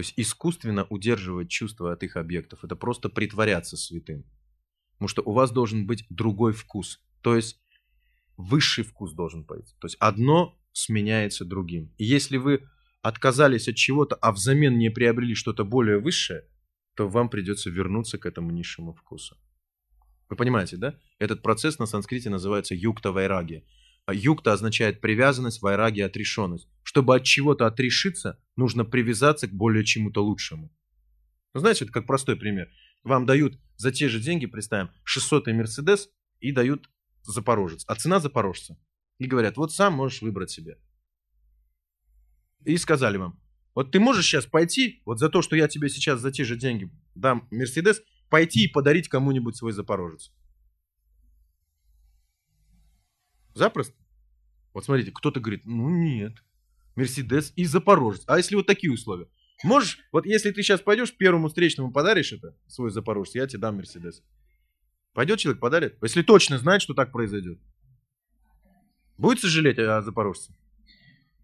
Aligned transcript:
То 0.00 0.02
есть 0.02 0.14
искусственно 0.16 0.86
удерживать 0.88 1.50
чувства 1.50 1.92
от 1.92 2.02
их 2.02 2.16
объектов– 2.16 2.60
это 2.64 2.74
просто 2.74 3.10
притворяться 3.10 3.76
святым. 3.76 4.24
Потому 4.92 5.08
что 5.08 5.20
у 5.20 5.32
вас 5.32 5.50
должен 5.50 5.86
быть 5.86 6.06
другой 6.08 6.54
вкус. 6.54 7.02
То 7.20 7.36
есть 7.36 7.60
высший 8.38 8.82
вкус 8.82 9.12
должен 9.12 9.44
пойти. 9.44 9.74
То 9.78 9.88
есть 9.88 9.98
одно 10.00 10.58
сменяется 10.72 11.44
другим. 11.44 11.92
И 11.98 12.04
если 12.06 12.38
вы 12.38 12.66
отказались 13.02 13.68
от 13.68 13.74
чего-то, 13.74 14.14
а 14.14 14.32
взамен 14.32 14.78
не 14.78 14.88
приобрели 14.88 15.34
что-то 15.34 15.66
более 15.66 15.98
высшее, 15.98 16.46
то 16.96 17.06
вам 17.06 17.28
придется 17.28 17.68
вернуться 17.68 18.16
к 18.16 18.24
этому 18.24 18.52
низшему 18.52 18.94
вкусу. 18.94 19.36
Вы 20.30 20.36
понимаете, 20.36 20.78
да? 20.78 20.98
Этот 21.18 21.42
процесс 21.42 21.78
на 21.78 21.84
санскрите 21.84 22.30
называется 22.30 22.74
юкта 22.74 23.12
вайраги. 23.12 23.66
А 24.10 24.12
юкта 24.12 24.52
означает 24.52 25.00
привязанность, 25.00 25.62
вайраги– 25.62 26.00
отрешенность. 26.00 26.68
Чтобы 26.82 27.14
от 27.14 27.22
чего-то 27.22 27.68
отрешиться, 27.68 28.42
нужно 28.56 28.84
привязаться 28.84 29.46
к 29.46 29.52
более 29.52 29.84
чему-то 29.84 30.24
лучшему. 30.24 30.74
Ну, 31.54 31.60
знаете, 31.60 31.84
это 31.84 31.92
как 31.92 32.08
простой 32.08 32.34
пример. 32.34 32.68
Вам 33.04 33.24
дают 33.24 33.60
за 33.76 33.92
те 33.92 34.08
же 34.08 34.18
деньги, 34.18 34.46
представим, 34.46 34.90
600-й 35.06 35.52
Мерседес 35.52 36.10
и 36.40 36.50
дают 36.50 36.90
Запорожец. 37.22 37.84
А 37.86 37.94
цена 37.94 38.18
Запорожца. 38.18 38.76
И 39.18 39.26
говорят, 39.26 39.56
вот 39.56 39.72
сам 39.72 39.92
можешь 39.92 40.22
выбрать 40.22 40.50
себе. 40.50 40.80
И 42.64 42.76
сказали 42.78 43.16
вам, 43.16 43.40
вот 43.76 43.92
ты 43.92 44.00
можешь 44.00 44.26
сейчас 44.26 44.44
пойти, 44.44 45.02
вот 45.06 45.20
за 45.20 45.28
то, 45.28 45.40
что 45.40 45.54
я 45.54 45.68
тебе 45.68 45.88
сейчас 45.88 46.18
за 46.18 46.32
те 46.32 46.42
же 46.42 46.56
деньги 46.56 46.90
дам 47.14 47.46
Мерседес, 47.52 48.02
пойти 48.28 48.64
и 48.64 48.68
подарить 48.68 49.06
кому-нибудь 49.06 49.56
свой 49.56 49.70
Запорожец. 49.70 50.32
Запросто. 53.54 53.99
Вот 54.72 54.84
смотрите, 54.84 55.10
кто-то 55.12 55.40
говорит, 55.40 55.64
ну 55.64 55.88
нет, 55.88 56.34
Мерседес 56.96 57.52
и 57.56 57.64
Запорожец. 57.64 58.22
А 58.26 58.36
если 58.36 58.54
вот 58.54 58.66
такие 58.66 58.92
условия? 58.92 59.26
Можешь, 59.62 59.98
вот 60.12 60.26
если 60.26 60.50
ты 60.52 60.62
сейчас 60.62 60.80
пойдешь, 60.80 61.14
первому 61.16 61.48
встречному 61.48 61.92
подаришь 61.92 62.32
это, 62.32 62.56
свой 62.66 62.90
Запорожец, 62.90 63.34
я 63.34 63.46
тебе 63.46 63.60
дам 63.60 63.76
Мерседес. 63.76 64.22
Пойдет 65.12 65.38
человек, 65.38 65.60
подарит? 65.60 65.98
Если 66.02 66.22
точно 66.22 66.58
знает, 66.58 66.82
что 66.82 66.94
так 66.94 67.12
произойдет. 67.12 67.58
Будет 69.18 69.40
сожалеть 69.40 69.78
о 69.78 70.00
Запорожце? 70.02 70.54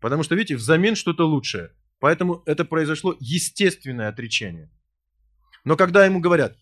Потому 0.00 0.22
что, 0.22 0.34
видите, 0.34 0.56
взамен 0.56 0.94
что-то 0.94 1.26
лучшее. 1.26 1.72
Поэтому 1.98 2.42
это 2.46 2.64
произошло 2.64 3.16
естественное 3.20 4.08
отречение. 4.08 4.70
Но 5.64 5.76
когда 5.76 6.06
ему 6.06 6.20
говорят, 6.20 6.56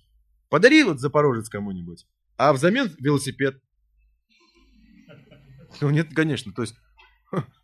подари 0.48 0.83
вот 0.83 0.98
Запорожец 0.98 1.48
кому-нибудь, 1.48 2.07
а 2.37 2.53
взамен 2.53 2.91
велосипед. 2.98 3.61
Ну 5.80 5.91
нет, 5.91 6.14
конечно, 6.14 6.53
то 6.53 6.62
есть 6.62 6.75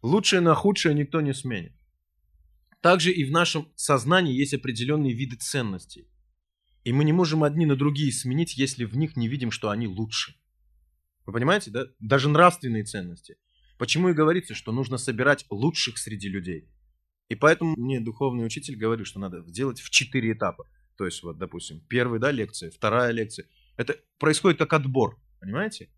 лучшее 0.02 0.40
на 0.40 0.54
худшее 0.54 0.94
никто 0.94 1.20
не 1.20 1.34
сменит. 1.34 1.72
Также 2.80 3.12
и 3.12 3.24
в 3.24 3.30
нашем 3.30 3.70
сознании 3.76 4.34
есть 4.34 4.54
определенные 4.54 5.12
виды 5.12 5.36
ценностей. 5.36 6.08
И 6.82 6.92
мы 6.92 7.04
не 7.04 7.12
можем 7.12 7.44
одни 7.44 7.66
на 7.66 7.76
другие 7.76 8.10
сменить, 8.10 8.56
если 8.56 8.84
в 8.84 8.96
них 8.96 9.16
не 9.16 9.28
видим, 9.28 9.50
что 9.50 9.68
они 9.68 9.86
лучше. 9.86 10.34
Вы 11.26 11.34
понимаете, 11.34 11.70
да? 11.70 11.86
Даже 11.98 12.28
нравственные 12.28 12.84
ценности. 12.84 13.36
Почему 13.78 14.08
и 14.08 14.14
говорится, 14.14 14.54
что 14.54 14.72
нужно 14.72 14.96
собирать 14.96 15.44
лучших 15.50 15.98
среди 15.98 16.28
людей. 16.28 16.70
И 17.28 17.34
поэтому 17.34 17.76
мне 17.76 18.00
духовный 18.00 18.44
учитель 18.44 18.76
говорит, 18.76 19.06
что 19.06 19.20
надо 19.20 19.42
сделать 19.46 19.80
в 19.80 19.90
четыре 19.90 20.32
этапа. 20.32 20.66
То 20.96 21.04
есть, 21.04 21.22
вот, 21.22 21.38
допустим, 21.38 21.80
первая 21.88 22.18
да, 22.18 22.30
лекция, 22.30 22.70
вторая 22.70 23.12
лекция. 23.12 23.46
Это 23.76 23.96
происходит 24.18 24.58
как 24.58 24.72
отбор, 24.72 25.18
понимаете? 25.38 25.90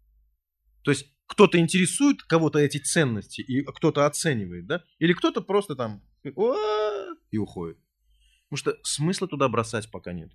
То 0.82 0.90
есть, 0.90 1.06
кто-то 1.32 1.58
интересует 1.58 2.22
кого-то 2.22 2.58
эти 2.58 2.76
ценности, 2.76 3.40
и 3.40 3.62
кто-то 3.64 4.06
оценивает, 4.06 4.66
да? 4.66 4.84
Или 4.98 5.14
кто-то 5.14 5.40
просто 5.40 5.74
там 5.74 6.02
и 7.30 7.38
уходит. 7.38 7.78
Потому 8.48 8.58
что 8.58 8.76
смысла 8.82 9.26
туда 9.26 9.48
бросать 9.48 9.90
пока 9.90 10.12
нет. 10.12 10.30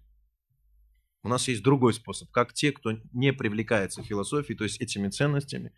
У 1.21 1.29
нас 1.29 1.47
есть 1.47 1.61
другой 1.61 1.93
способ, 1.93 2.31
как 2.31 2.53
те, 2.53 2.71
кто 2.71 2.93
не 3.13 3.31
привлекается 3.31 4.01
философией, 4.01 4.57
то 4.57 4.63
есть 4.63 4.81
этими 4.81 5.09
ценностями, 5.09 5.71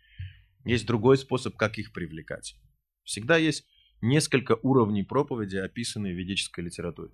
есть 0.64 0.86
другой 0.86 1.18
способ, 1.18 1.54
как 1.56 1.78
их 1.78 1.92
привлекать. 1.92 2.56
Всегда 3.04 3.36
есть 3.36 3.66
несколько 4.00 4.58
уровней 4.62 5.02
проповеди, 5.02 5.56
описанные 5.56 6.14
в 6.14 6.18
ведической 6.18 6.64
литературе. 6.64 7.12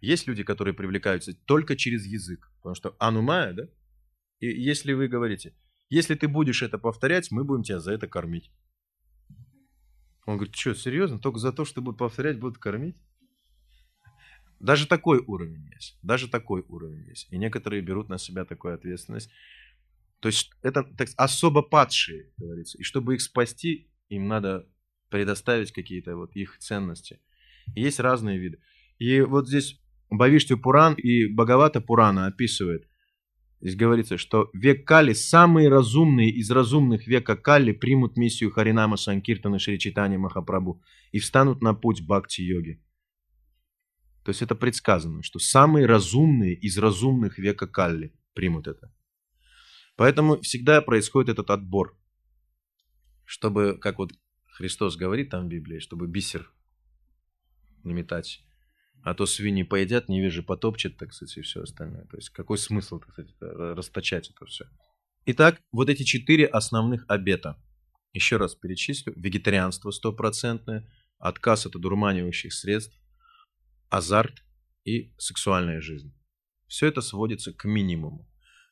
Есть 0.00 0.28
люди, 0.28 0.44
которые 0.44 0.74
привлекаются 0.74 1.34
только 1.34 1.76
через 1.76 2.06
язык, 2.06 2.52
потому 2.58 2.76
что 2.76 2.94
анумая, 3.00 3.52
да? 3.52 3.68
И 4.38 4.46
если 4.46 4.92
вы 4.92 5.08
говорите, 5.08 5.54
если 5.90 6.14
ты 6.14 6.28
будешь 6.28 6.62
это 6.62 6.78
повторять, 6.78 7.30
мы 7.30 7.44
будем 7.44 7.62
тебя 7.62 7.80
за 7.80 7.92
это 7.92 8.06
кормить. 8.06 8.50
Он 10.26 10.36
говорит, 10.36 10.54
что, 10.54 10.74
серьезно? 10.74 11.18
Только 11.18 11.38
за 11.38 11.52
то, 11.52 11.64
что 11.64 11.80
будут 11.80 11.98
повторять, 11.98 12.38
будут 12.38 12.58
кормить? 12.58 12.96
Даже 14.60 14.86
такой 14.86 15.18
уровень 15.26 15.70
есть. 15.74 15.98
Даже 16.02 16.28
такой 16.28 16.64
уровень 16.68 17.06
есть. 17.08 17.32
И 17.32 17.38
некоторые 17.38 17.80
берут 17.80 18.08
на 18.08 18.18
себя 18.18 18.44
такую 18.44 18.74
ответственность. 18.74 19.30
То 20.20 20.28
есть 20.28 20.50
это 20.62 20.82
так, 20.82 21.08
особо 21.16 21.62
падшие, 21.62 22.32
говорится. 22.36 22.76
И 22.78 22.82
чтобы 22.82 23.14
их 23.14 23.22
спасти, 23.22 23.88
им 24.08 24.26
надо 24.26 24.68
предоставить 25.10 25.72
какие-то 25.72 26.16
вот 26.16 26.34
их 26.34 26.58
ценности. 26.58 27.20
И 27.74 27.82
есть 27.82 28.00
разные 28.00 28.38
виды. 28.38 28.60
И 28.98 29.20
вот 29.20 29.48
здесь 29.48 29.80
Бавишти 30.10 30.54
Пуран 30.54 30.94
и 30.94 31.26
Бхагавата 31.26 31.80
Пурана 31.80 32.26
описывает. 32.26 32.87
Здесь 33.60 33.76
говорится, 33.76 34.18
что 34.18 34.50
век 34.54 34.86
Кали, 34.86 35.14
самые 35.14 35.68
разумные 35.68 36.30
из 36.30 36.50
разумных 36.50 37.08
века 37.08 37.36
Кали 37.36 37.72
примут 37.72 38.16
миссию 38.16 38.52
Харинама 38.52 38.96
Санкиртана 38.96 39.58
Шричитани 39.58 40.16
Махапрабху 40.16 40.80
и 41.10 41.18
встанут 41.18 41.60
на 41.60 41.74
путь 41.74 42.02
Бхакти-йоги. 42.02 42.80
То 44.24 44.30
есть 44.30 44.42
это 44.42 44.54
предсказано, 44.54 45.22
что 45.22 45.38
самые 45.38 45.86
разумные 45.86 46.54
из 46.54 46.78
разумных 46.78 47.38
века 47.38 47.66
Калли 47.66 48.12
примут 48.34 48.68
это. 48.68 48.92
Поэтому 49.96 50.40
всегда 50.42 50.80
происходит 50.80 51.30
этот 51.30 51.50
отбор, 51.50 51.98
чтобы, 53.24 53.78
как 53.80 53.98
вот 53.98 54.12
Христос 54.46 54.96
говорит 54.96 55.30
там 55.30 55.46
в 55.46 55.48
Библии, 55.48 55.80
чтобы 55.80 56.06
бисер 56.06 56.52
не 57.82 57.94
метать. 57.94 58.44
А 59.08 59.14
то 59.14 59.24
свиньи 59.24 59.62
поедят, 59.62 60.10
невежи 60.10 60.42
потопчет, 60.42 60.98
так 60.98 61.14
сказать, 61.14 61.38
и 61.38 61.40
все 61.40 61.62
остальное. 61.62 62.04
То 62.08 62.18
есть 62.18 62.28
какой 62.28 62.58
смысл, 62.58 62.98
так 62.98 63.12
сказать, 63.12 63.34
расточать 63.40 64.28
это 64.28 64.44
все. 64.44 64.66
Итак, 65.24 65.62
вот 65.72 65.88
эти 65.88 66.02
четыре 66.02 66.44
основных 66.44 67.06
обета. 67.08 67.56
Еще 68.12 68.36
раз 68.36 68.54
перечислю. 68.54 69.14
Вегетарианство 69.16 69.92
стопроцентное, 69.92 70.86
отказ 71.18 71.64
от 71.64 71.74
одурманивающих 71.74 72.52
средств, 72.52 73.00
азарт 73.88 74.44
и 74.84 75.14
сексуальная 75.16 75.80
жизнь. 75.80 76.14
Все 76.66 76.88
это 76.88 77.00
сводится 77.00 77.54
к 77.54 77.64
минимуму. 77.64 78.27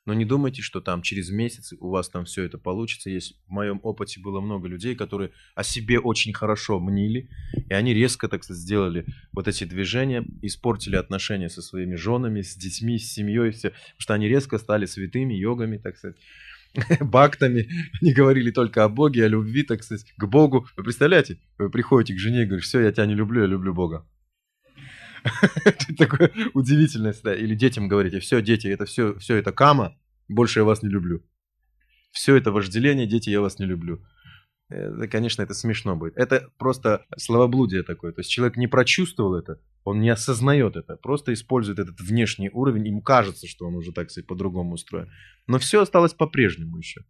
Но 0.06 0.14
не 0.14 0.24
думайте, 0.24 0.62
что 0.62 0.80
там 0.80 1.02
через 1.02 1.30
месяц 1.30 1.74
у 1.78 1.90
вас 1.90 2.08
там 2.08 2.24
все 2.24 2.44
это 2.44 2.58
получится. 2.58 3.10
Есть, 3.10 3.36
в 3.46 3.50
моем 3.50 3.80
опыте 3.82 4.20
было 4.20 4.40
много 4.40 4.68
людей, 4.68 4.94
которые 4.94 5.32
о 5.56 5.64
себе 5.64 5.98
очень 5.98 6.32
хорошо 6.32 6.78
мнили, 6.78 7.28
и 7.68 7.74
они 7.74 7.92
резко, 7.92 8.28
так 8.28 8.44
сказать, 8.44 8.62
сделали 8.62 9.04
вот 9.32 9.48
эти 9.48 9.64
движения, 9.64 10.24
испортили 10.42 10.94
отношения 10.94 11.50
со 11.50 11.60
своими 11.60 11.96
женами, 11.96 12.42
с 12.42 12.54
детьми, 12.54 12.98
с 12.98 13.12
семьей, 13.12 13.50
все, 13.50 13.70
потому 13.70 13.98
что 13.98 14.14
они 14.14 14.28
резко 14.28 14.58
стали 14.58 14.86
святыми, 14.86 15.34
йогами, 15.34 15.78
так 15.78 15.96
сказать, 15.96 16.16
бактами. 17.00 17.68
Они 18.00 18.12
говорили 18.12 18.52
только 18.52 18.84
о 18.84 18.88
Боге, 18.88 19.24
о 19.24 19.28
любви, 19.28 19.64
так 19.64 19.82
сказать, 19.82 20.12
к 20.16 20.24
Богу. 20.26 20.68
Вы 20.76 20.84
представляете, 20.84 21.38
вы 21.58 21.68
приходите 21.68 22.14
к 22.14 22.18
жене 22.18 22.42
и 22.42 22.46
говорите, 22.46 22.66
все, 22.68 22.80
я 22.80 22.92
тебя 22.92 23.06
не 23.06 23.14
люблю, 23.14 23.40
я 23.40 23.46
люблю 23.46 23.74
Бога. 23.74 24.06
Такое 25.98 26.32
удивительное 26.54 27.12
всегда. 27.12 27.34
Или 27.34 27.54
детям 27.54 27.88
говорите, 27.88 28.20
все, 28.20 28.40
дети, 28.42 28.68
это 28.68 28.84
все, 28.84 29.14
все 29.18 29.36
это 29.36 29.52
кама, 29.52 29.96
больше 30.28 30.60
я 30.60 30.64
вас 30.64 30.82
не 30.82 30.88
люблю. 30.88 31.22
Все 32.10 32.36
это 32.36 32.50
вожделение, 32.52 33.06
дети, 33.06 33.30
я 33.30 33.40
вас 33.40 33.58
не 33.58 33.66
люблю. 33.66 34.02
Это, 34.68 35.06
конечно, 35.06 35.42
это 35.42 35.54
смешно 35.54 35.96
будет. 35.96 36.16
Это 36.16 36.50
просто 36.58 37.06
словоблудие 37.16 37.82
такое. 37.82 38.12
То 38.12 38.20
есть 38.20 38.30
человек 38.30 38.56
не 38.56 38.66
прочувствовал 38.66 39.34
это, 39.34 39.60
он 39.84 40.00
не 40.00 40.08
осознает 40.08 40.76
это, 40.76 40.96
просто 40.96 41.32
использует 41.32 41.78
этот 41.78 42.00
внешний 42.00 42.50
уровень, 42.50 42.88
ему 42.88 43.02
кажется, 43.02 43.46
что 43.46 43.66
он 43.66 43.76
уже, 43.76 43.92
так 43.92 44.10
сказать, 44.10 44.26
по-другому 44.26 44.74
устроен. 44.74 45.10
Но 45.46 45.58
все 45.58 45.82
осталось 45.82 46.14
по-прежнему 46.14 46.78
еще. 46.78 47.02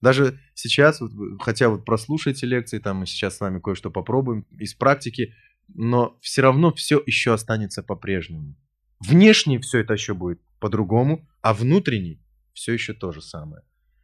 Даже 0.00 0.40
сейчас, 0.54 1.00
вот, 1.00 1.12
хотя 1.40 1.68
вот 1.68 1.84
прослушайте 1.84 2.46
лекции, 2.46 2.78
там 2.78 2.98
мы 2.98 3.06
сейчас 3.06 3.36
с 3.36 3.40
вами 3.40 3.60
кое-что 3.60 3.90
попробуем 3.90 4.42
из 4.58 4.74
практики, 4.74 5.34
но 5.74 6.18
все 6.20 6.42
равно 6.42 6.72
все 6.72 7.02
еще 7.04 7.32
останется 7.32 7.82
по-прежнему. 7.82 8.56
Внешне 9.00 9.58
все 9.60 9.78
это 9.78 9.94
еще 9.94 10.14
будет 10.14 10.40
по-другому, 10.60 11.28
а 11.40 11.54
внутренний 11.54 12.20
все 12.52 12.72
еще 12.72 12.94
то 12.94 13.12
же 13.12 13.20
самое. 13.20 13.62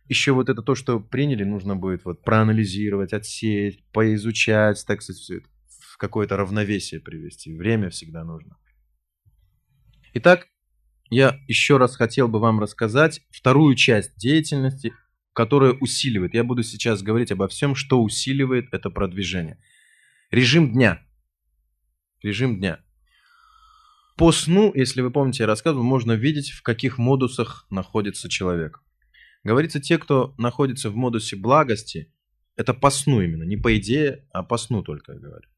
Еще 0.08 0.32
вот 0.32 0.48
это 0.48 0.62
то, 0.62 0.74
что 0.74 1.00
приняли, 1.00 1.44
нужно 1.44 1.76
будет 1.76 2.04
вот 2.04 2.22
проанализировать, 2.22 3.12
отсеять, 3.12 3.84
поизучать, 3.92 4.82
так 4.86 5.02
сказать, 5.02 5.20
все 5.20 5.36
это 5.38 5.48
в 5.68 5.98
какое-то 5.98 6.36
равновесие 6.36 7.00
привести. 7.00 7.54
Время 7.54 7.90
всегда 7.90 8.24
нужно. 8.24 8.56
Итак, 10.14 10.48
я 11.10 11.38
еще 11.46 11.76
раз 11.76 11.96
хотел 11.96 12.28
бы 12.28 12.38
вам 12.38 12.58
рассказать 12.58 13.20
вторую 13.30 13.74
часть 13.76 14.16
деятельности, 14.16 14.94
которая 15.34 15.72
усиливает. 15.72 16.34
Я 16.34 16.42
буду 16.42 16.62
сейчас 16.62 17.02
говорить 17.02 17.30
обо 17.30 17.46
всем, 17.46 17.74
что 17.74 18.02
усиливает 18.02 18.72
это 18.72 18.90
продвижение. 18.90 19.58
Режим 20.30 20.72
дня– 20.72 21.02
режим 22.22 22.58
дня. 22.58 22.84
По 24.16 24.32
сну, 24.32 24.72
если 24.74 25.00
вы 25.00 25.10
помните, 25.12 25.44
я 25.44 25.46
рассказывал, 25.46 25.84
можно 25.84 26.12
видеть, 26.12 26.50
в 26.50 26.62
каких 26.62 26.98
модусах 26.98 27.66
находится 27.70 28.28
человек. 28.28 28.82
Говорится, 29.44 29.80
те, 29.80 29.98
кто 29.98 30.34
находится 30.38 30.90
в 30.90 30.96
модусе 30.96 31.36
благости, 31.36 32.12
это 32.56 32.74
по 32.74 32.90
сну 32.90 33.20
именно, 33.20 33.44
не 33.44 33.56
по 33.56 33.76
идее, 33.78 34.26
а 34.32 34.42
по 34.42 34.56
сну 34.56 34.82
только 34.82 35.12
я 35.12 35.18
говорю. 35.20 35.48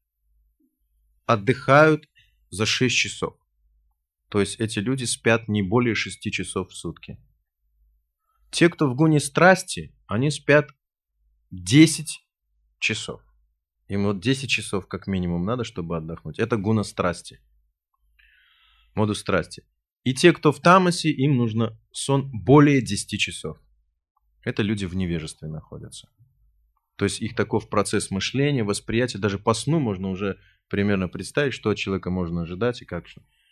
Отдыхают 1.25 2.07
за 2.51 2.67
6 2.67 2.95
часов. 2.95 3.35
То 4.29 4.39
есть 4.39 4.59
эти 4.59 4.77
люди 4.77 5.05
спят 5.05 5.47
не 5.47 5.63
более 5.63 5.95
6 5.95 6.31
часов 6.31 6.69
в 6.69 6.75
сутки. 6.75 7.17
Те, 8.51 8.69
кто 8.69 8.87
в 8.87 8.95
гуне 8.95 9.19
страсти, 9.19 9.95
они 10.05 10.29
спят 10.29 10.69
10 11.49 12.23
часов. 12.79 13.21
Им 13.91 14.05
вот 14.05 14.21
10 14.21 14.49
часов 14.49 14.87
как 14.87 15.05
минимум 15.05 15.45
надо, 15.45 15.65
чтобы 15.65 15.97
отдохнуть. 15.97 16.39
Это 16.39 16.55
гуна 16.55 16.83
страсти. 16.83 17.41
Модус 18.95 19.19
страсти. 19.19 19.65
И 20.05 20.13
те, 20.13 20.31
кто 20.31 20.53
в 20.53 20.61
тамасе, 20.61 21.09
им 21.09 21.35
нужно 21.35 21.77
сон 21.91 22.29
более 22.31 22.81
10 22.81 23.19
часов. 23.19 23.57
Это 24.45 24.63
люди 24.63 24.85
в 24.85 24.95
невежестве 24.95 25.49
находятся. 25.49 26.07
То 26.95 27.03
есть 27.03 27.21
их 27.21 27.35
таков 27.35 27.67
процесс 27.67 28.11
мышления, 28.11 28.63
восприятия, 28.63 29.17
даже 29.17 29.37
по 29.37 29.53
сну 29.53 29.81
можно 29.81 30.09
уже 30.09 30.37
примерно 30.69 31.09
представить, 31.09 31.53
что 31.53 31.69
от 31.71 31.77
человека 31.77 32.09
можно 32.09 32.43
ожидать 32.43 32.81
и 32.81 32.85
как. 32.85 33.07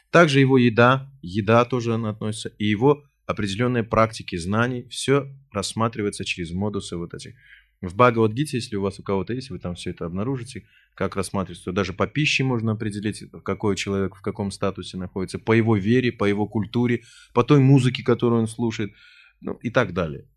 Также 0.09 0.39
его 0.39 0.57
еда, 0.57 1.11
еда 1.21 1.65
тоже 1.65 1.95
она 1.95 2.11
относится, 2.11 2.47
и 2.57 2.63
его 2.63 3.03
определенные 3.25 3.83
практики 3.83 4.37
знаний, 4.37 4.87
все 4.87 5.27
рассматривается 5.51 6.23
через 6.23 6.51
модусы 6.51 6.95
вот 6.95 7.13
этих. 7.13 7.35
В 7.81 7.95
Бхагавадгите, 7.95 8.57
если 8.57 8.75
у 8.75 8.81
вас 8.81 8.99
у 8.99 9.03
кого-то 9.03 9.33
есть, 9.33 9.49
вы 9.49 9.59
там 9.59 9.75
все 9.75 9.91
это 9.91 10.05
обнаружите, 10.05 10.65
как 10.95 11.15
рассматривается. 11.15 11.71
Даже 11.71 11.93
по 11.93 12.07
пище 12.07 12.43
можно 12.43 12.73
определить, 12.73 13.23
какой 13.43 13.77
человек 13.77 14.15
в 14.15 14.21
каком 14.21 14.51
статусе 14.51 14.97
находится, 14.97 15.39
по 15.39 15.53
его 15.53 15.77
вере, 15.77 16.11
по 16.11 16.25
его 16.25 16.45
культуре, 16.45 17.03
по 17.33 17.43
той 17.43 17.59
музыке, 17.59 18.03
которую 18.03 18.41
он 18.41 18.47
слушает, 18.47 18.93
ну 19.39 19.53
и 19.53 19.69
так 19.69 19.93
далее. 19.93 20.27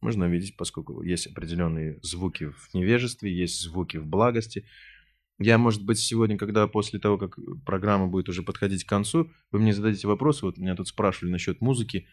Можно 0.00 0.24
видеть, 0.24 0.56
поскольку 0.56 1.02
есть 1.02 1.28
определенные 1.28 2.00
звуки 2.02 2.50
в 2.50 2.74
невежестве, 2.74 3.32
есть 3.32 3.60
звуки 3.60 3.98
в 3.98 4.06
благости. 4.06 4.66
Я, 5.38 5.58
может 5.58 5.84
быть, 5.84 5.98
сегодня, 5.98 6.36
когда 6.36 6.66
после 6.66 7.00
того, 7.00 7.18
как 7.18 7.36
программа 7.64 8.06
будет 8.06 8.28
уже 8.28 8.42
подходить 8.42 8.84
к 8.84 8.88
концу, 8.88 9.30
вы 9.50 9.58
мне 9.58 9.72
зададите 9.72 10.06
вопросы. 10.06 10.44
Вот 10.44 10.58
меня 10.58 10.76
тут 10.76 10.88
спрашивали 10.88 11.32
насчет 11.32 11.60
музыки, 11.60 12.06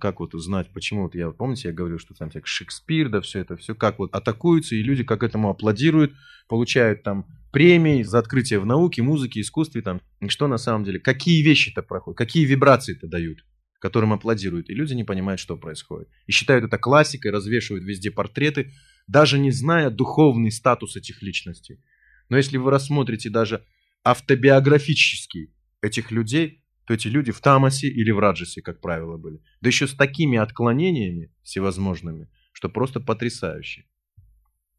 как 0.00 0.20
вот 0.20 0.34
узнать, 0.34 0.72
почему 0.72 1.04
вот 1.04 1.14
я, 1.14 1.30
помните, 1.30 1.68
я 1.68 1.74
говорил, 1.74 1.98
что 1.98 2.14
там 2.14 2.30
всякий 2.30 2.46
Шекспир, 2.46 3.08
да, 3.08 3.20
все 3.20 3.40
это, 3.40 3.56
все 3.56 3.74
как 3.74 3.98
вот 3.98 4.12
атакуются, 4.12 4.74
и 4.74 4.82
люди 4.82 5.04
как 5.04 5.22
этому 5.22 5.50
аплодируют, 5.50 6.14
получают 6.48 7.04
там 7.04 7.26
премии 7.52 8.02
за 8.02 8.18
открытие 8.18 8.58
в 8.58 8.66
науке, 8.66 9.02
музыке, 9.02 9.40
искусстве, 9.40 9.82
там, 9.82 10.00
и 10.20 10.28
что 10.28 10.48
на 10.48 10.58
самом 10.58 10.84
деле, 10.84 10.98
какие 10.98 11.42
вещи-то 11.42 11.82
проходят, 11.82 12.18
какие 12.18 12.44
вибрации-то 12.44 13.06
дают, 13.06 13.44
которым 13.78 14.12
аплодируют, 14.12 14.68
и 14.68 14.74
люди 14.74 14.94
не 14.94 15.04
понимают, 15.04 15.40
что 15.40 15.56
происходит. 15.56 16.08
И 16.26 16.32
считают 16.32 16.64
это 16.64 16.76
классикой, 16.76 17.30
развешивают 17.30 17.84
везде 17.84 18.10
портреты, 18.10 18.72
даже 19.06 19.38
не 19.38 19.52
зная 19.52 19.90
духовный 19.90 20.50
статус 20.50 20.96
этих 20.96 21.22
личностей. 21.22 21.80
Но 22.28 22.36
если 22.36 22.56
вы 22.56 22.70
рассмотрите 22.70 23.30
даже 23.30 23.64
автобиографически 24.04 25.52
этих 25.82 26.10
людей, 26.10 26.64
то 26.86 26.94
эти 26.94 27.08
люди 27.08 27.32
в 27.32 27.40
тамасе 27.40 27.88
или 27.88 28.10
в 28.10 28.18
раджасе, 28.18 28.62
как 28.62 28.80
правило, 28.80 29.16
были. 29.16 29.40
Да 29.60 29.68
еще 29.68 29.86
с 29.86 29.94
такими 29.94 30.38
отклонениями 30.38 31.32
всевозможными, 31.42 32.28
что 32.52 32.68
просто 32.68 33.00
потрясающе. 33.00 33.84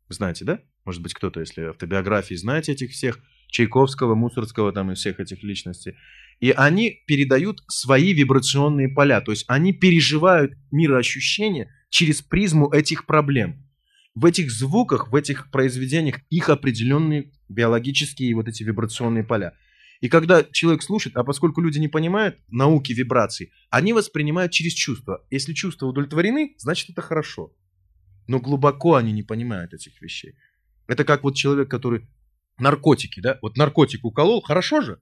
Знаете, 0.08 0.46
да? 0.46 0.62
Может 0.86 1.04
быть, 1.04 1.14
кто-то, 1.14 1.40
если 1.40 1.62
автобиографии 1.62 2.34
знаете 2.34 2.72
этих 2.72 2.92
всех, 2.92 3.20
Чайковского, 3.48 4.16
Мусорского 4.16 4.72
там 4.72 4.92
и 4.92 4.96
всех 4.96 5.20
этих 5.20 5.44
личностей. 5.44 5.96
И 6.40 6.52
они 6.52 7.04
передают 7.06 7.64
свои 7.68 8.14
вибрационные 8.14 8.90
поля, 8.90 9.22
то 9.22 9.32
есть 9.32 9.46
они 9.48 9.74
переживают 9.74 10.54
мироощущения 10.72 11.72
через 11.90 12.22
призму 12.22 12.72
этих 12.72 13.06
проблем 13.06 13.70
в 14.16 14.26
этих 14.26 14.52
звуках, 14.52 15.12
в 15.12 15.16
этих 15.16 15.50
произведениях 15.52 16.20
их 16.30 16.50
определенные 16.50 17.32
биологические 17.50 18.36
вот 18.36 18.48
эти 18.48 18.64
вибрационные 18.64 19.24
поля. 19.24 19.54
И 20.00 20.08
когда 20.08 20.44
человек 20.44 20.82
слушает, 20.82 21.18
а 21.18 21.24
поскольку 21.24 21.62
люди 21.62 21.78
не 21.78 21.90
понимают 21.90 22.40
науки 22.48 22.94
вибраций, 22.94 23.52
они 23.70 23.92
воспринимают 23.92 24.54
через 24.54 24.74
чувства. 24.74 25.26
Если 25.30 25.54
чувства 25.54 25.88
удовлетворены, 25.88 26.56
значит 26.58 26.90
это 26.90 27.02
хорошо. 27.02 27.54
Но 28.28 28.40
глубоко 28.40 28.96
они 28.96 29.12
не 29.12 29.24
понимают 29.24 29.74
этих 29.74 30.02
вещей. 30.02 30.36
Это 30.88 31.04
как 31.04 31.24
вот 31.24 31.36
человек, 31.36 31.70
который 31.70 32.08
наркотики, 32.60 33.20
да? 33.20 33.40
Вот 33.42 33.58
наркотик 33.58 34.06
уколол, 34.06 34.42
хорошо 34.42 34.82
же. 34.82 35.02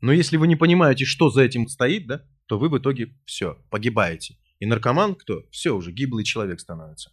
Но 0.00 0.12
если 0.12 0.36
вы 0.36 0.48
не 0.48 0.56
понимаете, 0.56 1.04
что 1.04 1.30
за 1.30 1.42
этим 1.42 1.68
стоит, 1.68 2.06
да, 2.06 2.22
то 2.46 2.58
вы 2.58 2.68
в 2.68 2.78
итоге 2.78 3.14
все, 3.24 3.54
погибаете. 3.70 4.36
И 4.58 4.66
наркоман 4.66 5.14
кто? 5.14 5.44
Все, 5.50 5.74
уже 5.74 5.92
гиблый 5.92 6.24
человек 6.24 6.60
становится. 6.60 7.12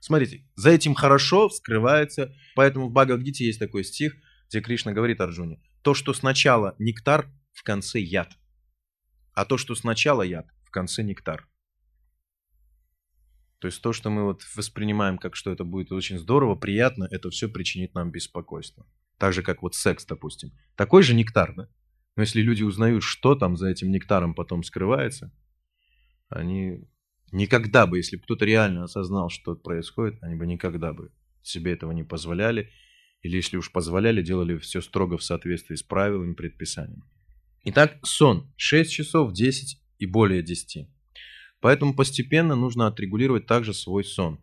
Смотрите, 0.00 0.46
за 0.54 0.70
этим 0.70 0.94
хорошо 0.94 1.48
вскрывается, 1.48 2.34
поэтому 2.54 2.88
в 2.88 2.92
Бхагавадгите 2.92 3.44
есть 3.44 3.58
такой 3.58 3.84
стих, 3.84 4.16
где 4.48 4.60
Кришна 4.60 4.92
говорит 4.92 5.20
Арджуне, 5.20 5.60
то, 5.82 5.94
что 5.94 6.14
сначала 6.14 6.74
нектар, 6.78 7.30
в 7.52 7.62
конце 7.62 7.98
яд, 7.98 8.38
а 9.34 9.44
то, 9.44 9.58
что 9.58 9.74
сначала 9.74 10.22
яд, 10.22 10.46
в 10.64 10.70
конце 10.70 11.02
нектар. 11.02 11.48
То 13.58 13.66
есть 13.66 13.82
то, 13.82 13.92
что 13.92 14.10
мы 14.10 14.22
вот 14.22 14.42
воспринимаем 14.54 15.18
как 15.18 15.34
что 15.34 15.50
это 15.50 15.64
будет 15.64 15.90
очень 15.90 16.18
здорово, 16.18 16.54
приятно, 16.54 17.08
это 17.10 17.30
все 17.30 17.48
причинит 17.48 17.94
нам 17.94 18.10
беспокойство. 18.12 18.86
Так 19.18 19.32
же, 19.32 19.42
как 19.42 19.62
вот 19.62 19.74
секс, 19.74 20.06
допустим. 20.06 20.52
Такой 20.76 21.02
же 21.02 21.14
нектар, 21.14 21.54
да? 21.54 21.68
Но 22.14 22.22
если 22.22 22.40
люди 22.40 22.62
узнают, 22.62 23.02
что 23.02 23.34
там 23.34 23.56
за 23.56 23.68
этим 23.68 23.90
нектаром 23.90 24.34
потом 24.34 24.62
скрывается, 24.62 25.32
они 26.28 26.88
Никогда 27.32 27.86
бы, 27.86 27.98
если 27.98 28.16
бы 28.16 28.22
кто-то 28.22 28.44
реально 28.44 28.84
осознал, 28.84 29.28
что 29.28 29.54
происходит, 29.54 30.22
они 30.22 30.36
бы 30.36 30.46
никогда 30.46 30.92
бы 30.92 31.12
себе 31.42 31.72
этого 31.72 31.92
не 31.92 32.04
позволяли. 32.04 32.70
Или 33.22 33.36
если 33.36 33.56
уж 33.56 33.72
позволяли, 33.72 34.22
делали 34.22 34.56
все 34.58 34.80
строго 34.80 35.18
в 35.18 35.22
соответствии 35.22 35.74
с 35.74 35.82
правилами, 35.82 36.34
предписаниями. 36.34 37.02
Итак, 37.64 37.98
сон. 38.02 38.52
6 38.56 38.90
часов, 38.90 39.32
10 39.32 39.82
и 39.98 40.06
более 40.06 40.42
10. 40.42 40.88
Поэтому 41.60 41.94
постепенно 41.94 42.54
нужно 42.54 42.86
отрегулировать 42.86 43.46
также 43.46 43.74
свой 43.74 44.04
сон, 44.04 44.40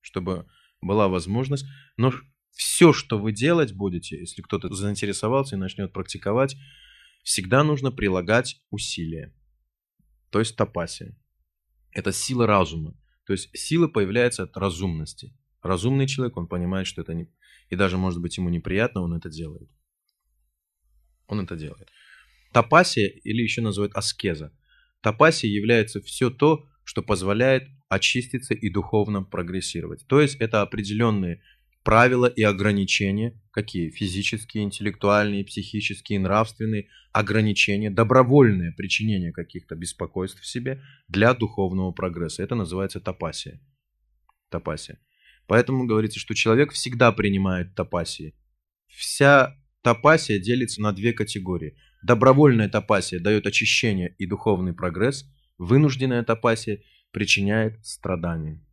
чтобы 0.00 0.46
была 0.80 1.08
возможность. 1.08 1.66
Но 1.96 2.12
все, 2.52 2.92
что 2.92 3.18
вы 3.18 3.32
делать 3.32 3.74
будете, 3.74 4.18
если 4.18 4.42
кто-то 4.42 4.72
заинтересовался 4.72 5.56
и 5.56 5.58
начнет 5.58 5.92
практиковать, 5.92 6.56
всегда 7.22 7.62
нужно 7.62 7.92
прилагать 7.92 8.60
усилия. 8.70 9.34
То 10.30 10.40
есть 10.40 10.56
тапасия 10.56 11.14
это 11.94 12.12
сила 12.12 12.46
разума. 12.46 12.94
То 13.26 13.32
есть 13.32 13.48
сила 13.56 13.88
появляется 13.88 14.42
от 14.42 14.56
разумности. 14.56 15.32
Разумный 15.62 16.06
человек, 16.06 16.36
он 16.36 16.46
понимает, 16.46 16.86
что 16.86 17.00
это 17.00 17.14
не... 17.14 17.32
И 17.70 17.76
даже, 17.76 17.96
может 17.96 18.20
быть, 18.20 18.36
ему 18.36 18.50
неприятно, 18.50 19.00
он 19.00 19.14
это 19.14 19.30
делает. 19.30 19.70
Он 21.26 21.40
это 21.40 21.56
делает. 21.56 21.88
Тапасия, 22.52 23.08
или 23.08 23.42
еще 23.42 23.62
называют 23.62 23.94
аскеза. 23.94 24.52
Тапасия 25.00 25.50
является 25.50 26.02
все 26.02 26.28
то, 26.28 26.68
что 26.84 27.02
позволяет 27.02 27.68
очиститься 27.88 28.52
и 28.54 28.68
духовно 28.68 29.22
прогрессировать. 29.22 30.06
То 30.06 30.20
есть 30.20 30.36
это 30.36 30.60
определенные 30.60 31.42
правила 31.84 32.26
и 32.26 32.42
ограничения, 32.42 33.38
какие 33.50 33.90
физические, 33.90 34.64
интеллектуальные, 34.64 35.44
психические, 35.44 36.18
нравственные 36.18 36.88
ограничения, 37.12 37.90
добровольное 37.90 38.72
причинение 38.72 39.32
каких-то 39.32 39.76
беспокойств 39.76 40.40
в 40.40 40.46
себе 40.46 40.82
для 41.08 41.34
духовного 41.34 41.92
прогресса. 41.92 42.42
Это 42.42 42.54
называется 42.54 43.00
тапасия. 43.00 43.60
Тапасия. 44.48 44.98
Поэтому 45.46 45.86
говорится, 45.86 46.18
что 46.18 46.34
человек 46.34 46.72
всегда 46.72 47.12
принимает 47.12 47.74
тапасии. 47.74 48.34
Вся 48.88 49.54
тапасия 49.82 50.38
делится 50.38 50.80
на 50.80 50.92
две 50.92 51.12
категории. 51.12 51.76
Добровольная 52.02 52.70
тапасия 52.70 53.20
дает 53.20 53.46
очищение 53.46 54.14
и 54.18 54.26
духовный 54.26 54.72
прогресс, 54.72 55.30
вынужденная 55.58 56.22
тапасия 56.22 56.82
причиняет 57.10 57.84
страдания. 57.84 58.63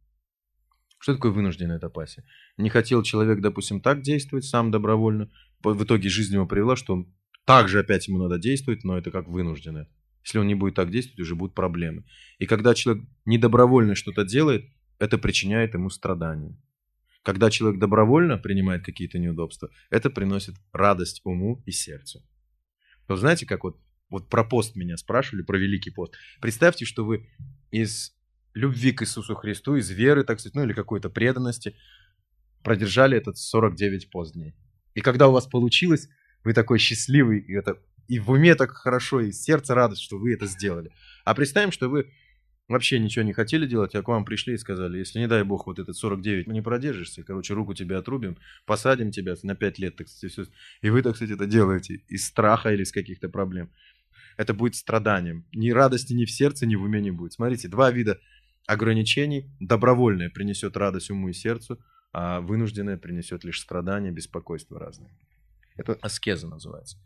Что 1.01 1.15
такое 1.15 1.31
вынужденная 1.31 1.79
тапасия? 1.79 2.23
Не 2.57 2.69
хотел 2.69 3.01
человек, 3.01 3.41
допустим, 3.41 3.81
так 3.81 4.03
действовать 4.03 4.45
сам 4.45 4.69
добровольно. 4.69 5.31
В 5.63 5.83
итоге 5.83 6.09
жизнь 6.09 6.35
его 6.35 6.45
привела, 6.45 6.75
что 6.75 6.93
он 6.93 7.11
также 7.43 7.79
опять 7.79 8.07
ему 8.07 8.19
надо 8.19 8.37
действовать, 8.37 8.83
но 8.83 8.95
это 8.99 9.09
как 9.09 9.27
вынужденное. 9.27 9.89
Если 10.23 10.37
он 10.37 10.45
не 10.45 10.53
будет 10.53 10.75
так 10.75 10.91
действовать, 10.91 11.19
уже 11.19 11.33
будут 11.33 11.55
проблемы. 11.55 12.05
И 12.37 12.45
когда 12.45 12.75
человек 12.75 13.03
недобровольно 13.25 13.95
что-то 13.95 14.23
делает, 14.23 14.69
это 14.99 15.17
причиняет 15.17 15.73
ему 15.73 15.89
страдания. 15.89 16.55
Когда 17.23 17.49
человек 17.49 17.79
добровольно 17.79 18.37
принимает 18.37 18.85
какие-то 18.85 19.17
неудобства, 19.17 19.71
это 19.89 20.11
приносит 20.11 20.53
радость 20.71 21.21
уму 21.23 21.63
и 21.65 21.71
сердцу. 21.71 22.23
Вот 23.07 23.17
знаете, 23.17 23.47
как 23.47 23.63
вот, 23.63 23.79
вот 24.11 24.29
про 24.29 24.43
пост 24.43 24.75
меня 24.75 24.97
спрашивали, 24.97 25.41
про 25.41 25.57
Великий 25.57 25.89
пост. 25.89 26.13
Представьте, 26.39 26.85
что 26.85 27.03
вы 27.05 27.27
из 27.71 28.15
любви 28.53 28.91
к 28.91 29.03
Иисусу 29.03 29.35
Христу, 29.35 29.75
из 29.75 29.89
веры, 29.89 30.23
так 30.23 30.39
сказать, 30.39 30.55
ну 30.55 30.63
или 30.63 30.73
какой-то 30.73 31.09
преданности, 31.09 31.75
продержали 32.63 33.17
этот 33.17 33.37
49 33.37 34.09
пост 34.09 34.33
дней. 34.33 34.53
И 34.93 35.01
когда 35.01 35.27
у 35.27 35.31
вас 35.31 35.47
получилось, 35.47 36.09
вы 36.43 36.53
такой 36.53 36.79
счастливый, 36.79 37.39
и 37.39 37.53
это 37.53 37.77
и 38.07 38.19
в 38.19 38.29
уме 38.29 38.55
так 38.55 38.71
хорошо, 38.71 39.21
и 39.21 39.31
сердце 39.31 39.73
радость, 39.73 40.01
что 40.01 40.17
вы 40.17 40.33
это 40.33 40.45
сделали. 40.45 40.91
А 41.23 41.33
представим, 41.33 41.71
что 41.71 41.87
вы 41.87 42.11
вообще 42.67 42.99
ничего 42.99 43.23
не 43.23 43.33
хотели 43.33 43.65
делать, 43.65 43.95
а 43.95 44.01
к 44.01 44.07
вам 44.07 44.25
пришли 44.25 44.55
и 44.55 44.57
сказали, 44.57 44.97
если 44.97 45.19
не 45.19 45.27
дай 45.27 45.43
бог 45.43 45.67
вот 45.67 45.79
этот 45.79 45.95
49 45.95 46.47
не 46.47 46.61
продержишься, 46.61 47.23
короче, 47.23 47.53
руку 47.53 47.73
тебе 47.73 47.97
отрубим, 47.97 48.37
посадим 48.65 49.11
тебя 49.11 49.35
на 49.43 49.55
5 49.55 49.79
лет, 49.79 49.95
так 49.95 50.07
сказать, 50.07 50.33
все. 50.33 50.45
И 50.81 50.89
вы, 50.89 51.01
так 51.03 51.15
сказать, 51.15 51.35
это 51.35 51.45
делаете 51.45 52.03
из 52.07 52.25
страха 52.25 52.73
или 52.73 52.83
из 52.83 52.91
каких-то 52.91 53.29
проблем. 53.29 53.71
Это 54.37 54.53
будет 54.53 54.75
страданием. 54.75 55.45
Ни 55.53 55.71
радости 55.71 56.13
ни 56.13 56.25
в 56.25 56.31
сердце, 56.31 56.65
ни 56.65 56.75
в 56.75 56.83
уме 56.83 57.01
не 57.01 57.11
будет. 57.11 57.33
Смотрите, 57.33 57.67
два 57.67 57.91
вида 57.91 58.19
ограничений. 58.67 59.49
Добровольное 59.59 60.29
принесет 60.29 60.77
радость 60.77 61.09
уму 61.09 61.29
и 61.29 61.33
сердцу, 61.33 61.79
а 62.13 62.41
вынужденное 62.41 62.97
принесет 62.97 63.43
лишь 63.43 63.61
страдания, 63.61 64.11
беспокойство 64.11 64.79
разные. 64.79 65.17
Это 65.75 65.97
аскеза 66.01 66.47
называется. 66.47 66.97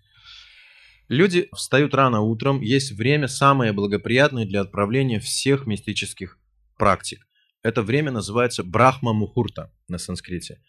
Люди 1.07 1.49
встают 1.53 1.93
рано 1.93 2.21
утром, 2.21 2.61
есть 2.61 2.91
время 2.91 3.27
самое 3.27 3.73
благоприятное 3.73 4.45
для 4.45 4.61
отправления 4.61 5.19
всех 5.19 5.67
мистических 5.67 6.39
практик. 6.77 7.27
Это 7.61 7.83
время 7.83 8.11
называется 8.11 8.63
Брахма 8.63 9.13
Мухурта 9.13 9.71
на 9.87 9.99
санскрите. 9.99 10.61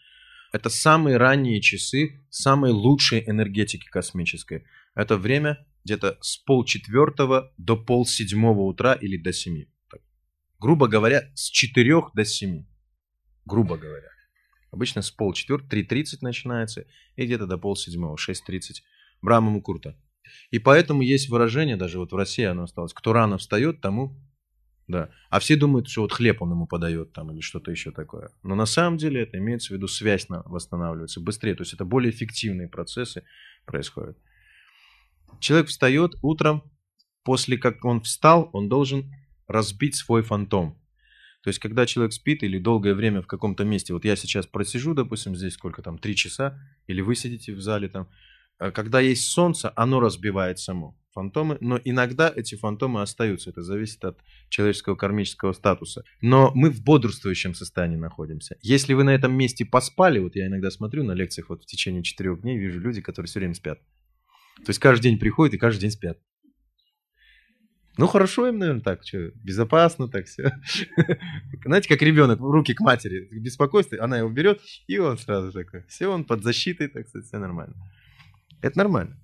Это 0.53 0.69
самые 0.69 1.17
ранние 1.17 1.61
часы, 1.61 2.25
самые 2.31 2.73
лучшие 2.73 3.29
энергетики 3.29 3.87
космической. 3.87 4.65
Это 4.95 5.17
время 5.17 5.67
где-то 5.85 6.19
с 6.21 6.37
полчетвертого 6.37 7.53
до 7.57 7.77
полседьмого 7.77 8.63
утра 8.63 8.93
или 8.95 9.17
до 9.17 9.33
семи. 9.33 9.69
Грубо 10.59 10.89
говоря, 10.89 11.31
с 11.35 11.49
четырех 11.49 12.11
до 12.15 12.25
семи. 12.25 12.67
Грубо 13.45 13.77
говоря. 13.77 14.09
Обычно 14.71 15.03
с 15.03 15.11
полчетвертого, 15.11 15.71
3.30 15.71 16.19
начинается, 16.21 16.87
и 17.15 17.25
где-то 17.25 17.47
до 17.47 17.59
полседьмого, 17.59 18.17
6.30. 18.17 18.83
Брахма 19.23 19.51
Мухурта. 19.51 19.97
И 20.51 20.59
поэтому 20.59 21.03
есть 21.03 21.29
выражение, 21.29 21.77
даже 21.77 21.99
вот 21.99 22.13
в 22.13 22.17
России 22.17 22.45
оно 22.45 22.65
осталось, 22.65 22.93
кто 22.93 23.13
рано 23.13 23.39
встает, 23.39 23.81
тому... 23.81 24.21
Да. 24.89 25.11
А 25.31 25.41
все 25.41 25.57
думают, 25.57 25.89
что 25.89 26.03
вот 26.03 26.13
хлеб 26.13 26.41
он 26.43 26.53
ему 26.53 26.69
подает 26.69 27.13
там 27.13 27.33
или 27.33 27.41
что-то 27.41 27.73
еще 27.73 27.91
такое. 27.91 28.31
Но 28.45 28.55
на 28.55 28.67
самом 28.67 28.99
деле 28.99 29.23
это 29.23 29.37
имеется 29.39 29.73
в 29.73 29.77
виду 29.77 29.89
связь 29.89 30.27
восстанавливается 30.29 31.21
быстрее. 31.21 31.57
То 31.57 31.63
есть 31.63 31.73
это 31.73 31.85
более 31.85 32.13
эффективные 32.13 32.69
процессы 32.69 33.25
происходят. 33.65 34.17
Человек 35.41 35.69
встает 35.69 36.15
утром, 36.23 36.63
после 37.25 37.59
как 37.59 37.85
он 37.85 38.01
встал, 38.01 38.49
он 38.53 38.69
должен 38.69 39.11
разбить 39.47 39.97
свой 39.97 40.23
фантом. 40.23 40.79
То 41.43 41.49
есть, 41.49 41.61
когда 41.61 41.87
человек 41.87 42.13
спит 42.13 42.43
или 42.43 42.59
долгое 42.59 42.95
время 42.95 43.23
в 43.23 43.27
каком-то 43.27 43.65
месте, 43.65 43.93
вот 43.93 44.05
я 44.05 44.17
сейчас 44.17 44.47
просижу, 44.47 44.95
допустим, 44.95 45.37
здесь 45.37 45.55
сколько 45.55 45.83
там, 45.83 45.99
три 45.99 46.17
часа, 46.17 46.61
или 46.87 47.01
вы 47.01 47.15
сидите 47.15 47.55
в 47.55 47.61
зале 47.61 47.89
там, 47.89 48.09
Э, 48.59 48.71
когда 48.71 49.01
есть 49.01 49.27
солнце, 49.27 49.73
оно 49.77 50.01
разбивает 50.01 50.59
само 50.59 50.97
фантомы, 51.13 51.57
но 51.61 51.81
иногда 51.83 52.31
эти 52.35 52.57
фантомы 52.57 53.01
остаются. 53.01 53.51
Это 53.51 53.63
зависит 53.63 54.05
от 54.05 54.19
человеческого 54.51 54.97
кармического 54.97 55.53
статуса. 55.53 56.05
Но 56.21 56.53
мы 56.55 56.71
в 56.71 56.83
бодрствующем 56.83 57.55
состоянии 57.55 57.97
находимся. 57.97 58.57
Если 58.61 58.93
вы 58.93 59.05
на 59.05 59.15
этом 59.15 59.33
месте 59.35 59.65
поспали, 59.65 60.19
вот 60.19 60.37
я 60.37 60.47
иногда 60.47 60.71
смотрю 60.71 61.05
на 61.05 61.13
лекциях 61.13 61.49
вот 61.49 61.63
в 61.63 61.67
течение 61.67 62.03
четырех 62.03 62.43
дней, 62.43 62.59
вижу 62.59 62.81
люди, 62.81 63.01
которые 63.01 63.29
все 63.29 63.41
время 63.41 63.55
спят. 63.55 63.81
То 64.57 64.71
есть 64.71 64.79
каждый 64.79 65.05
день 65.05 65.19
приходят 65.19 65.55
и 65.55 65.59
каждый 65.59 65.83
день 65.83 65.91
спят. 65.91 66.19
Ну, 67.99 68.07
хорошо 68.07 68.49
им, 68.49 68.59
наверное, 68.59 68.83
так, 68.83 69.07
что, 69.07 69.31
безопасно 69.37 70.09
так 70.09 70.27
все. 70.27 70.51
Знаете, 71.65 71.89
как 71.89 72.03
ребенок, 72.03 72.41
руки 72.41 72.75
к 72.75 72.81
матери, 72.81 73.29
беспокойство, 73.33 74.03
она 74.03 74.19
его 74.19 74.29
берет, 74.29 74.61
и 74.87 74.99
он 74.99 75.17
сразу 75.17 75.53
такой, 75.53 75.85
все, 75.89 76.09
он 76.09 76.25
под 76.25 76.43
защитой, 76.43 76.89
так 76.89 77.09
сказать, 77.09 77.27
все 77.27 77.39
нормально. 77.39 77.75
Это 78.61 78.79
нормально. 78.79 79.19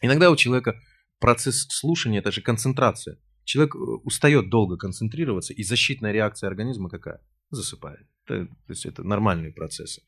Иногда 0.00 0.30
у 0.30 0.36
человека 0.36 0.80
процесс 1.18 1.66
слушания– 1.70 2.18
это 2.20 2.30
же 2.30 2.40
концентрация. 2.40 3.18
Человек 3.44 3.74
э, 3.74 3.78
устает 3.78 4.48
долго 4.48 4.76
концентрироваться, 4.76 5.52
и 5.52 5.62
защитная 5.62 6.12
реакция 6.12 6.48
организма 6.48 6.88
какая? 6.88 7.20
Засыпает. 7.50 8.06
Это, 8.26 8.46
то 8.46 8.54
есть 8.68 8.86
это 8.86 9.02
нормальные 9.02 9.52
процессы. 9.52 10.02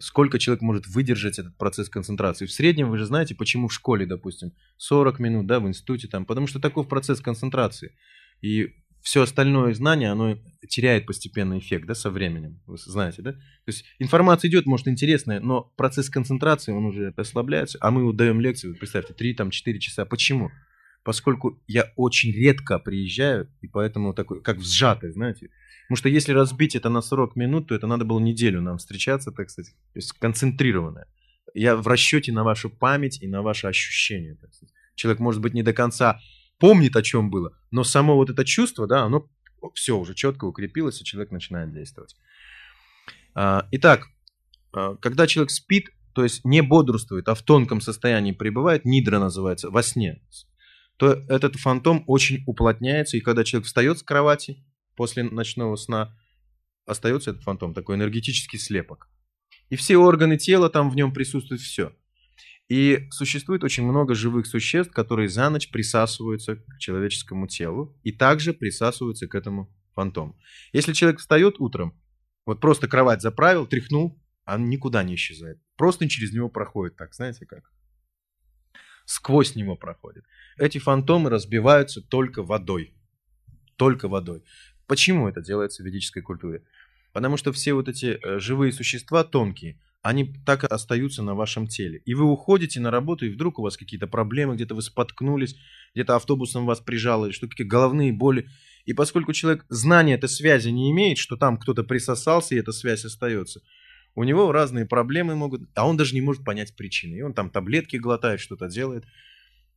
Сколько 0.00 0.38
человек 0.38 0.62
может 0.62 0.86
выдержать 0.86 1.38
этот 1.38 1.56
процесс 1.56 1.88
концентрации? 1.88 2.46
В 2.46 2.52
среднем 2.52 2.90
вы 2.90 2.98
же 2.98 3.06
знаете, 3.06 3.34
почему 3.34 3.68
в 3.68 3.72
школе, 3.72 4.06
допустим, 4.06 4.52
40 4.78 5.18
минут, 5.18 5.46
да, 5.46 5.60
в 5.60 5.68
институте 5.68 6.08
там, 6.08 6.24
потому 6.24 6.46
что 6.46 6.60
такой 6.60 6.84
процесс 6.84 7.20
концентрации. 7.20 7.92
И 8.40 8.70
все 9.02 9.22
остальное 9.22 9.74
знание, 9.74 10.10
оно 10.10 10.38
теряет 10.68 11.06
постепенно 11.06 11.58
эффект, 11.58 11.86
да, 11.86 11.94
со 11.94 12.10
временем, 12.10 12.60
вы 12.66 12.76
знаете, 12.78 13.20
да? 13.20 13.32
То 13.32 13.38
есть 13.68 13.84
информация 13.98 14.48
идет, 14.48 14.66
может, 14.66 14.86
интересная, 14.86 15.40
но 15.40 15.62
процесс 15.76 16.08
концентрации, 16.08 16.72
он 16.72 16.84
уже 16.86 17.12
ослабляется, 17.16 17.78
а 17.80 17.90
мы 17.90 18.04
вот 18.04 18.16
даем 18.16 18.40
лекцию, 18.40 18.76
представьте, 18.78 19.12
3-4 19.12 19.78
часа. 19.78 20.04
Почему? 20.04 20.50
Поскольку 21.04 21.60
я 21.66 21.92
очень 21.96 22.32
редко 22.32 22.78
приезжаю, 22.78 23.50
и 23.60 23.68
поэтому 23.68 24.14
такой, 24.14 24.40
как 24.40 24.58
в 24.58 24.64
сжатый, 24.64 25.12
знаете. 25.12 25.50
Потому 25.86 25.96
что 25.96 26.08
если 26.08 26.32
разбить 26.32 26.76
это 26.76 26.88
на 26.88 27.02
40 27.02 27.36
минут, 27.36 27.68
то 27.68 27.74
это 27.74 27.86
надо 27.86 28.04
было 28.04 28.20
неделю 28.20 28.62
нам 28.62 28.78
встречаться, 28.78 29.32
так 29.32 29.50
сказать, 29.50 29.72
то 29.72 29.98
есть 29.98 30.12
концентрированное. 30.12 31.06
Я 31.54 31.76
в 31.76 31.86
расчете 31.86 32.32
на 32.32 32.44
вашу 32.44 32.70
память 32.70 33.20
и 33.20 33.26
на 33.26 33.42
ваши 33.42 33.66
ощущения, 33.66 34.36
так 34.40 34.54
сказать. 34.54 34.74
Человек, 34.94 35.20
может 35.20 35.42
быть, 35.42 35.54
не 35.54 35.62
до 35.62 35.72
конца 35.72 36.20
помнит, 36.58 36.96
о 36.96 37.02
чем 37.02 37.30
было, 37.30 37.52
но 37.70 37.82
само 37.82 38.14
вот 38.14 38.30
это 38.30 38.44
чувство, 38.44 38.86
да, 38.86 39.02
оно 39.02 39.28
все 39.74 39.98
уже 39.98 40.14
четко 40.14 40.44
укрепилось, 40.44 41.00
и 41.00 41.04
человек 41.04 41.30
начинает 41.30 41.72
действовать. 41.72 42.16
А, 43.34 43.66
итак, 43.70 44.08
а, 44.72 44.96
когда 44.96 45.26
человек 45.26 45.50
спит, 45.50 45.90
то 46.14 46.22
есть 46.22 46.44
не 46.44 46.62
бодрствует, 46.62 47.28
а 47.28 47.34
в 47.34 47.42
тонком 47.42 47.80
состоянии 47.80 48.32
пребывает, 48.32 48.84
нидра 48.84 49.18
называется, 49.18 49.70
во 49.70 49.82
сне, 49.82 50.22
то 51.02 51.20
этот 51.26 51.56
фантом 51.56 52.04
очень 52.06 52.44
уплотняется, 52.46 53.16
и 53.16 53.20
когда 53.20 53.42
человек 53.42 53.66
встает 53.66 53.98
с 53.98 54.04
кровати 54.04 54.64
после 54.94 55.24
ночного 55.24 55.74
сна, 55.74 56.16
остается 56.86 57.32
этот 57.32 57.42
фантом, 57.42 57.74
такой 57.74 57.96
энергетический 57.96 58.56
слепок. 58.56 59.10
И 59.68 59.74
все 59.74 59.96
органы 59.96 60.38
тела 60.38 60.70
там 60.70 60.90
в 60.90 60.94
нем 60.94 61.12
присутствуют, 61.12 61.60
все. 61.60 61.92
И 62.68 63.08
существует 63.10 63.64
очень 63.64 63.82
много 63.82 64.14
живых 64.14 64.46
существ, 64.46 64.92
которые 64.92 65.28
за 65.28 65.50
ночь 65.50 65.72
присасываются 65.72 66.54
к 66.54 66.78
человеческому 66.78 67.48
телу 67.48 67.98
и 68.04 68.12
также 68.12 68.52
присасываются 68.52 69.26
к 69.26 69.34
этому 69.34 69.76
фантому. 69.96 70.38
Если 70.72 70.92
человек 70.92 71.18
встает 71.18 71.56
утром, 71.58 72.00
вот 72.46 72.60
просто 72.60 72.86
кровать 72.86 73.22
заправил, 73.22 73.66
тряхнул, 73.66 74.22
он 74.46 74.68
никуда 74.68 75.02
не 75.02 75.16
исчезает. 75.16 75.58
Просто 75.76 76.08
через 76.08 76.32
него 76.32 76.48
проходит 76.48 76.94
так, 76.94 77.12
знаете 77.12 77.44
как? 77.44 77.72
Сквозь 79.12 79.56
него 79.56 79.76
проходит. 79.76 80.24
Эти 80.56 80.78
фантомы 80.78 81.28
разбиваются 81.28 82.00
только 82.00 82.42
водой. 82.42 82.94
Только 83.76 84.08
водой. 84.08 84.42
Почему 84.86 85.28
это 85.28 85.42
делается 85.42 85.82
в 85.82 85.86
ведической 85.86 86.22
культуре? 86.22 86.62
Потому 87.12 87.36
что 87.36 87.52
все 87.52 87.74
вот 87.74 87.90
эти 87.90 88.18
э, 88.22 88.38
живые 88.38 88.72
существа 88.72 89.22
тонкие– 89.22 89.78
они 90.02 90.34
так 90.44 90.64
остаются 90.64 91.22
на 91.22 91.34
вашем 91.34 91.68
теле. 91.68 92.02
И 92.04 92.14
вы 92.14 92.24
уходите 92.24 92.80
на 92.80 92.90
работу, 92.90 93.24
и 93.24 93.30
вдруг 93.30 93.60
у 93.60 93.62
вас 93.62 93.76
какие-то 93.76 94.08
проблемы, 94.08 94.56
где-то 94.56 94.74
вы 94.74 94.82
споткнулись, 94.82 95.56
где-то 95.94 96.16
автобусом 96.16 96.66
вас 96.66 96.80
прижало, 96.80 97.26
или 97.26 97.32
что 97.32 97.46
какие 97.46 97.66
головные 97.66 98.12
боли. 98.12 98.48
И 98.84 98.94
поскольку 98.94 99.32
человек 99.32 99.64
знания 99.68 100.14
этой 100.14 100.28
связи 100.28 100.70
не 100.70 100.90
имеет, 100.90 101.18
что 101.18 101.36
там 101.36 101.56
кто-то 101.56 101.84
присосался, 101.84 102.54
и 102.54 102.58
эта 102.58 102.72
связь 102.72 103.04
остается, 103.04 103.62
у 104.14 104.24
него 104.24 104.52
разные 104.52 104.86
проблемы 104.86 105.34
могут, 105.34 105.62
а 105.74 105.86
он 105.86 105.96
даже 105.96 106.14
не 106.14 106.20
может 106.20 106.44
понять 106.44 106.76
причины. 106.76 107.16
И 107.16 107.22
он 107.22 107.34
там 107.34 107.50
таблетки 107.50 107.96
глотает, 107.96 108.40
что-то 108.40 108.68
делает. 108.68 109.04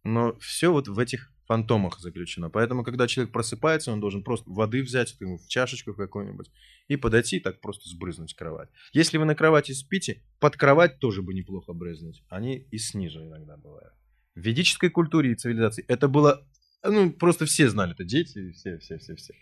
Но 0.03 0.37
все 0.39 0.71
вот 0.71 0.87
в 0.87 0.99
этих 0.99 1.31
фантомах 1.45 1.99
заключено. 1.99 2.49
Поэтому, 2.49 2.83
когда 2.83 3.07
человек 3.07 3.31
просыпается, 3.31 3.91
он 3.91 3.99
должен 3.99 4.23
просто 4.23 4.49
воды 4.49 4.81
взять 4.81 5.15
ему 5.19 5.37
в 5.37 5.47
чашечку 5.47 5.93
какую-нибудь 5.93 6.51
и 6.87 6.95
подойти 6.95 7.37
и 7.37 7.39
так 7.39 7.61
просто 7.61 7.87
сбрызнуть 7.89 8.33
кровать. 8.33 8.69
Если 8.93 9.17
вы 9.17 9.25
на 9.25 9.35
кровати 9.35 9.71
спите, 9.71 10.23
под 10.39 10.57
кровать 10.57 10.99
тоже 10.99 11.21
бы 11.21 11.33
неплохо 11.33 11.73
брызнуть. 11.73 12.23
Они 12.29 12.57
и 12.57 12.77
снизу 12.77 13.23
иногда 13.23 13.57
бывают. 13.57 13.93
В 14.35 14.41
ведической 14.41 14.89
культуре 14.89 15.31
и 15.31 15.35
цивилизации 15.35 15.85
это 15.87 16.07
было, 16.07 16.45
ну, 16.83 17.11
просто 17.11 17.45
все 17.45 17.69
знали, 17.69 17.93
это 17.93 18.03
дети, 18.03 18.51
все, 18.51 18.77
все, 18.79 18.97
все, 18.97 19.15
все. 19.15 19.33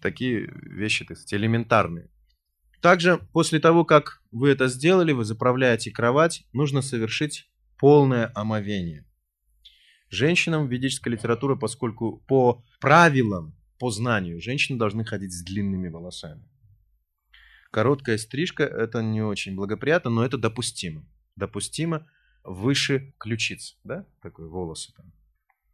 Такие 0.00 0.50
вещи, 0.62 1.04
так 1.04 1.16
сказать, 1.16 1.34
элементарные. 1.34 2.08
Также 2.80 3.18
после 3.32 3.58
того, 3.60 3.84
как 3.84 4.22
вы 4.30 4.50
это 4.50 4.68
сделали, 4.68 5.12
вы 5.12 5.24
заправляете 5.24 5.90
кровать, 5.90 6.44
нужно 6.52 6.82
совершить 6.82 7.48
полное 7.78 8.30
омовение. 8.34 9.04
Женщинам 10.08 10.66
в 10.66 10.70
ведической 10.70 11.12
литературе, 11.12 11.56
поскольку 11.56 12.22
по 12.28 12.64
правилам, 12.80 13.56
по 13.78 13.90
знанию, 13.90 14.40
женщины 14.40 14.78
должны 14.78 15.04
ходить 15.04 15.32
с 15.32 15.42
длинными 15.42 15.88
волосами. 15.88 16.48
Короткая 17.70 18.16
стрижка– 18.16 18.62
это 18.64 19.02
не 19.02 19.22
очень 19.22 19.54
благоприятно, 19.54 20.10
но 20.10 20.24
это 20.24 20.38
допустимо. 20.38 21.04
Допустимо 21.34 22.06
выше 22.44 23.12
ключиц, 23.18 23.76
да, 23.84 24.06
такой 24.22 24.48
волосы 24.48 24.92
там. 24.96 25.12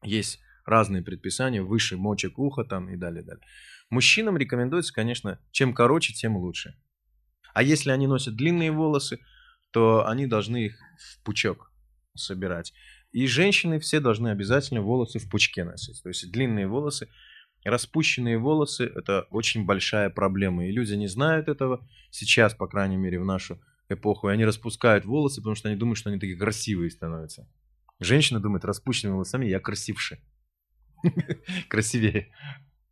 Есть 0.03 0.41
разные 0.65 1.03
предписания, 1.03 1.63
выше 1.63 1.97
мочек 1.97 2.39
уха 2.39 2.65
там 2.65 2.89
и 2.89 2.97
далее, 2.97 3.23
далее. 3.23 3.45
Мужчинам 3.91 4.37
рекомендуется, 4.37 4.93
конечно, 4.93 5.39
чем 5.51 5.75
короче, 5.75 6.15
тем 6.15 6.37
лучше. 6.37 6.75
А 7.55 7.63
если 7.63 7.91
они 7.91 8.07
носят 8.07 8.37
длинные 8.37 8.73
волосы, 8.73 9.21
то 9.71 10.07
они 10.07 10.27
должны 10.27 10.67
их 10.67 10.79
в 10.99 11.23
пучок 11.25 11.73
собирать. 12.15 12.73
И 13.13 13.27
женщины 13.27 13.79
все 13.79 14.01
должны 14.01 14.29
обязательно 14.29 14.81
волосы 14.81 15.19
в 15.19 15.29
пучке 15.29 15.65
носить. 15.65 16.03
То 16.03 16.09
есть 16.09 16.31
длинные 16.31 16.67
волосы, 16.67 17.09
распущенные 17.65 18.39
волосы– 18.39 18.85
это 18.95 19.27
очень 19.31 19.65
большая 19.65 20.11
проблема. 20.11 20.67
И 20.67 20.73
люди 20.73 20.95
не 20.95 21.09
знают 21.09 21.49
этого 21.49 21.87
сейчас, 22.11 22.55
по 22.55 22.67
крайней 22.67 22.97
мере, 22.97 23.21
в 23.21 23.25
нашу 23.25 23.61
эпоху. 23.89 24.29
И 24.29 24.33
они 24.33 24.45
распускают 24.45 25.05
волосы, 25.05 25.41
потому 25.41 25.57
что 25.57 25.69
они 25.69 25.77
думают, 25.77 25.99
что 25.99 26.11
они 26.11 26.19
такие 26.19 26.39
красивые 26.39 26.91
становятся. 26.91 27.49
Женщина 28.01 28.41
думает, 28.41 28.65
распущенными 28.65 29.15
волосами 29.15 29.47
я 29.47 29.61
красивше. 29.61 30.19
Красивее. 31.69 32.33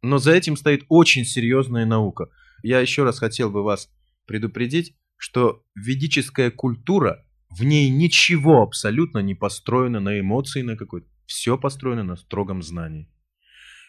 Но 0.02 0.19
за 0.19 0.33
этим 0.33 0.57
стоит 0.57 0.85
очень 0.88 1.25
серьезная 1.25 1.85
наука. 1.85 2.29
Я 2.62 2.81
еще 2.81 3.05
раз 3.05 3.19
хотел 3.19 3.50
бы 3.50 3.62
вас 3.62 3.90
предупредить, 4.31 4.95
что 5.17 5.65
ведическая 5.75 6.53
культура, 6.53 7.27
в 7.49 7.65
ней 7.65 7.91
ничего 7.91 8.63
абсолютно 8.63 9.19
не 9.19 9.35
построено 9.35 9.99
на 9.99 10.21
эмоции 10.21 10.63
на 10.63 10.77
какой-то. 10.77 11.09
Все 11.27 11.59
построено 11.59 12.05
на 12.05 12.15
строгом 12.15 12.63
знании. 12.63 13.09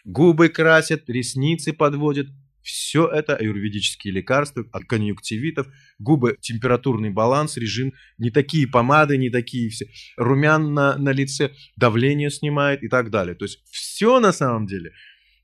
Губы 0.04 0.48
красят, 0.48 1.08
ресницы 1.08 1.72
подводят. 1.72 2.26
Все 2.60 3.06
это 3.06 3.36
аюрведические 3.36 4.14
лекарства 4.14 4.64
от 4.72 4.84
конъюнктивитов, 4.86 5.68
губы, 6.00 6.36
температурный 6.40 7.10
баланс, 7.10 7.56
режим, 7.56 7.92
не 8.18 8.30
такие 8.30 8.66
помады, 8.66 9.18
не 9.18 9.30
такие 9.30 9.68
все, 9.70 9.86
румян 10.16 10.74
на, 10.74 10.96
на 10.98 11.10
лице, 11.10 11.52
давление 11.76 12.30
снимает 12.30 12.82
и 12.82 12.88
так 12.88 13.10
далее. 13.10 13.36
То 13.36 13.44
есть 13.44 13.62
все 13.70 14.18
на 14.18 14.32
самом 14.32 14.66
деле– 14.66 14.90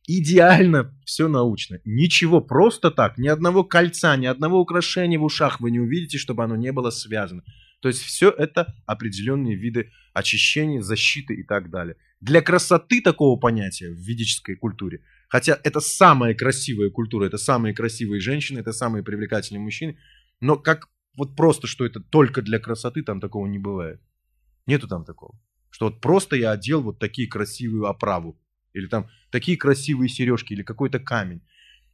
идеально 0.08 0.98
все 1.04 1.28
научно. 1.28 1.80
Ничего 1.84 2.40
просто 2.40 2.90
так, 2.90 3.18
ни 3.18 3.28
одного 3.28 3.62
кольца, 3.62 4.16
ни 4.16 4.26
одного 4.26 4.58
украшения 4.58 5.18
в 5.18 5.22
ушах 5.22 5.60
вы 5.60 5.70
не 5.70 5.78
увидите, 5.78 6.18
чтобы 6.18 6.42
оно 6.42 6.56
не 6.56 6.72
было 6.72 6.90
связано. 6.90 7.44
То 7.80 7.88
есть 7.88 8.00
все 8.00 8.30
это 8.30 8.74
определенные 8.86 9.54
виды 9.54 9.92
очищения, 10.14 10.80
защиты 10.80 11.34
и 11.34 11.44
так 11.44 11.70
далее. 11.70 11.96
Для 12.20 12.40
красоты 12.40 13.02
такого 13.02 13.38
понятия 13.38 13.90
в 13.90 13.98
ведической 13.98 14.56
культуре, 14.56 15.02
хотя 15.28 15.60
это 15.62 15.78
самая 15.78 16.34
красивая 16.34 16.90
культура, 16.90 17.26
это 17.26 17.36
самые 17.36 17.74
красивые 17.74 18.20
женщины, 18.20 18.60
это 18.60 18.72
самые 18.72 19.04
привлекательные 19.04 19.60
мужчины, 19.60 19.98
но 20.40 20.56
как 20.56 20.88
вот 21.16 21.36
просто, 21.36 21.66
что 21.66 21.84
это 21.84 22.00
только 22.00 22.42
для 22.42 22.58
красоты, 22.58 23.02
там 23.02 23.20
такого 23.20 23.46
не 23.46 23.58
бывает. 23.58 24.00
Нету 24.66 24.88
там 24.88 25.04
такого. 25.04 25.38
Что 25.70 25.86
вот 25.86 26.00
просто 26.00 26.34
я 26.36 26.52
одел 26.52 26.82
вот 26.82 26.98
такие 26.98 27.28
красивую 27.28 27.86
оправу 27.86 28.40
или 28.78 28.86
там 28.86 29.08
такие 29.30 29.56
красивые 29.56 30.08
сережки, 30.08 30.52
или 30.52 30.62
какой-то 30.62 30.98
камень. 30.98 31.42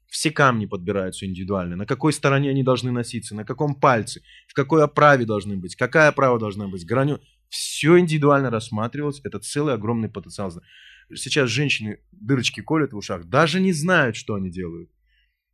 Все 0.08 0.30
камни 0.30 0.66
подбираются 0.66 1.26
индивидуально. 1.26 1.76
На 1.76 1.86
какой 1.86 2.12
стороне 2.12 2.50
они 2.50 2.62
должны 2.62 2.92
носиться, 2.92 3.34
на 3.34 3.44
каком 3.44 3.74
пальце, 3.74 4.22
в 4.46 4.54
какой 4.54 4.84
оправе 4.84 5.24
должны 5.24 5.56
быть, 5.56 5.74
какая 5.74 6.08
оправа 6.08 6.38
должна 6.38 6.68
быть, 6.68 6.86
граню. 6.86 7.20
Все 7.48 7.98
индивидуально 7.98 8.50
рассматривалось. 8.50 9.20
Это 9.24 9.38
целый 9.40 9.74
огромный 9.74 10.08
потенциал. 10.08 10.52
Сейчас 11.14 11.50
женщины 11.50 11.98
дырочки 12.12 12.60
колят 12.60 12.92
в 12.92 12.96
ушах, 12.96 13.24
даже 13.26 13.60
не 13.60 13.72
знают, 13.72 14.16
что 14.16 14.34
они 14.34 14.50
делают. 14.50 14.90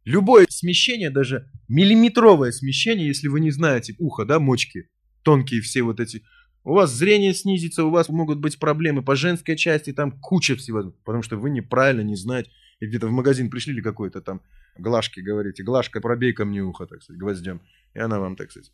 Любое 0.05 0.47
смещение, 0.49 1.11
даже 1.11 1.51
миллиметровое 1.69 2.53
смещение, 2.53 3.07
если 3.07 3.29
вы 3.29 3.41
не 3.41 3.51
знаете 3.51 3.95
ухо, 3.99 4.25
да, 4.25 4.41
мочки, 4.41 4.89
тонкие 5.23 5.61
все 5.61 5.83
вот 5.83 6.01
эти 6.01 6.23
у 6.65 6.75
вас 6.75 6.91
зрение 6.93 7.33
снизится, 7.35 7.85
у 7.85 7.91
вас 7.91 8.09
могут 8.09 8.39
быть 8.39 8.59
проблемы 8.59 9.03
по 9.03 9.17
женской 9.17 9.57
части, 9.57 9.93
там 9.93 10.13
куча 10.13 10.57
всего, 10.57 10.91
потому 11.05 11.23
что 11.23 11.37
вы 11.37 11.51
неправильно 11.51 12.03
не 12.03 12.17
знаете. 12.17 12.51
И 12.81 12.87
где-то 12.87 13.09
в 13.09 13.11
магазин 13.11 13.51
пришли 13.51 13.75
или 13.75 13.83
какой-то 13.83 14.21
там 14.21 14.43
глажки 14.79 15.21
говорите, 15.21 15.63
глажка, 15.63 16.01
пробей 16.01 16.33
ко 16.33 16.45
мне 16.45 16.63
ухо, 16.63 16.87
так 16.87 17.03
сказать, 17.03 17.21
гвоздем. 17.21 17.61
И 17.95 17.99
она 17.99 18.21
вам, 18.21 18.37
так 18.37 18.51
сказать. 18.51 18.73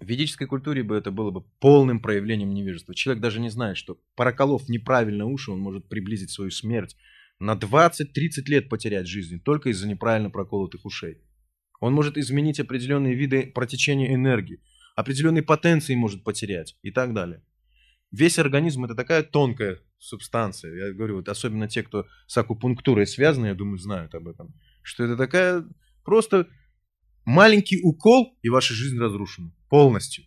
В 0.00 0.06
ведической 0.06 0.46
культуре 0.46 0.82
бы 0.82 0.96
это 0.96 1.10
было 1.10 1.30
бы 1.30 1.42
полным 1.60 2.00
проявлением 2.00 2.54
невежества. 2.54 2.94
Человек 2.94 3.22
даже 3.22 3.40
не 3.40 3.50
знает, 3.50 3.76
что 3.76 3.98
проколов 4.16 4.68
неправильно 4.68 5.26
уши, 5.26 5.50
он 5.50 5.60
может 5.60 5.88
приблизить 5.88 6.30
свою 6.30 6.50
смерть 6.50 6.96
на 7.38 7.54
20-30 7.54 8.06
лет 8.46 8.68
потерять 8.68 9.06
жизнь 9.06 9.40
только 9.40 9.70
из-за 9.70 9.88
неправильно 9.88 10.30
проколотых 10.30 10.84
ушей. 10.84 11.18
Он 11.80 11.92
может 11.92 12.16
изменить 12.16 12.60
определенные 12.60 13.14
виды 13.14 13.46
протечения 13.46 14.14
энергии 14.14 14.60
определенной 14.94 15.42
потенции 15.42 15.94
может 15.94 16.24
потерять 16.24 16.76
и 16.82 16.90
так 16.90 17.14
далее. 17.14 17.42
Весь 18.10 18.38
организм 18.38 18.84
это 18.84 18.94
такая 18.94 19.22
тонкая 19.22 19.80
субстанция. 19.98 20.88
Я 20.88 20.92
говорю, 20.92 21.16
вот 21.16 21.28
особенно 21.28 21.68
те, 21.68 21.82
кто 21.82 22.06
с 22.26 22.36
акупунктурой 22.36 23.06
связаны, 23.06 23.46
я 23.46 23.54
думаю, 23.54 23.78
знают 23.78 24.14
об 24.14 24.28
этом. 24.28 24.54
Что 24.82 25.04
это 25.04 25.16
такая 25.16 25.64
просто 26.04 26.48
маленький 27.24 27.80
укол, 27.82 28.38
и 28.42 28.48
ваша 28.48 28.74
жизнь 28.74 28.98
разрушена 28.98 29.52
полностью. 29.68 30.24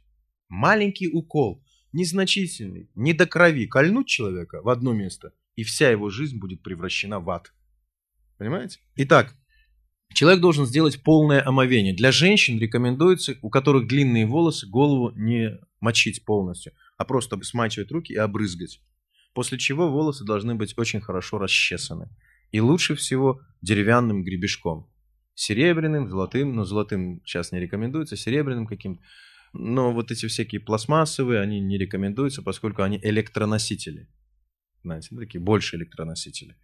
Маленький 0.47 1.07
укол, 1.07 1.63
незначительный, 1.91 2.89
не 2.95 3.13
до 3.13 3.27
крови. 3.27 3.67
Кольнуть 3.67 4.07
человека 4.07 4.61
в 4.63 4.69
одно 4.69 4.93
место, 4.93 5.33
и 5.55 5.63
вся 5.63 5.91
его 5.91 6.09
жизнь 6.09 6.39
будет 6.39 6.63
превращена 6.63 7.19
в 7.19 7.29
ад. 7.29 7.53
Понимаете? 8.37 8.79
Итак, 8.95 9.35
Человек 10.15 10.39
должен 10.39 10.65
сделать 10.65 11.03
полное 11.03 11.45
омовение. 11.45 11.93
Для 11.93 12.13
женщин 12.13 12.57
рекомендуется, 12.57 13.35
у 13.41 13.49
которых 13.49 13.85
длинные 13.85 14.25
волосы, 14.25 14.65
голову 14.65 15.11
не 15.13 15.59
мочить 15.81 16.23
полностью, 16.23 16.71
а 16.97 17.03
просто 17.03 17.37
смачивать 17.43 17.91
руки 17.91 18.13
и 18.13 18.15
обрызгать. 18.15 18.79
После 19.33 19.57
чего 19.57 19.91
волосы 19.91 20.23
должны 20.23 20.55
быть 20.55 20.73
очень 20.77 21.01
хорошо 21.01 21.37
расчесаны. 21.37 22.07
И 22.53 22.61
лучше 22.61 22.95
всего 22.95 23.41
деревянным 23.61 24.23
гребешком. 24.23 24.89
Серебряным, 25.33 26.07
золотым, 26.07 26.55
но 26.55 26.63
золотым 26.63 27.21
сейчас 27.25 27.51
не 27.51 27.59
рекомендуется, 27.59 28.15
серебряным 28.15 28.67
каким-то. 28.67 29.03
Но 29.51 29.91
вот 29.91 30.11
эти 30.11 30.27
всякие 30.27 30.61
пластмассовые, 30.61 31.41
они 31.41 31.59
не 31.59 31.77
рекомендуются, 31.77 32.41
поскольку 32.41 32.83
они 32.83 33.01
электроносители. 33.03 34.07
Знаете, 34.81 35.13
такие 35.13 35.41
больше 35.41 35.75
электроносители 35.75 36.55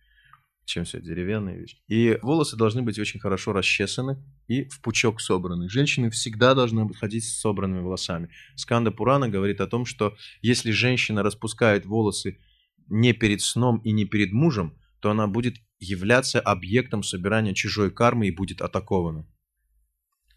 чем 0.71 0.85
все 0.85 1.01
деревянные 1.01 1.59
вещи. 1.59 1.77
И 1.87 2.17
волосы 2.21 2.55
должны 2.55 2.81
быть 2.81 2.97
очень 2.97 3.19
хорошо 3.19 3.53
расчесаны 3.53 4.17
и 4.47 4.63
в 4.69 4.81
пучок 4.81 5.19
собраны. 5.19 5.69
Женщины 5.69 6.09
всегда 6.09 6.55
должны 6.55 6.91
ходить 6.93 7.25
с 7.25 7.39
собранными 7.39 7.81
волосами. 7.81 8.29
Сканда 8.55 8.91
Пурана 8.91 9.27
говорит 9.29 9.61
о 9.61 9.67
том, 9.67 9.85
что 9.85 10.15
если 10.41 10.71
женщина 10.71 11.23
распускает 11.23 11.85
волосы 11.85 12.39
не 12.87 13.13
перед 13.13 13.41
сном 13.41 13.79
и 13.79 13.91
не 13.91 14.05
перед 14.05 14.31
мужем, 14.31 14.77
то 15.01 15.11
она 15.11 15.27
будет 15.27 15.57
являться 15.79 16.39
объектом 16.39 17.03
собирания 17.03 17.53
чужой 17.53 17.91
кармы 17.91 18.27
и 18.27 18.31
будет 18.31 18.61
атакована. 18.61 19.27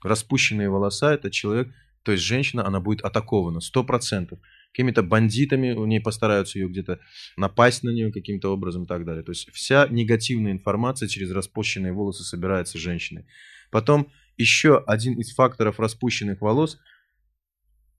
Распущенные 0.03 0.69
волоса– 0.69 1.13
это 1.15 1.31
человек, 1.31 1.73
то 2.03 2.13
есть 2.13 2.25
женщина, 2.25 2.67
она 2.67 2.81
будет 2.81 3.03
атакована, 3.03 3.61
сто 3.61 3.85
процентов 3.85 4.39
какими-то 4.75 5.03
бандитами, 5.05 5.73
у 5.73 5.87
нее 5.87 6.01
постараются 6.01 6.59
ее 6.59 6.69
где-то 6.69 6.99
напасть 7.37 7.85
на 7.85 7.91
нее 7.91 8.13
каким-то 8.13 8.53
образом 8.53 8.83
и 8.83 8.87
так 8.87 9.05
далее. 9.05 9.23
То 9.23 9.31
есть 9.31 9.49
вся 9.53 9.87
негативная 9.89 10.53
информация 10.53 11.09
через 11.09 11.31
распущенные 11.31 11.93
волосы 11.93 12.25
собирается 12.25 12.77
женщиной. 12.77 13.27
Потом 13.71 14.11
еще 14.37 14.83
один 14.87 15.15
из 15.15 15.33
факторов 15.33 15.81
распущенных 15.81 16.41
волос– 16.41 16.79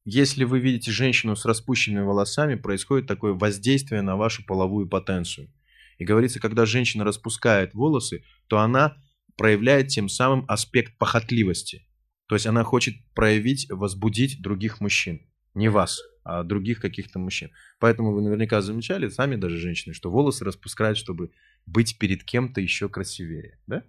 если 0.07 0.43
вы 0.43 0.59
видите 0.59 0.91
женщину 0.91 1.35
с 1.35 1.45
распущенными 1.45 2.03
волосами, 2.03 2.53
происходит 2.53 3.07
такое 3.07 3.33
воздействие 3.33 4.03
на 4.03 4.15
вашу 4.15 4.45
половую 4.45 4.87
потенцию. 4.87 5.51
И 5.97 6.05
говорится, 6.05 6.39
когда 6.39 6.67
женщина 6.67 7.03
распускает 7.03 7.73
волосы, 7.73 8.23
то 8.47 8.59
она 8.59 8.97
проявляет 9.35 9.87
тем 9.87 10.07
самым 10.07 10.45
аспект 10.47 10.95
похотливости. 10.99 11.87
То 12.27 12.35
есть 12.35 12.45
она 12.45 12.63
хочет 12.63 12.93
проявить, 13.15 13.67
возбудить 13.71 14.41
других 14.43 14.79
мужчин, 14.79 15.25
не 15.55 15.69
вас 15.69 16.01
а 16.25 16.43
других 16.43 16.79
каких-то 16.79 17.19
мужчин. 17.19 17.51
Поэтому 17.79 18.11
вы 18.11 18.23
наверняка 18.23 18.59
замечали, 18.61 19.09
сами 19.09 19.35
даже 19.35 19.59
женщины, 19.59 19.93
что 19.93 20.09
волосы 20.09 20.43
распускают, 20.43 20.97
чтобы 20.97 21.31
быть 21.67 21.99
перед 21.99 22.23
кем-то 22.23 22.59
еще 22.59 22.89
красивее. 22.89 23.59
Да? 23.67 23.83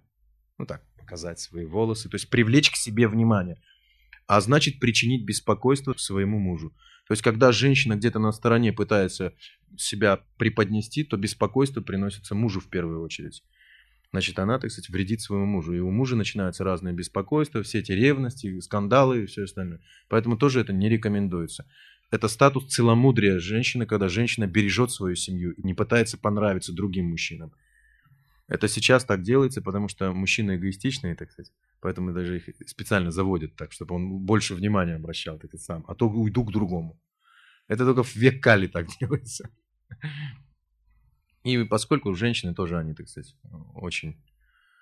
Ну 0.59 0.67
так, 0.67 0.83
показать 0.99 1.39
свои 1.39 1.65
волосы, 1.65 2.09
то 2.09 2.15
есть 2.15 2.29
привлечь 2.29 2.69
к 2.69 2.75
себе 2.75 3.07
внимание. 3.07 3.59
А 4.27 4.39
значит 4.39 4.79
причинить 4.79 5.25
беспокойство 5.25 5.95
своему 5.97 6.37
мужу. 6.37 6.75
То 7.07 7.13
есть, 7.13 7.23
когда 7.23 7.51
женщина 7.51 7.95
где-то 7.95 8.19
на 8.19 8.31
стороне 8.31 8.71
пытается 8.71 9.33
себя 9.75 10.19
преподнести, 10.37 11.03
то 11.03 11.17
беспокойство 11.17 11.81
приносится 11.81 12.35
мужу 12.35 12.59
в 12.59 12.69
первую 12.69 13.01
очередь. 13.01 13.43
Значит, 14.11 14.39
она, 14.39 14.57
так 14.57 14.71
сказать, 14.71 14.89
вредит 14.89 15.21
своему 15.21 15.45
мужу. 15.45 15.73
И 15.73 15.79
у 15.79 15.91
мужа 15.91 16.15
начинаются 16.15 16.63
разные 16.63 16.93
беспокойства, 16.93 17.61
все 17.61 17.79
эти 17.79 17.91
ревности, 17.91 18.59
скандалы 18.61 19.23
и 19.23 19.25
все 19.25 19.43
остальное. 19.43 19.81
Поэтому 20.07 20.37
тоже 20.37 20.61
это 20.61 20.73
не 20.73 20.89
рекомендуется 20.89 21.65
это 22.11 22.27
статус 22.27 22.67
целомудрия 22.67 23.39
женщины, 23.39 23.85
когда 23.85 24.07
женщина 24.07 24.47
бережет 24.47 24.91
свою 24.91 25.15
семью 25.15 25.51
и 25.53 25.63
не 25.63 25.73
пытается 25.73 26.17
понравиться 26.17 26.73
другим 26.73 27.09
мужчинам. 27.09 27.53
Это 28.47 28.69
сейчас 28.69 29.03
так 29.03 29.23
делается, 29.23 29.61
потому 29.61 29.89
что 29.89 30.13
мужчины 30.13 30.55
эгоистичные, 30.55 31.15
так 31.15 31.31
сказать. 31.31 31.51
Поэтому 31.81 32.13
даже 32.13 32.37
их 32.37 32.49
специально 32.65 33.11
заводят 33.11 33.55
так, 33.55 33.73
чтобы 33.73 33.95
он 33.95 34.19
больше 34.19 34.55
внимания 34.55 34.95
обращал, 34.95 35.37
ты 35.37 35.57
сам. 35.57 35.83
А 35.87 35.95
то 35.95 36.07
уйду 36.09 36.45
к 36.45 36.51
другому. 36.51 36.97
Это 37.67 37.83
только 37.83 38.03
в 38.03 38.15
век 38.15 38.41
Кали 38.41 38.67
так 38.67 38.87
делается. 39.01 39.49
И 41.47 41.63
поскольку 41.63 42.13
женщины 42.13 42.53
тоже, 42.53 42.77
они, 42.77 42.93
так 42.93 43.07
сказать, 43.07 43.35
очень... 43.73 44.17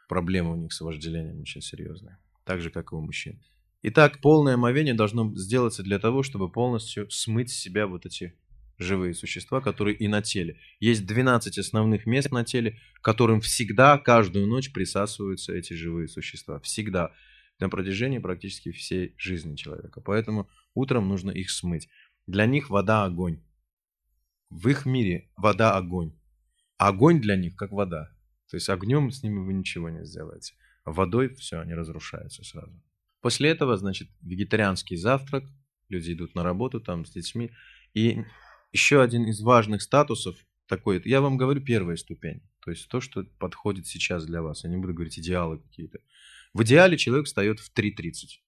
Проблемы 0.07 0.53
у 0.53 0.55
них 0.55 0.71
с 0.71 0.81
вожделением 0.81 1.41
очень 1.41 1.61
серьезные. 1.61 2.19
Так 2.43 2.61
же, 2.61 2.69
как 2.69 2.91
и 2.91 2.95
у 2.95 3.01
мужчин. 3.01 3.41
Итак, 3.81 4.21
полное 4.21 4.53
омовение 4.53 4.93
должно 4.93 5.35
сделаться 5.35 5.81
для 5.81 5.97
того, 5.97 6.21
чтобы 6.21 6.51
полностью 6.51 7.09
смыть 7.09 7.49
с 7.49 7.57
себя 7.57 7.87
вот 7.87 8.05
эти 8.05 8.35
живые 8.77 9.13
существа, 9.13 9.61
которые 9.61 9.95
и 9.95 10.07
на 10.07 10.21
теле. 10.21 10.59
Есть 10.79 11.07
12 11.07 11.57
основных 11.57 12.05
мест 12.05 12.31
на 12.31 12.43
теле, 12.43 12.79
которым 13.01 13.41
всегда, 13.41 13.97
каждую 13.97 14.47
ночь 14.47 14.71
присасываются 14.71 15.53
эти 15.53 15.73
живые 15.73 16.07
существа. 16.07 16.59
Всегда. 16.59 17.11
На 17.59 17.69
протяжении 17.69 18.19
практически 18.19 18.71
всей 18.71 19.15
жизни 19.17 19.55
человека. 19.55 20.01
Поэтому 20.01 20.49
утром 20.73 21.07
нужно 21.07 21.31
их 21.31 21.49
смыть. 21.49 21.89
Для 22.27 22.45
них 22.45 22.69
вода– 22.69 23.05
огонь. 23.05 23.41
В 24.49 24.67
их 24.67 24.85
мире 24.85 25.29
вода– 25.35 25.75
огонь. 25.77 26.13
Огонь 26.77 27.21
для 27.21 27.35
них 27.35 27.55
как 27.55 27.71
вода. 27.71 28.11
То 28.49 28.57
есть 28.57 28.69
огнем 28.69 29.11
с 29.11 29.23
ними 29.23 29.39
вы 29.39 29.53
ничего 29.53 29.89
не 29.89 30.05
сделаете. 30.05 30.53
Водой 30.85 31.33
все, 31.35 31.59
они 31.59 31.73
разрушаются 31.73 32.43
сразу. 32.43 32.81
После 33.21 33.49
этого, 33.49 33.75
значит, 33.77 34.09
вегетарианский 34.21 34.97
завтрак. 34.97 35.45
Люди 35.89 36.13
идут 36.13 36.35
на 36.35 36.43
работу 36.43 36.79
там 36.79 37.05
с 37.05 37.11
детьми. 37.11 37.51
И 37.93 38.23
еще 38.71 39.01
один 39.01 39.25
из 39.25 39.41
важных 39.41 39.81
статусов 39.81 40.35
такой, 40.67 41.01
я 41.05 41.21
вам 41.21 41.37
говорю, 41.37 41.61
первая 41.61 41.95
ступень. 41.95 42.41
То 42.59 42.71
есть 42.71 42.87
то, 42.87 43.01
что 43.01 43.23
подходит 43.39 43.87
сейчас 43.87 44.25
для 44.25 44.41
вас. 44.41 44.63
Я 44.63 44.69
не 44.69 44.77
буду 44.77 44.93
говорить 44.93 45.17
идеалы 45.19 45.59
какие-то. 45.59 45.99
В 46.53 46.63
идеале 46.63 46.97
человек 46.97 47.25
встает 47.25 47.59
в 47.59 47.71
3.30. 47.73 48.41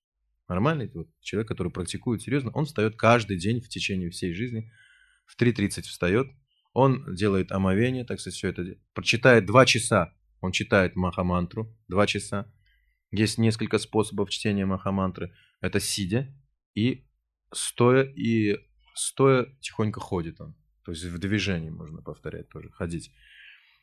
Нормальный 0.48 0.90
вот 0.94 1.10
человек, 1.22 1.48
который 1.48 1.72
практикует 1.72 2.22
серьезно, 2.22 2.52
он 2.52 2.66
встает 2.66 2.96
каждый 2.96 3.38
день 3.38 3.62
в 3.62 3.70
течение 3.70 4.10
всей 4.10 4.34
жизни. 4.34 4.72
В 5.26 5.40
3.30 5.40 5.82
встает, 5.84 6.28
он 6.78 7.16
делает 7.16 7.52
омовение, 7.52 8.06
так 8.06 8.20
сказать, 8.20 8.38
все 8.38 8.50
это. 8.50 8.63
Прочитает 8.94 9.48
два 9.48 9.66
часа, 9.66 10.13
он 10.42 10.52
читает 10.52 10.96
махамантру, 10.96 11.76
два 11.88 12.06
часа. 12.06 12.54
Есть 13.10 13.40
несколько 13.40 13.80
способов 13.80 14.30
чтения 14.30 14.63
махамантры. 14.68 15.34
Это 15.60 15.80
сидя 15.80 16.32
и 16.76 17.08
стоя, 17.52 18.04
и 18.04 18.60
стоя 18.94 19.48
тихонько 19.60 20.00
ходит 20.00 20.40
он. 20.40 20.56
То 20.86 20.92
есть 20.92 21.04
в 21.04 21.18
движении 21.18 21.72
можно 21.72 22.04
повторять 22.04 22.48
тоже, 22.50 22.70
ходить. 22.70 23.12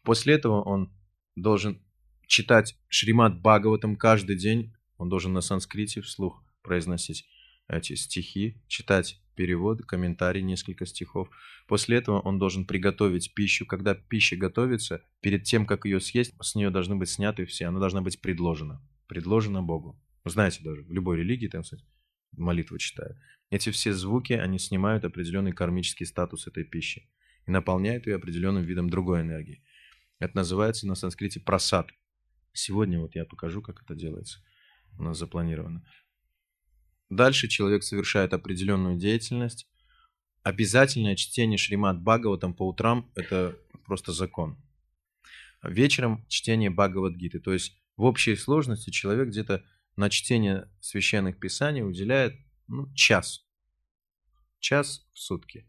После 0.05 0.35
этого 0.35 0.63
он 0.63 0.97
должен 1.35 1.83
читать 2.29 2.79
Шримад 2.87 3.41
Бхагаватам 3.41 3.97
каждый 3.97 4.37
день. 4.37 4.73
Он 4.99 5.09
должен 5.09 5.33
на 5.33 5.41
санскрите 5.41 6.01
вслух 6.01 6.45
произносить 6.63 7.27
эти 7.67 7.97
стихи, 7.97 8.63
читать 8.69 9.21
перевод, 9.35 9.83
комментарий, 9.83 10.43
несколько 10.43 10.87
стихов. 10.87 11.29
После 11.67 11.99
этого 11.99 12.21
он 12.21 12.39
должен 12.39 12.65
приготовить 12.67 13.35
пищу. 13.35 13.67
Когда 13.67 13.95
пища 13.95 14.37
готовится, 14.37 15.03
перед 15.21 15.45
тем, 15.45 15.67
как 15.67 15.85
ее 15.85 16.01
съесть, 16.01 16.35
с 16.41 16.55
нее 16.55 16.71
должны 16.71 16.97
быть 16.97 17.09
сняты 17.09 17.45
все, 17.47 17.67
она 17.67 17.81
должна 17.81 18.01
быть 18.01 18.21
предложена. 18.21 18.81
Предложена 19.07 19.63
Богу. 19.63 20.01
Знаете 20.25 20.63
даже, 20.63 20.83
в 20.83 20.93
любой 20.93 21.19
религии, 21.19 21.49
там, 21.49 21.63
кстати, 21.63 21.85
молитву 22.33 22.79
читают. 22.79 23.19
Эти 23.51 23.71
все 23.71 23.93
звуки, 23.93 24.33
они 24.33 24.59
снимают 24.59 25.05
определенный 25.05 25.53
кармический 25.53 26.07
статус 26.07 26.47
этой 26.47 26.65
пищи 26.65 27.09
и 27.47 27.51
наполняют 27.51 28.07
ее 28.07 28.17
определенным 28.17 28.65
видом 28.65 28.89
другой 28.89 29.21
энергии. 29.21 29.63
Это 30.19 30.37
называется 30.37 30.87
на 30.87 30.95
санскрите 30.95 31.41
просад. 31.41 31.91
Сегодня 32.53 33.01
вот 33.01 33.15
я 33.15 33.25
покажу, 33.25 33.61
как 33.61 33.83
это 33.83 33.95
делается. 33.95 34.41
У 34.99 35.03
нас 35.03 35.19
запланировано. 35.19 35.85
Дальше 37.15 37.49
человек 37.49 37.83
совершает 37.85 38.33
определенную 38.33 38.97
деятельность. 38.97 39.69
Обязательное 40.43 41.17
чтение 41.17 41.59
Шримад 41.59 42.01
Бхагаватам 42.03 42.55
по 42.55 42.69
утрам– 42.69 43.11
это 43.15 43.57
просто 43.87 44.13
закон. 44.13 44.57
Вечером 45.63 46.25
чтение 46.29 46.71
Бхагавадгиты. 46.71 47.39
То 47.39 47.53
есть 47.53 47.77
в 47.97 48.05
общей 48.05 48.37
сложности 48.37 48.91
человек 48.91 49.29
где-то 49.29 49.65
на 49.97 50.11
чтение 50.11 50.69
священных 50.81 51.39
писаний 51.39 51.83
уделяет 51.83 52.35
ну, 52.67 52.93
час. 52.95 53.47
Час 54.59 55.07
в 55.13 55.19
сутки. 55.19 55.67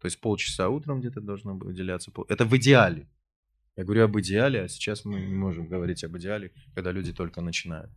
То 0.00 0.06
есть 0.06 0.20
полчаса 0.20 0.68
утром 0.68 1.00
где-то 1.00 1.20
должно 1.20 1.54
уделяться. 1.54 2.10
Это 2.28 2.44
в 2.44 2.56
идеале. 2.56 3.08
Я 3.76 3.84
говорю 3.84 4.04
об 4.04 4.18
идеале, 4.18 4.62
а 4.62 4.68
сейчас 4.68 5.04
мы 5.04 5.20
не 5.20 5.34
можем 5.34 5.68
говорить 5.68 6.02
об 6.04 6.16
идеале, 6.18 6.52
когда 6.74 6.90
люди 6.90 7.12
только 7.12 7.40
начинают. 7.40 7.90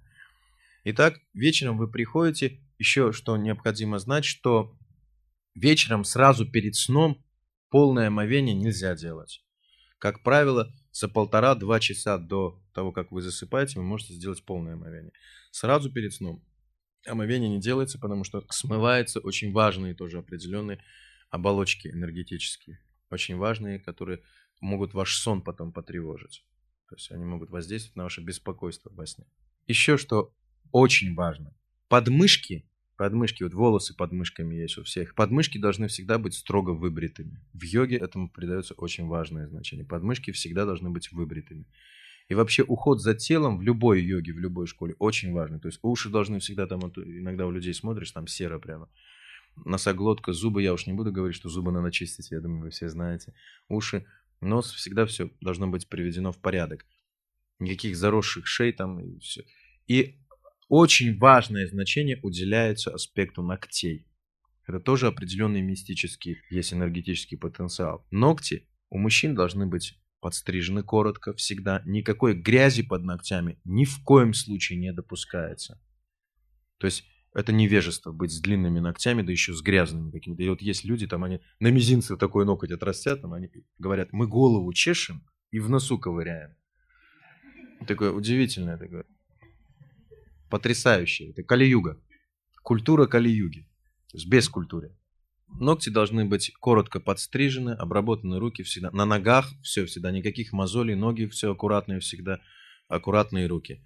Итак, 0.86 1.22
вечером 1.34 1.78
вы 1.78 1.90
приходите. 1.90 2.60
Еще 2.78 3.14
что 3.14 3.38
необходимо 3.38 4.00
знать, 4.00 4.26
что 4.26 4.78
вечером 5.56 6.04
сразу 6.04 6.46
перед 6.46 6.76
сном 6.76 7.24
полное 7.70 8.08
омовение 8.08 8.54
нельзя 8.54 8.94
делать. 8.94 9.46
Как 9.98 10.24
правило, 10.24 10.74
за 10.92 11.08
полтора-два 11.08 11.80
часа 11.80 12.18
до 12.18 12.62
того, 12.74 12.92
как 12.92 13.12
вы 13.12 13.22
засыпаете, 13.22 13.80
вы 13.80 13.86
можете 13.86 14.14
сделать 14.14 14.44
полное 14.44 14.74
омовение. 14.74 15.14
Сразу 15.52 15.90
перед 15.90 16.14
сном 16.14 16.44
омовение 17.08 17.50
не 17.50 17.62
делается, 17.62 17.98
потому 17.98 18.26
что 18.26 18.46
смываются 18.50 19.22
очень 19.22 19.54
важные 19.54 19.96
тоже 19.96 20.18
определенные 20.18 20.84
оболочки 21.30 21.88
энергетические. 21.88 22.80
Очень 23.10 23.38
важные, 23.38 23.80
которые 23.80 24.22
могут 24.60 24.94
ваш 24.94 25.16
сон 25.16 25.42
потом 25.42 25.72
потревожить. 25.72 26.46
То 26.90 26.96
есть 26.96 27.10
они 27.12 27.24
могут 27.24 27.52
воздействовать 27.52 27.96
на 27.96 28.04
ваше 28.04 28.22
беспокойство 28.22 28.92
во 28.94 29.06
сне. 29.06 29.26
Еще 29.66 29.98
что 29.98 30.36
очень 30.74 31.14
важно. 31.14 31.56
Подмышки, 31.88 32.66
подмышки, 32.98 33.44
вот 33.44 33.54
волосы 33.54 33.96
под 33.96 34.12
мышками 34.12 34.56
есть 34.56 34.78
у 34.80 34.84
всех. 34.84 35.14
Подмышки 35.14 35.60
должны 35.60 35.88
всегда 35.88 36.18
быть 36.18 36.34
строго 36.34 36.72
выбритыми. 36.72 37.40
В 37.54 37.64
йоге 37.64 37.98
этому 37.98 38.28
придается 38.28 38.74
очень 38.74 39.06
важное 39.06 39.48
значение. 39.48 39.86
Подмышки 39.86 40.32
всегда 40.32 40.66
должны 40.66 40.90
быть 40.90 41.12
выбритыми. 41.12 41.68
И 42.28 42.34
вообще 42.34 42.64
уход 42.64 43.02
за 43.02 43.14
телом 43.14 43.60
в 43.60 43.62
любой 43.62 44.02
йоге, 44.02 44.34
в 44.34 44.40
любой 44.40 44.66
школе 44.66 44.96
очень 44.98 45.32
важный. 45.32 45.60
То 45.60 45.68
есть 45.68 45.80
уши 45.84 46.10
должны 46.10 46.40
всегда 46.40 46.66
там, 46.66 46.80
иногда 46.80 47.46
у 47.46 47.52
людей 47.52 47.74
смотришь, 47.74 48.12
там 48.12 48.26
серо 48.26 48.58
прямо. 48.58 48.90
Носоглотка, 49.66 50.34
зубы, 50.34 50.64
я 50.64 50.74
уж 50.74 50.88
не 50.88 50.94
буду 50.94 51.12
говорить, 51.12 51.36
что 51.36 51.50
зубы 51.50 51.72
надо 51.72 51.92
чистить, 51.92 52.32
я 52.32 52.42
думаю, 52.42 52.64
вы 52.64 52.70
все 52.72 52.90
знаете. 52.90 53.36
Уши, 53.70 54.08
нос, 54.42 54.72
всегда 54.72 55.06
все 55.06 55.30
должно 55.40 55.68
быть 55.68 55.88
приведено 55.88 56.32
в 56.32 56.40
порядок. 56.40 56.88
Никаких 57.60 57.96
заросших 57.96 58.48
шей 58.48 58.72
там 58.72 59.00
и 59.00 59.20
все. 59.20 59.44
И 59.88 60.23
очень 60.76 61.20
важное 61.20 61.68
значение 61.68 62.20
уделяется 62.24 62.92
аспекту 62.92 63.44
ногтей. 63.44 64.08
Это 64.66 64.80
тоже 64.80 65.06
определенный 65.06 65.62
мистический, 65.62 66.38
есть 66.50 66.74
энергетический 66.74 67.38
потенциал. 67.38 68.08
Ногти 68.10 68.68
у 68.90 68.98
мужчин 68.98 69.36
должны 69.36 69.68
быть 69.68 70.00
подстрижены 70.20 70.82
коротко 70.82 71.36
всегда. 71.36 71.84
Никакой 71.86 72.34
грязи 72.34 72.82
под 72.82 73.04
ногтями 73.04 73.60
ни 73.66 73.86
в 73.86 74.04
коем 74.04 74.34
случае 74.34 74.80
не 74.80 74.92
допускается. 74.92 75.80
То 76.80 76.88
есть 76.88 77.04
это 77.36 77.52
невежество 77.52 78.12
быть 78.12 78.32
с 78.32 78.42
длинными 78.42 78.80
ногтями, 78.80 79.22
да 79.22 79.32
еще 79.32 79.54
с 79.54 79.62
грязными 79.62 80.10
какими-то. 80.10 80.42
И 80.42 80.50
вот 80.50 80.64
есть 80.64 80.86
люди, 80.86 81.06
там 81.06 81.24
они 81.24 81.40
на 81.60 81.68
мизинце 81.68 82.18
такой 82.18 82.48
ноготь 82.48 82.72
отрастят, 82.72 83.22
там 83.22 83.34
они 83.34 83.52
говорят, 83.78 84.12
мы 84.12 84.26
голову 84.26 84.74
чешем 84.74 85.24
и 85.52 85.60
в 85.60 85.70
носу 85.70 86.00
ковыряем. 86.00 86.56
Такое 87.86 88.12
удивительное 88.12 88.80
такое 88.80 89.06
потрясающее. 90.54 91.32
Это 91.32 91.42
Кали-юга. 91.42 92.00
Культура 92.62 93.08
Кали-юги. 93.08 93.62
То 94.12 94.18
есть 94.18 94.28
без 94.28 94.48
культуры. 94.48 94.96
Ногти 95.48 95.90
должны 95.90 96.26
быть 96.26 96.54
коротко 96.60 97.00
подстрижены, 97.00 97.72
обработаны 97.72 98.38
руки 98.38 98.62
всегда. 98.62 98.92
На 98.92 99.06
ногах 99.06 99.52
все 99.64 99.84
всегда, 99.88 100.12
никаких 100.12 100.54
мозолей, 100.54 100.94
ноги 100.94 101.26
все 101.26 101.54
аккуратные 101.54 102.02
всегда, 102.02 102.40
аккуратные 102.88 103.48
руки. 103.48 103.84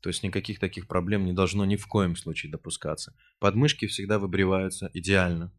То 0.00 0.10
есть 0.10 0.22
никаких 0.22 0.58
таких 0.58 0.88
проблем 0.88 1.24
не 1.24 1.32
должно 1.32 1.64
ни 1.64 1.76
в 1.76 1.86
коем 1.86 2.16
случае 2.16 2.52
допускаться. 2.52 3.16
Подмышки 3.38 3.86
всегда 3.86 4.18
выбриваются 4.18 4.90
идеально. 4.92 5.54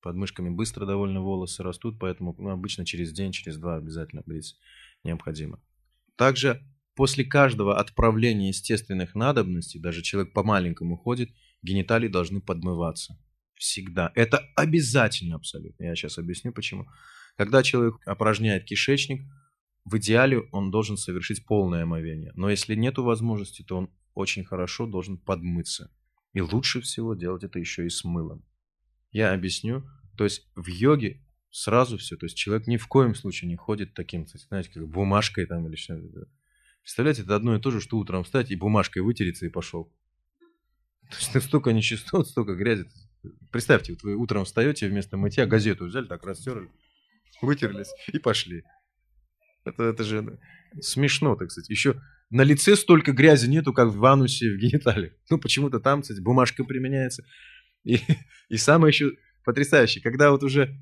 Под 0.00 0.16
мышками 0.16 0.48
быстро 0.48 0.86
довольно 0.86 1.20
волосы 1.20 1.62
растут, 1.62 1.98
поэтому 2.00 2.34
ну, 2.38 2.48
обычно 2.48 2.86
через 2.86 3.12
день, 3.12 3.32
через 3.32 3.58
два 3.58 3.76
обязательно 3.76 4.22
бриться 4.24 4.56
необходимо. 5.04 5.60
Также 6.16 6.64
После 6.98 7.24
каждого 7.24 7.78
отправления 7.78 8.48
естественных 8.48 9.14
надобностей, 9.14 9.78
даже 9.78 10.02
человек 10.02 10.32
по-маленькому 10.32 10.96
ходит, 10.96 11.30
гениталии 11.62 12.08
должны 12.08 12.40
подмываться. 12.40 13.16
Всегда. 13.54 14.10
Это 14.16 14.42
обязательно 14.56 15.36
абсолютно. 15.36 15.84
Я 15.84 15.94
сейчас 15.94 16.18
объясню 16.18 16.52
почему. 16.52 16.88
Когда 17.36 17.62
человек 17.62 18.00
опорожняет 18.04 18.64
кишечник, 18.64 19.24
в 19.84 19.96
идеале 19.98 20.40
он 20.50 20.72
должен 20.72 20.96
совершить 20.96 21.46
полное 21.46 21.84
омовение. 21.84 22.32
Но 22.34 22.50
если 22.50 22.74
нет 22.74 22.98
возможности, 22.98 23.62
то 23.62 23.76
он 23.76 23.90
очень 24.14 24.42
хорошо 24.44 24.88
должен 24.88 25.18
подмыться. 25.18 25.92
И 26.32 26.40
лучше 26.40 26.80
всего 26.80 27.14
делать 27.14 27.44
это 27.44 27.60
еще 27.60 27.86
и 27.86 27.90
с 27.90 28.02
мылом. 28.02 28.44
Я 29.12 29.32
объясню. 29.32 29.84
То 30.16 30.24
есть 30.24 30.48
в 30.56 30.66
йоге 30.66 31.24
сразу 31.52 31.96
все. 31.96 32.16
То 32.16 32.26
есть 32.26 32.36
человек 32.36 32.66
ни 32.66 32.76
в 32.76 32.88
коем 32.88 33.14
случае 33.14 33.50
не 33.50 33.56
ходит 33.56 33.94
таким, 33.94 34.26
знаете, 34.26 34.70
как 34.74 34.88
бумажкой 34.88 35.46
там 35.46 35.68
или 35.68 35.76
что-то. 35.76 36.26
Представляете, 36.88 37.20
это 37.20 37.36
одно 37.36 37.54
и 37.54 37.60
то 37.60 37.70
же, 37.70 37.82
что 37.82 37.98
утром 37.98 38.24
встать 38.24 38.50
и 38.50 38.56
бумажкой 38.56 39.02
вытереться 39.02 39.44
и 39.44 39.50
пошел. 39.50 39.92
То 41.10 41.16
есть 41.18 41.46
столько 41.46 41.70
нечистот, 41.74 42.28
столько 42.28 42.54
грязи. 42.54 42.86
Представьте, 43.52 43.92
вот 43.92 44.02
вы 44.04 44.16
утром 44.16 44.46
встаете 44.46 44.88
вместо 44.88 45.18
мытья 45.18 45.44
газету 45.44 45.84
взяли, 45.84 46.06
так 46.06 46.24
растерли, 46.24 46.70
вытерлись 47.42 47.90
и 48.10 48.18
пошли. 48.18 48.64
Это, 49.66 49.82
это 49.82 50.02
же 50.02 50.40
смешно, 50.80 51.36
так 51.36 51.50
сказать. 51.50 51.68
Еще 51.68 52.00
на 52.30 52.40
лице 52.40 52.74
столько 52.74 53.12
грязи 53.12 53.50
нету, 53.50 53.74
как 53.74 53.90
в 53.90 54.02
анусе, 54.06 54.50
в 54.50 54.56
гениталиях. 54.56 55.12
Ну, 55.28 55.36
почему-то 55.36 55.80
там, 55.80 56.00
кстати, 56.00 56.20
бумажка 56.20 56.64
применяется. 56.64 57.22
И, 57.84 58.00
и 58.48 58.56
самое 58.56 58.92
еще 58.92 59.10
потрясающее, 59.44 60.02
когда 60.02 60.30
вот 60.30 60.42
уже 60.42 60.74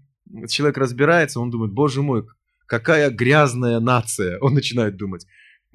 человек 0.48 0.78
разбирается, 0.78 1.40
он 1.40 1.50
думает, 1.50 1.72
боже 1.72 2.02
мой, 2.02 2.28
какая 2.66 3.10
грязная 3.10 3.80
нация, 3.80 4.38
он 4.38 4.54
начинает 4.54 4.96
думать. 4.96 5.26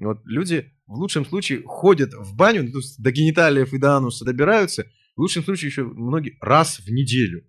Вот 0.05 0.21
люди 0.25 0.73
в 0.87 0.95
лучшем 0.95 1.25
случае 1.25 1.63
ходят 1.63 2.13
в 2.13 2.35
баню, 2.35 2.63
ну, 2.63 2.79
до 2.97 3.11
гениталиев 3.11 3.73
и 3.73 3.77
до 3.77 3.97
ануса 3.97 4.25
добираются, 4.25 4.87
в 5.15 5.21
лучшем 5.21 5.43
случае 5.43 5.69
еще 5.69 5.83
многие 5.83 6.37
раз 6.41 6.79
в 6.79 6.89
неделю. 6.89 7.47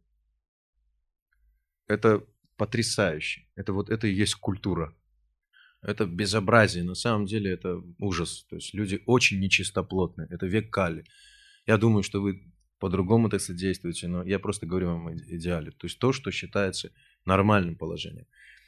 Это 1.87 2.25
потрясающе. 2.57 3.47
Это 3.57 3.73
вот 3.73 3.91
это 3.91 4.07
и 4.07 4.15
есть 4.15 4.35
культура. 4.35 4.95
Это 5.81 6.07
безобразие. 6.07 6.85
На 6.85 6.95
самом 6.95 7.27
деле 7.27 7.51
это 7.51 7.83
ужас. 7.99 8.47
То 8.49 8.57
есть 8.57 8.75
люди 8.75 9.03
очень 9.07 9.41
нечистоплотные. 9.41 10.29
Это 10.31 10.47
век 10.47 10.71
Кали. 10.71 11.05
Я 11.67 11.77
думаю, 11.79 12.03
что 12.03 12.21
вы 12.21 12.53
по-другому, 12.79 13.29
так 13.29 13.41
сказать, 13.41 13.61
действуете, 13.61 14.09
но 14.09 14.25
я 14.25 14.39
просто 14.39 14.67
говорю 14.67 14.89
вам 14.89 15.09
о 15.09 15.15
идеале. 15.15 15.71
То 15.71 15.87
есть 15.87 15.99
то, 15.99 16.13
что 16.13 16.31
считается 16.31 16.91
нормальным 17.25 17.77
положением. 17.77 18.27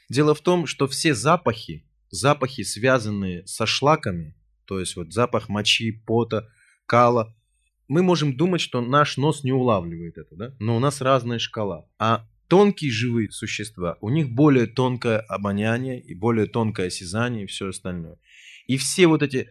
Дело 0.08 0.34
в 0.34 0.40
том, 0.40 0.66
что 0.66 0.86
все 0.86 1.14
запахи, 1.14 1.84
запахи, 2.14 2.62
связанные 2.62 3.46
со 3.46 3.66
шлаками, 3.66 4.35
то 4.64 4.81
есть 4.81 4.96
вот 4.96 5.12
запах 5.12 5.48
мочи, 5.48 5.92
пота, 5.92 6.48
кала, 6.87 7.35
мы 7.88 8.03
можем 8.03 8.37
думать, 8.37 8.61
что 8.61 8.81
наш 8.81 9.16
нос 9.16 9.44
не 9.44 9.53
улавливает 9.53 10.16
это, 10.16 10.35
да? 10.35 10.55
но 10.59 10.77
у 10.77 10.81
нас 10.81 11.00
разная 11.00 11.38
шкала. 11.38 11.87
А 11.98 12.27
тонкие 12.48 12.90
живые 12.90 13.31
существа, 13.31 13.98
у 14.00 14.11
них 14.11 14.31
более 14.31 14.66
тонкое 14.66 15.18
обоняние 15.18 16.00
и 16.00 16.14
более 16.14 16.46
тонкое 16.46 16.87
осязание 16.87 17.44
и 17.44 17.46
все 17.46 17.68
остальное. 17.68 18.18
И 18.66 18.77
все 18.77 19.07
вот 19.07 19.22
эти 19.22 19.50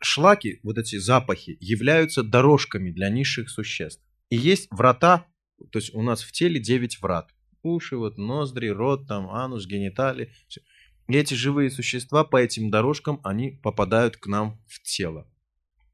шлаки, 0.00 0.60
вот 0.62 0.78
эти 0.78 0.96
запахи, 0.96 1.56
являются 1.60 2.22
дорожками 2.22 2.90
для 2.90 3.08
низших 3.08 3.50
существ. 3.50 4.02
И 4.30 4.36
есть 4.36 4.68
врата, 4.70 5.26
то 5.72 5.78
есть 5.78 5.94
у 5.94 6.02
нас 6.02 6.22
в 6.22 6.32
теле 6.32 6.60
9 6.60 7.00
врат. 7.00 7.30
Уши, 7.62 7.96
вот 7.96 8.18
ноздри, 8.18 8.68
рот, 8.68 9.08
там, 9.08 9.30
анус, 9.30 9.66
гениталии. 9.66 10.30
И 11.08 11.16
эти 11.16 11.34
живые 11.34 11.70
существа 11.70 12.24
по 12.24 12.36
этим 12.36 12.70
дорожкам, 12.70 13.20
они 13.24 13.50
попадают 13.62 14.16
к 14.16 14.26
нам 14.26 14.62
в 14.66 14.82
тело. 14.82 15.30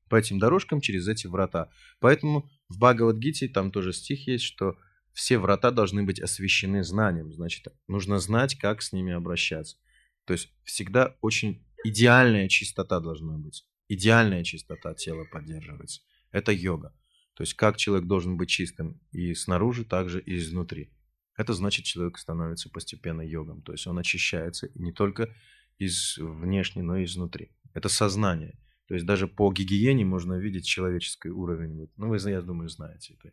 По 0.08 0.16
этим 0.16 0.38
дорожкам 0.38 0.80
через 0.80 1.08
эти 1.08 1.26
врата. 1.26 1.70
Поэтому 1.98 2.48
в 2.68 2.78
Бхагавадгите 2.78 3.48
там 3.48 3.70
тоже 3.70 3.92
стих 3.92 4.26
есть, 4.26 4.44
что 4.44 4.76
все 5.12 5.38
врата 5.38 5.70
должны 5.70 6.04
быть 6.04 6.20
освящены 6.20 6.84
знанием. 6.84 7.32
Значит, 7.32 7.68
нужно 7.88 8.18
знать, 8.18 8.56
как 8.56 8.82
с 8.82 8.92
ними 8.92 9.12
обращаться. 9.12 9.76
То 10.24 10.34
есть 10.34 10.52
всегда 10.64 11.16
очень 11.20 11.64
идеальная 11.84 12.48
чистота 12.48 13.00
должна 13.00 13.36
быть. 13.38 13.66
Идеальная 13.88 14.44
чистота 14.44 14.94
тела 14.94 15.24
поддерживается. 15.24 16.02
Это 16.30 16.52
йога. 16.52 16.94
То 17.34 17.42
есть 17.42 17.54
как 17.54 17.76
человек 17.76 18.06
должен 18.06 18.36
быть 18.36 18.48
чистым 18.48 19.00
и 19.10 19.34
снаружи, 19.34 19.84
также 19.84 20.20
и 20.20 20.36
изнутри. 20.36 20.92
Это 21.40 21.54
значит, 21.54 21.86
человек 21.86 22.18
становится 22.18 22.68
постепенно 22.68 23.22
йогом. 23.22 23.62
То 23.62 23.72
есть 23.72 23.86
он 23.86 23.98
очищается 23.98 24.68
не 24.74 24.92
только 24.92 25.34
из 25.78 26.18
внешней, 26.18 26.82
но 26.82 26.98
и 26.98 27.04
изнутри. 27.04 27.50
Это 27.72 27.88
сознание. 27.88 28.58
То 28.88 28.94
есть 28.94 29.06
даже 29.06 29.26
по 29.26 29.50
гигиене 29.50 30.04
можно 30.04 30.34
видеть 30.34 30.66
человеческий 30.66 31.30
уровень. 31.30 31.88
Ну, 31.96 32.08
вы, 32.08 32.18
я 32.30 32.42
думаю, 32.42 32.68
знаете. 32.68 33.14
Это 33.14 33.32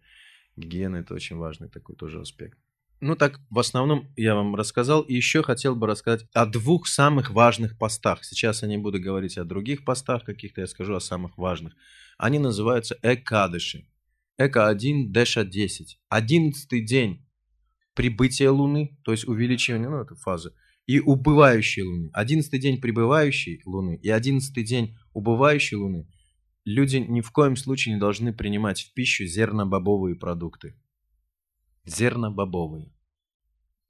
Гигиена– 0.56 0.96
это 0.98 1.16
очень 1.16 1.36
важный 1.36 1.68
такой 1.68 1.98
тоже 1.98 2.22
аспект. 2.22 2.58
Ну 3.02 3.18
так, 3.18 3.42
в 3.50 3.60
основном 3.60 4.08
я 4.16 4.36
вам 4.36 4.56
рассказал. 4.56 5.02
И 5.02 5.14
еще 5.14 5.44
хотел 5.44 5.76
бы 5.76 5.86
рассказать 5.86 6.26
о 6.34 6.46
двух 6.46 6.88
самых 6.88 7.32
важных 7.32 7.78
постах. 7.78 8.24
Сейчас 8.24 8.62
я 8.62 8.70
не 8.70 8.78
буду 8.78 9.02
говорить 9.02 9.38
о 9.38 9.44
других 9.44 9.84
постах 9.84 10.24
каких-то, 10.24 10.62
я 10.62 10.68
скажу 10.68 10.96
о 10.96 11.02
самых 11.02 11.38
важных. 11.38 11.74
Они 12.18 12.40
называются 12.40 12.98
Экадыши. 13.02 13.86
Эка-1, 14.38 15.08
Дэша-10. 15.10 15.98
Одиннадцатый 16.08 16.86
день 16.86 17.27
прибытия 17.98 18.50
Луны, 18.50 18.98
то 19.04 19.12
есть 19.12 19.28
увеличивание, 19.28 19.90
ну 19.90 19.98
это 19.98 20.16
фаза, 20.16 20.54
и 20.86 21.02
убывающей 21.02 21.84
Луны. 21.84 22.10
Одиннадцатый 22.14 22.60
день 22.60 22.80
прибывающей 22.80 23.62
Луны 23.66 24.00
и 24.02 24.10
одиннадцатый 24.10 24.64
день 24.64 24.96
убывающей 25.14 25.76
Луны 25.76 26.08
Люди 26.68 26.98
ни 26.98 27.22
в 27.22 27.32
коем 27.32 27.56
случае 27.56 27.96
не 27.96 28.00
должны 28.00 28.34
принимать 28.34 28.82
в 28.82 28.94
пищу 28.94 29.24
зернобобовые 29.24 30.18
продукты. 30.18 30.76
Зернобобовые. 31.86 32.94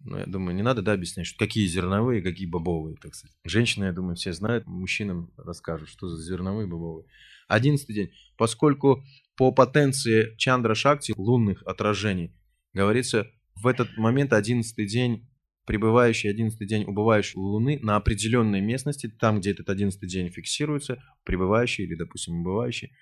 Ну, 0.01 0.17
я 0.17 0.27
думаю, 0.27 0.55
не 0.55 0.61
надо, 0.61 0.83
да, 0.83 0.93
объяснять, 0.93 1.25
что 1.25 1.39
какие 1.39 1.65
зерновые, 1.65 2.21
какие 2.21 2.45
бобовые, 2.45 2.95
так 2.97 3.15
сказать. 3.15 3.35
Женщины, 3.43 3.85
я 3.85 3.93
думаю, 3.93 4.15
все 4.15 4.31
знают, 4.31 4.67
мужчинам 4.67 5.33
расскажут, 5.37 5.89
что 5.89 6.07
за 6.07 6.21
зерновые, 6.21 6.67
бобовые. 6.67 7.07
Одиннадцатый 7.47 7.95
день. 7.95 8.11
Поскольку 8.37 9.03
по 9.37 9.51
потенции 9.51 10.35
Чандра 10.37 10.75
Шакти, 10.75 11.15
лунных 11.17 11.63
отражений, 11.65 12.35
говорится, 12.73 13.25
в 13.61 13.67
этот 13.67 13.97
момент 13.97 14.33
одиннадцатый 14.33 14.87
день 14.87 15.27
пребывающий 15.67 16.29
одиннадцатый 16.29 16.65
день 16.65 16.85
убывающей 16.85 17.37
Луны 17.37 17.77
на 17.81 17.97
определенной 17.97 18.61
местности, 18.61 19.07
там, 19.07 19.39
где 19.39 19.51
этот 19.51 19.69
одиннадцатый 19.69 20.07
день 20.07 20.29
фиксируется, 20.29 21.03
пребывающий 21.25 21.83
или, 21.83 21.95
допустим, 21.95 22.39
убывающий, 22.39 22.93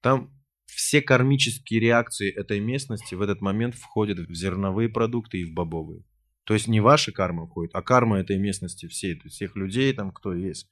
там 0.00 0.34
все 0.66 1.00
кармические 1.00 1.78
реакции 1.78 2.28
этой 2.28 2.58
местности 2.58 3.14
в 3.14 3.22
этот 3.22 3.40
момент 3.40 3.76
входят 3.76 4.18
в 4.18 4.34
зерновые 4.34 4.88
продукты 4.88 5.38
и 5.38 5.44
в 5.44 5.54
бобовые. 5.54 6.04
То 6.42 6.54
есть 6.54 6.66
не 6.66 6.80
ваша 6.80 7.12
карма 7.12 7.46
входит, 7.46 7.70
а 7.74 7.82
карма 7.82 8.18
этой 8.18 8.36
местности 8.36 8.88
всей, 8.88 9.14
то 9.14 9.22
есть 9.24 9.36
всех 9.36 9.54
людей 9.54 9.92
там, 9.92 10.10
кто 10.10 10.34
есть, 10.34 10.68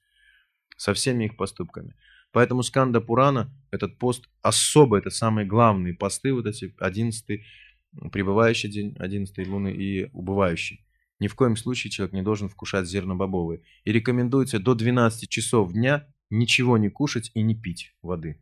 со 0.76 0.94
всеми 0.94 1.26
их 1.26 1.36
поступками. 1.36 1.94
Поэтому 2.32 2.64
Сканда 2.64 3.00
Пурана, 3.00 3.54
этот 3.70 3.98
пост 3.98 4.28
особо, 4.42 4.98
это 4.98 5.10
самые 5.10 5.46
главные 5.46 5.94
посты, 5.94 6.32
вот 6.32 6.46
эти 6.46 6.74
11 6.78 7.40
пребывающий 8.12 8.68
день, 8.68 8.94
11 8.98 9.46
луны 9.48 9.72
и 9.72 10.10
убывающий. 10.12 10.86
Ни 11.18 11.28
в 11.28 11.34
коем 11.34 11.56
случае 11.56 11.90
человек 11.90 12.12
не 12.12 12.22
должен 12.22 12.48
вкушать 12.48 12.86
зернобобовые. 12.86 13.62
И 13.84 13.92
рекомендуется 13.92 14.58
до 14.58 14.74
12 14.74 15.28
часов 15.28 15.72
дня 15.72 16.06
ничего 16.30 16.78
не 16.78 16.90
кушать 16.90 17.30
и 17.34 17.42
не 17.42 17.54
пить 17.54 17.94
воды. 18.02 18.38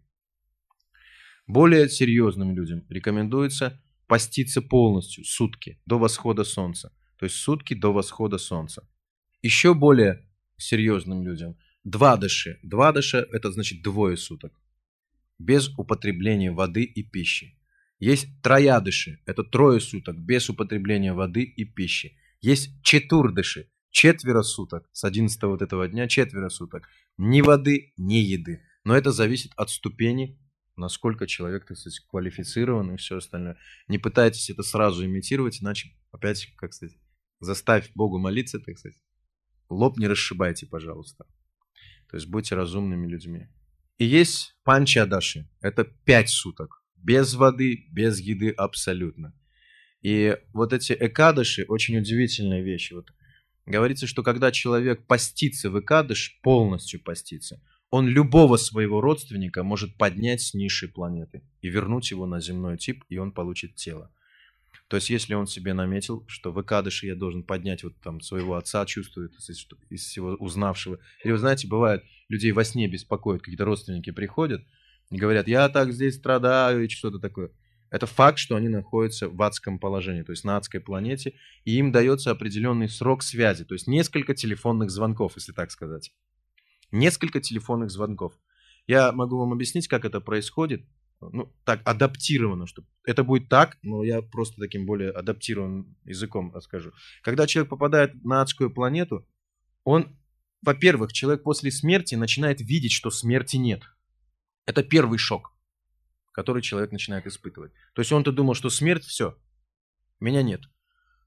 Более 1.47 1.89
серьезным 1.89 2.57
людям 2.57 2.85
рекомендуется 2.89 3.81
поститься 4.07 4.63
полностью 4.63 5.25
сутки 5.25 5.79
до 5.87 5.99
восхода 5.99 6.45
солнца. 6.45 6.93
То 7.19 7.27
есть 7.27 7.37
сутки 7.37 7.75
до 7.75 7.93
восхода 7.93 8.39
солнца. 8.39 8.89
Еще 9.43 9.75
более 9.75 10.27
серьезным 10.57 11.23
людям 11.23 11.57
два 11.85 12.17
дыши. 12.17 12.59
Два 12.63 12.93
дыши 12.93 13.27
это 13.33 13.53
значит 13.53 13.83
двое 13.83 14.17
суток. 14.17 14.53
Без 15.39 15.69
употребления 15.79 16.51
воды 16.51 16.83
и 16.83 17.03
пищи. 17.03 17.59
Есть 17.99 18.29
троядыши, 18.43 19.21
это 19.25 19.45
трое 19.45 19.81
суток 19.81 20.19
без 20.19 20.49
употребления 20.51 21.13
воды 21.13 21.43
и 21.43 21.65
пищи. 21.65 22.17
Есть 22.41 22.71
четурдыши, 22.83 23.71
четверо 23.91 24.43
суток, 24.43 24.89
с 24.93 25.05
11 25.05 25.43
вот 25.45 25.63
этого 25.63 25.89
дня 25.89 26.09
четверо 26.09 26.49
суток. 26.49 26.89
Ни 27.17 27.41
воды, 27.41 27.93
ни 27.97 28.17
еды. 28.17 28.63
Но 28.85 28.95
это 28.97 29.13
зависит 29.13 29.53
от 29.57 29.71
ступени, 29.71 30.39
насколько 30.77 31.27
человек, 31.27 31.67
так 31.67 31.79
сказать, 31.79 32.01
квалифицирован 32.09 32.93
и 32.93 32.97
все 32.97 33.17
остальное. 33.17 33.57
Не 33.89 33.99
пытайтесь 33.99 34.51
это 34.51 34.63
сразу 34.63 35.05
имитировать, 35.05 35.63
иначе 35.63 35.91
опять, 36.11 36.53
как 36.57 36.75
сказать, 36.75 36.97
заставь 37.41 37.91
Богу 37.95 38.19
молиться, 38.19 38.59
так 38.59 38.79
сказать. 38.79 38.99
Лоб 39.71 39.99
не 39.99 40.07
расшибайте, 40.07 40.67
пожалуйста. 40.67 41.27
То 42.11 42.17
есть 42.17 42.29
будьте 42.29 42.55
разумными 42.55 43.07
людьми. 43.07 43.49
И 43.99 44.05
есть 44.05 44.57
панчадаши. 44.65 45.49
Это 45.61 45.85
пять 45.85 46.29
суток. 46.29 46.84
Без 47.05 47.35
воды, 47.35 47.87
без 47.91 48.19
еды 48.19 48.51
абсолютно. 48.51 49.35
И 50.01 50.39
вот 50.55 50.73
эти 50.73 50.97
экадыши 50.99 51.67
очень 51.69 51.99
удивительная 51.99 52.63
вещь. 52.63 52.93
Вот 52.93 53.13
говорится, 53.67 54.07
что 54.07 54.23
когда 54.23 54.51
человек 54.51 55.07
постится 55.07 55.71
в 55.71 55.79
экадыш, 55.79 56.41
полностью 56.43 57.03
постится, 57.03 57.63
он 57.91 58.09
любого 58.09 58.57
своего 58.57 59.03
родственника 59.03 59.63
может 59.63 59.97
поднять 59.99 60.41
с 60.41 60.55
низшей 60.55 60.89
планеты 60.89 61.43
и 61.61 61.69
вернуть 61.69 62.11
его 62.11 62.27
на 62.27 62.41
земной 62.41 62.79
тип, 62.79 63.05
и 63.11 63.19
он 63.19 63.33
получит 63.33 63.75
тело. 63.77 64.11
То 64.89 64.97
есть, 64.97 65.11
если 65.11 65.35
он 65.35 65.47
себе 65.47 65.75
наметил, 65.75 66.25
что 66.27 66.53
в 66.53 66.61
Экадыше 66.61 67.07
я 67.07 67.15
должен 67.15 67.43
поднять 67.43 67.85
вот 67.85 68.01
там 68.01 68.21
своего 68.21 68.57
отца, 68.57 68.85
чувствует 68.87 69.33
из 69.91 70.03
всего 70.03 70.35
узнавшего. 70.35 70.99
Или 71.23 71.33
вы 71.33 71.39
знаете, 71.39 71.69
бывает, 71.69 72.03
людей 72.29 72.53
во 72.53 72.65
сне 72.65 72.89
беспокоят, 72.89 73.43
какие-то 73.43 73.65
родственники 73.65 74.11
приходят 74.11 74.65
и 75.11 75.17
говорят, 75.17 75.49
я 75.49 75.69
так 75.69 75.93
здесь 75.93 76.17
страдаю, 76.17 76.85
и 76.85 76.89
что-то 76.89 77.19
такое. 77.19 77.51
Это 77.91 78.07
факт, 78.07 78.39
что 78.39 78.57
они 78.57 78.69
находятся 78.69 79.29
в 79.29 79.41
адском 79.41 79.79
положении, 79.79 80.23
то 80.23 80.33
есть 80.33 80.43
на 80.43 80.57
адской 80.57 80.81
планете, 80.81 81.35
и 81.65 81.77
им 81.77 81.93
дается 81.93 82.33
определенный 82.33 82.89
срок 82.89 83.23
связи, 83.23 83.65
то 83.65 83.75
есть 83.75 83.87
несколько 83.87 84.35
телефонных 84.35 84.91
звонков, 84.91 85.35
если 85.37 85.53
так 85.53 85.71
сказать. 85.71 86.13
Несколько 86.91 87.41
телефонных 87.41 87.91
звонков. 87.91 88.33
Я 88.87 89.13
могу 89.13 89.39
вам 89.39 89.53
объяснить, 89.53 89.89
как 89.89 90.05
это 90.05 90.21
происходит. 90.21 90.85
Ну, 91.21 91.55
так, 91.65 91.81
адаптировано, 91.85 92.67
что 92.67 92.83
это 93.05 93.23
будет 93.23 93.49
так, 93.49 93.79
но 93.83 94.03
я 94.03 94.21
просто 94.21 94.61
таким 94.61 94.85
более 94.85 95.11
адаптированным 95.11 95.97
языком 96.05 96.53
расскажу. 96.53 96.93
Когда 97.23 97.47
человек 97.47 97.71
попадает 97.71 98.25
на 98.25 98.43
адскую 98.43 98.71
планету, 98.71 99.27
он, 99.85 100.19
во-первых, 100.63 101.13
человек 101.13 101.43
после 101.45 101.71
смерти 101.71 102.17
начинает 102.17 102.61
видеть, 102.61 102.93
что 102.93 103.11
смерти 103.11 103.57
нет. 103.57 103.83
Это 104.67 104.83
первый 104.83 105.19
шок 105.19 105.55
который 106.35 106.63
человек 106.63 106.91
начинает 106.91 107.27
испытывать. 107.27 107.73
То 107.95 108.01
есть 108.01 108.13
он-то 108.13 108.33
думал, 108.33 108.55
что 108.55 108.69
смерть, 108.69 109.05
все, 109.05 109.39
меня 110.21 110.43
нет. 110.43 110.63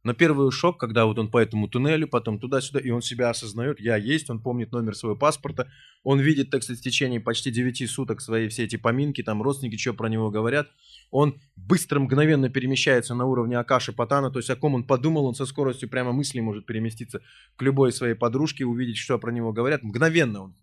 Но 0.04 0.14
первый 0.14 0.52
шок, 0.52 0.80
когда 0.80 1.06
вот 1.06 1.18
он 1.18 1.30
по 1.32 1.38
этому 1.38 1.68
туннелю, 1.68 2.08
потом 2.08 2.40
туда-сюда, 2.40 2.80
и 2.80 2.92
он 2.92 3.02
себя 3.02 3.30
осознает, 3.30 3.80
я 3.80 3.96
есть, 3.98 4.30
он 4.30 4.42
помнит 4.42 4.72
номер 4.72 4.96
своего 4.96 5.18
паспорта, 5.18 5.70
он 6.04 6.20
видит, 6.20 6.50
так 6.50 6.64
сказать, 6.64 6.82
в 6.82 6.84
течение 6.84 7.20
почти 7.20 7.52
9 7.52 7.90
суток 7.90 8.22
свои 8.22 8.48
все 8.48 8.66
эти 8.66 8.76
поминки, 8.76 9.24
там 9.24 9.42
родственники 9.42 9.78
что 9.78 9.94
про 9.94 10.08
него 10.08 10.30
говорят, 10.30 10.70
он 11.10 11.40
быстро, 11.56 12.00
мгновенно 12.00 12.50
перемещается 12.50 13.16
на 13.16 13.26
уровне 13.26 13.58
Акаши 13.58 13.92
Патана, 13.92 14.30
то 14.30 14.40
есть 14.40 14.50
о 14.50 14.56
ком 14.56 14.76
он 14.76 14.84
подумал, 14.84 15.26
он 15.26 15.36
со 15.36 15.46
скоростью 15.46 15.90
прямо 15.90 16.12
мысли 16.12 16.40
может 16.42 16.66
переместиться 16.66 17.22
к 17.56 17.62
любой 17.62 17.92
своей 17.92 18.14
подружке, 18.14 18.66
увидеть, 18.66 18.98
что 18.98 19.18
про 19.18 19.32
него 19.32 19.52
говорят, 19.52 19.84
мгновенно 19.84 20.44
он. 20.44 20.56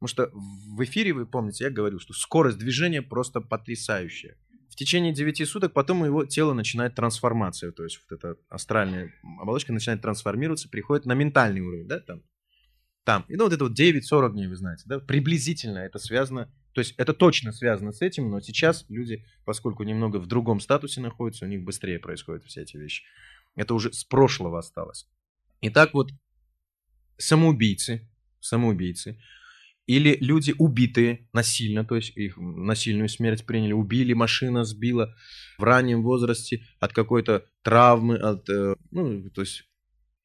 Потому 0.00 0.08
что 0.08 0.30
в 0.34 0.82
эфире, 0.84 1.12
вы 1.12 1.26
помните, 1.26 1.64
я 1.64 1.70
говорил, 1.70 2.00
что 2.00 2.14
скорость 2.14 2.58
движения 2.58 3.02
просто 3.02 3.40
потрясающая 3.40 4.36
в 4.70 4.76
течение 4.76 5.12
9 5.12 5.48
суток 5.48 5.72
потом 5.72 6.04
его 6.04 6.24
тело 6.24 6.54
начинает 6.54 6.94
трансформацию, 6.94 7.72
то 7.72 7.84
есть 7.84 8.00
вот 8.08 8.16
эта 8.16 8.36
астральная 8.48 9.12
оболочка 9.40 9.72
начинает 9.72 10.00
трансформироваться, 10.00 10.68
приходит 10.68 11.06
на 11.06 11.12
ментальный 11.12 11.60
уровень, 11.60 11.88
да, 11.88 11.98
там, 11.98 12.22
там. 13.04 13.24
И 13.28 13.36
ну 13.36 13.44
вот 13.44 13.52
это 13.52 13.64
вот 13.64 13.78
9-40 13.78 14.32
дней, 14.32 14.46
вы 14.46 14.56
знаете, 14.56 14.84
да, 14.86 15.00
приблизительно 15.00 15.78
это 15.78 15.98
связано, 15.98 16.52
то 16.72 16.80
есть 16.80 16.94
это 16.96 17.12
точно 17.12 17.52
связано 17.52 17.92
с 17.92 18.00
этим, 18.00 18.30
но 18.30 18.40
сейчас 18.40 18.86
люди, 18.88 19.26
поскольку 19.44 19.82
немного 19.82 20.18
в 20.18 20.26
другом 20.26 20.60
статусе 20.60 21.00
находятся, 21.00 21.46
у 21.46 21.48
них 21.48 21.64
быстрее 21.64 21.98
происходят 21.98 22.44
все 22.44 22.62
эти 22.62 22.76
вещи. 22.76 23.04
Это 23.56 23.74
уже 23.74 23.92
с 23.92 24.04
прошлого 24.04 24.60
осталось. 24.60 25.08
Итак, 25.62 25.94
вот 25.94 26.10
самоубийцы, 27.18 28.08
самоубийцы, 28.38 29.20
или 29.90 30.16
люди 30.20 30.54
убитые 30.56 31.28
насильно, 31.32 31.84
то 31.84 31.96
есть 31.96 32.16
их 32.16 32.36
насильную 32.36 33.08
смерть 33.08 33.44
приняли, 33.44 33.72
убили, 33.72 34.12
машина 34.12 34.62
сбила 34.62 35.16
в 35.58 35.64
раннем 35.64 36.04
возрасте 36.04 36.64
от 36.78 36.92
какой-то 36.92 37.44
травмы, 37.62 38.16
от, 38.16 38.48
э, 38.48 38.76
ну, 38.92 39.28
то 39.30 39.40
есть, 39.40 39.64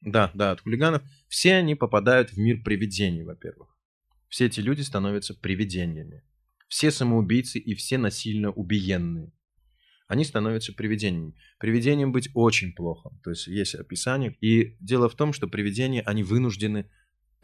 да, 0.01 0.29
да, 0.35 0.51
от 0.51 0.61
хулиганов. 0.61 1.01
Все 1.29 1.55
они 1.55 1.73
попадают 1.73 2.29
в 2.29 2.37
мир 2.37 2.61
привидений, 2.63 3.23
во-первых. 3.23 3.75
Все 4.29 4.45
эти 4.45 4.59
люди 4.59 4.81
становятся 4.81 5.33
привидениями. 5.33 6.21
Все 6.67 6.91
самоубийцы 6.91 7.57
и 7.57 7.73
все 7.73 7.97
насильно 7.97 8.51
убиенные. 8.51 9.31
Они 10.07 10.25
становятся 10.25 10.73
привидениями. 10.73 11.33
Привидением 11.57 12.11
быть 12.11 12.29
очень 12.35 12.71
плохо. 12.71 13.09
То 13.23 13.31
есть 13.31 13.47
есть 13.47 13.73
описание. 13.73 14.37
И 14.41 14.77
дело 14.79 15.09
в 15.09 15.15
том, 15.15 15.33
что 15.33 15.47
привидения, 15.47 16.03
они 16.03 16.21
вынуждены 16.21 16.87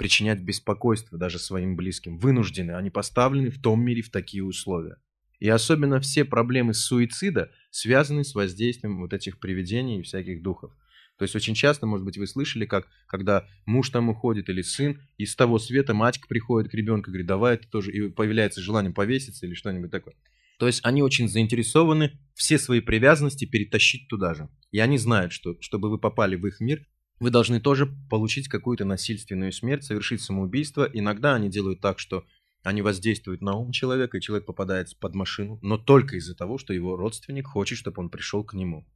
причинять 0.02 0.42
беспокойство 0.42 1.16
даже 1.20 1.38
своим 1.38 1.76
близким. 1.76 2.18
Вынуждены, 2.18 2.72
они 2.72 2.90
поставлены 2.90 3.52
в 3.52 3.62
том 3.62 3.86
мире 3.86 4.02
в 4.02 4.10
такие 4.10 4.44
условия. 4.44 4.98
И 5.40 5.48
особенно 5.48 6.00
все 6.00 6.26
проблемы 6.26 6.74
суицида 6.74 7.52
связаны 7.70 8.24
с 8.24 8.34
воздействием 8.34 9.00
вот 9.00 9.14
этих 9.14 9.40
привидений 9.40 10.00
и 10.00 10.02
всяких 10.02 10.42
духов. 10.42 10.72
То 11.20 11.24
есть 11.24 11.36
очень 11.36 11.54
часто, 11.54 11.86
может 11.86 12.04
быть, 12.04 12.18
вы 12.18 12.26
слышали, 12.26 12.66
как 12.66 12.88
когда 13.06 13.48
муж 13.68 13.92
там 13.92 14.10
уходит 14.10 14.50
или 14.50 14.64
сын, 14.64 15.00
и 15.18 15.28
с 15.28 15.36
того 15.36 15.60
света 15.60 15.94
матька 15.94 16.28
приходит 16.28 16.72
к 16.72 16.74
ребенку 16.74 17.12
и 17.12 17.14
говорит, 17.14 17.28
давай 17.28 17.54
это 17.54 17.68
тоже, 17.70 17.92
и 17.92 18.10
появляется 18.10 18.60
желание 18.60 18.92
повеситься 18.92 19.46
или 19.46 19.54
что-нибудь 19.54 19.92
такое. 19.92 20.16
То 20.58 20.66
есть 20.66 20.82
они 20.84 21.04
очень 21.04 21.30
заинтересованы 21.30 22.20
все 22.34 22.58
свои 22.58 22.80
привязанности 22.80 23.46
перетащить 23.46 24.08
туда 24.08 24.34
же. 24.34 24.50
И 24.72 24.80
они 24.80 24.98
знают, 24.98 25.32
что 25.32 25.58
чтобы 25.62 25.92
вы 25.92 26.00
попали 26.00 26.36
в 26.36 26.48
их 26.48 26.60
мир, 26.60 26.88
вы 27.22 27.30
должны 27.30 27.62
тоже 27.62 27.86
получить 28.10 28.48
какую-то 28.48 28.84
насильственную 28.84 29.52
смерть, 29.52 29.84
совершить 29.84 30.22
самоубийство. 30.22 30.90
Иногда 30.92 31.36
они 31.36 31.50
делают 31.50 31.80
так, 31.80 32.00
что 32.00 32.26
они 32.64 32.82
воздействуют 32.82 33.42
на 33.42 33.54
ум 33.54 33.72
человека, 33.72 34.18
и 34.18 34.22
человек 34.22 34.48
попадает 34.48 34.98
под 35.00 35.14
машину, 35.14 35.60
но 35.62 35.78
только 35.78 36.16
из-за 36.16 36.34
того, 36.36 36.58
что 36.58 36.74
его 36.74 36.98
родственник 36.98 37.46
хочет, 37.46 37.78
чтобы 37.78 38.02
он 38.02 38.10
пришел 38.10 38.44
к 38.44 38.56
нему. 38.56 38.88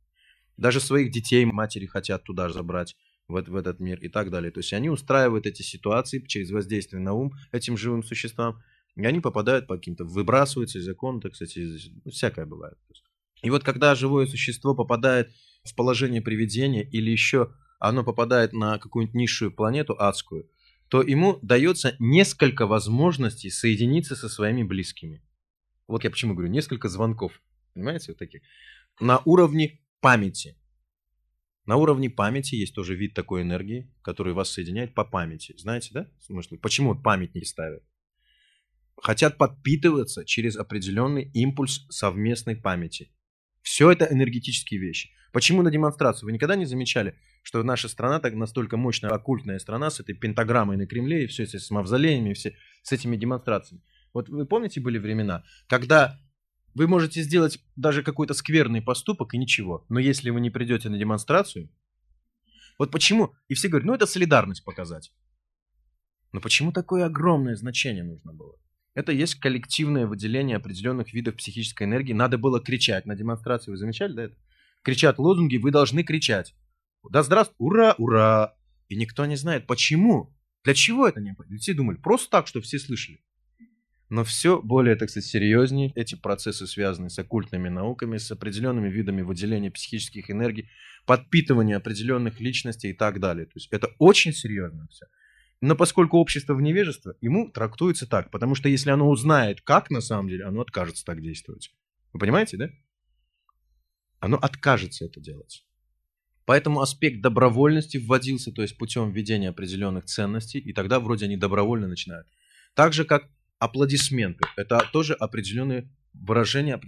Даже 0.57 0.79
своих 0.79 1.11
детей 1.11 1.45
матери 1.45 1.85
хотят 1.85 2.23
туда 2.23 2.49
забрать, 2.49 2.95
в, 3.27 3.39
в 3.39 3.55
этот 3.55 3.79
мир 3.79 3.99
и 3.99 4.09
так 4.09 4.31
далее. 4.31 4.51
То 4.51 4.59
есть 4.59 4.73
они 4.73 4.89
устраивают 4.89 5.45
эти 5.45 5.61
ситуации 5.61 6.19
через 6.25 6.49
воздействие 6.49 7.03
на 7.03 7.13
ум 7.13 7.33
этим 7.51 7.77
живым 7.77 8.01
существам, 8.03 8.59
и 8.95 9.05
они 9.05 9.19
попадают 9.19 9.67
по 9.67 9.75
каким-то, 9.75 10.03
выбрасываются 10.03 10.79
из 10.79 10.85
закона, 10.85 11.21
так 11.21 11.35
сказать, 11.35 11.57
из, 11.57 11.91
ну, 12.03 12.09
всякое 12.09 12.47
бывает. 12.47 12.77
И 13.43 13.51
вот 13.51 13.63
когда 13.63 13.93
живое 13.93 14.25
существо 14.25 14.73
попадает 14.73 15.31
в 15.63 15.75
положение 15.75 16.23
привидения 16.23 16.81
или 16.81 17.11
еще 17.11 17.51
оно 17.79 18.03
попадает 18.03 18.53
на 18.53 18.77
какую-нибудь 18.79 19.15
низшую 19.15 19.51
планету 19.51 19.95
адскую, 19.99 20.49
то 20.89 21.01
ему 21.01 21.39
дается 21.41 21.95
несколько 21.99 22.67
возможностей 22.67 23.49
соединиться 23.49 24.15
со 24.15 24.29
своими 24.29 24.63
близкими. 24.63 25.23
Вот 25.87 26.03
я 26.03 26.09
почему 26.09 26.33
говорю, 26.33 26.51
несколько 26.51 26.89
звонков, 26.89 27.41
понимаете, 27.73 28.11
вот 28.11 28.17
таких. 28.17 28.41
На 28.99 29.21
уровне 29.25 29.81
памяти. 29.99 30.57
На 31.65 31.77
уровне 31.77 32.09
памяти 32.09 32.55
есть 32.55 32.75
тоже 32.75 32.95
вид 32.95 33.13
такой 33.13 33.41
энергии, 33.41 33.91
который 34.03 34.33
вас 34.33 34.51
соединяет 34.51 34.93
по 34.93 35.03
памяти. 35.03 35.55
Знаете, 35.57 35.89
да? 35.93 36.11
Смысл? 36.19 36.57
Почему 36.57 36.95
памятники 36.95 37.45
ставят? 37.45 37.83
Хотят 38.97 39.37
подпитываться 39.37 40.25
через 40.25 40.55
определенный 40.55 41.29
импульс 41.33 41.85
совместной 41.89 42.55
памяти. 42.55 43.11
Все 43.65 43.89
это 43.89 44.05
энергетические 44.05 44.79
вещи. 44.79 45.09
Почему 45.33 45.63
на 45.63 45.71
демонстрацию? 45.71 46.27
Вы 46.27 46.33
никогда 46.33 46.55
не 46.55 46.65
замечали, 46.65 47.17
что 47.41 47.63
наша 47.63 47.89
страна 47.89 48.19
так 48.19 48.35
настолько 48.35 48.77
мощная, 48.77 49.09
оккультная 49.09 49.57
страна 49.57 49.89
с 49.89 49.99
этой 49.99 50.13
пентаграммой 50.13 50.77
на 50.77 50.85
Кремле 50.85 51.23
и 51.23 51.27
все 51.27 51.47
с 51.47 51.71
мавзолеями, 51.71 52.33
все 52.33 52.55
с 52.83 52.91
этими 52.91 53.17
демонстрациями. 53.17 53.81
Вот 54.13 54.29
вы 54.29 54.45
помните, 54.45 54.81
были 54.81 54.99
времена, 54.99 55.43
когда 55.67 56.21
вы 56.75 56.87
можете 56.87 57.23
сделать 57.23 57.57
даже 57.75 58.03
какой-то 58.03 58.35
скверный 58.35 58.83
поступок 58.83 59.33
и 59.33 59.39
ничего, 59.39 59.83
но 59.89 59.99
если 59.99 60.29
вы 60.29 60.41
не 60.41 60.51
придете 60.51 60.89
на 60.89 60.99
демонстрацию, 60.99 61.71
вот 62.77 62.91
почему, 62.91 63.33
и 63.47 63.55
все 63.55 63.67
говорят, 63.67 63.87
ну 63.87 63.95
это 63.95 64.05
солидарность 64.05 64.63
показать. 64.63 65.11
Но 66.33 66.39
почему 66.39 66.71
такое 66.71 67.03
огромное 67.03 67.55
значение 67.55 68.03
нужно 68.03 68.31
было? 68.31 68.59
Это 68.95 69.11
есть 69.11 69.35
коллективное 69.35 70.07
выделение 70.07 70.55
определенных 70.55 71.13
видов 71.13 71.35
психической 71.35 71.85
энергии. 71.85 72.13
Надо 72.13 72.37
было 72.37 72.61
кричать 72.61 73.05
на 73.05 73.15
демонстрации. 73.15 73.71
Вы 73.71 73.77
замечали, 73.77 74.13
да, 74.13 74.23
это? 74.23 74.35
Кричат 74.83 75.19
лозунги, 75.19 75.57
вы 75.57 75.71
должны 75.71 76.03
кричать. 76.03 76.55
Да 77.11 77.21
здравствуй, 77.21 77.55
ура, 77.59 77.95
ура. 77.97 78.55
И 78.87 78.95
никто 78.95 79.25
не 79.25 79.35
знает, 79.35 79.67
почему. 79.67 80.33
Для 80.63 80.73
чего 80.73 81.07
это 81.07 81.19
необходимо? 81.19 81.59
Все 81.59 81.73
думали, 81.73 81.97
просто 81.97 82.31
так, 82.31 82.47
чтобы 82.47 82.63
все 82.63 82.79
слышали. 82.79 83.19
Но 84.09 84.23
все 84.23 84.61
более, 84.61 84.95
так 84.95 85.09
сказать, 85.09 85.27
серьезнее. 85.27 85.91
Эти 85.95 86.15
процессы 86.15 86.65
связаны 86.65 87.09
с 87.09 87.19
оккультными 87.19 87.69
науками, 87.69 88.17
с 88.17 88.31
определенными 88.31 88.89
видами 88.89 89.23
выделения 89.23 89.71
психических 89.71 90.29
энергий, 90.29 90.69
подпитывания 91.05 91.77
определенных 91.77 92.39
личностей 92.39 92.91
и 92.91 92.93
так 92.93 93.19
далее. 93.19 93.45
То 93.45 93.53
есть 93.55 93.67
это 93.71 93.89
очень 93.99 94.31
серьезно 94.31 94.87
все. 94.89 95.07
Но 95.65 95.75
поскольку 95.75 96.19
общество 96.19 96.53
в 96.53 96.61
невежестве, 96.61 97.13
ему 97.21 97.49
трактуется 97.49 98.05
так, 98.05 98.29
потому 98.29 98.53
что 98.53 98.69
если 98.69 98.91
оно 98.91 99.09
узнает, 99.09 99.61
как 99.61 99.89
на 99.89 99.99
самом 99.99 100.29
деле, 100.29 100.45
оно 100.45 100.61
откажется 100.61 101.03
так 101.03 101.23
действовать. 101.23 101.73
Вы 102.13 102.19
понимаете, 102.19 102.57
да? 102.57 102.69
Оно 104.19 104.37
откажется 104.37 105.05
это 105.05 105.19
делать. 105.19 105.65
Поэтому 106.45 106.81
аспект 106.81 107.19
добровольности 107.21 107.97
вводился, 107.97 108.51
то 108.51 108.61
есть 108.61 108.77
путем 108.77 109.11
введения 109.11 109.49
определенных 109.49 110.05
ценностей, 110.05 110.59
и 110.59 110.71
тогда 110.71 110.99
вроде 110.99 111.25
они 111.25 111.35
добровольно 111.35 111.87
начинают. 111.87 112.27
Так 112.75 112.93
же, 112.93 113.03
как 113.03 113.27
аплодисменты. 113.57 114.45
Это 114.57 114.87
тоже 114.93 115.15
определенные 115.15 115.89
выражения. 116.13 116.79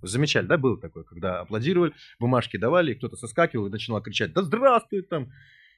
Замечали, 0.00 0.46
да, 0.46 0.56
было 0.56 0.80
такое, 0.80 1.04
когда 1.04 1.40
аплодировали, 1.40 1.92
бумажки 2.18 2.56
давали, 2.56 2.94
кто-то 2.94 3.16
соскакивал 3.16 3.66
и 3.66 3.70
начинал 3.70 4.00
кричать 4.00 4.32
«Да 4.32 4.42
здравствуй!» 4.42 5.02
там, 5.02 5.30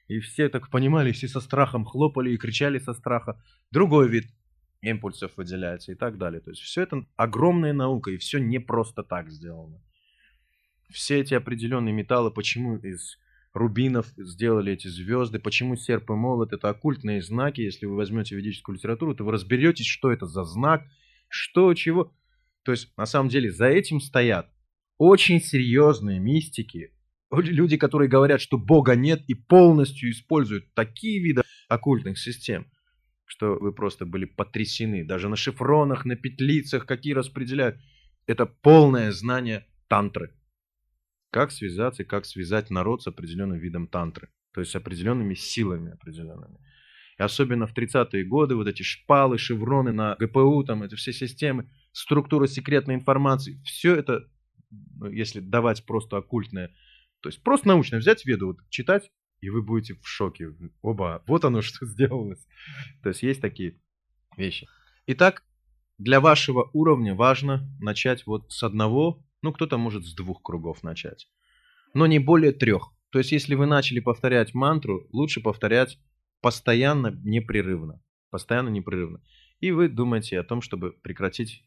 и 0.07 0.19
все 0.19 0.49
так 0.49 0.69
понимали, 0.69 1.11
все 1.11 1.27
со 1.27 1.39
страхом 1.39 1.85
хлопали 1.85 2.31
и 2.31 2.37
кричали 2.37 2.79
со 2.79 2.93
страха. 2.93 3.41
Другой 3.71 4.07
вид 4.09 4.25
импульсов 4.81 5.31
выделяется 5.35 5.91
и 5.91 5.95
так 5.95 6.17
далее. 6.17 6.41
То 6.41 6.51
есть 6.51 6.61
все 6.61 6.83
это 6.83 7.05
огромная 7.15 7.73
наука, 7.73 8.11
и 8.11 8.17
все 8.17 8.37
не 8.39 8.59
просто 8.59 9.03
так 9.03 9.29
сделано. 9.29 9.81
Все 10.89 11.19
эти 11.19 11.33
определенные 11.33 11.93
металлы, 11.93 12.31
почему 12.31 12.77
из 12.77 13.17
рубинов 13.53 14.07
сделали 14.17 14.73
эти 14.73 14.87
звезды, 14.87 15.39
почему 15.39 15.75
серп 15.75 16.11
и 16.11 16.13
молот 16.13 16.53
это 16.53 16.69
оккультные 16.69 17.21
знаки, 17.21 17.61
если 17.61 17.85
вы 17.85 17.95
возьмете 17.95 18.35
ведическую 18.35 18.75
литературу, 18.75 19.15
то 19.15 19.23
вы 19.23 19.31
разберетесь, 19.31 19.87
что 19.87 20.11
это 20.11 20.27
за 20.27 20.43
знак, 20.43 20.83
что, 21.29 21.73
чего. 21.73 22.13
То 22.63 22.71
есть, 22.71 22.95
на 22.97 23.05
самом 23.05 23.29
деле, 23.29 23.51
за 23.51 23.67
этим 23.67 24.01
стоят 24.01 24.51
очень 24.97 25.41
серьезные 25.41 26.19
мистики, 26.19 26.94
люди, 27.31 27.77
которые 27.77 28.09
говорят, 28.09 28.41
что 28.41 28.57
Бога 28.57 28.95
нет 28.95 29.23
и 29.27 29.33
полностью 29.33 30.11
используют 30.11 30.73
такие 30.73 31.21
виды 31.21 31.41
оккультных 31.67 32.17
систем, 32.17 32.67
что 33.25 33.57
вы 33.59 33.73
просто 33.73 34.05
были 34.05 34.25
потрясены. 34.25 35.03
Даже 35.03 35.29
на 35.29 35.35
шифронах, 35.35 36.05
на 36.05 36.15
петлицах, 36.15 36.85
какие 36.85 37.13
распределяют. 37.13 37.79
Это 38.27 38.45
полное 38.45 39.11
знание 39.11 39.65
тантры. 39.87 40.33
Как 41.31 41.51
связаться 41.51 42.03
и 42.03 42.05
как 42.05 42.25
связать 42.25 42.69
народ 42.69 43.03
с 43.03 43.07
определенным 43.07 43.59
видом 43.59 43.87
тантры. 43.87 44.29
То 44.53 44.61
есть 44.61 44.71
с 44.71 44.75
определенными 44.75 45.33
силами 45.33 45.91
определенными. 45.91 46.59
И 47.17 47.23
особенно 47.23 47.67
в 47.67 47.75
30-е 47.75 48.23
годы 48.25 48.55
вот 48.55 48.67
эти 48.67 48.83
шпалы, 48.83 49.37
шевроны 49.37 49.91
на 49.91 50.15
ГПУ, 50.15 50.63
там 50.63 50.83
эти 50.83 50.95
все 50.95 51.13
системы, 51.13 51.69
структура 51.91 52.47
секретной 52.47 52.95
информации, 52.95 53.61
все 53.63 53.95
это, 53.95 54.27
ну, 54.69 55.09
если 55.09 55.39
давать 55.39 55.85
просто 55.85 56.17
оккультное 56.17 56.73
То 57.21 57.29
есть 57.29 57.41
просто 57.41 57.67
научно 57.67 57.97
взять 57.97 58.25
веду, 58.25 58.47
вот, 58.47 58.57
читать, 58.69 59.11
и 59.41 59.49
вы 59.49 59.61
будете 59.61 59.95
в 59.95 60.07
шоке. 60.07 60.49
Оба, 60.81 61.23
вот 61.27 61.45
оно 61.45 61.61
что 61.63 61.85
сделалось. 61.85 62.45
То 63.03 63.09
есть 63.09 63.23
есть 63.23 63.41
такие 63.41 63.79
вещи. 64.37 64.67
Итак, 65.07 65.43
для 65.97 66.19
вашего 66.19 66.69
уровня 66.73 67.15
важно 67.15 67.69
начать 67.79 68.25
вот 68.25 68.51
с 68.51 68.63
одного, 68.63 69.23
ну 69.41 69.53
кто-то 69.53 69.77
может 69.77 70.05
с 70.05 70.13
двух 70.13 70.41
кругов 70.41 70.83
начать, 70.83 71.29
но 71.93 72.05
не 72.07 72.19
более 72.19 72.51
трех. 72.51 72.91
То 73.11 73.19
есть 73.19 73.31
если 73.31 73.55
вы 73.55 73.65
начали 73.65 73.99
повторять 73.99 74.53
мантру, 74.53 75.07
лучше 75.11 75.41
повторять 75.41 75.97
постоянно, 76.41 77.11
непрерывно. 77.23 78.01
Постоянно, 78.29 78.69
непрерывно. 78.69 79.21
И 79.61 79.71
вы 79.71 79.87
думаете 79.87 80.39
о 80.39 80.43
том, 80.43 80.61
чтобы 80.61 80.91
прекратить, 80.91 81.63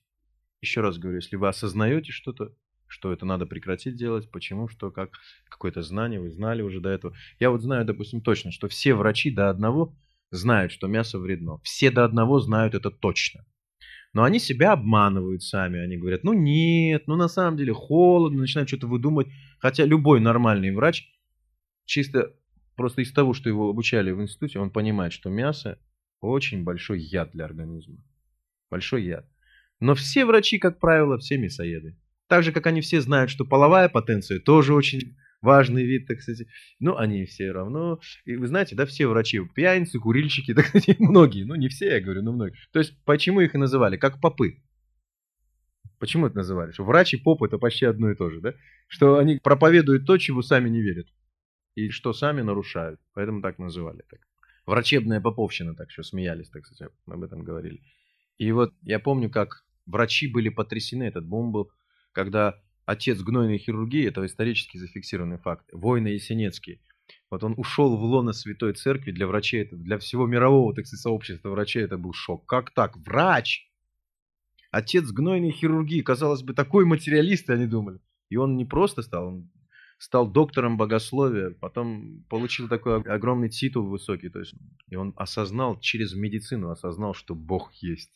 еще 0.60 0.82
раз 0.82 0.98
говорю, 0.98 1.18
если 1.18 1.36
вы 1.36 1.48
осознаете 1.48 2.12
что-то, 2.12 2.54
что 2.88 3.12
это 3.12 3.24
надо 3.26 3.46
прекратить 3.46 3.96
делать, 3.96 4.30
почему, 4.30 4.66
что, 4.68 4.90
как, 4.90 5.10
какое-то 5.48 5.82
знание, 5.82 6.20
вы 6.20 6.30
знали 6.30 6.62
уже 6.62 6.80
до 6.80 6.88
этого. 6.88 7.14
Я 7.38 7.50
вот 7.50 7.62
знаю, 7.62 7.84
допустим, 7.84 8.20
точно, 8.20 8.50
что 8.50 8.66
все 8.68 8.94
врачи 8.94 9.30
до 9.30 9.50
одного 9.50 9.94
знают, 10.30 10.72
что 10.72 10.88
мясо 10.88 11.18
вредно. 11.18 11.58
Все 11.62 11.90
до 11.90 12.04
одного 12.04 12.40
знают 12.40 12.74
это 12.74 12.90
точно. 12.90 13.44
Но 14.14 14.24
они 14.24 14.38
себя 14.38 14.72
обманывают 14.72 15.42
сами. 15.42 15.80
Они 15.80 15.96
говорят, 15.96 16.24
ну 16.24 16.32
нет, 16.32 17.06
ну 17.06 17.16
на 17.16 17.28
самом 17.28 17.56
деле 17.56 17.72
холодно, 17.74 18.40
начинают 18.40 18.68
что-то 18.68 18.86
выдумывать. 18.86 19.28
Хотя 19.58 19.84
любой 19.84 20.20
нормальный 20.20 20.74
врач, 20.74 21.08
чисто 21.84 22.34
просто 22.74 23.02
из 23.02 23.12
того, 23.12 23.34
что 23.34 23.48
его 23.48 23.68
обучали 23.68 24.10
в 24.10 24.22
институте, 24.22 24.58
он 24.58 24.70
понимает, 24.70 25.12
что 25.12 25.30
мясо 25.30 25.78
очень 26.20 26.64
большой 26.64 27.00
яд 27.00 27.32
для 27.32 27.44
организма. 27.44 28.02
Большой 28.70 29.04
яд. 29.04 29.26
Но 29.80 29.94
все 29.94 30.24
врачи, 30.24 30.58
как 30.58 30.80
правило, 30.80 31.18
все 31.18 31.38
мясоеды. 31.38 31.96
Так 32.28 32.44
же, 32.44 32.52
как 32.52 32.66
они 32.66 32.80
все 32.80 33.00
знают, 33.00 33.30
что 33.30 33.44
половая 33.44 33.88
потенция 33.88 34.38
тоже 34.38 34.74
очень 34.74 35.16
важный 35.40 35.84
вид, 35.84 36.06
так 36.06 36.20
сказать. 36.20 36.46
Ну, 36.78 36.96
они 36.96 37.24
все 37.24 37.50
равно. 37.50 38.00
И 38.24 38.36
вы 38.36 38.46
знаете, 38.46 38.76
да, 38.76 38.86
все 38.86 39.06
врачи, 39.06 39.40
пьяницы, 39.54 39.98
курильщики, 39.98 40.54
так 40.54 40.66
сказать, 40.66 41.00
многие. 41.00 41.44
Ну, 41.44 41.54
не 41.54 41.68
все, 41.68 41.86
я 41.94 42.00
говорю, 42.00 42.22
но 42.22 42.32
многие. 42.32 42.56
То 42.72 42.78
есть, 42.78 42.94
почему 43.04 43.40
их 43.40 43.54
и 43.54 43.58
называли? 43.58 43.96
Как 43.96 44.20
попы. 44.20 44.62
Почему 45.98 46.26
это 46.26 46.36
называли? 46.36 46.70
Что 46.72 46.84
врач 46.84 47.14
и 47.14 47.16
поп 47.16 47.42
это 47.42 47.58
почти 47.58 47.84
одно 47.84 48.10
и 48.10 48.14
то 48.14 48.30
же, 48.30 48.40
да? 48.40 48.54
Что 48.86 49.18
они 49.18 49.38
проповедуют 49.38 50.06
то, 50.06 50.16
чего 50.16 50.42
сами 50.42 50.68
не 50.68 50.80
верят. 50.80 51.08
И 51.74 51.90
что 51.90 52.12
сами 52.12 52.42
нарушают. 52.42 53.00
Поэтому 53.14 53.42
так 53.42 53.58
называли. 53.58 54.04
Так. 54.08 54.20
Врачебная 54.66 55.20
поповщина, 55.20 55.74
так 55.74 55.90
что 55.90 56.02
смеялись, 56.02 56.50
так 56.50 56.66
сказать, 56.66 56.92
об 57.06 57.22
этом 57.22 57.42
говорили. 57.42 57.80
И 58.36 58.52
вот 58.52 58.74
я 58.82 59.00
помню, 59.00 59.30
как 59.30 59.64
врачи 59.86 60.28
были 60.30 60.50
потрясены, 60.50 61.04
этот 61.04 61.26
бомб 61.26 61.52
был 61.52 61.70
когда 62.12 62.60
отец 62.86 63.20
гнойной 63.20 63.58
хирургии, 63.58 64.06
это 64.06 64.24
исторически 64.24 64.78
зафиксированный 64.78 65.38
факт, 65.38 65.68
воина 65.72 66.08
Есенецкий, 66.08 66.80
вот 67.30 67.44
он 67.44 67.54
ушел 67.56 67.96
в 67.96 68.02
лоно 68.02 68.32
Святой 68.32 68.72
Церкви, 68.74 69.12
для 69.12 69.26
врачей, 69.26 69.62
это, 69.62 69.76
для 69.76 69.98
всего 69.98 70.26
мирового, 70.26 70.74
так 70.74 70.86
сказать, 70.86 71.02
сообщества 71.02 71.50
врачей 71.50 71.82
это 71.82 71.98
был 71.98 72.12
шок. 72.12 72.46
Как 72.46 72.72
так? 72.72 72.96
Врач! 72.98 73.70
Отец 74.70 75.10
гнойной 75.10 75.50
хирургии, 75.50 76.02
казалось 76.02 76.42
бы, 76.42 76.54
такой 76.54 76.84
материалист, 76.84 77.48
они 77.50 77.66
думали. 77.66 78.00
И 78.28 78.36
он 78.36 78.56
не 78.56 78.64
просто 78.64 79.02
стал, 79.02 79.28
он 79.28 79.50
стал 79.98 80.30
доктором 80.30 80.76
богословия, 80.76 81.50
потом 81.50 82.24
получил 82.28 82.68
такой 82.68 83.02
огромный 83.02 83.48
титул 83.48 83.86
высокий, 83.86 84.28
то 84.28 84.40
есть, 84.40 84.54
и 84.88 84.96
он 84.96 85.12
осознал, 85.16 85.80
через 85.80 86.14
медицину 86.14 86.70
осознал, 86.70 87.14
что 87.14 87.34
Бог 87.34 87.72
есть. 87.74 88.12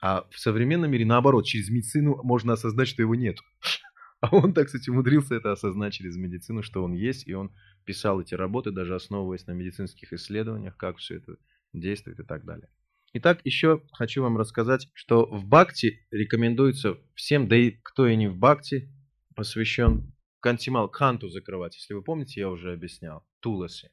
А 0.00 0.26
в 0.30 0.38
современном 0.38 0.90
мире, 0.90 1.04
наоборот, 1.04 1.46
через 1.46 1.70
медицину 1.70 2.20
можно 2.22 2.52
осознать, 2.52 2.88
что 2.88 3.02
его 3.02 3.14
нет. 3.14 3.38
А 4.20 4.34
он, 4.34 4.52
так 4.52 4.66
кстати, 4.66 4.90
умудрился 4.90 5.36
это 5.36 5.52
осознать 5.52 5.92
через 5.92 6.16
медицину, 6.16 6.64
что 6.64 6.82
он 6.82 6.92
есть, 6.92 7.28
и 7.28 7.34
он 7.34 7.52
писал 7.84 8.20
эти 8.20 8.34
работы, 8.34 8.72
даже 8.72 8.96
основываясь 8.96 9.46
на 9.46 9.52
медицинских 9.52 10.12
исследованиях, 10.12 10.76
как 10.76 10.96
все 10.96 11.18
это 11.18 11.36
действует 11.72 12.18
и 12.18 12.24
так 12.24 12.44
далее. 12.44 12.68
Итак, 13.12 13.40
еще 13.44 13.80
хочу 13.92 14.22
вам 14.22 14.36
рассказать, 14.36 14.90
что 14.92 15.24
в 15.24 15.46
Бхакти 15.46 16.04
рекомендуется 16.10 16.98
всем, 17.14 17.46
да 17.46 17.56
и 17.56 17.70
кто 17.70 18.08
и 18.08 18.16
не 18.16 18.26
в 18.28 18.36
Бхакти, 18.36 18.92
посвящен 19.36 20.12
Кантимал, 20.40 20.88
Канту 20.88 21.28
закрывать. 21.28 21.76
Если 21.76 21.94
вы 21.94 22.02
помните, 22.02 22.40
я 22.40 22.50
уже 22.50 22.72
объяснял. 22.72 23.24
Туласи. 23.40 23.88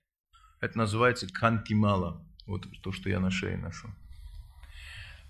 Это 0.59 0.77
называется 0.77 1.27
Кантимала. 1.31 2.25
Вот 2.45 2.65
то, 2.81 2.91
что 2.91 3.09
я 3.09 3.19
на 3.19 3.31
шее 3.31 3.57
ношу. 3.57 3.89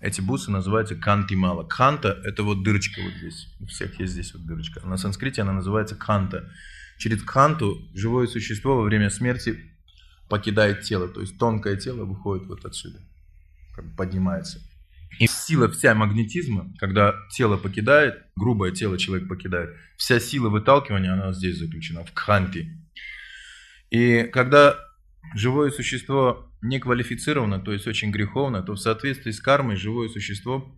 Эти 0.00 0.20
бусы 0.20 0.50
называются 0.50 0.94
кантимала. 0.94 1.64
Канта– 1.64 2.20
это 2.24 2.42
вот 2.42 2.62
дырочка 2.62 3.00
вот 3.02 3.12
здесь. 3.14 3.48
У 3.60 3.66
всех 3.66 3.98
есть 3.98 4.12
здесь 4.12 4.34
вот 4.34 4.44
дырочка. 4.44 4.86
На 4.86 4.96
санскрите 4.98 5.42
она 5.42 5.52
называется 5.52 5.96
канта. 5.96 6.50
Через 6.98 7.22
канту 7.22 7.78
живое 7.94 8.26
существо 8.26 8.76
во 8.76 8.82
время 8.82 9.08
смерти 9.10 9.58
покидает 10.28 10.82
тело. 10.82 11.08
То 11.08 11.20
есть 11.22 11.38
тонкое 11.38 11.76
тело 11.76 12.04
выходит 12.04 12.46
вот 12.46 12.64
отсюда. 12.64 13.00
Как 13.74 13.86
бы 13.86 13.96
поднимается. 13.96 14.60
И 15.18 15.26
сила 15.26 15.70
вся 15.70 15.94
магнетизма, 15.94 16.74
когда 16.78 17.14
тело 17.30 17.56
покидает, 17.56 18.22
грубое 18.36 18.72
тело 18.72 18.98
человек 18.98 19.28
покидает, 19.28 19.74
вся 19.96 20.20
сила 20.20 20.50
выталкивания, 20.50 21.12
она 21.12 21.32
здесь 21.32 21.58
заключена, 21.58 22.04
в 22.04 22.12
канте. 22.12 22.68
И 23.90 24.24
когда 24.24 24.78
живое 25.34 25.70
существо 25.70 26.50
не 26.66 26.78
квалифицировано, 26.78 27.60
то 27.60 27.72
есть 27.72 27.86
очень 27.86 28.10
греховно, 28.10 28.62
то 28.62 28.74
в 28.74 28.78
соответствии 28.78 29.30
с 29.30 29.40
кармой 29.40 29.76
живое 29.76 30.08
существо 30.08 30.76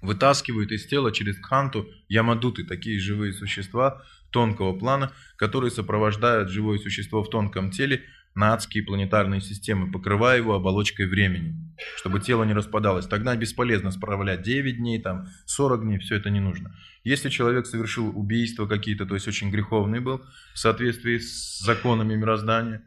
вытаскивает 0.00 0.72
из 0.72 0.86
тела 0.86 1.12
через 1.12 1.36
кханту 1.38 1.88
ямадуты, 2.08 2.64
такие 2.64 2.98
живые 2.98 3.32
существа 3.32 4.02
тонкого 4.30 4.78
плана, 4.78 5.12
которые 5.36 5.70
сопровождают 5.70 6.50
живое 6.50 6.78
существо 6.78 7.22
в 7.22 7.30
тонком 7.30 7.70
теле 7.70 8.02
на 8.34 8.54
адские 8.54 8.84
планетарные 8.84 9.40
системы, 9.40 9.90
покрывая 9.90 10.38
его 10.38 10.54
оболочкой 10.54 11.06
времени, 11.06 11.54
чтобы 11.96 12.20
тело 12.20 12.44
не 12.44 12.54
распадалось. 12.54 13.06
Тогда 13.06 13.34
бесполезно 13.36 13.90
справлять 13.90 14.42
9 14.42 14.76
дней, 14.76 15.02
там, 15.02 15.26
40 15.46 15.82
дней, 15.82 15.98
все 15.98 16.16
это 16.16 16.30
не 16.30 16.40
нужно. 16.40 16.74
Если 17.02 17.28
человек 17.28 17.66
совершил 17.66 18.16
убийство 18.16 18.66
какие-то, 18.66 19.04
то 19.04 19.14
есть 19.14 19.26
очень 19.26 19.50
греховный 19.50 20.00
был, 20.00 20.22
в 20.54 20.58
соответствии 20.58 21.18
с 21.18 21.58
законами 21.58 22.14
мироздания, 22.14 22.82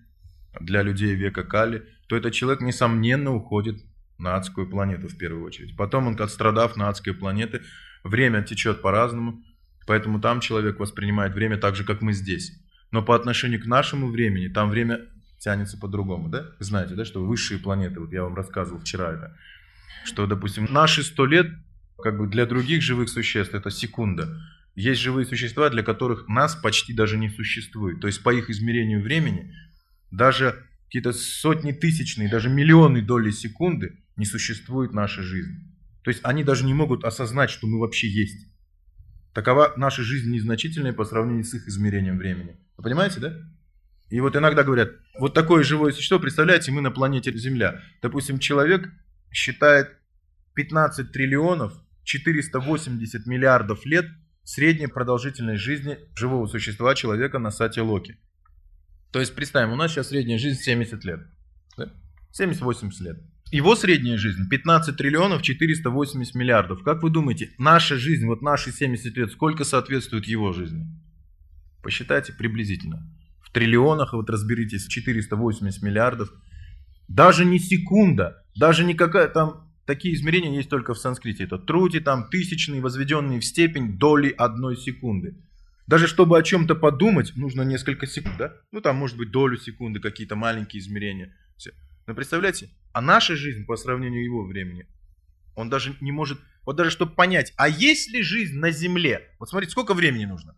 для 0.59 0.81
людей 0.81 1.15
века 1.15 1.43
Кали, 1.43 1.83
то 2.07 2.15
этот 2.15 2.33
человек, 2.33 2.61
несомненно, 2.61 3.33
уходит 3.33 3.77
на 4.17 4.35
адскую 4.35 4.69
планету 4.69 5.07
в 5.07 5.17
первую 5.17 5.43
очередь. 5.43 5.75
Потом 5.75 6.07
он, 6.07 6.19
отстрадав 6.19 6.75
на 6.75 6.89
адской 6.89 7.13
планеты, 7.13 7.61
время 8.03 8.43
течет 8.43 8.81
по-разному, 8.81 9.43
поэтому 9.87 10.19
там 10.19 10.39
человек 10.39 10.79
воспринимает 10.79 11.33
время 11.33 11.57
так 11.57 11.75
же, 11.75 11.83
как 11.83 12.01
мы 12.01 12.13
здесь. 12.13 12.51
Но 12.91 13.01
по 13.01 13.15
отношению 13.15 13.61
к 13.61 13.65
нашему 13.65 14.09
времени, 14.09 14.47
там 14.47 14.69
время 14.69 15.01
тянется 15.39 15.77
по-другому, 15.77 16.29
да? 16.29 16.51
Знаете, 16.59 16.95
да, 16.95 17.05
что 17.05 17.25
высшие 17.25 17.59
планеты, 17.59 17.99
вот 17.99 18.13
я 18.13 18.23
вам 18.23 18.35
рассказывал 18.35 18.79
вчера 18.79 19.11
это, 19.13 19.37
что, 20.05 20.25
допустим, 20.27 20.67
наши 20.69 21.03
сто 21.03 21.25
лет, 21.25 21.47
как 22.01 22.17
бы 22.17 22.27
для 22.27 22.45
других 22.45 22.81
живых 22.81 23.09
существ 23.09 23.53
это 23.53 23.69
секунда. 23.69 24.39
Есть 24.75 25.01
живые 25.01 25.25
существа, 25.25 25.69
для 25.69 25.83
которых 25.83 26.27
нас 26.27 26.55
почти 26.55 26.93
даже 26.93 27.17
не 27.17 27.29
существует. 27.29 27.99
То 27.99 28.07
есть 28.07 28.23
по 28.23 28.33
их 28.33 28.49
измерению 28.49 29.01
времени 29.01 29.53
даже 30.13 30.63
какие-то 30.85 31.11
сотни 31.11 31.71
тысячные, 31.71 32.29
даже 32.29 32.49
миллионы 32.49 33.01
доли 33.01 33.31
секунды 33.31 33.97
не 34.15 34.25
существует 34.25 34.93
наша 34.93 35.23
жизнь. 35.23 35.73
То 36.03 36.11
есть 36.11 36.21
они 36.23 36.43
даже 36.43 36.65
не 36.65 36.73
могут 36.73 37.03
осознать, 37.03 37.49
что 37.49 37.65
мы 37.65 37.79
вообще 37.79 38.07
есть. 38.07 38.47
Такова 39.33 39.73
наша 39.75 40.03
жизнь 40.03 40.31
незначительная 40.31 40.93
по 40.93 41.03
сравнению 41.03 41.43
с 41.43 41.53
их 41.55 41.67
измерением 41.67 42.19
времени. 42.19 42.57
Вы 42.77 42.83
понимаете, 42.83 43.19
да? 43.19 43.33
И 44.09 44.19
вот 44.19 44.35
иногда 44.35 44.63
говорят, 44.63 44.91
вот 45.17 45.33
такое 45.33 45.63
живое 45.63 45.91
существо, 45.91 46.19
представляете, 46.19 46.71
мы 46.71 46.81
на 46.81 46.91
планете 46.91 47.35
Земля. 47.35 47.81
Допустим, 48.03 48.37
человек 48.37 48.91
считает 49.31 49.97
15 50.53 51.11
триллионов 51.11 51.73
480 52.03 53.25
миллиардов 53.25 53.83
лет 53.87 54.05
средней 54.43 54.87
продолжительность 54.87 55.63
жизни 55.63 55.97
живого 56.15 56.45
существа 56.45 56.93
человека 56.93 57.39
на 57.39 57.49
сате 57.49 57.81
Локи. 57.81 58.19
То 59.13 59.19
есть, 59.19 59.35
представим, 59.35 59.71
у 59.73 59.75
нас 59.75 59.91
сейчас 59.91 60.09
средняя 60.09 60.39
жизнь 60.39 60.59
70 60.59 61.05
лет. 61.05 61.19
Да? 61.77 61.93
70-80 62.37 62.89
лет. 63.01 63.21
Его 63.51 63.75
средняя 63.75 64.17
жизнь 64.17 64.49
15 64.49 64.97
триллионов 64.97 65.43
480 65.43 66.33
миллиардов. 66.33 66.81
Как 66.81 67.03
вы 67.03 67.11
думаете, 67.11 67.51
наша 67.59 67.97
жизнь, 67.97 68.25
вот 68.25 68.41
наши 68.41 68.71
70 68.71 69.15
лет, 69.15 69.31
сколько 69.31 69.65
соответствует 69.65 70.25
его 70.25 70.51
жизни? 70.51 70.87
Посчитайте 71.83 72.33
приблизительно. 72.33 73.07
В 73.39 73.51
триллионах, 73.51 74.13
вот 74.13 74.31
разберитесь, 74.31 74.87
480 74.87 75.83
миллиардов. 75.83 76.33
Даже 77.07 77.45
не 77.45 77.59
секунда, 77.59 78.43
даже 78.55 78.83
не 78.83 78.95
какая 78.95 79.27
там, 79.27 79.71
такие 79.85 80.15
измерения 80.15 80.55
есть 80.55 80.69
только 80.69 80.95
в 80.95 80.97
санскрите. 80.97 81.43
Это 81.43 81.59
трути, 81.59 81.99
там 81.99 82.29
тысячные, 82.31 82.81
возведенные 82.81 83.39
в 83.39 83.45
степень 83.45 83.99
доли 83.99 84.33
одной 84.35 84.75
секунды. 84.75 85.37
Даже 85.87 86.07
чтобы 86.07 86.37
о 86.37 86.43
чем-то 86.43 86.75
подумать, 86.75 87.33
нужно 87.35 87.63
несколько 87.63 88.07
секунд, 88.07 88.37
да? 88.37 88.53
Ну, 88.71 88.81
там, 88.81 88.95
может 88.95 89.17
быть, 89.17 89.31
долю 89.31 89.57
секунды, 89.57 89.99
какие-то 89.99 90.35
маленькие 90.35 90.81
измерения. 90.81 91.35
Все. 91.57 91.71
Но 92.07 92.13
представляете, 92.13 92.69
а 92.93 93.01
наша 93.01 93.35
жизнь 93.35 93.65
по 93.65 93.75
сравнению 93.75 94.23
его 94.23 94.45
времени, 94.45 94.87
он 95.55 95.69
даже 95.69 95.95
не 95.99 96.11
может, 96.11 96.39
вот 96.65 96.75
даже 96.75 96.89
чтобы 96.89 97.13
понять, 97.13 97.53
а 97.57 97.67
есть 97.67 98.11
ли 98.11 98.21
жизнь 98.21 98.57
на 98.57 98.71
Земле? 98.71 99.29
Вот 99.39 99.49
смотрите, 99.49 99.71
сколько 99.71 99.93
времени 99.93 100.25
нужно? 100.25 100.55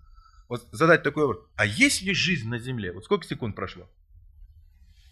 вот 0.48 0.68
задать 0.72 1.04
такой 1.04 1.26
вопрос, 1.26 1.46
а 1.56 1.66
есть 1.66 2.02
ли 2.02 2.14
жизнь 2.14 2.48
на 2.48 2.60
Земле? 2.60 2.92
Вот 2.92 3.06
сколько 3.06 3.26
секунд 3.26 3.56
прошло? 3.56 3.90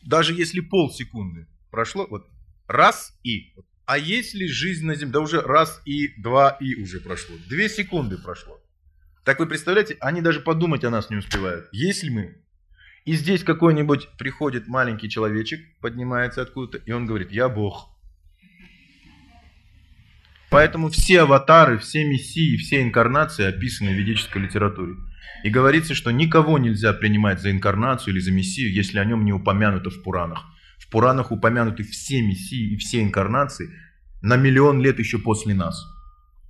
Даже 0.03 0.33
если 0.33 0.59
полсекунды 0.59 1.47
прошло, 1.71 2.05
вот 2.09 2.27
раз 2.67 3.17
и. 3.23 3.53
А 3.85 3.97
есть 3.97 4.33
ли 4.33 4.47
жизнь 4.47 4.85
на 4.85 4.95
Земле? 4.95 5.13
Да 5.13 5.19
уже 5.21 5.41
раз 5.41 5.81
и, 5.85 6.09
два 6.21 6.51
и 6.61 6.75
уже 6.75 6.99
прошло. 6.99 7.35
Две 7.47 7.69
секунды 7.69 8.17
прошло. 8.17 8.61
Так 9.23 9.39
вы 9.39 9.47
представляете, 9.47 9.97
они 10.01 10.21
даже 10.21 10.41
подумать 10.41 10.83
о 10.83 10.89
нас 10.89 11.09
не 11.09 11.15
успевают. 11.15 11.69
Если 11.71 12.09
мы 12.09 12.35
и 13.05 13.13
здесь 13.13 13.43
какой-нибудь 13.43 14.09
приходит 14.17 14.67
маленький 14.67 15.09
человечек, 15.09 15.61
поднимается 15.81 16.41
откуда-то, 16.41 16.77
и 16.85 16.91
он 16.91 17.05
говорит, 17.05 17.31
я 17.31 17.49
Бог. 17.49 17.89
Поэтому 20.49 20.89
все 20.89 21.21
аватары, 21.21 21.77
все 21.79 22.05
мессии, 22.05 22.57
все 22.57 22.81
инкарнации 22.83 23.45
описаны 23.45 23.91
в 23.91 23.95
ведической 23.95 24.41
литературе. 24.41 24.95
И 25.43 25.49
говорится, 25.49 25.95
что 25.95 26.11
никого 26.11 26.57
нельзя 26.57 26.93
принимать 26.93 27.41
за 27.41 27.51
инкарнацию 27.51 28.13
или 28.13 28.21
за 28.21 28.31
мессию, 28.31 28.71
если 28.71 28.99
о 28.99 29.05
нем 29.05 29.25
не 29.25 29.33
упомянуто 29.33 29.89
в 29.89 30.03
Пуранах. 30.03 30.45
В 30.77 30.89
Пуранах 30.89 31.31
упомянуты 31.31 31.83
все 31.83 32.21
мессии 32.21 32.73
и 32.73 32.77
все 32.77 33.01
инкарнации 33.01 33.71
на 34.21 34.37
миллион 34.37 34.81
лет 34.81 34.99
еще 34.99 35.17
после 35.17 35.53
нас. 35.53 35.92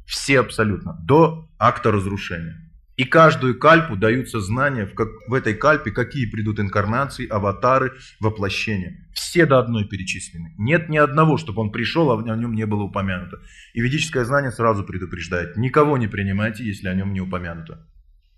Все 0.06 0.40
абсолютно, 0.40 0.98
до 1.02 1.50
акта 1.58 1.92
разрушения. 1.92 2.64
И 2.96 3.06
каждую 3.06 3.58
кальпу 3.58 3.96
даются 3.96 4.40
знания, 4.40 4.86
в, 4.86 4.94
как, 4.94 5.08
в 5.28 5.34
этой 5.34 5.56
кальпе 5.56 5.90
какие 5.92 6.28
придут 6.28 6.60
инкарнации, 6.60 7.28
аватары, 7.28 7.94
воплощения. 8.20 9.08
Все 9.14 9.48
до 9.48 9.58
одной 9.58 9.88
перечислены. 9.88 10.54
Нет 10.60 10.90
ни 10.90 10.98
одного, 10.98 11.38
чтобы 11.38 11.62
он 11.62 11.72
пришел, 11.72 12.12
а 12.12 12.20
о 12.20 12.38
нем 12.38 12.54
не 12.54 12.68
было 12.68 12.84
упомянуто. 12.84 13.40
И 13.74 13.82
ведическое 13.82 14.26
знание 14.26 14.52
сразу 14.52 14.84
предупреждает. 14.84 15.58
Никого 15.58 15.98
не 15.98 16.08
принимайте, 16.08 16.64
если 16.64 16.88
о 16.88 16.94
нем 16.94 17.14
не 17.14 17.22
упомянуто. 17.22 17.88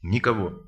Никого. 0.01 0.63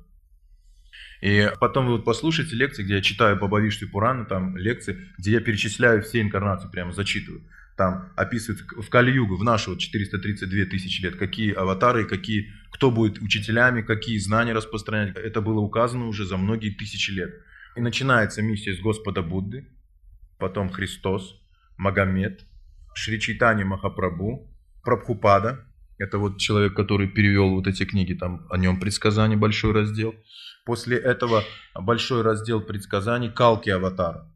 И 1.22 1.50
потом 1.58 1.86
вы 1.86 1.92
вот 1.92 2.04
послушайте 2.04 2.56
лекции, 2.56 2.82
где 2.82 2.96
я 2.96 3.00
читаю 3.00 3.38
по 3.38 3.48
Бавиште 3.48 3.86
Пурану, 3.86 4.26
там 4.26 4.54
лекции, 4.56 4.98
где 5.16 5.32
я 5.32 5.40
перечисляю 5.40 6.02
все 6.02 6.20
инкарнации, 6.20 6.68
прямо 6.68 6.92
зачитываю 6.92 7.42
там 7.78 8.12
описывается 8.16 8.66
в 8.66 8.90
Кали-Югу, 8.90 9.36
в 9.36 9.44
нашу 9.44 9.70
вот 9.70 9.78
432 9.78 10.64
тысячи 10.64 11.00
лет, 11.00 11.14
какие 11.14 11.52
аватары, 11.52 12.06
какие, 12.06 12.52
кто 12.72 12.90
будет 12.90 13.22
учителями, 13.22 13.82
какие 13.82 14.18
знания 14.18 14.52
распространять. 14.52 15.16
Это 15.16 15.40
было 15.40 15.60
указано 15.60 16.08
уже 16.08 16.26
за 16.26 16.36
многие 16.36 16.70
тысячи 16.70 17.12
лет. 17.12 17.32
И 17.76 17.80
начинается 17.80 18.42
миссия 18.42 18.74
с 18.74 18.80
Господа 18.80 19.22
Будды, 19.22 19.68
потом 20.38 20.70
Христос, 20.70 21.40
Магомед, 21.76 22.44
Шри 22.94 23.20
Чайтани 23.20 23.62
Махапрабху, 23.62 24.52
Прабхупада, 24.82 25.64
это 25.98 26.18
вот 26.18 26.38
человек, 26.38 26.74
который 26.74 27.06
перевел 27.06 27.50
вот 27.50 27.68
эти 27.68 27.84
книги, 27.84 28.14
там 28.14 28.44
о 28.50 28.58
нем 28.58 28.80
предсказаний 28.80 29.36
большой 29.36 29.72
раздел. 29.72 30.16
После 30.64 30.96
этого 30.96 31.44
большой 31.74 32.22
раздел 32.22 32.60
предсказаний 32.60 33.30
Калки 33.30 33.70
Аватара. 33.70 34.26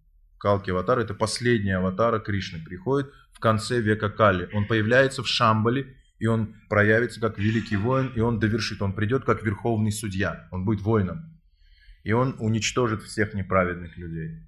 Калки 0.43 0.70
Аватар 0.70 0.99
это 0.99 1.14
последний 1.14 1.70
аватар 1.70 2.20
Кришны 2.20 2.59
приходит 2.59 3.12
в 3.32 3.38
конце 3.38 3.80
века 3.80 4.11
Кали. 4.11 4.49
Он 4.53 4.66
появляется 4.66 5.22
в 5.22 5.28
Шамбале, 5.28 5.97
и 6.18 6.26
он 6.26 6.57
проявится 6.68 7.20
как 7.20 7.38
великий 7.38 7.76
воин, 7.76 8.12
и 8.16 8.18
он 8.18 8.40
довершит, 8.40 8.82
он 8.82 8.93
придет 8.93 9.24
как 9.24 9.45
верховный 9.45 9.93
судья, 9.93 10.49
он 10.51 10.64
будет 10.64 10.80
воином. 10.80 11.40
И 12.03 12.11
он 12.11 12.34
уничтожит 12.40 13.03
всех 13.03 13.34
неправедных 13.34 13.97
людей. 13.97 14.40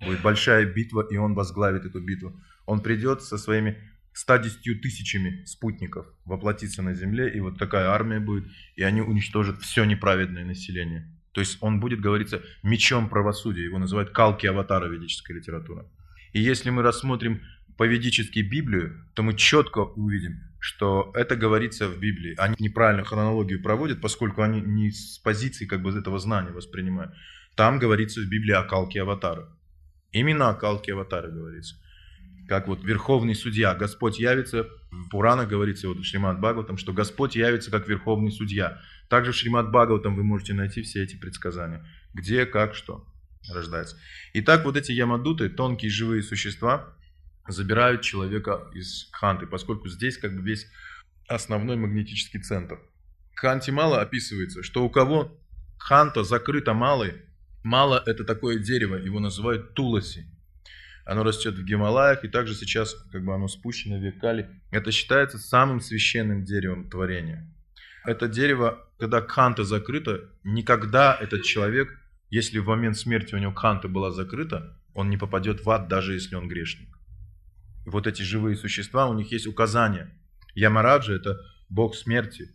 Будет 0.00 0.22
большая 0.22 0.64
битва, 0.64 1.06
и 1.10 1.18
он 1.18 1.34
возглавит 1.34 1.84
эту 1.84 2.00
битву. 2.00 2.40
Он 2.64 2.80
придет 2.80 3.22
со 3.22 3.36
своими 3.36 3.76
110 4.14 4.80
тысячами 4.80 5.44
спутников, 5.44 6.06
воплотиться 6.24 6.80
на 6.80 6.94
земле, 6.94 7.30
и 7.30 7.40
вот 7.40 7.58
такая 7.58 7.88
армия 7.88 8.18
будет, 8.18 8.50
и 8.76 8.82
они 8.82 9.02
уничтожат 9.02 9.60
все 9.60 9.84
неправедное 9.84 10.46
население. 10.46 11.17
То 11.38 11.42
есть 11.42 11.58
он 11.60 11.78
будет, 11.78 12.00
говорится, 12.00 12.42
мечом 12.64 13.08
правосудия. 13.08 13.62
Его 13.62 13.78
называют 13.78 14.10
калки 14.10 14.48
аватара 14.48 14.88
ведической 14.88 15.36
литературы. 15.36 15.84
И 16.32 16.40
если 16.40 16.70
мы 16.70 16.82
рассмотрим 16.82 17.42
по-ведически 17.76 18.40
Библию, 18.40 19.06
то 19.14 19.22
мы 19.22 19.34
четко 19.34 19.78
увидим, 19.78 20.40
что 20.58 21.12
это 21.14 21.36
говорится 21.36 21.86
в 21.86 22.00
Библии. 22.00 22.34
Они 22.38 22.56
неправильно 22.58 23.04
хронологию 23.04 23.62
проводят, 23.62 24.00
поскольку 24.00 24.42
они 24.42 24.60
не 24.60 24.90
с 24.90 25.18
позиции 25.18 25.64
как 25.64 25.80
бы 25.80 25.96
этого 25.96 26.18
знания 26.18 26.50
воспринимают. 26.50 27.14
Там 27.54 27.78
говорится 27.78 28.20
в 28.20 28.28
Библии 28.28 28.54
о 28.54 28.64
калке 28.64 29.02
аватара. 29.02 29.48
Именно 30.10 30.48
о 30.48 30.54
калке 30.54 30.94
аватара 30.94 31.28
говорится. 31.28 31.76
Как 32.48 32.66
вот 32.66 32.82
верховный 32.82 33.36
судья, 33.36 33.76
Господь 33.76 34.18
явится, 34.18 34.66
в 34.90 35.08
Пуранах 35.10 35.48
говорится, 35.48 35.86
вот 35.86 35.98
в 35.98 36.04
Шримад 36.04 36.40
Бхагаватам, 36.40 36.78
что 36.78 36.92
Господь 36.92 37.36
явится 37.36 37.70
как 37.70 37.86
верховный 37.86 38.32
судья. 38.32 38.80
Также 39.08 39.32
в 39.32 39.36
Шримад 39.36 39.70
Бхагаватам 39.70 40.14
вы 40.14 40.22
можете 40.22 40.54
найти 40.54 40.82
все 40.82 41.02
эти 41.02 41.16
предсказания. 41.16 41.86
Где, 42.14 42.46
как, 42.46 42.74
что 42.74 43.06
рождается. 43.50 43.96
Итак, 44.34 44.64
вот 44.64 44.76
эти 44.76 44.92
ямадуты, 44.92 45.48
тонкие 45.48 45.90
живые 45.90 46.22
существа, 46.22 46.94
забирают 47.46 48.02
человека 48.02 48.68
из 48.74 49.08
ханты, 49.12 49.46
поскольку 49.46 49.88
здесь 49.88 50.18
как 50.18 50.36
бы 50.36 50.42
весь 50.42 50.66
основной 51.26 51.76
магнетический 51.76 52.40
центр. 52.40 52.80
Ханти 53.34 53.70
мало 53.70 54.00
описывается, 54.00 54.62
что 54.62 54.84
у 54.84 54.90
кого 54.90 55.38
ханта 55.78 56.24
закрыта 56.24 56.74
малой, 56.74 57.22
мало 57.62 58.02
это 58.04 58.24
такое 58.24 58.58
дерево, 58.58 58.96
его 58.96 59.20
называют 59.20 59.74
туласи. 59.74 60.26
Оно 61.06 61.22
растет 61.22 61.54
в 61.54 61.64
Гималаях, 61.64 62.24
и 62.24 62.28
также 62.28 62.54
сейчас 62.54 62.94
как 63.12 63.24
бы 63.24 63.34
оно 63.34 63.48
спущено 63.48 63.96
в 63.96 64.02
Векали. 64.02 64.50
Это 64.70 64.92
считается 64.92 65.38
самым 65.38 65.80
священным 65.80 66.44
деревом 66.44 66.90
творения 66.90 67.50
это 68.08 68.26
дерево, 68.26 68.86
когда 68.98 69.20
кханта 69.20 69.64
закрыта, 69.64 70.30
никогда 70.42 71.14
этот 71.20 71.42
человек, 71.42 71.88
если 72.30 72.58
в 72.58 72.66
момент 72.66 72.96
смерти 72.96 73.34
у 73.34 73.38
него 73.38 73.52
кханта 73.52 73.86
была 73.86 74.10
закрыта, 74.10 74.74
он 74.94 75.10
не 75.10 75.18
попадет 75.18 75.64
в 75.64 75.70
ад, 75.70 75.88
даже 75.88 76.14
если 76.14 76.34
он 76.34 76.48
грешник. 76.48 76.88
И 77.84 77.90
вот 77.90 78.06
эти 78.06 78.22
живые 78.22 78.56
существа, 78.56 79.08
у 79.08 79.14
них 79.14 79.30
есть 79.30 79.46
указания. 79.46 80.10
Ямараджа– 80.54 81.12
это 81.14 81.38
бог 81.68 81.94
смерти. 81.94 82.48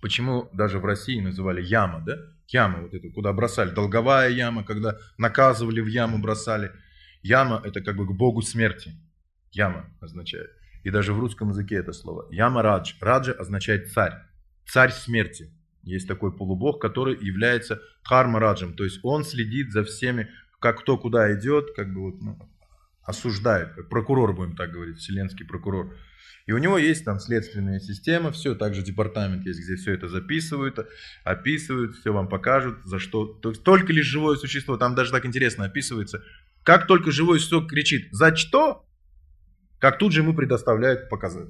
Почему 0.00 0.48
даже 0.52 0.78
в 0.78 0.84
России 0.84 1.20
называли 1.20 1.60
яма, 1.60 2.00
да? 2.06 2.18
Яма 2.46 2.82
вот 2.82 2.94
это, 2.94 3.10
куда 3.10 3.32
бросали. 3.32 3.70
Долговая 3.70 4.30
яма, 4.30 4.62
когда 4.62 4.98
наказывали 5.18 5.80
в 5.80 5.88
яму, 5.88 6.18
бросали. 6.18 6.70
Яма– 7.22 7.60
это 7.64 7.80
как 7.80 7.96
бы 7.96 8.06
к 8.06 8.12
богу 8.12 8.40
смерти. 8.40 8.92
Яма 9.50 9.90
означает. 10.00 10.50
И 10.84 10.90
даже 10.90 11.12
в 11.12 11.18
русском 11.18 11.48
языке 11.48 11.74
это 11.74 11.92
слово. 11.92 12.28
Яма 12.30 12.62
Радж. 12.62 12.94
Раджа 13.00 13.32
означает 13.32 13.90
царь 13.92 14.14
царь 14.66 14.92
смерти. 14.92 15.50
Есть 15.82 16.08
такой 16.08 16.34
полубог, 16.34 16.80
который 16.80 17.16
является 17.22 17.80
Хармараджем, 18.02 18.74
то 18.74 18.84
есть 18.84 19.00
он 19.02 19.24
следит 19.24 19.70
за 19.70 19.84
всеми, 19.84 20.30
как 20.58 20.80
кто 20.80 20.96
куда 20.96 21.32
идет, 21.38 21.74
как 21.76 21.92
бы 21.92 22.00
вот, 22.00 22.22
ну, 22.22 22.38
осуждает, 23.02 23.74
как 23.74 23.88
прокурор, 23.88 24.34
будем 24.34 24.56
так 24.56 24.72
говорить, 24.72 24.96
вселенский 24.96 25.46
прокурор. 25.46 25.94
И 26.46 26.52
у 26.52 26.58
него 26.58 26.76
есть 26.76 27.04
там 27.04 27.20
следственная 27.20 27.80
система, 27.80 28.30
все, 28.30 28.54
также 28.54 28.82
департамент 28.82 29.46
есть, 29.46 29.60
где 29.60 29.76
все 29.76 29.94
это 29.94 30.08
записывают, 30.08 30.78
описывают, 31.22 31.96
все 31.96 32.12
вам 32.12 32.28
покажут, 32.28 32.78
за 32.84 32.98
что. 32.98 33.26
Только 33.26 33.92
лишь 33.92 34.06
живое 34.06 34.36
существо, 34.36 34.76
там 34.76 34.94
даже 34.94 35.10
так 35.10 35.24
интересно 35.24 35.64
описывается, 35.64 36.22
как 36.62 36.86
только 36.86 37.10
живое 37.10 37.38
существо 37.38 37.66
кричит 37.66 38.08
«За 38.12 38.34
что?», 38.36 38.86
как 39.78 39.98
тут 39.98 40.12
же 40.12 40.20
ему 40.20 40.34
предоставляют 40.34 41.10
показать. 41.10 41.48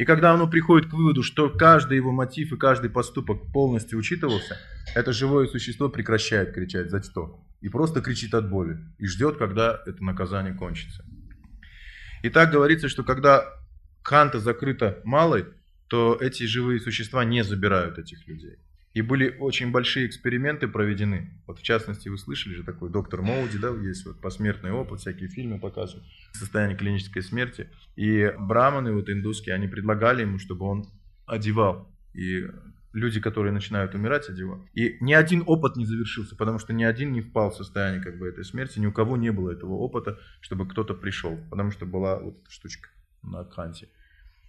И 0.00 0.06
когда 0.06 0.32
оно 0.32 0.48
приходит 0.48 0.88
к 0.88 0.94
выводу, 0.94 1.22
что 1.22 1.50
каждый 1.50 1.98
его 1.98 2.10
мотив 2.10 2.54
и 2.54 2.56
каждый 2.56 2.88
поступок 2.88 3.52
полностью 3.52 3.98
учитывался, 3.98 4.56
это 4.94 5.12
живое 5.12 5.46
существо 5.46 5.90
прекращает 5.90 6.54
кричать 6.54 6.90
«за 6.90 7.02
что?» 7.02 7.44
и 7.60 7.68
просто 7.68 8.00
кричит 8.00 8.32
от 8.32 8.48
боли 8.48 8.78
и 8.96 9.06
ждет, 9.06 9.36
когда 9.36 9.82
это 9.84 10.02
наказание 10.02 10.54
кончится. 10.54 11.04
И 12.22 12.30
так 12.30 12.50
говорится, 12.50 12.88
что 12.88 13.04
когда 13.04 13.44
ханта 14.02 14.40
закрыта 14.40 15.02
малой, 15.04 15.44
то 15.86 16.16
эти 16.18 16.44
живые 16.44 16.80
существа 16.80 17.22
не 17.26 17.44
забирают 17.44 17.98
этих 17.98 18.26
людей. 18.26 18.56
И 18.92 19.02
были 19.02 19.36
очень 19.38 19.70
большие 19.70 20.06
эксперименты 20.06 20.66
проведены. 20.66 21.30
Вот 21.46 21.60
в 21.60 21.62
частности, 21.62 22.08
вы 22.08 22.18
слышали 22.18 22.54
же 22.54 22.64
такой 22.64 22.90
доктор 22.90 23.22
Моуди, 23.22 23.56
да, 23.56 23.68
есть 23.68 24.04
вот 24.04 24.20
посмертный 24.20 24.72
опыт, 24.72 25.00
всякие 25.00 25.28
фильмы 25.28 25.60
показывают, 25.60 26.04
состояние 26.32 26.76
клинической 26.76 27.22
смерти. 27.22 27.68
И 27.94 28.32
браманы, 28.36 28.92
вот 28.92 29.08
индусские, 29.08 29.54
они 29.54 29.68
предлагали 29.68 30.22
ему, 30.22 30.40
чтобы 30.40 30.66
он 30.66 30.86
одевал. 31.26 31.88
И 32.14 32.48
люди, 32.92 33.20
которые 33.20 33.52
начинают 33.52 33.94
умирать, 33.94 34.28
одевал. 34.28 34.66
И 34.74 34.96
ни 35.00 35.12
один 35.12 35.44
опыт 35.46 35.76
не 35.76 35.86
завершился, 35.86 36.34
потому 36.34 36.58
что 36.58 36.72
ни 36.72 36.82
один 36.82 37.12
не 37.12 37.20
впал 37.20 37.50
в 37.50 37.56
состояние 37.56 38.02
как 38.02 38.18
бы 38.18 38.26
этой 38.26 38.44
смерти, 38.44 38.80
ни 38.80 38.86
у 38.86 38.92
кого 38.92 39.16
не 39.16 39.30
было 39.30 39.50
этого 39.50 39.74
опыта, 39.74 40.18
чтобы 40.40 40.66
кто-то 40.68 40.94
пришел, 40.94 41.38
потому 41.50 41.70
что 41.70 41.86
была 41.86 42.18
вот 42.18 42.40
эта 42.42 42.50
штучка 42.50 42.88
на 43.22 43.44
канте. 43.44 43.88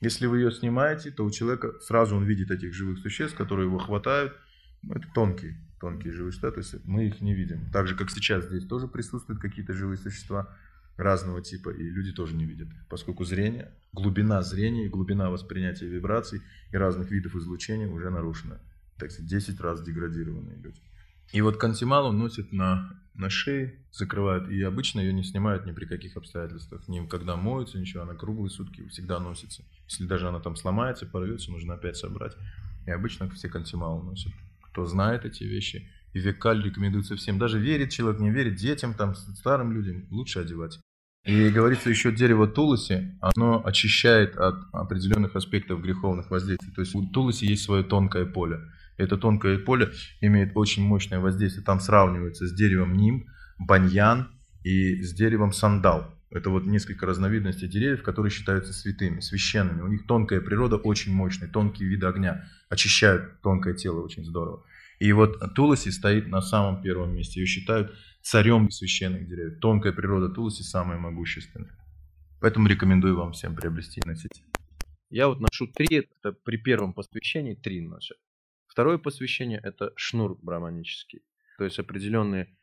Если 0.02 0.26
вы 0.26 0.40
ее 0.40 0.52
снимаете, 0.52 1.12
то 1.12 1.24
у 1.24 1.32
человека 1.32 1.80
сразу 1.80 2.16
он 2.16 2.26
видит 2.26 2.50
этих 2.50 2.74
живых 2.74 3.00
существ, 3.00 3.38
которые 3.38 3.68
его 3.68 3.78
хватают. 3.78 4.36
Ну, 4.82 4.96
это 4.96 5.08
тонкие, 5.14 5.58
тонкие 5.80 6.12
живые 6.12 6.32
существа, 6.32 6.52
то 6.52 6.58
есть 6.58 6.76
мы 6.86 7.06
их 7.08 7.22
не 7.22 7.36
видим. 7.36 7.70
Так 7.72 7.88
же, 7.88 7.96
как 7.96 8.10
сейчас 8.10 8.46
здесь 8.46 8.66
тоже 8.66 8.88
присутствуют 8.88 9.40
какие-то 9.40 9.74
живые 9.74 9.98
существа 9.98 10.50
разного 10.98 11.42
типа, 11.42 11.70
и 11.70 11.84
люди 11.84 12.12
тоже 12.12 12.36
не 12.36 12.46
видят, 12.46 12.68
поскольку 12.90 13.26
зрение, 13.26 13.72
глубина 13.94 14.42
зрения, 14.42 14.90
глубина 14.90 15.30
восприятия 15.30 15.88
вибраций 15.88 16.42
и 16.72 16.78
разных 16.78 17.12
видов 17.12 17.36
излучения 17.36 17.88
уже 17.88 18.10
нарушена. 18.10 18.60
так 18.98 19.12
сказать, 19.12 19.30
10 19.30 19.60
раз 19.62 19.84
деградированные 19.84 20.58
люди. 20.58 20.80
И 21.32 21.42
вот 21.42 21.58
кантималу 21.58 22.12
носят 22.12 22.52
на, 22.52 22.94
на 23.14 23.30
шее, 23.30 23.80
закрывают, 23.92 24.50
и 24.50 24.62
обычно 24.62 25.00
ее 25.00 25.14
не 25.14 25.24
снимают 25.24 25.66
ни 25.66 25.72
при 25.72 25.86
каких 25.86 26.18
обстоятельствах, 26.18 26.88
ни 26.88 27.06
когда 27.08 27.36
моются, 27.36 27.80
ничего, 27.80 28.04
она 28.04 28.16
круглые 28.16 28.50
сутки 28.50 28.88
всегда 28.90 29.20
носится. 29.20 29.64
Если 29.88 30.06
даже 30.06 30.28
она 30.28 30.40
там 30.40 30.56
сломается, 30.56 31.06
порвется, 31.06 31.52
нужно 31.52 31.76
опять 31.76 31.98
собрать. 31.98 32.36
И 32.86 32.92
обычно 32.92 33.30
все 33.30 33.50
кантималу 33.50 34.02
носят. 34.04 34.34
Кто 34.62 34.86
знает 34.86 35.26
эти 35.26 35.44
вещи, 35.44 35.90
и 36.14 36.20
векаль 36.20 36.62
рекомендуется 36.64 37.16
всем. 37.16 37.40
Даже 37.40 37.60
верит 37.60 37.90
человек, 37.90 38.20
не 38.20 38.32
верит, 38.32 38.56
детям, 38.56 38.94
там, 38.94 39.16
старым 39.16 39.72
людям 39.72 40.08
лучше 40.12 40.40
одевать. 40.40 40.80
И 41.24 41.50
говорится 41.50 41.90
еще 41.90 42.12
дерево 42.12 42.48
тулуси, 42.48 43.16
оно 43.22 43.62
очищает 43.64 44.36
от 44.38 44.56
определенных 44.74 45.36
аспектов 45.36 45.82
греховных 45.82 46.32
воздействий. 46.32 46.74
То 46.74 46.82
есть 46.82 46.96
у 46.96 47.08
тулуси 47.08 47.46
есть 47.46 47.64
свое 47.64 47.84
тонкое 47.84 48.26
поле. 48.26 48.60
Это 49.02 49.18
тонкое 49.18 49.58
поле 49.58 49.92
имеет 50.22 50.52
очень 50.56 50.84
мощное 50.84 51.20
воздействие. 51.20 51.66
Там 51.66 51.80
сравнивается 51.80 52.48
с 52.48 52.54
деревом 52.54 52.94
ним, 52.94 53.26
баньян 53.58 54.30
и 54.64 55.02
с 55.02 55.14
деревом 55.14 55.52
сандал. 55.52 56.16
Это 56.30 56.50
вот 56.50 56.66
несколько 56.66 57.06
разновидностей 57.06 57.68
деревьев, 57.68 58.04
которые 58.04 58.32
считаются 58.32 58.72
святыми, 58.72 59.20
священными. 59.20 59.82
У 59.82 59.88
них 59.88 60.08
тонкая 60.08 60.40
природа 60.40 60.78
очень 60.78 61.14
мощная, 61.14 61.50
тонкие 61.50 61.90
виды 61.90 62.06
огня. 62.06 62.48
Очищают 62.70 63.42
тонкое 63.42 63.74
тело 63.74 64.02
очень 64.02 64.24
здорово. 64.24 64.64
И 65.00 65.12
вот 65.14 65.40
Туласи 65.56 65.90
стоит 65.90 66.28
на 66.28 66.42
самом 66.42 66.82
первом 66.82 67.16
месте. 67.16 67.42
Ее 67.42 67.48
считают 67.48 67.94
царем 68.22 68.70
священных 68.70 69.28
деревьев. 69.28 69.60
Тонкая 69.60 69.92
природа 69.92 70.30
Туласи 70.30 70.64
самая 70.64 71.00
могущественная. 71.00 71.76
Поэтому 72.40 72.68
рекомендую 72.68 73.18
вам 73.18 73.34
всем 73.34 73.56
приобрести 73.56 74.00
и 74.00 74.08
носить. 74.08 74.44
Я 75.10 75.28
вот 75.28 75.42
ношу 75.42 75.68
три, 75.68 75.88
это 75.98 76.32
при 76.32 76.58
первом 76.58 76.94
посвящении 76.94 77.56
три 77.56 77.82
носят. 77.82 78.18
Второе 78.72 78.98
посвящение– 78.98 79.60
это 79.64 79.92
шнур 79.98 80.38
браманический. 80.42 81.24
То 81.58 81.66
есть 81.66 81.78
определенные 81.78 82.56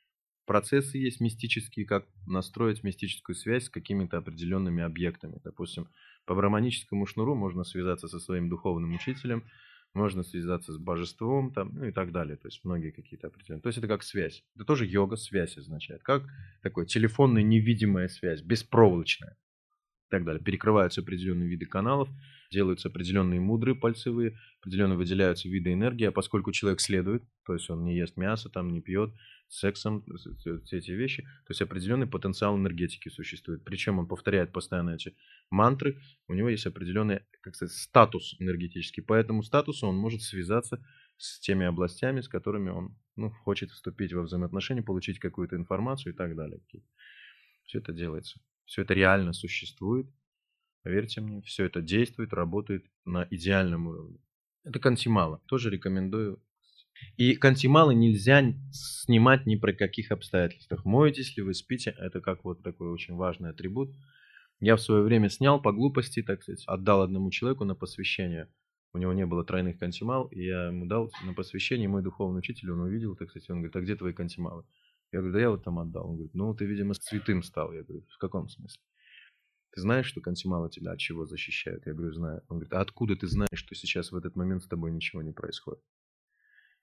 процессы 0.46 0.96
есть 0.96 1.20
мистические, 1.20 1.84
как 1.84 2.06
настроить 2.26 2.82
мистическую 2.82 3.36
связь 3.36 3.64
с 3.66 3.68
какими-то 3.68 4.16
определенными 4.16 4.82
объектами. 4.82 5.38
Допустим, 5.44 5.86
по 6.24 6.34
браманическому 6.34 7.04
шнуру 7.04 7.34
можно 7.34 7.62
связаться 7.62 8.08
со 8.08 8.20
своим 8.20 8.48
духовным 8.48 8.94
учителем, 8.94 9.44
можно 9.92 10.22
связаться 10.22 10.72
с 10.72 10.78
божеством, 10.78 11.52
там, 11.52 11.74
ну 11.74 11.84
и 11.84 11.92
так 11.92 12.10
далее. 12.10 12.38
То 12.38 12.48
есть 12.48 12.64
многие 12.64 12.90
какие-то 12.90 13.26
определенные. 13.26 13.60
То 13.60 13.68
есть 13.68 13.76
это 13.76 13.86
как 13.86 14.02
связь. 14.02 14.42
Это 14.54 14.64
тоже 14.64 14.86
йога 14.86 15.16
связь 15.16 15.58
означает. 15.58 16.02
Как 16.02 16.22
такое 16.62 16.86
телефонная 16.86 17.42
невидимая 17.42 18.08
связь, 18.08 18.40
беспроволочная. 18.40 19.36
И 20.06 20.10
так 20.10 20.24
далее. 20.24 20.42
Перекрываются 20.42 21.02
определенные 21.02 21.50
виды 21.50 21.66
каналов, 21.66 22.08
делаются 22.50 22.88
определенные 22.88 23.40
мудрые 23.40 23.74
пальцевые, 23.74 24.38
определенно 24.60 24.96
выделяются 24.96 25.48
виды 25.48 25.72
энергии, 25.72 26.06
а 26.06 26.12
поскольку 26.12 26.52
человек 26.52 26.80
следует, 26.80 27.22
то 27.44 27.54
есть 27.54 27.68
он 27.70 27.84
не 27.84 27.96
ест 27.96 28.16
мясо, 28.16 28.48
там 28.48 28.70
не 28.70 28.80
пьет, 28.80 29.10
сексом, 29.48 30.04
все 30.64 30.76
эти 30.76 30.90
вещи, 30.90 31.22
то 31.22 31.50
есть 31.50 31.62
определенный 31.62 32.06
потенциал 32.06 32.56
энергетики 32.56 33.08
существует. 33.08 33.64
Причем 33.64 33.98
он 33.98 34.06
повторяет 34.06 34.52
постоянно 34.52 34.90
эти 34.90 35.16
мантры, 35.50 36.00
у 36.26 36.34
него 36.34 36.48
есть 36.48 36.66
определенный, 36.66 37.20
как 37.40 37.54
сказать, 37.56 37.74
статус 37.74 38.36
энергетический. 38.38 39.02
По 39.02 39.14
этому 39.14 39.42
статусу 39.42 39.86
он 39.86 39.96
может 39.96 40.22
связаться 40.22 40.84
с 41.16 41.40
теми 41.40 41.66
областями, 41.66 42.20
с 42.20 42.28
которыми 42.28 42.70
он 42.70 42.96
ну, 43.16 43.30
хочет 43.30 43.70
вступить 43.70 44.12
во 44.12 44.22
взаимоотношения, 44.22 44.82
получить 44.82 45.18
какую-то 45.18 45.56
информацию 45.56 46.12
и 46.12 46.16
так 46.16 46.36
далее. 46.36 46.60
Все 47.64 47.78
это 47.78 47.92
делается. 47.92 48.40
Все 48.64 48.82
это 48.82 48.94
реально 48.94 49.32
существует. 49.32 50.06
Поверьте 50.82 51.20
мне, 51.20 51.42
все 51.42 51.64
это 51.64 51.82
действует, 51.82 52.32
работает 52.32 52.86
на 53.04 53.26
идеальном 53.30 53.88
уровне. 53.88 54.18
Это 54.64 54.78
кантимала. 54.78 55.40
Тоже 55.46 55.70
рекомендую 55.70 56.42
и 57.16 57.34
кантималы 57.34 57.94
нельзя 57.94 58.42
снимать 58.72 59.46
ни 59.46 59.56
при 59.56 59.72
каких 59.72 60.10
обстоятельствах. 60.10 60.84
Моетесь 60.84 61.36
ли 61.36 61.42
вы, 61.42 61.54
спите, 61.54 61.94
это 61.98 62.20
как 62.20 62.44
вот 62.44 62.62
такой 62.62 62.90
очень 62.90 63.14
важный 63.14 63.50
атрибут. 63.50 63.90
Я 64.60 64.76
в 64.76 64.80
свое 64.80 65.02
время 65.02 65.28
снял 65.28 65.60
по 65.60 65.72
глупости, 65.72 66.22
так 66.22 66.42
сказать, 66.42 66.64
отдал 66.66 67.02
одному 67.02 67.30
человеку 67.30 67.64
на 67.64 67.74
посвящение. 67.74 68.48
У 68.92 68.98
него 68.98 69.12
не 69.12 69.26
было 69.26 69.44
тройных 69.44 69.78
кантимал, 69.78 70.26
и 70.28 70.42
я 70.42 70.68
ему 70.68 70.86
дал 70.86 71.12
на 71.24 71.34
посвящение, 71.34 71.88
мой 71.88 72.02
духовный 72.02 72.38
учитель, 72.38 72.70
он 72.70 72.80
увидел, 72.80 73.14
так 73.14 73.30
сказать, 73.30 73.48
он 73.50 73.58
говорит, 73.58 73.76
а 73.76 73.80
где 73.80 73.94
твои 73.94 74.12
кантималы? 74.12 74.64
Я 75.12 75.20
говорю, 75.20 75.34
да 75.34 75.40
я 75.40 75.50
вот 75.50 75.64
там 75.64 75.78
отдал. 75.78 76.08
Он 76.08 76.14
говорит, 76.14 76.34
ну 76.34 76.54
ты, 76.54 76.64
видимо, 76.64 76.94
святым 76.94 77.42
стал. 77.42 77.72
Я 77.72 77.82
говорю, 77.82 78.04
в 78.08 78.18
каком 78.18 78.48
смысле? 78.48 78.80
Ты 79.72 79.80
знаешь, 79.80 80.06
что 80.06 80.20
кантималы 80.20 80.70
тебя 80.70 80.92
от 80.92 80.98
чего 80.98 81.26
защищают? 81.26 81.86
Я 81.86 81.94
говорю, 81.94 82.12
знаю. 82.12 82.42
Он 82.48 82.58
говорит, 82.58 82.72
а 82.72 82.80
откуда 82.80 83.16
ты 83.16 83.26
знаешь, 83.26 83.48
что 83.52 83.74
сейчас 83.74 84.12
в 84.12 84.16
этот 84.16 84.34
момент 84.34 84.62
с 84.62 84.68
тобой 84.68 84.90
ничего 84.90 85.22
не 85.22 85.32
происходит? 85.32 85.82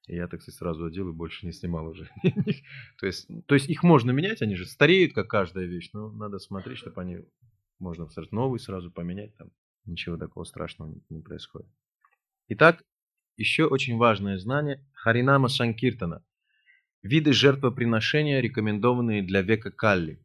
И 0.08 0.16
я, 0.16 0.28
так 0.28 0.42
сказать, 0.42 0.60
сразу 0.60 0.86
одел 0.86 1.10
и 1.10 1.14
больше 1.14 1.46
не 1.46 1.52
снимал 1.52 1.88
уже. 1.88 2.10
то, 3.00 3.08
есть, 3.08 3.28
то 3.48 3.56
есть 3.56 3.70
их 3.70 3.82
можно 3.84 4.12
менять, 4.12 4.42
они 4.42 4.56
же 4.56 4.66
стареют, 4.66 5.14
как 5.14 5.28
каждая 5.28 5.66
вещь, 5.66 5.90
но 5.94 6.12
надо 6.12 6.38
смотреть, 6.38 6.78
чтобы 6.78 7.02
они 7.02 7.20
можно 7.80 8.08
сразу 8.10 8.30
новый 8.32 8.60
сразу 8.60 8.92
поменять, 8.92 9.36
там 9.36 9.50
ничего 9.86 10.18
такого 10.18 10.44
страшного 10.44 10.90
не, 10.90 11.02
не 11.10 11.22
происходит. 11.22 11.70
Итак, 12.50 12.84
еще 13.38 13.66
очень 13.66 13.98
важное 13.98 14.38
знание 14.38 14.86
Харинама 14.94 15.48
Санкиртана. 15.48 16.24
Виды 17.02 17.34
жертвоприношения, 17.34 18.40
рекомендованные 18.40 19.22
для 19.24 19.42
века 19.42 19.72
Калли. 19.72 20.20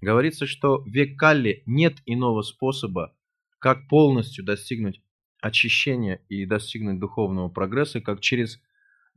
Говорится, 0.00 0.46
что 0.46 0.78
в 0.78 0.88
век 0.88 1.18
Калли 1.18 1.62
нет 1.66 1.98
иного 2.06 2.42
способа, 2.42 3.14
как 3.58 3.88
полностью 3.88 4.44
достигнуть 4.44 5.02
очищения 5.40 6.22
и 6.28 6.46
достигнуть 6.46 6.98
духовного 6.98 7.48
прогресса, 7.48 8.00
как 8.00 8.20
через 8.20 8.60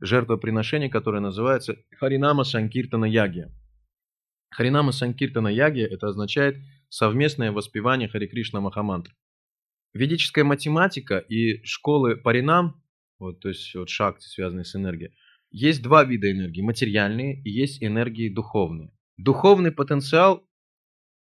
жертвоприношение, 0.00 0.90
которое 0.90 1.20
называется 1.20 1.76
Харинама 1.98 2.44
Санкиртана 2.44 3.06
Яги. 3.06 3.48
Харинама 4.50 4.92
Санкиртана 4.92 5.48
Яги 5.48 5.80
это 5.80 6.08
означает 6.08 6.58
совместное 6.88 7.52
воспевание 7.52 8.08
Хари 8.08 8.26
Кришна 8.26 8.60
Махамантры. 8.60 9.14
Ведическая 9.94 10.44
математика 10.44 11.18
и 11.18 11.64
школы 11.64 12.16
Паринам, 12.16 12.82
вот, 13.18 13.40
то 13.40 13.48
есть 13.48 13.74
вот 13.74 13.88
шакти, 13.88 14.26
связанные 14.26 14.64
с 14.64 14.74
энергией, 14.76 15.12
есть 15.50 15.82
два 15.82 16.04
вида 16.04 16.30
энергии, 16.30 16.62
материальные 16.62 17.40
и 17.42 17.50
есть 17.50 17.82
энергии 17.82 18.28
духовные. 18.28 18.92
Духовный 19.16 19.70
потенциал 19.70 20.44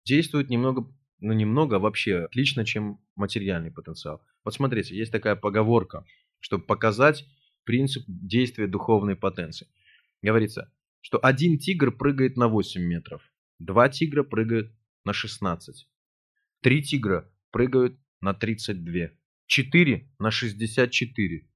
действует 0.04 0.50
немного, 0.50 0.86
ну 1.20 1.32
немного, 1.32 1.78
вообще 1.78 2.24
отлично, 2.24 2.64
чем 2.64 3.00
материальный 3.16 3.70
потенциал. 3.70 4.22
Вот 4.44 4.54
смотрите, 4.54 4.96
есть 4.96 5.12
такая 5.12 5.36
поговорка, 5.36 6.04
чтобы 6.40 6.64
показать 6.64 7.24
принцип 7.64 8.04
действия 8.06 8.66
духовной 8.66 9.16
потенции. 9.16 9.68
Говорится, 10.22 10.72
что 11.00 11.18
один 11.22 11.58
тигр 11.58 11.92
прыгает 11.92 12.36
на 12.36 12.48
8 12.48 12.80
метров, 12.80 13.22
два 13.58 13.88
тигра 13.88 14.22
прыгают 14.22 14.72
на 15.04 15.12
16, 15.12 15.88
три 16.62 16.82
тигра 16.82 17.30
прыгают 17.50 17.98
на 18.20 18.34
32, 18.34 19.10
четыре 19.46 20.10
на 20.18 20.30
64, 20.30 21.48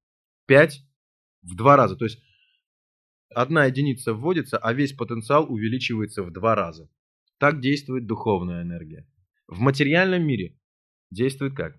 пять 0.46 0.82
в 1.42 1.54
два 1.54 1.76
раза. 1.76 1.96
То 1.96 2.04
есть 2.04 2.22
одна 3.34 3.66
единица 3.66 4.14
вводится, 4.14 4.58
а 4.58 4.72
весь 4.72 4.92
потенциал 4.92 5.50
увеличивается 5.50 6.22
в 6.22 6.30
два 6.30 6.54
раза. 6.54 6.90
Так 7.38 7.60
действует 7.60 8.06
духовная 8.06 8.62
энергия. 8.62 9.06
В 9.46 9.60
материальном 9.60 10.26
мире 10.26 10.58
действует 11.10 11.54
как? 11.54 11.76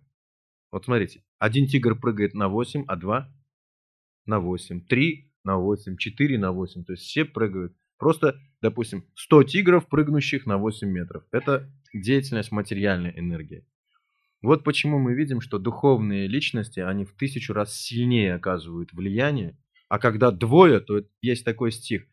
Вот 0.72 0.86
смотрите, 0.86 1.24
один 1.38 1.68
тигр 1.68 2.00
прыгает 2.00 2.34
на 2.34 2.48
8, 2.48 2.86
а 2.88 2.96
два 2.96 3.34
на 4.26 4.40
8, 4.40 4.82
3 4.86 5.32
на 5.44 5.58
8, 5.58 5.98
4 5.98 6.38
на 6.38 6.52
8. 6.52 6.84
То 6.86 6.94
есть 6.94 7.04
все 7.04 7.26
прыгают. 7.26 7.76
Просто, 7.98 8.40
допустим, 8.62 9.06
100 9.16 9.44
тигров, 9.44 9.88
прыгнущих 9.88 10.46
на 10.46 10.58
8 10.58 10.88
метров. 10.88 11.24
Это 11.32 11.70
деятельность 11.94 12.52
материальной 12.52 13.18
энергии. 13.20 13.66
Вот 14.42 14.64
почему 14.64 15.00
мы 15.00 15.14
видим, 15.14 15.42
что 15.42 15.60
духовные 15.60 16.28
личности, 16.28 16.80
они 16.80 17.04
в 17.04 17.14
тысячу 17.14 17.52
раз 17.54 17.76
сильнее 17.76 18.36
оказывают 18.36 18.94
влияние. 18.94 19.58
А 19.90 20.00
когда 20.00 20.32
двое, 20.32 20.80
то 20.80 21.04
есть 21.22 21.44
такой 21.44 21.72
стих, 21.72 22.06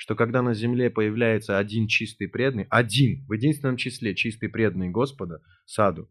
что 0.00 0.14
когда 0.14 0.40
на 0.40 0.54
земле 0.54 0.88
появляется 0.88 1.58
один 1.58 1.86
чистый 1.86 2.26
преданный, 2.26 2.66
один, 2.70 3.26
в 3.26 3.34
единственном 3.34 3.76
числе 3.76 4.14
чистый 4.14 4.48
преданный 4.48 4.88
Господа, 4.88 5.42
саду, 5.66 6.08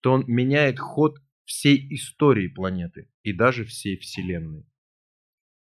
то 0.00 0.12
он 0.12 0.24
меняет 0.26 0.78
ход 0.78 1.18
всей 1.44 1.86
истории 1.94 2.48
планеты 2.48 3.10
и 3.24 3.34
даже 3.34 3.66
всей 3.66 3.98
Вселенной. 3.98 4.64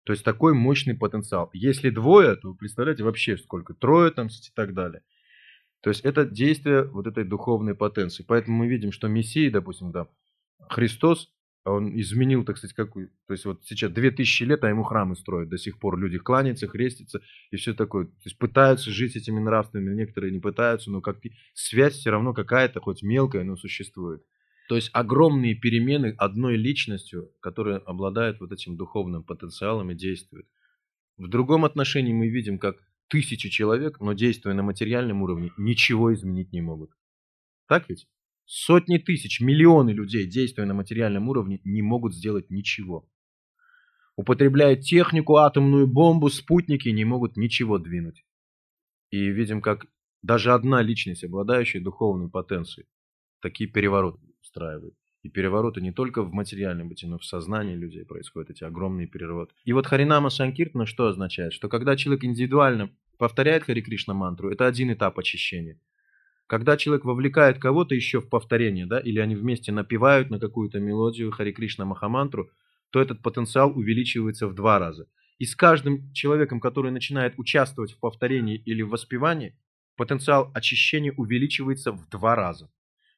То 0.04 0.12
есть 0.12 0.22
такой 0.22 0.52
мощный 0.52 0.94
потенциал. 0.94 1.48
Если 1.54 1.88
двое, 1.88 2.36
то 2.36 2.50
вы 2.50 2.56
представляете 2.56 3.04
вообще 3.04 3.38
сколько, 3.38 3.72
трое 3.72 4.10
там 4.10 4.26
и 4.26 4.54
так 4.54 4.74
далее. 4.74 5.02
То 5.80 5.88
есть 5.88 6.02
это 6.02 6.26
действие 6.26 6.84
вот 6.84 7.06
этой 7.06 7.24
духовной 7.24 7.74
потенции. 7.74 8.22
Поэтому 8.22 8.58
мы 8.58 8.68
видим, 8.68 8.92
что 8.92 9.08
Мессия, 9.08 9.50
допустим, 9.50 9.92
да, 9.92 10.08
Христос, 10.68 11.32
он 11.64 11.98
изменил, 11.98 12.44
так 12.44 12.58
сказать, 12.58 12.74
какую... 12.74 13.08
То 13.26 13.34
есть 13.34 13.44
вот 13.44 13.64
сейчас 13.64 13.92
2000 13.92 14.42
лет, 14.44 14.64
а 14.64 14.68
ему 14.68 14.82
храмы 14.82 15.14
строят. 15.14 15.48
До 15.48 15.58
сих 15.58 15.78
пор 15.78 15.96
люди 15.96 16.18
кланяются, 16.18 16.66
хрестятся 16.66 17.20
и 17.50 17.56
все 17.56 17.72
такое. 17.72 18.06
То 18.06 18.22
есть 18.24 18.38
пытаются 18.38 18.90
жить 18.90 19.14
этими 19.14 19.38
нравственными, 19.38 19.94
некоторые 19.94 20.32
не 20.32 20.40
пытаются, 20.40 20.90
но 20.90 21.00
как 21.00 21.18
связь 21.54 21.94
все 21.94 22.10
равно 22.10 22.34
какая-то, 22.34 22.80
хоть 22.80 23.02
мелкая, 23.02 23.44
но 23.44 23.56
существует. 23.56 24.24
То 24.68 24.76
есть 24.76 24.90
огромные 24.92 25.54
перемены 25.54 26.14
одной 26.18 26.56
личностью, 26.56 27.30
которая 27.40 27.78
обладает 27.78 28.40
вот 28.40 28.52
этим 28.52 28.76
духовным 28.76 29.22
потенциалом 29.22 29.90
и 29.90 29.94
действует. 29.94 30.46
В 31.16 31.28
другом 31.28 31.64
отношении 31.64 32.12
мы 32.12 32.28
видим, 32.28 32.58
как 32.58 32.76
тысячи 33.08 33.50
человек, 33.50 34.00
но 34.00 34.14
действуя 34.14 34.54
на 34.54 34.62
материальном 34.62 35.22
уровне, 35.22 35.52
ничего 35.58 36.12
изменить 36.14 36.52
не 36.52 36.62
могут. 36.62 36.90
Так 37.68 37.88
ведь? 37.88 38.08
Сотни 38.44 38.98
тысяч, 38.98 39.40
миллионы 39.40 39.90
людей, 39.90 40.26
действуя 40.26 40.66
на 40.66 40.74
материальном 40.74 41.28
уровне, 41.28 41.60
не 41.64 41.82
могут 41.82 42.14
сделать 42.14 42.50
ничего. 42.50 43.08
Употребляя 44.16 44.76
технику, 44.76 45.36
атомную 45.36 45.86
бомбу, 45.86 46.28
спутники, 46.28 46.88
не 46.88 47.04
могут 47.04 47.36
ничего 47.36 47.78
двинуть. 47.78 48.24
И 49.10 49.26
видим, 49.26 49.62
как 49.62 49.86
даже 50.22 50.52
одна 50.52 50.82
личность, 50.82 51.24
обладающая 51.24 51.80
духовной 51.80 52.28
потенцией, 52.28 52.86
такие 53.40 53.68
перевороты 53.68 54.20
устраивает. 54.40 54.94
И 55.22 55.28
перевороты 55.28 55.80
не 55.80 55.92
только 55.92 56.22
в 56.22 56.32
материальном 56.32 56.88
бытии, 56.88 57.08
но 57.08 57.16
и 57.16 57.18
в 57.20 57.24
сознании 57.24 57.76
людей 57.76 58.04
происходят 58.04 58.50
эти 58.50 58.64
огромные 58.64 59.06
перевороты. 59.06 59.54
И 59.64 59.72
вот 59.72 59.86
Харинама 59.86 60.30
Санкиртана 60.30 60.84
что 60.84 61.06
означает? 61.06 61.52
Что 61.52 61.68
когда 61.68 61.96
человек 61.96 62.24
индивидуально 62.24 62.90
повторяет 63.18 63.62
Хари 63.62 63.82
Кришна 63.82 64.14
мантру, 64.14 64.50
это 64.50 64.66
один 64.66 64.92
этап 64.92 65.18
очищения. 65.18 65.78
Когда 66.46 66.76
человек 66.76 67.04
вовлекает 67.04 67.58
кого-то 67.58 67.94
еще 67.94 68.20
в 68.20 68.28
повторение, 68.28 68.86
да, 68.86 69.00
или 69.00 69.18
они 69.18 69.34
вместе 69.36 69.72
напевают 69.72 70.30
на 70.30 70.38
какую-то 70.38 70.80
мелодию 70.80 71.30
Хари 71.30 71.52
Кришна 71.52 71.84
Махамантру, 71.84 72.50
то 72.90 73.00
этот 73.00 73.22
потенциал 73.22 73.76
увеличивается 73.76 74.46
в 74.48 74.54
два 74.54 74.78
раза. 74.78 75.06
И 75.38 75.46
с 75.46 75.56
каждым 75.56 76.12
человеком, 76.12 76.60
который 76.60 76.92
начинает 76.92 77.34
участвовать 77.38 77.92
в 77.92 77.98
повторении 77.98 78.56
или 78.56 78.82
в 78.82 78.90
воспевании, 78.90 79.56
потенциал 79.96 80.50
очищения 80.54 81.12
увеличивается 81.16 81.92
в 81.92 82.08
два 82.08 82.36
раза. 82.36 82.70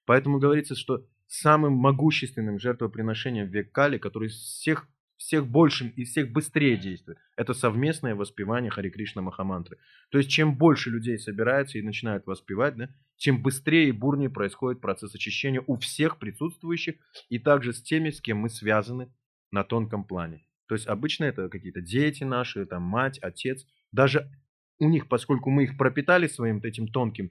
Поэтому 0.06 0.38
говорится, 0.38 0.74
что 0.76 1.04
самым 1.26 1.72
могущественным 1.74 2.58
жертвоприношением 2.58 3.48
в 3.48 3.50
век 3.50 3.72
Кали, 3.72 3.98
который 3.98 4.28
всех, 4.28 4.88
всех 5.16 5.46
большим 5.46 5.88
и 5.88 6.04
всех 6.04 6.32
быстрее 6.32 6.76
действует, 6.76 7.18
это 7.36 7.54
совместное 7.54 8.14
воспевание 8.14 8.70
Хари 8.70 8.90
Кришна 8.90 9.22
Махамантры. 9.22 9.78
То 10.10 10.18
есть, 10.18 10.30
чем 10.30 10.56
больше 10.56 10.90
людей 10.90 11.18
собирается 11.18 11.78
и 11.78 11.82
начинают 11.82 12.26
воспевать, 12.26 12.76
да, 12.76 12.88
тем 13.16 13.42
быстрее 13.42 13.88
и 13.88 13.92
бурнее 13.92 14.30
происходит 14.30 14.80
процесс 14.80 15.14
очищения 15.14 15.62
у 15.66 15.76
всех 15.76 16.18
присутствующих 16.18 16.96
и 17.28 17.38
также 17.38 17.72
с 17.72 17.82
теми, 17.82 18.10
с 18.10 18.20
кем 18.20 18.38
мы 18.38 18.48
связаны 18.48 19.12
на 19.50 19.64
тонком 19.64 20.04
плане. 20.04 20.44
То 20.66 20.74
есть 20.74 20.86
обычно 20.86 21.24
это 21.24 21.48
какие-то 21.48 21.80
дети 21.80 22.24
наши, 22.24 22.66
там 22.66 22.82
мать, 22.82 23.18
отец. 23.18 23.66
Даже 23.92 24.30
у 24.78 24.88
них, 24.88 25.08
поскольку 25.08 25.50
мы 25.50 25.64
их 25.64 25.76
пропитали 25.76 26.26
своим 26.26 26.58
этим 26.58 26.88
тонким, 26.88 27.30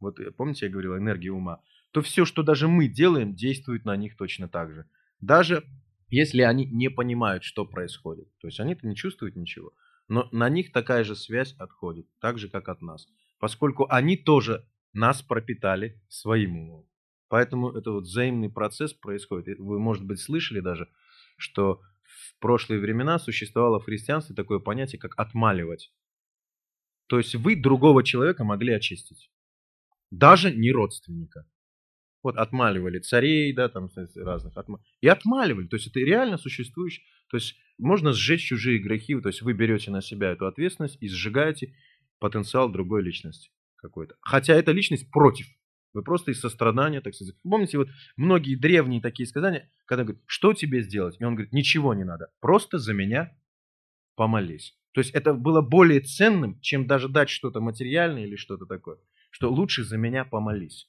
вот 0.00 0.18
помните, 0.36 0.66
я 0.66 0.72
говорил, 0.72 0.96
энергией 0.96 1.30
ума, 1.30 1.62
то 1.92 2.02
все, 2.02 2.24
что 2.24 2.42
даже 2.42 2.68
мы 2.68 2.88
делаем, 2.88 3.34
действует 3.34 3.84
на 3.84 3.96
них 3.96 4.16
точно 4.16 4.48
так 4.48 4.72
же. 4.72 4.86
Даже 5.20 5.64
если 6.08 6.42
они 6.42 6.66
не 6.66 6.90
понимают, 6.90 7.44
что 7.44 7.64
происходит. 7.64 8.28
То 8.38 8.48
есть 8.48 8.60
они-то 8.60 8.86
не 8.86 8.96
чувствуют 8.96 9.36
ничего. 9.36 9.72
Но 10.08 10.28
на 10.32 10.48
них 10.48 10.72
такая 10.72 11.04
же 11.04 11.16
связь 11.16 11.54
отходит, 11.58 12.06
так 12.20 12.38
же, 12.38 12.48
как 12.48 12.68
от 12.68 12.82
нас. 12.82 13.06
Поскольку 13.38 13.86
они 13.88 14.16
тоже 14.16 14.66
нас 14.92 15.22
пропитали 15.22 16.00
своим 16.08 16.56
умом. 16.56 16.86
Поэтому 17.28 17.70
это 17.70 17.90
вот 17.90 18.04
взаимный 18.04 18.50
процесс 18.50 18.92
происходит. 18.92 19.58
Вы, 19.58 19.78
может 19.78 20.04
быть, 20.04 20.20
слышали 20.20 20.60
даже, 20.60 20.88
что 21.36 21.80
в 22.02 22.38
прошлые 22.38 22.80
времена 22.80 23.18
существовало 23.18 23.80
в 23.80 23.84
христианстве 23.84 24.36
такое 24.36 24.60
понятие, 24.60 25.00
как 25.00 25.18
отмаливать. 25.18 25.92
То 27.06 27.18
есть 27.18 27.34
вы 27.34 27.56
другого 27.56 28.04
человека 28.04 28.44
могли 28.44 28.72
очистить. 28.72 29.30
Даже 30.10 30.54
не 30.54 30.70
родственника. 30.70 31.46
Вот 32.24 32.36
отмаливали 32.36 32.98
царей, 32.98 33.52
да, 33.52 33.68
там 33.68 33.90
разных. 34.16 34.56
Отма... 34.56 34.82
И 35.00 35.06
отмаливали. 35.06 35.68
То 35.68 35.76
есть 35.76 35.86
это 35.86 36.00
реально 36.00 36.38
существующее. 36.38 37.04
То 37.30 37.36
есть 37.36 37.54
можно 37.78 38.12
сжечь 38.12 38.48
чужие 38.48 38.78
грехи. 38.78 39.14
То 39.20 39.28
есть 39.28 39.42
вы 39.42 39.52
берете 39.52 39.90
на 39.90 40.00
себя 40.00 40.30
эту 40.30 40.46
ответственность 40.46 40.96
и 41.00 41.08
сжигаете 41.08 41.74
потенциал 42.18 42.72
другой 42.72 43.02
личности 43.02 43.50
какой-то. 43.76 44.16
Хотя 44.22 44.54
эта 44.54 44.72
личность 44.72 45.10
против. 45.10 45.46
Вы 45.92 46.02
просто 46.02 46.32
из 46.32 46.40
сострадания, 46.40 47.00
так 47.02 47.14
сказать. 47.14 47.36
Помните, 47.42 47.76
вот 47.76 47.88
многие 48.16 48.56
древние 48.56 49.00
такие 49.00 49.26
сказания, 49.26 49.70
когда 49.84 50.02
говорят, 50.02 50.22
что 50.26 50.54
тебе 50.54 50.82
сделать? 50.82 51.16
И 51.20 51.24
он 51.24 51.34
говорит, 51.34 51.52
ничего 51.52 51.94
не 51.94 52.04
надо, 52.04 52.32
просто 52.40 52.78
за 52.78 52.94
меня 52.94 53.36
помолись. 54.16 54.76
То 54.92 55.00
есть 55.00 55.12
это 55.12 55.34
было 55.34 55.60
более 55.60 56.00
ценным, 56.00 56.58
чем 56.60 56.86
даже 56.86 57.08
дать 57.08 57.28
что-то 57.28 57.60
материальное 57.60 58.24
или 58.24 58.36
что-то 58.36 58.64
такое. 58.66 58.98
Что 59.30 59.52
лучше 59.52 59.84
за 59.84 59.98
меня 59.98 60.24
помолись. 60.24 60.88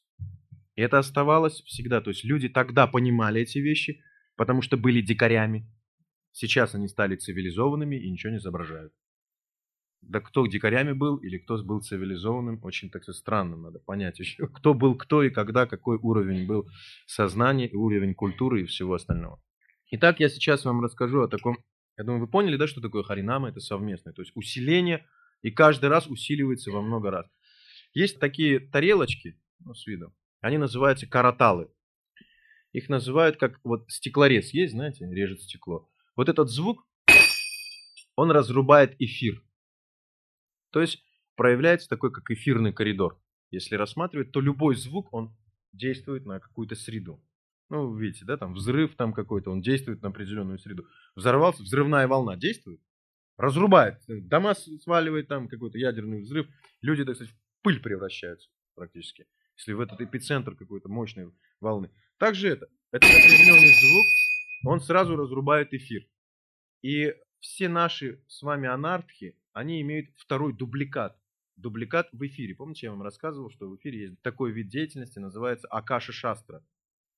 И 0.76 0.82
это 0.82 1.00
оставалось 1.00 1.62
всегда. 1.64 2.02
То 2.02 2.10
есть 2.10 2.24
люди 2.24 2.50
тогда 2.50 2.88
понимали 2.88 3.42
эти 3.42 3.60
вещи, 3.60 4.02
потому 4.36 4.62
что 4.62 4.78
были 4.78 5.02
дикарями. 5.02 5.70
Сейчас 6.32 6.76
они 6.76 6.88
стали 6.88 7.16
цивилизованными 7.16 7.96
и 7.96 8.12
ничего 8.12 8.32
не 8.32 8.38
изображают. 8.40 8.94
Да 10.02 10.20
кто 10.20 10.46
дикарями 10.46 10.92
был 10.92 11.18
или 11.18 11.38
кто 11.38 11.58
был 11.64 11.82
цивилизованным, 11.82 12.60
очень 12.62 12.90
так 12.90 13.04
странно 13.06 13.56
надо 13.56 13.80
понять 13.80 14.20
еще. 14.20 14.48
Кто 14.54 14.76
был 14.76 14.96
кто 14.96 15.24
и 15.24 15.32
когда, 15.32 15.66
какой 15.66 15.98
уровень 15.98 16.46
был 16.46 16.70
сознания, 17.08 17.72
уровень 17.74 18.14
культуры 18.14 18.62
и 18.62 18.66
всего 18.66 18.94
остального. 18.94 19.42
Итак, 19.92 20.20
я 20.20 20.30
сейчас 20.30 20.66
вам 20.66 20.82
расскажу 20.82 21.22
о 21.22 21.28
таком... 21.28 21.58
Я 21.98 22.04
думаю, 22.04 22.22
вы 22.22 22.28
поняли, 22.28 22.58
да, 22.58 22.68
что 22.68 22.82
такое 22.82 23.04
харинама? 23.04 23.50
Это 23.50 23.62
совместное. 23.62 24.14
То 24.14 24.22
есть 24.22 24.34
усиление, 24.36 25.08
и 25.42 25.50
каждый 25.50 25.90
раз 25.90 26.08
усиливается 26.08 26.72
во 26.72 26.82
много 26.82 27.10
раз. 27.10 27.26
Есть 27.94 28.20
такие 28.20 28.60
тарелочки, 28.60 29.40
ну, 29.60 29.74
с 29.74 29.88
виду, 29.88 30.14
они 30.46 30.60
называются 30.60 31.08
караталы. 31.08 31.72
Их 32.72 32.88
называют 32.88 33.38
как 33.38 33.60
вот 33.64 33.90
стеклорез 33.90 34.54
есть, 34.54 34.74
знаете, 34.74 35.04
режет 35.12 35.42
стекло. 35.42 35.90
Вот 36.16 36.30
этот 36.30 36.52
звук, 36.52 36.88
он 38.16 38.30
разрубает 38.30 38.96
эфир. 39.02 39.42
То 40.70 40.82
есть 40.82 41.04
проявляется 41.36 41.90
такой, 41.90 42.12
как 42.12 42.30
эфирный 42.30 42.74
коридор. 42.74 43.20
Если 43.50 43.74
рассматривать, 43.74 44.32
то 44.32 44.40
любой 44.40 44.76
звук, 44.76 45.12
он 45.16 45.36
действует 45.74 46.28
на 46.28 46.40
какую-то 46.40 46.76
среду. 46.76 47.20
Ну, 47.70 47.96
видите, 47.96 48.24
да, 48.24 48.38
там 48.38 48.54
взрыв 48.54 48.96
там 48.96 49.14
какой-то, 49.14 49.50
он 49.50 49.64
действует 49.64 50.04
на 50.04 50.10
определенную 50.10 50.60
среду. 50.60 50.86
Взорвался, 51.16 51.64
взрывная 51.64 52.08
волна 52.08 52.36
действует, 52.36 52.82
разрубает, 53.36 54.00
дома 54.08 54.54
сваливает 54.54 55.28
там 55.28 55.48
какой-то 55.48 55.80
ядерный 55.80 56.22
взрыв, 56.22 56.46
люди, 56.82 57.04
так 57.04 57.16
сказать, 57.16 57.34
в 57.34 57.64
пыль 57.64 57.82
превращаются 57.82 58.48
практически 58.76 59.26
если 59.58 59.74
в 59.74 59.80
этот 59.80 60.02
эпицентр 60.02 60.56
какой-то 60.56 60.90
мощной 60.90 61.32
волны. 61.60 61.92
Также 62.18 62.50
это, 62.50 62.68
это 62.92 63.08
определенный 63.08 63.74
звук, 63.74 64.06
он 64.66 64.80
сразу 64.80 65.16
разрубает 65.16 65.74
эфир. 65.74 66.08
И 66.82 67.14
все 67.40 67.70
наши 67.70 68.24
с 68.28 68.42
вами 68.42 68.68
анархи, 68.68 69.38
они 69.54 69.82
имеют 69.82 70.10
второй 70.18 70.54
дубликат. 70.54 71.18
Дубликат 71.56 72.10
в 72.12 72.26
эфире. 72.28 72.54
Помните, 72.56 72.88
я 72.88 72.92
вам 72.92 73.02
рассказывал, 73.02 73.50
что 73.50 73.70
в 73.70 73.78
эфире 73.78 74.02
есть 74.02 74.22
такой 74.22 74.52
вид 74.52 74.68
деятельности, 74.68 75.20
называется 75.20 75.68
Акаша 75.68 76.12
Шастра. 76.12 76.66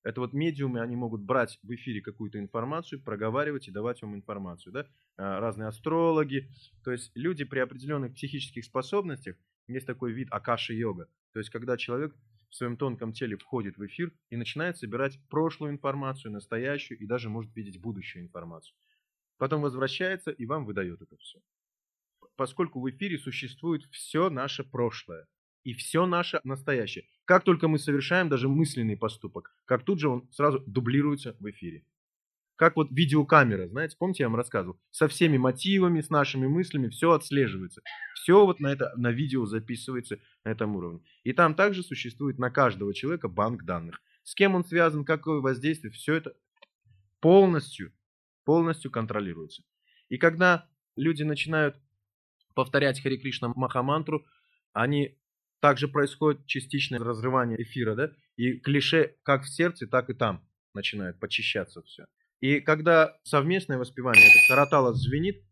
Это 0.04 0.22
вот 0.22 0.34
медиумы, 0.34 0.80
они 0.80 0.96
могут 0.96 1.22
брать 1.22 1.60
в 1.64 1.74
эфире 1.74 2.02
какую-то 2.02 2.40
информацию, 2.40 3.04
проговаривать 3.04 3.68
и 3.68 3.72
давать 3.72 4.02
вам 4.02 4.16
информацию. 4.16 4.72
Да? 4.72 4.88
А, 5.18 5.40
разные 5.40 5.68
астрологи. 5.68 6.50
То 6.84 6.92
есть 6.92 7.12
люди 7.16 7.44
при 7.44 7.60
определенных 7.60 8.14
психических 8.14 8.64
способностях, 8.64 9.36
есть 9.68 9.86
такой 9.86 10.14
вид 10.14 10.30
Акаши-йога. 10.32 11.10
То 11.38 11.42
есть, 11.42 11.52
когда 11.52 11.78
человек 11.78 12.16
в 12.50 12.56
своем 12.56 12.78
тонком 12.78 13.14
теле 13.14 13.38
входит 13.38 13.78
в 13.78 13.86
эфир 13.86 14.12
и 14.32 14.38
начинает 14.38 14.76
собирать 14.76 15.20
прошлую 15.30 15.72
информацию, 15.72 16.32
настоящую 16.32 16.98
и 16.98 17.06
даже 17.06 17.30
может 17.30 17.56
видеть 17.56 17.80
будущую 17.80 18.24
информацию. 18.24 18.76
Потом 19.38 19.62
возвращается 19.62 20.32
и 20.32 20.48
вам 20.48 20.66
выдает 20.66 21.00
это 21.00 21.16
все. 21.18 21.38
Поскольку 22.38 22.82
в 22.82 22.90
эфире 22.90 23.20
существует 23.20 23.84
все 23.92 24.32
наше 24.32 24.64
прошлое 24.64 25.28
и 25.64 25.76
все 25.76 26.08
наше 26.08 26.42
настоящее. 26.44 27.06
Как 27.26 27.44
только 27.44 27.68
мы 27.68 27.78
совершаем 27.78 28.30
даже 28.30 28.50
мысленный 28.50 28.98
поступок, 28.98 29.56
как 29.66 29.84
тут 29.84 30.00
же 30.00 30.10
он 30.10 30.28
сразу 30.32 30.64
дублируется 30.66 31.36
в 31.40 31.48
эфире 31.52 31.86
как 32.58 32.76
вот 32.76 32.90
видеокамера, 32.92 33.68
знаете, 33.68 33.96
помните, 33.98 34.24
я 34.24 34.30
вам 34.30 34.36
рассказывал, 34.36 34.80
со 34.90 35.08
всеми 35.08 35.38
мотивами, 35.38 36.02
с 36.02 36.10
нашими 36.10 36.48
мыслями, 36.48 36.90
все 36.90 37.12
отслеживается. 37.12 37.82
Все 38.16 38.46
вот 38.46 38.60
на, 38.60 38.68
это, 38.68 38.92
на 38.98 39.12
видео 39.12 39.46
записывается 39.46 40.20
на 40.44 40.50
этом 40.50 40.76
уровне. 40.76 41.02
И 41.24 41.34
там 41.34 41.54
также 41.54 41.84
существует 41.84 42.40
на 42.40 42.50
каждого 42.50 42.94
человека 42.96 43.30
банк 43.30 43.64
данных. 43.64 44.02
С 44.24 44.34
кем 44.34 44.56
он 44.56 44.66
связан, 44.66 45.06
какое 45.06 45.40
воздействие, 45.40 45.94
все 45.94 46.16
это 46.16 46.34
полностью, 47.20 47.94
полностью 48.44 48.90
контролируется. 48.90 49.64
И 50.10 50.18
когда 50.18 50.68
люди 50.96 51.22
начинают 51.22 51.78
повторять 52.56 53.02
Хари 53.02 53.18
Кришна 53.18 53.54
Махамантру, 53.56 54.26
они 54.74 55.16
также 55.60 55.88
происходит 55.88 56.46
частичное 56.48 57.00
разрывание 57.00 57.62
эфира, 57.62 57.94
да, 57.94 58.12
и 58.36 58.54
клише 58.54 59.16
как 59.22 59.44
в 59.44 59.50
сердце, 59.50 59.86
так 59.86 60.10
и 60.10 60.16
там 60.16 60.44
начинает 60.74 61.20
почищаться 61.20 61.84
все. 61.84 62.08
И 62.40 62.60
когда 62.60 63.18
совместное 63.24 63.78
воспевание, 63.78 64.24
это 64.26 64.48
каратала 64.48 64.94
звенит, 64.94 65.44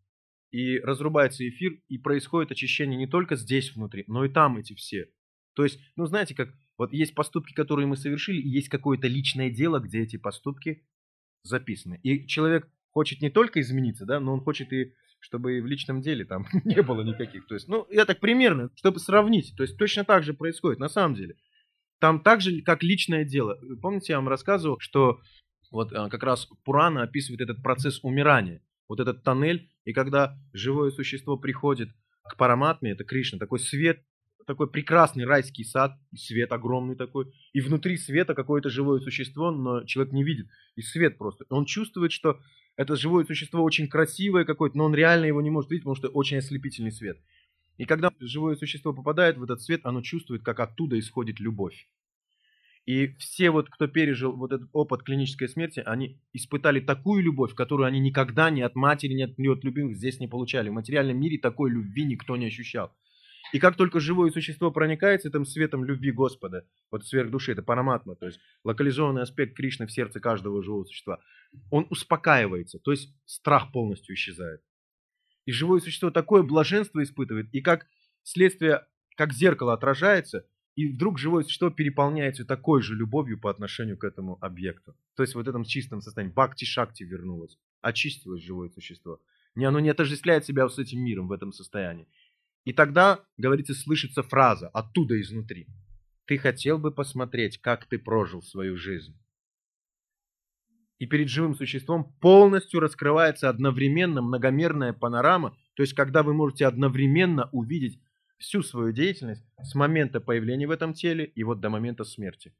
и 0.50 0.78
разрубается 0.78 1.46
эфир, 1.46 1.80
и 1.88 1.98
происходит 1.98 2.52
очищение 2.52 2.96
не 2.96 3.06
только 3.06 3.36
здесь 3.36 3.74
внутри, 3.74 4.04
но 4.06 4.24
и 4.24 4.28
там 4.28 4.56
эти 4.56 4.74
все. 4.74 5.10
То 5.54 5.64
есть, 5.64 5.78
ну 5.96 6.06
знаете, 6.06 6.34
как 6.34 6.50
Вот 6.78 6.92
есть 6.92 7.14
поступки, 7.14 7.54
которые 7.54 7.86
мы 7.86 7.96
совершили, 7.96 8.40
и 8.40 8.48
есть 8.48 8.68
какое-то 8.68 9.06
личное 9.06 9.50
дело, 9.50 9.80
где 9.80 10.02
эти 10.02 10.16
поступки 10.18 10.86
записаны. 11.42 11.98
И 12.02 12.26
человек 12.26 12.68
хочет 12.90 13.22
не 13.22 13.30
только 13.30 13.60
измениться, 13.60 14.04
да, 14.04 14.20
но 14.20 14.34
он 14.34 14.40
хочет 14.40 14.72
и 14.72 14.92
чтобы 15.18 15.60
в 15.60 15.66
личном 15.66 16.02
деле 16.02 16.24
там 16.24 16.46
не 16.64 16.82
было 16.82 17.02
никаких. 17.02 17.46
То 17.46 17.54
есть, 17.54 17.68
ну, 17.68 17.86
я 17.90 18.04
так 18.04 18.20
примерно, 18.20 18.70
чтобы 18.74 18.98
сравнить. 19.00 19.54
То 19.56 19.62
есть, 19.62 19.78
точно 19.78 20.04
так 20.04 20.22
же 20.22 20.34
происходит 20.34 20.78
на 20.78 20.88
самом 20.88 21.14
деле. 21.14 21.36
Там 21.98 22.20
так 22.20 22.42
же, 22.42 22.60
как 22.60 22.82
личное 22.82 23.24
дело. 23.24 23.58
Помните, 23.80 24.12
я 24.12 24.18
вам 24.18 24.28
рассказывал, 24.28 24.78
что 24.80 25.20
вот 25.70 25.92
а, 25.92 26.08
как 26.08 26.22
раз 26.22 26.46
Пурана 26.64 27.02
описывает 27.02 27.40
этот 27.40 27.62
процесс 27.62 28.00
умирания, 28.02 28.62
вот 28.88 29.00
этот 29.00 29.22
тоннель, 29.22 29.70
и 29.84 29.92
когда 29.92 30.38
живое 30.52 30.90
существо 30.90 31.36
приходит 31.36 31.90
к 32.22 32.36
Параматме, 32.36 32.92
это 32.92 33.04
Кришна, 33.04 33.38
такой 33.38 33.58
свет, 33.58 34.02
такой 34.46 34.70
прекрасный 34.70 35.24
райский 35.24 35.64
сад, 35.64 35.98
свет 36.14 36.52
огромный 36.52 36.96
такой, 36.96 37.32
и 37.52 37.60
внутри 37.60 37.96
света 37.96 38.34
какое-то 38.34 38.70
живое 38.70 39.00
существо, 39.00 39.50
но 39.50 39.84
человек 39.84 40.12
не 40.12 40.24
видит, 40.24 40.46
и 40.76 40.82
свет 40.82 41.18
просто. 41.18 41.44
Он 41.50 41.66
чувствует, 41.66 42.12
что 42.12 42.40
это 42.76 42.94
живое 42.94 43.24
существо 43.24 43.62
очень 43.62 43.88
красивое 43.88 44.44
какое-то, 44.44 44.76
но 44.76 44.84
он 44.84 44.94
реально 44.94 45.26
его 45.26 45.40
не 45.40 45.50
может 45.50 45.70
видеть, 45.70 45.84
потому 45.84 45.96
что 45.96 46.08
очень 46.08 46.36
ослепительный 46.38 46.92
свет. 46.92 47.18
И 47.76 47.84
когда 47.84 48.10
живое 48.20 48.56
существо 48.56 48.94
попадает 48.94 49.36
в 49.36 49.42
этот 49.42 49.60
свет, 49.62 49.80
оно 49.84 50.00
чувствует, 50.02 50.42
как 50.42 50.60
оттуда 50.60 50.98
исходит 50.98 51.40
любовь. 51.40 51.88
И 52.86 53.08
все 53.18 53.50
вот, 53.50 53.68
кто 53.68 53.88
пережил 53.88 54.36
вот 54.36 54.52
этот 54.52 54.70
опыт 54.72 55.02
клинической 55.02 55.48
смерти, 55.48 55.82
они 55.84 56.20
испытали 56.32 56.78
такую 56.78 57.22
любовь, 57.22 57.52
которую 57.54 57.88
они 57.88 57.98
никогда 57.98 58.48
ни 58.48 58.60
от 58.60 58.76
матери, 58.76 59.12
ни 59.12 59.22
от, 59.22 59.36
ни 59.38 59.48
от 59.48 59.64
любимых 59.64 59.96
здесь 59.96 60.20
не 60.20 60.28
получали. 60.28 60.68
В 60.68 60.74
материальном 60.74 61.18
мире 61.18 61.38
такой 61.38 61.70
любви 61.70 62.04
никто 62.04 62.36
не 62.36 62.46
ощущал. 62.46 62.92
И 63.52 63.58
как 63.58 63.76
только 63.76 63.98
живое 63.98 64.30
существо 64.30 64.70
проникается 64.70 65.28
этим 65.28 65.44
светом 65.46 65.84
любви 65.84 66.12
Господа, 66.12 66.64
вот 66.90 67.04
сверхдуши, 67.04 67.52
это 67.52 67.62
параматма, 67.62 68.14
то 68.14 68.26
есть 68.26 68.40
локализованный 68.64 69.22
аспект 69.22 69.56
Кришны 69.56 69.86
в 69.86 69.92
сердце 69.92 70.20
каждого 70.20 70.62
живого 70.62 70.84
существа, 70.84 71.20
он 71.70 71.86
успокаивается, 71.90 72.78
то 72.78 72.92
есть 72.92 73.14
страх 73.24 73.72
полностью 73.72 74.14
исчезает. 74.14 74.62
И 75.44 75.52
живое 75.52 75.80
существо 75.80 76.10
такое 76.10 76.42
блаженство 76.42 77.02
испытывает, 77.02 77.52
и 77.52 77.60
как 77.60 77.86
следствие, 78.24 78.86
как 79.16 79.32
зеркало 79.32 79.74
отражается, 79.74 80.44
и 80.76 80.86
вдруг 80.86 81.18
живое 81.18 81.42
существо 81.42 81.70
переполняется 81.70 82.44
такой 82.44 82.82
же 82.82 82.94
любовью 82.94 83.40
по 83.40 83.50
отношению 83.50 83.96
к 83.96 84.04
этому 84.04 84.36
объекту. 84.42 84.94
То 85.16 85.22
есть 85.22 85.34
вот 85.34 85.46
в 85.46 85.48
этом 85.48 85.64
чистом 85.64 86.02
состоянии. 86.02 86.34
Бхакти-шакти 86.34 87.02
вернулось. 87.02 87.58
Очистилось 87.80 88.42
живое 88.42 88.68
существо. 88.68 89.18
Не, 89.54 89.64
оно 89.64 89.80
не 89.80 89.88
отождествляет 89.88 90.44
себя 90.44 90.68
с 90.68 90.78
этим 90.78 91.00
миром 91.00 91.28
в 91.28 91.32
этом 91.32 91.52
состоянии. 91.52 92.06
И 92.64 92.74
тогда, 92.74 93.24
говорится, 93.38 93.72
слышится 93.72 94.22
фраза 94.22 94.68
оттуда 94.68 95.18
изнутри. 95.18 95.66
Ты 96.26 96.36
хотел 96.36 96.78
бы 96.78 96.92
посмотреть, 96.92 97.58
как 97.58 97.86
ты 97.86 97.98
прожил 97.98 98.42
свою 98.42 98.76
жизнь. 98.76 99.18
И 100.98 101.06
перед 101.06 101.30
живым 101.30 101.54
существом 101.54 102.12
полностью 102.20 102.80
раскрывается 102.80 103.48
одновременно 103.48 104.20
многомерная 104.20 104.92
панорама, 104.92 105.56
то 105.74 105.82
есть 105.82 105.94
когда 105.94 106.22
вы 106.22 106.34
можете 106.34 106.66
одновременно 106.66 107.48
увидеть 107.52 107.98
всю 108.38 108.62
свою 108.62 108.92
деятельность 108.92 109.44
с 109.62 109.74
момента 109.74 110.20
появления 110.20 110.66
в 110.66 110.70
этом 110.70 110.94
теле 110.94 111.24
и 111.24 111.42
вот 111.42 111.60
до 111.60 111.70
момента 111.70 112.04
смерти. 112.04 112.54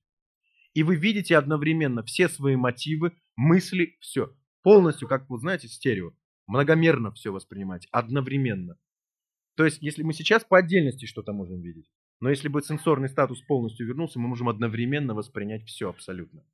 И 0.74 0.83
вы 0.83 0.97
видите 0.97 1.37
одновременно 1.37 2.03
все 2.03 2.29
свои 2.29 2.57
мотивы, 2.57 3.12
мысли, 3.37 3.97
все. 4.01 4.37
Полностью, 4.62 5.09
как 5.09 5.29
вы 5.31 5.39
знаете, 5.39 5.68
стерео. 5.68 6.12
Многомерно 6.47 7.12
все 7.12 7.33
воспринимать, 7.33 7.89
одновременно. 7.91 8.79
То 9.57 9.64
есть, 9.64 9.81
если 9.81 10.03
мы 10.03 10.12
сейчас 10.12 10.45
по 10.45 10.59
отдельности 10.59 11.07
что-то 11.07 11.33
можем 11.33 11.62
видеть, 11.62 11.91
но 12.20 12.31
если 12.31 12.49
бы 12.49 12.62
сенсорный 12.62 13.09
статус 13.09 13.41
полностью 13.43 13.87
вернулся, 13.87 14.18
мы 14.18 14.29
можем 14.29 14.49
одновременно 14.49 15.14
воспринять 15.14 15.64
все 15.64 15.89
абсолютно. 15.89 16.45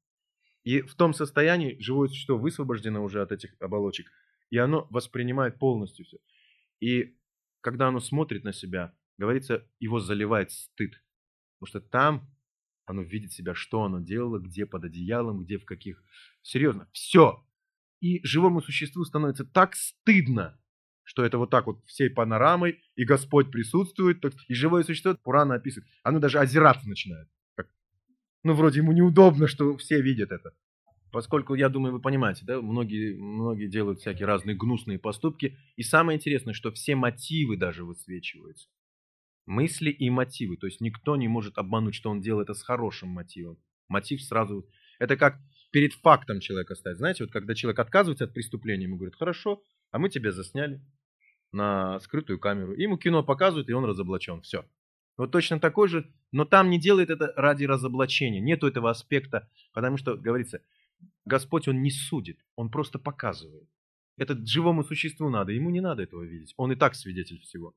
И 0.65 0.81
в 0.81 0.95
том 0.95 1.13
состоянии 1.13 1.77
живое 1.81 2.09
существо 2.09 2.39
высвобождено 2.39 3.03
уже 3.03 3.23
от 3.23 3.33
этих 3.33 3.55
оболочек, 3.61 4.11
и 4.51 4.57
оно 4.59 4.87
воспринимает 4.91 5.59
полностью 5.59 6.05
все. 6.05 6.19
И 6.81 7.17
когда 7.61 7.89
оно 7.89 8.01
смотрит 8.01 8.45
на 8.45 8.53
себя, 8.53 8.95
говорится, 9.19 9.67
его 9.79 10.01
заливает 10.01 10.51
стыд. 10.51 11.03
Потому 11.59 11.69
что 11.69 11.81
там 11.81 12.31
оно 12.85 13.03
видит 13.03 13.33
себя, 13.33 13.55
что 13.55 13.83
оно 13.83 14.01
делало, 14.01 14.39
где 14.39 14.67
под 14.67 14.85
одеялом, 14.85 15.45
где 15.45 15.59
в 15.59 15.65
каких... 15.65 16.03
Серьезно, 16.43 16.89
все. 16.93 17.47
И 18.01 18.21
живому 18.25 18.61
существу 18.61 19.05
становится 19.05 19.45
так 19.45 19.77
стыдно 19.77 20.59
что 21.05 21.25
это 21.25 21.39
вот 21.39 21.51
так 21.51 21.67
вот 21.67 21.85
всей 21.87 22.11
панорамой, 22.11 22.83
и 22.95 23.05
Господь 23.05 23.51
присутствует, 23.51 24.25
и 24.49 24.55
живое 24.55 24.85
существо, 24.85 25.15
Пурана 25.23 25.57
описывает, 25.57 25.91
оно 26.03 26.19
даже 26.21 26.39
озираться 26.39 26.89
начинает. 26.89 27.29
Как, 27.57 27.69
ну, 28.45 28.55
вроде 28.55 28.81
ему 28.81 28.93
неудобно, 28.93 29.47
что 29.47 29.77
все 29.77 30.01
видят 30.01 30.33
это. 30.33 30.53
Поскольку, 31.11 31.55
я 31.55 31.69
думаю, 31.69 31.93
вы 31.93 32.01
понимаете, 32.01 32.45
да, 32.47 32.63
многие, 32.63 33.15
многие 33.15 33.69
делают 33.69 34.01
всякие 34.01 34.27
разные 34.27 34.57
гнусные 34.57 34.99
поступки, 34.99 35.59
и 35.77 35.83
самое 35.83 36.17
интересное, 36.17 36.55
что 36.55 36.73
все 36.73 36.95
мотивы 36.95 37.57
даже 37.57 37.85
высвечиваются. 37.85 38.69
Мысли 39.53 39.91
и 39.91 40.09
мотивы, 40.09 40.57
то 40.57 40.67
есть 40.67 40.81
никто 40.81 41.15
не 41.15 41.29
может 41.29 41.59
обмануть, 41.59 41.95
что 41.95 42.09
он 42.09 42.23
делает 42.23 42.49
это 42.49 42.55
с 42.55 42.63
хорошим 42.63 43.11
мотивом. 43.11 43.59
Мотив 43.87 44.23
сразу... 44.23 44.67
Это 44.99 45.19
как 45.19 45.39
перед 45.71 45.93
фактом 45.93 46.41
человека 46.41 46.75
ставить. 46.75 46.97
Знаете, 46.97 47.25
вот 47.25 47.33
когда 47.35 47.55
человек 47.55 47.79
отказывается 47.79 48.25
от 48.25 48.33
преступления, 48.33 48.85
ему 48.85 48.97
говорят, 48.97 49.15
хорошо, 49.15 49.63
а 49.91 49.99
мы 49.99 50.09
тебя 50.09 50.33
засняли 50.33 50.81
на 51.53 52.01
скрытую 52.01 52.39
камеру. 52.39 52.73
Ему 52.73 52.97
кино 52.97 53.23
показывают, 53.23 53.69
и 53.69 53.75
он 53.75 53.85
разоблачен. 53.85 54.41
Все. 54.41 54.65
Вот 55.19 55.33
точно 55.33 55.61
такой 55.61 55.89
же, 55.89 56.11
но 56.31 56.47
там 56.47 56.71
не 56.71 56.81
делает 56.81 57.11
это 57.11 57.35
ради 57.37 57.65
разоблачения. 57.65 58.41
Нету 58.41 58.67
этого 58.67 58.89
аспекта, 58.89 59.51
потому 59.75 59.99
что, 59.99 60.17
говорится, 60.17 60.63
Господь, 61.27 61.69
Он 61.69 61.83
не 61.83 61.91
судит, 61.91 62.39
Он 62.57 62.71
просто 62.71 62.99
показывает. 62.99 63.69
Это 64.17 64.35
живому 64.47 64.83
существу 64.83 65.29
надо, 65.29 65.53
ему 65.53 65.69
не 65.69 65.83
надо 65.83 66.05
этого 66.05 66.23
видеть. 66.23 66.55
Он 66.57 66.73
и 66.73 66.77
так 66.77 66.95
свидетель 66.95 67.41
всего. 67.41 67.75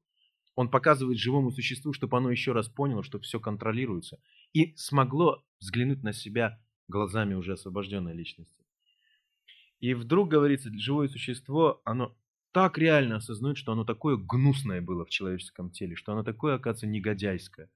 Он 0.55 0.69
показывает 0.69 1.19
живому 1.19 1.51
существу, 1.51 1.93
чтобы 1.93 2.17
оно 2.17 2.31
еще 2.31 2.53
раз 2.53 2.69
поняло, 2.69 3.03
что 3.03 3.19
все 3.19 3.39
контролируется. 3.39 4.19
И 4.53 4.73
смогло 4.77 5.45
взглянуть 5.59 6.01
на 6.03 6.13
себя 6.13 6.61
глазами 6.87 7.33
уже 7.33 7.53
освобожденной 7.53 8.13
личности. 8.13 8.63
И 9.79 9.93
вдруг, 9.93 10.29
говорится, 10.29 10.71
живое 10.73 11.09
существо, 11.09 11.81
оно 11.83 12.17
так 12.53 12.77
реально 12.77 13.17
осознает, 13.17 13.57
что 13.57 13.73
оно 13.73 13.83
такое 13.83 14.15
гнусное 14.15 14.81
было 14.81 15.03
в 15.05 15.09
человеческом 15.09 15.71
теле, 15.71 15.95
что 15.95 16.13
оно 16.13 16.23
такое, 16.23 16.55
оказывается, 16.55 16.87
негодяйское. 16.87 17.69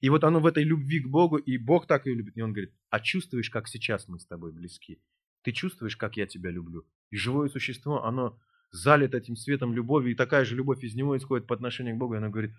И 0.00 0.08
вот 0.08 0.24
оно 0.24 0.40
в 0.40 0.46
этой 0.46 0.64
любви 0.64 1.00
к 1.00 1.08
Богу, 1.08 1.36
и 1.36 1.58
Бог 1.58 1.86
так 1.86 2.06
ее 2.06 2.14
любит. 2.14 2.36
И 2.38 2.40
он 2.40 2.52
говорит, 2.52 2.72
а 2.88 3.00
чувствуешь, 3.00 3.50
как 3.50 3.68
сейчас 3.68 4.08
мы 4.08 4.18
с 4.18 4.24
тобой 4.24 4.52
близки? 4.52 5.02
Ты 5.42 5.52
чувствуешь, 5.52 5.98
как 5.98 6.16
я 6.16 6.26
тебя 6.26 6.50
люблю? 6.50 6.86
И 7.10 7.16
живое 7.16 7.50
существо, 7.50 8.04
оно 8.04 8.38
залито 8.70 9.18
этим 9.18 9.36
светом 9.36 9.74
любови, 9.74 10.10
и 10.10 10.14
такая 10.14 10.44
же 10.44 10.56
любовь 10.56 10.82
из 10.82 10.94
него 10.94 11.16
исходит 11.16 11.46
по 11.46 11.54
отношению 11.54 11.96
к 11.96 11.98
Богу. 11.98 12.14
И 12.14 12.18
оно 12.18 12.30
говорит, 12.30 12.52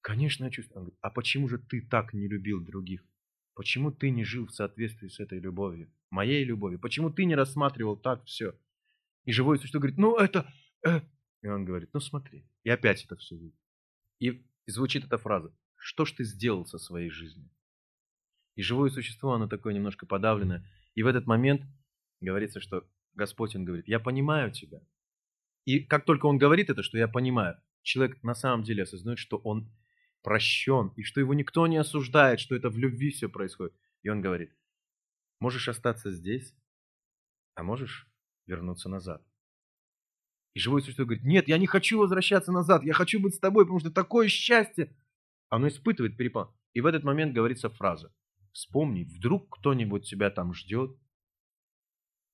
конечно, 0.00 0.44
я 0.44 0.50
чувствую. 0.50 0.78
Он 0.78 0.84
говорит, 0.84 0.98
а 1.02 1.10
почему 1.10 1.48
же 1.48 1.58
ты 1.58 1.80
так 1.82 2.14
не 2.14 2.28
любил 2.28 2.60
других? 2.60 3.04
Почему 3.54 3.92
ты 3.92 4.10
не 4.10 4.24
жил 4.24 4.46
в 4.46 4.54
соответствии 4.54 5.08
с 5.08 5.20
этой 5.20 5.38
любовью, 5.38 5.92
моей 6.10 6.44
любовью? 6.44 6.78
Почему 6.78 7.10
ты 7.10 7.24
не 7.26 7.34
рассматривал 7.34 7.96
так 7.96 8.24
все? 8.24 8.54
И 9.24 9.32
живое 9.32 9.58
существо 9.58 9.80
говорит, 9.80 9.98
ну 9.98 10.16
это, 10.16 10.46
Э. 10.84 11.00
И 11.42 11.48
он 11.48 11.64
говорит, 11.64 11.90
ну 11.92 12.00
смотри. 12.00 12.46
И 12.64 12.70
опять 12.70 13.04
это 13.04 13.16
все 13.16 13.36
видит. 13.36 13.58
И 14.18 14.44
звучит 14.66 15.04
эта 15.04 15.18
фраза. 15.18 15.52
Что 15.76 16.04
ж 16.04 16.12
ты 16.12 16.24
сделал 16.24 16.66
со 16.66 16.78
своей 16.78 17.10
жизнью? 17.10 17.50
И 18.54 18.62
живое 18.62 18.90
существо, 18.90 19.32
оно 19.32 19.48
такое 19.48 19.74
немножко 19.74 20.06
подавленное. 20.06 20.68
И 20.94 21.02
в 21.02 21.06
этот 21.06 21.26
момент 21.26 21.62
говорится, 22.20 22.60
что 22.60 22.86
Господь, 23.14 23.56
Он 23.56 23.64
говорит, 23.64 23.88
я 23.88 23.98
понимаю 23.98 24.52
тебя. 24.52 24.80
И 25.64 25.80
как 25.80 26.04
только 26.04 26.26
Он 26.26 26.38
говорит 26.38 26.70
это, 26.70 26.82
что 26.82 26.98
я 26.98 27.08
понимаю, 27.08 27.56
человек 27.82 28.22
на 28.22 28.34
самом 28.34 28.62
деле 28.62 28.84
осознает, 28.84 29.18
что 29.18 29.36
он 29.38 29.70
прощен, 30.22 30.92
и 30.96 31.02
что 31.02 31.20
его 31.20 31.34
никто 31.34 31.66
не 31.66 31.76
осуждает, 31.76 32.40
что 32.40 32.54
это 32.54 32.70
в 32.70 32.78
любви 32.78 33.10
все 33.10 33.28
происходит. 33.28 33.74
И 34.02 34.08
он 34.08 34.20
говорит, 34.20 34.52
можешь 35.40 35.68
остаться 35.68 36.10
здесь, 36.10 36.54
а 37.54 37.62
можешь 37.62 38.08
вернуться 38.46 38.88
назад. 38.88 39.22
И 40.54 40.60
живое 40.60 40.82
существо 40.82 41.04
говорит, 41.04 41.24
нет, 41.24 41.48
я 41.48 41.58
не 41.58 41.66
хочу 41.66 41.98
возвращаться 41.98 42.52
назад, 42.52 42.84
я 42.84 42.92
хочу 42.92 43.20
быть 43.20 43.34
с 43.34 43.38
тобой, 43.38 43.64
потому 43.64 43.80
что 43.80 43.90
такое 43.90 44.28
счастье. 44.28 44.94
Оно 45.48 45.68
испытывает 45.68 46.16
перепад. 46.16 46.50
И 46.72 46.80
в 46.80 46.86
этот 46.86 47.04
момент 47.04 47.34
говорится 47.34 47.68
фраза. 47.68 48.14
Вспомни, 48.52 49.04
вдруг 49.04 49.58
кто-нибудь 49.58 50.08
тебя 50.08 50.30
там 50.30 50.54
ждет, 50.54 50.96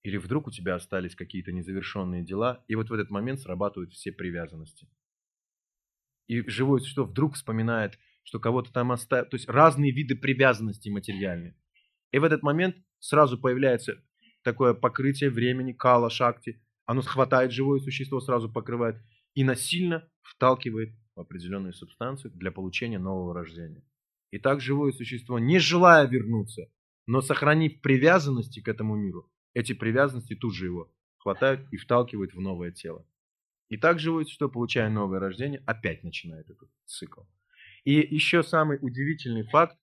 или 0.03 0.17
вдруг 0.17 0.47
у 0.47 0.51
тебя 0.51 0.75
остались 0.75 1.15
какие-то 1.15 1.53
незавершенные 1.53 2.25
дела, 2.25 2.65
и 2.69 2.75
вот 2.75 2.91
в 2.91 2.93
этот 2.93 3.11
момент 3.11 3.41
срабатывают 3.41 3.93
все 3.93 4.13
привязанности. 4.13 4.89
И 6.29 6.49
живое 6.49 6.81
существо 6.81 7.05
вдруг 7.05 7.35
вспоминает, 7.35 7.99
что 8.23 8.39
кого-то 8.39 8.73
там 8.73 8.93
оставил, 8.93 9.29
то 9.29 9.37
есть 9.37 9.49
разные 9.49 9.93
виды 9.93 10.15
привязанности 10.15 10.89
материальные. 10.89 11.57
И 12.13 12.19
в 12.19 12.25
этот 12.25 12.43
момент 12.43 12.77
сразу 12.99 13.39
появляется 13.39 14.03
такое 14.43 14.75
покрытие 14.75 15.31
времени, 15.31 15.73
кала, 15.73 16.11
шакти, 16.11 16.63
оно 16.85 17.03
хватает 17.03 17.53
живое 17.53 17.81
существо, 17.81 18.21
сразу 18.21 18.51
покрывает 18.51 18.97
и 19.35 19.45
насильно 19.45 20.09
вталкивает 20.23 20.95
в 21.15 21.21
определенную 21.21 21.73
субстанцию 21.73 22.33
для 22.33 22.51
получения 22.51 22.99
нового 22.99 23.35
рождения. 23.35 23.85
И 24.31 24.39
так 24.39 24.61
живое 24.61 24.93
существо, 24.93 25.39
не 25.39 25.59
желая 25.59 26.07
вернуться, 26.07 26.71
но 27.07 27.21
сохранив 27.21 27.81
привязанности 27.81 28.61
к 28.61 28.69
этому 28.69 28.97
миру, 28.97 29.31
эти 29.55 29.73
привязанности 29.73 30.35
тут 30.35 30.55
же 30.55 30.67
его 30.67 30.93
хватают 31.19 31.67
и 31.73 31.77
вталкивают 31.77 32.35
в 32.35 32.41
новое 32.41 32.71
тело. 32.71 33.07
И 33.69 33.77
так 33.77 33.99
живое 33.99 34.25
существо, 34.25 34.49
получая 34.49 34.89
новое 34.89 35.19
рождение, 35.21 35.63
опять 35.67 36.03
начинает 36.03 36.49
этот 36.49 36.71
цикл. 36.87 37.23
И 37.85 37.93
еще 37.93 38.43
самый 38.43 38.79
удивительный 38.81 39.45
факт, 39.45 39.77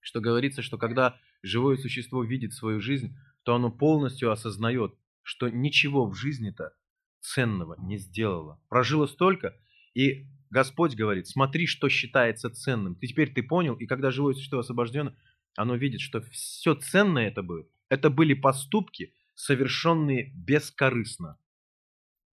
что 0.00 0.20
говорится, 0.20 0.62
что 0.62 0.78
когда 0.78 1.18
живое 1.42 1.76
существо 1.76 2.24
видит 2.24 2.54
свою 2.54 2.80
жизнь, 2.80 3.16
то 3.42 3.54
оно 3.54 3.70
полностью 3.70 4.30
осознает, 4.30 4.94
что 5.22 5.48
ничего 5.48 6.06
в 6.06 6.14
жизни-то 6.14 6.74
ценного 7.20 7.76
не 7.78 7.98
сделало. 7.98 8.60
Прожило 8.68 9.06
столько, 9.06 9.56
и 9.94 10.26
Господь 10.50 10.96
говорит, 10.96 11.28
смотри, 11.28 11.66
что 11.66 11.88
считается 11.88 12.50
ценным. 12.50 12.94
Ты 12.94 13.06
теперь 13.06 13.32
ты 13.32 13.42
понял, 13.42 13.74
и 13.74 13.86
когда 13.86 14.10
живое 14.10 14.34
существо 14.34 14.60
освобождено, 14.60 15.14
оно 15.56 15.76
видит, 15.76 16.00
что 16.00 16.20
все 16.22 16.74
ценное 16.74 17.28
это 17.28 17.42
было. 17.42 17.66
Это 17.90 18.08
были 18.08 18.34
поступки, 18.34 19.12
совершенные 19.34 20.32
бескорыстно, 20.34 21.38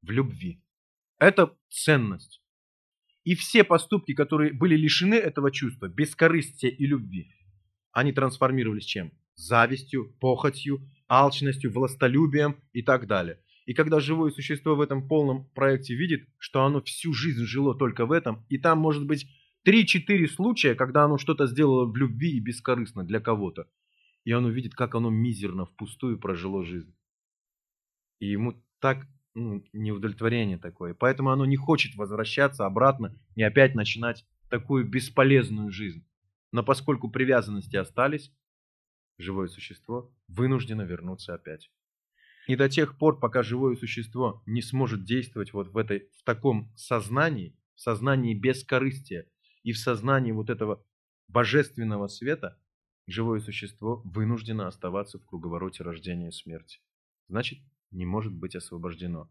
в 0.02 0.12
любви. 0.12 0.64
Это 1.20 1.58
ценность. 1.70 2.42
И 3.24 3.36
все 3.36 3.64
поступки, 3.64 4.14
которые 4.14 4.54
были 4.54 4.78
лишены 4.78 5.16
этого 5.16 5.52
чувства, 5.52 5.88
бескорыстия 5.88 6.70
и 6.70 6.86
любви, 6.86 7.34
они 7.92 8.14
трансформировались 8.14 8.86
чем? 8.86 9.12
Завистью, 9.36 10.16
похотью, 10.20 10.88
алчностью, 11.10 11.72
властолюбием 11.72 12.62
и 12.74 12.84
так 12.84 13.08
далее. 13.08 13.42
И 13.66 13.74
когда 13.74 14.00
живое 14.00 14.32
существо 14.32 14.76
в 14.76 14.82
этом 14.82 15.08
полном 15.08 15.50
проекте 15.56 15.96
видит, 15.96 16.30
что 16.38 16.64
оно 16.64 16.82
всю 16.82 17.14
жизнь 17.14 17.44
жило 17.46 17.76
только 17.76 18.06
в 18.06 18.12
этом, 18.12 18.46
и 18.50 18.60
там 18.60 18.78
может 18.78 19.06
быть 19.08 19.28
3-4 19.68 20.28
случая, 20.28 20.76
когда 20.76 21.04
оно 21.06 21.18
что-то 21.18 21.48
сделало 21.48 21.86
в 21.86 21.98
любви 21.98 22.38
и 22.38 22.40
бескорыстно 22.40 23.04
для 23.04 23.20
кого-то, 23.20 23.68
и 24.28 24.32
оно 24.34 24.50
видит, 24.50 24.76
как 24.76 24.94
оно 24.94 25.10
мизерно, 25.10 25.66
впустую 25.66 26.20
прожило 26.20 26.66
жизнь. 26.66 26.94
И 28.20 28.28
ему 28.28 28.62
так 28.80 29.08
ну, 29.34 29.64
неудовлетворение 29.72 30.58
такое. 30.58 30.94
Поэтому 30.94 31.30
оно 31.30 31.46
не 31.46 31.56
хочет 31.56 31.96
возвращаться 31.96 32.66
обратно 32.66 33.18
и 33.36 33.44
опять 33.44 33.74
начинать 33.74 34.26
такую 34.50 34.86
бесполезную 34.86 35.72
жизнь. 35.72 36.06
Но 36.52 36.62
поскольку 36.62 37.10
привязанности 37.10 37.78
остались, 37.78 38.34
живое 39.18 39.48
существо 39.48 40.14
вынуждено 40.28 40.82
вернуться 40.82 41.34
опять. 41.34 41.72
И 42.48 42.58
до 42.58 42.68
тех 42.68 42.98
пор, 42.98 43.22
пока 43.22 43.44
живое 43.44 43.78
существо 43.78 44.44
не 44.46 44.62
сможет 44.62 45.06
действовать 45.06 45.54
вот 45.54 45.70
в, 45.70 45.78
этой, 45.78 46.10
в 46.18 46.24
таком 46.24 46.70
сознании, 46.76 47.58
в 47.76 47.80
сознании 47.80 48.34
бескорыстия 48.34 49.26
и 49.64 49.72
в 49.72 49.78
сознании 49.78 50.34
вот 50.34 50.50
этого 50.50 50.86
божественного 51.30 52.10
света, 52.10 52.60
живое 53.08 53.40
существо 53.40 54.02
вынуждено 54.06 54.68
оставаться 54.68 55.18
в 55.18 55.26
круговороте 55.26 55.84
рождения 55.84 56.30
и 56.30 56.32
смерти. 56.32 56.80
Значит, 57.30 57.60
не 57.92 58.06
может 58.06 58.34
быть 58.34 58.56
освобождено. 58.56 59.30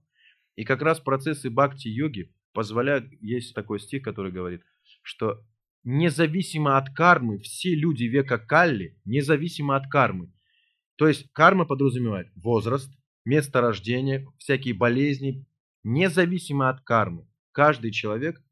И 0.56 0.64
как 0.64 0.82
раз 0.82 1.00
процессы 1.00 1.50
бхакти-йоги 1.50 2.34
позволяют, 2.52 3.12
есть 3.20 3.54
такой 3.54 3.78
стих, 3.78 4.02
который 4.02 4.32
говорит, 4.32 4.62
что 5.02 5.44
независимо 5.84 6.78
от 6.78 6.88
кармы, 6.94 7.38
все 7.38 7.74
люди 7.74 8.04
века 8.04 8.38
Калли, 8.38 8.98
независимо 9.04 9.76
от 9.76 9.88
кармы. 9.88 10.32
То 10.96 11.06
есть 11.06 11.30
карма 11.32 11.66
подразумевает 11.66 12.28
возраст, 12.34 12.90
место 13.26 13.60
рождения, 13.60 14.26
всякие 14.38 14.72
болезни, 14.72 15.46
независимо 15.84 16.70
от 16.70 16.80
кармы. 16.80 17.28
Каждый 17.52 17.90
человек, 17.90 18.42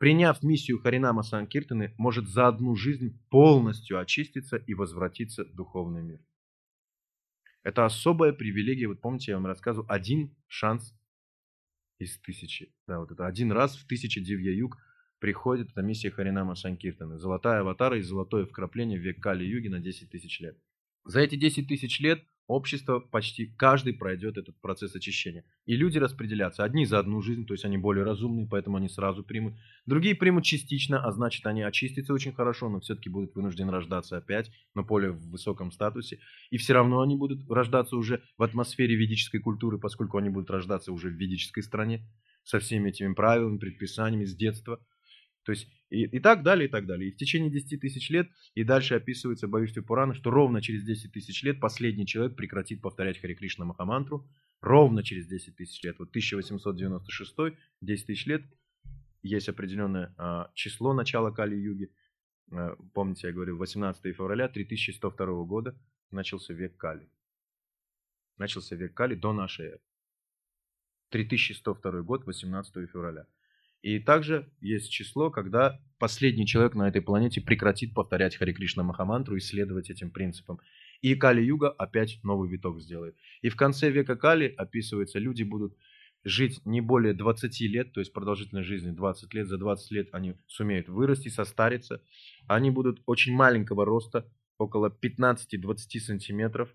приняв 0.00 0.42
миссию 0.42 0.80
Харинама 0.80 1.22
Санкиртаны, 1.22 1.94
может 1.98 2.26
за 2.26 2.48
одну 2.48 2.74
жизнь 2.74 3.20
полностью 3.28 4.00
очиститься 4.00 4.56
и 4.56 4.72
возвратиться 4.72 5.44
в 5.44 5.54
духовный 5.54 6.02
мир. 6.02 6.20
Это 7.62 7.84
особая 7.84 8.32
привилегия. 8.32 8.88
Вот 8.88 9.02
помните, 9.02 9.32
я 9.32 9.36
вам 9.36 9.44
рассказывал, 9.44 9.86
один 9.90 10.34
шанс 10.48 10.98
из 11.98 12.18
тысячи. 12.18 12.74
Да, 12.88 12.98
вот 12.98 13.10
это 13.12 13.26
один 13.26 13.52
раз 13.52 13.76
в 13.76 13.86
тысяче 13.86 14.22
Дивья-юг 14.22 14.78
приходит 15.18 15.70
эта 15.72 15.82
миссия 15.82 16.10
Харинама 16.10 16.54
Санкиртаны. 16.54 17.18
Золотая 17.18 17.60
аватара 17.60 17.98
и 17.98 18.02
золотое 18.02 18.46
вкрапление 18.46 18.98
в 18.98 19.02
век 19.02 19.22
Кали-юги 19.22 19.68
на 19.68 19.80
10 19.80 20.08
тысяч 20.08 20.40
лет. 20.40 20.56
За 21.04 21.20
эти 21.20 21.34
10 21.34 21.68
тысяч 21.68 22.00
лет 22.00 22.24
общество 22.50 22.98
почти 22.98 23.46
каждый 23.46 23.94
пройдет 23.94 24.36
этот 24.36 24.60
процесс 24.60 24.94
очищения. 24.94 25.44
И 25.66 25.76
люди 25.76 25.98
распределятся. 25.98 26.64
Одни 26.64 26.84
за 26.84 26.98
одну 26.98 27.22
жизнь, 27.22 27.46
то 27.46 27.54
есть 27.54 27.64
они 27.64 27.78
более 27.78 28.04
разумные, 28.04 28.48
поэтому 28.48 28.76
они 28.76 28.88
сразу 28.88 29.22
примут. 29.22 29.54
Другие 29.86 30.16
примут 30.16 30.44
частично, 30.44 31.04
а 31.04 31.12
значит 31.12 31.46
они 31.46 31.62
очистятся 31.62 32.12
очень 32.12 32.32
хорошо, 32.32 32.68
но 32.68 32.80
все-таки 32.80 33.08
будут 33.08 33.34
вынуждены 33.36 33.70
рождаться 33.70 34.16
опять 34.16 34.50
на 34.74 34.82
более 34.82 35.12
высоком 35.12 35.70
статусе. 35.70 36.18
И 36.50 36.56
все 36.56 36.72
равно 36.72 37.00
они 37.00 37.16
будут 37.16 37.48
рождаться 37.48 37.96
уже 37.96 38.20
в 38.36 38.42
атмосфере 38.42 38.96
ведической 38.96 39.40
культуры, 39.40 39.78
поскольку 39.78 40.18
они 40.18 40.28
будут 40.28 40.50
рождаться 40.50 40.92
уже 40.92 41.08
в 41.08 41.14
ведической 41.14 41.62
стране 41.62 42.04
со 42.42 42.58
всеми 42.58 42.90
этими 42.90 43.14
правилами, 43.14 43.58
предписаниями 43.58 44.24
с 44.24 44.34
детства. 44.34 44.80
То 45.50 45.54
есть 45.54 45.66
и, 45.88 46.04
и 46.04 46.20
так 46.20 46.44
далее, 46.44 46.68
и 46.68 46.70
так 46.70 46.86
далее. 46.86 47.10
И 47.10 47.12
в 47.12 47.16
течение 47.16 47.50
10 47.50 47.80
тысяч 47.80 48.08
лет, 48.08 48.30
и 48.54 48.62
дальше 48.62 48.94
описывается 48.94 49.48
в 49.48 49.50
Бхавиште 49.50 49.82
Пурана, 49.82 50.14
что 50.14 50.30
ровно 50.30 50.62
через 50.62 50.84
10 50.84 51.10
тысяч 51.10 51.42
лет 51.42 51.58
последний 51.58 52.06
человек 52.06 52.36
прекратит 52.36 52.80
повторять 52.80 53.20
Хари 53.20 53.34
Кришна 53.34 53.64
Махамантру. 53.64 54.30
Ровно 54.60 55.02
через 55.02 55.26
10 55.26 55.56
тысяч 55.56 55.82
лет. 55.82 55.98
Вот 55.98 56.10
1896, 56.10 57.58
10 57.80 58.06
тысяч 58.06 58.26
лет, 58.26 58.44
есть 59.22 59.48
определенное 59.48 60.14
а, 60.18 60.52
число 60.54 60.92
начала 60.92 61.32
Кали-юги. 61.32 61.90
А, 62.52 62.76
помните, 62.94 63.26
я 63.26 63.32
говорил, 63.32 63.56
18 63.56 64.00
февраля 64.14 64.48
3102 64.48 65.44
года 65.46 65.76
начался 66.12 66.54
век 66.54 66.76
Кали. 66.76 67.10
Начался 68.38 68.76
век 68.76 68.94
Кали 68.94 69.16
до 69.16 69.32
нашей 69.32 69.66
эры. 69.66 69.80
3102 71.08 72.02
год, 72.02 72.24
18 72.24 72.88
февраля. 72.88 73.26
И 73.82 73.98
также 73.98 74.50
есть 74.60 74.90
число, 74.90 75.30
когда 75.30 75.80
последний 75.98 76.46
человек 76.46 76.74
на 76.74 76.88
этой 76.88 77.00
планете 77.00 77.40
прекратит 77.40 77.94
повторять 77.94 78.36
Хари 78.36 78.52
Кришна 78.52 78.82
Махамантру 78.82 79.38
следовать 79.40 79.90
этим 79.90 80.10
принципам. 80.10 80.60
И 81.00 81.14
Кали-юга 81.14 81.70
опять 81.70 82.18
новый 82.22 82.50
виток 82.50 82.80
сделает. 82.80 83.16
И 83.40 83.48
в 83.48 83.56
конце 83.56 83.90
века 83.90 84.16
Кали 84.16 84.52
описывается, 84.56 85.18
люди 85.18 85.42
будут 85.44 85.76
жить 86.24 86.60
не 86.66 86.82
более 86.82 87.14
20 87.14 87.60
лет, 87.62 87.92
то 87.92 88.00
есть 88.00 88.12
продолжительность 88.12 88.68
жизни 88.68 88.90
20 88.90 89.32
лет, 89.32 89.48
за 89.48 89.56
20 89.56 89.90
лет 89.92 90.08
они 90.12 90.34
сумеют 90.46 90.88
вырасти, 90.88 91.28
состариться. 91.28 92.02
Они 92.46 92.70
будут 92.70 93.00
очень 93.06 93.32
маленького 93.32 93.86
роста, 93.86 94.30
около 94.58 94.90
15-20 94.90 96.00
сантиметров. 96.00 96.68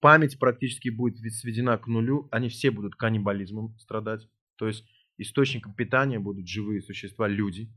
Память 0.00 0.38
практически 0.38 0.90
будет 0.90 1.18
сведена 1.32 1.76
к 1.76 1.88
нулю, 1.88 2.28
они 2.30 2.48
все 2.48 2.70
будут 2.70 2.94
каннибализмом 2.94 3.76
страдать. 3.80 4.28
То 4.56 4.68
есть 4.68 4.84
источником 5.18 5.74
питания 5.74 6.18
будут 6.18 6.48
живые 6.48 6.80
существа, 6.80 7.28
люди. 7.28 7.68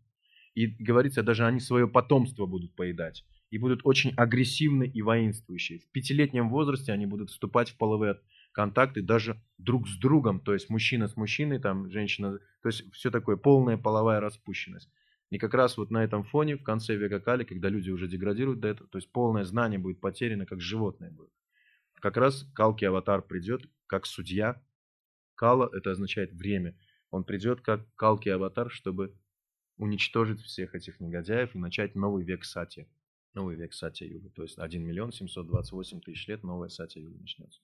И 0.54 0.68
говорится, 0.68 1.24
даже 1.24 1.46
они 1.46 1.60
свое 1.60 1.88
потомство 1.88 2.46
будут 2.46 2.76
поедать. 2.76 3.26
И 3.50 3.58
будут 3.58 3.82
очень 3.84 4.14
агрессивны 4.16 4.86
и 4.86 5.02
воинствующие. 5.02 5.80
В 5.80 5.92
пятилетнем 5.92 6.50
возрасте 6.50 6.92
они 6.94 7.06
будут 7.06 7.32
вступать 7.32 7.70
в 7.70 7.78
половые 7.78 8.20
контакты 8.54 9.02
даже 9.02 9.42
друг 9.58 9.88
с 9.88 9.98
другом. 9.98 10.40
То 10.40 10.54
есть 10.54 10.70
мужчина 10.70 11.08
с 11.08 11.16
мужчиной, 11.16 11.60
там 11.60 11.90
женщина. 11.90 12.40
То 12.62 12.70
есть 12.70 12.92
все 12.94 13.12
такое, 13.12 13.38
полная 13.38 13.78
половая 13.78 14.20
распущенность. 14.20 14.90
И 15.30 15.38
как 15.38 15.54
раз 15.54 15.78
вот 15.78 15.92
на 15.92 16.04
этом 16.04 16.24
фоне 16.24 16.58
в 16.58 16.64
конце 16.64 16.96
века 16.96 17.22
Кали, 17.22 17.46
когда 17.46 17.70
люди 17.70 17.90
уже 17.90 18.08
деградируют 18.08 18.60
до 18.60 18.68
этого, 18.68 18.90
то 18.90 18.98
есть 18.98 19.10
полное 19.12 19.46
знание 19.46 19.80
будет 19.80 20.02
потеряно, 20.02 20.46
как 20.46 20.60
животное 20.60 21.10
будет. 21.10 21.32
Как 22.02 22.18
раз 22.18 22.44
Калки 22.54 22.84
Аватар 22.84 23.22
придет 23.22 23.70
как 23.88 24.06
судья. 24.06 24.62
Кала 25.36 25.70
это 25.72 25.92
означает 25.92 26.34
время. 26.34 26.78
Он 27.12 27.26
придет 27.26 27.62
как 27.62 27.86
Калки 27.96 28.30
Аватар, 28.30 28.72
чтобы 28.72 29.14
уничтожить 29.78 30.42
всех 30.42 30.76
этих 30.76 31.00
негодяев 31.00 31.54
и 31.54 31.60
начать 31.60 31.94
новый 31.94 32.24
век 32.24 32.46
Сати. 32.46 32.88
Новый 33.34 33.56
век 33.56 33.74
Сати 33.74 34.06
Юга. 34.06 34.30
То 34.30 34.44
есть 34.44 34.58
1 34.58 34.84
миллион 34.84 35.12
728 35.12 36.02
тысяч 36.02 36.28
лет 36.28 36.44
новая 36.44 36.70
Сати 36.70 37.00
Юга 37.00 37.20
начнется. 37.20 37.62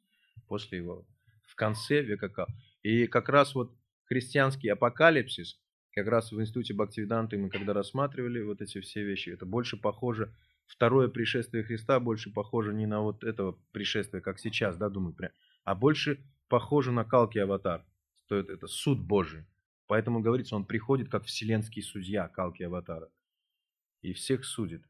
После 0.48 0.80
его. 0.80 1.08
В 1.48 1.56
конце 1.56 2.02
века 2.02 2.30
Кал. 2.30 2.48
И 2.84 3.08
как 3.08 3.30
раз 3.30 3.56
вот 3.56 3.74
христианский 4.04 4.70
апокалипсис, 4.70 5.60
как 5.94 6.08
раз 6.08 6.32
в 6.32 6.40
институте 6.40 6.74
Бхактивиданты 6.74 7.38
мы 7.38 7.50
когда 7.50 7.74
рассматривали 7.74 8.42
вот 8.42 8.62
эти 8.62 8.82
все 8.82 9.04
вещи, 9.04 9.30
это 9.30 9.46
больше 9.46 9.78
похоже, 9.78 10.34
второе 10.66 11.08
пришествие 11.08 11.64
Христа 11.64 12.00
больше 12.00 12.32
похоже 12.32 12.74
не 12.74 12.86
на 12.86 13.02
вот 13.02 13.24
этого 13.24 13.58
пришествия, 13.72 14.22
как 14.22 14.40
сейчас, 14.40 14.76
да, 14.78 14.90
думаю, 14.90 15.14
прям, 15.14 15.32
а 15.64 15.74
больше 15.74 16.20
похоже 16.50 16.92
на 16.92 17.06
Калки 17.06 17.40
Аватар 17.40 17.86
что 18.28 18.36
это, 18.36 18.52
это 18.54 18.68
суд 18.68 19.00
Божий. 19.00 19.46
Поэтому 19.88 20.20
говорится, 20.20 20.56
он 20.58 20.66
приходит 20.66 21.10
как 21.10 21.24
вселенский 21.24 21.82
судья 21.82 22.28
Калки 22.28 22.62
Аватара 22.62 23.10
и 24.02 24.12
всех 24.14 24.44
судит. 24.44 24.84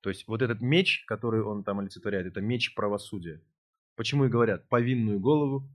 То 0.00 0.08
есть 0.08 0.26
вот 0.26 0.40
этот 0.40 0.62
меч, 0.62 1.04
который 1.06 1.42
он 1.42 1.64
там 1.64 1.80
олицетворяет, 1.80 2.26
это 2.26 2.40
меч 2.40 2.74
правосудия. 2.74 3.42
Почему 3.94 4.24
и 4.24 4.28
говорят 4.28 4.68
повинную 4.68 5.20
голову, 5.20 5.70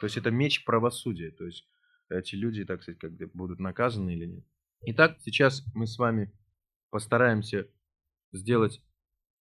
то 0.00 0.04
есть 0.04 0.16
это 0.16 0.30
меч 0.30 0.64
правосудия, 0.64 1.30
то 1.30 1.46
есть 1.46 1.68
эти 2.08 2.34
люди, 2.34 2.64
так 2.64 2.82
сказать, 2.82 2.98
как 3.00 3.12
будут 3.32 3.60
наказаны 3.60 4.14
или 4.14 4.26
нет. 4.26 4.44
Итак, 4.82 5.18
сейчас 5.20 5.64
мы 5.74 5.86
с 5.86 5.98
вами 5.98 6.32
постараемся 6.90 7.68
сделать 8.32 8.82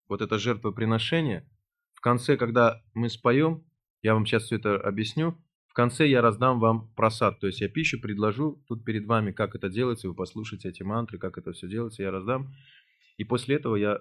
вот 0.08 0.20
это 0.20 0.38
жертвоприношение. 0.38 1.48
В 1.94 2.00
конце, 2.00 2.36
когда 2.36 2.82
мы 2.92 3.08
споем, 3.08 3.64
я 4.02 4.14
вам 4.14 4.26
сейчас 4.26 4.44
все 4.44 4.56
это 4.56 4.76
объясню, 4.76 5.42
конце 5.76 6.08
я 6.08 6.22
раздам 6.22 6.58
вам 6.58 6.88
просад, 6.96 7.38
то 7.38 7.46
есть 7.46 7.60
я 7.60 7.68
пищу 7.68 8.00
предложу 8.00 8.64
тут 8.66 8.82
перед 8.82 9.04
вами, 9.06 9.30
как 9.30 9.54
это 9.54 9.68
делается, 9.68 10.08
вы 10.08 10.14
послушайте 10.14 10.70
эти 10.70 10.82
мантры, 10.82 11.18
как 11.18 11.36
это 11.36 11.52
все 11.52 11.68
делается, 11.68 12.02
я 12.02 12.10
раздам. 12.10 12.54
И 13.18 13.24
после 13.24 13.56
этого 13.56 13.76
я 13.76 14.00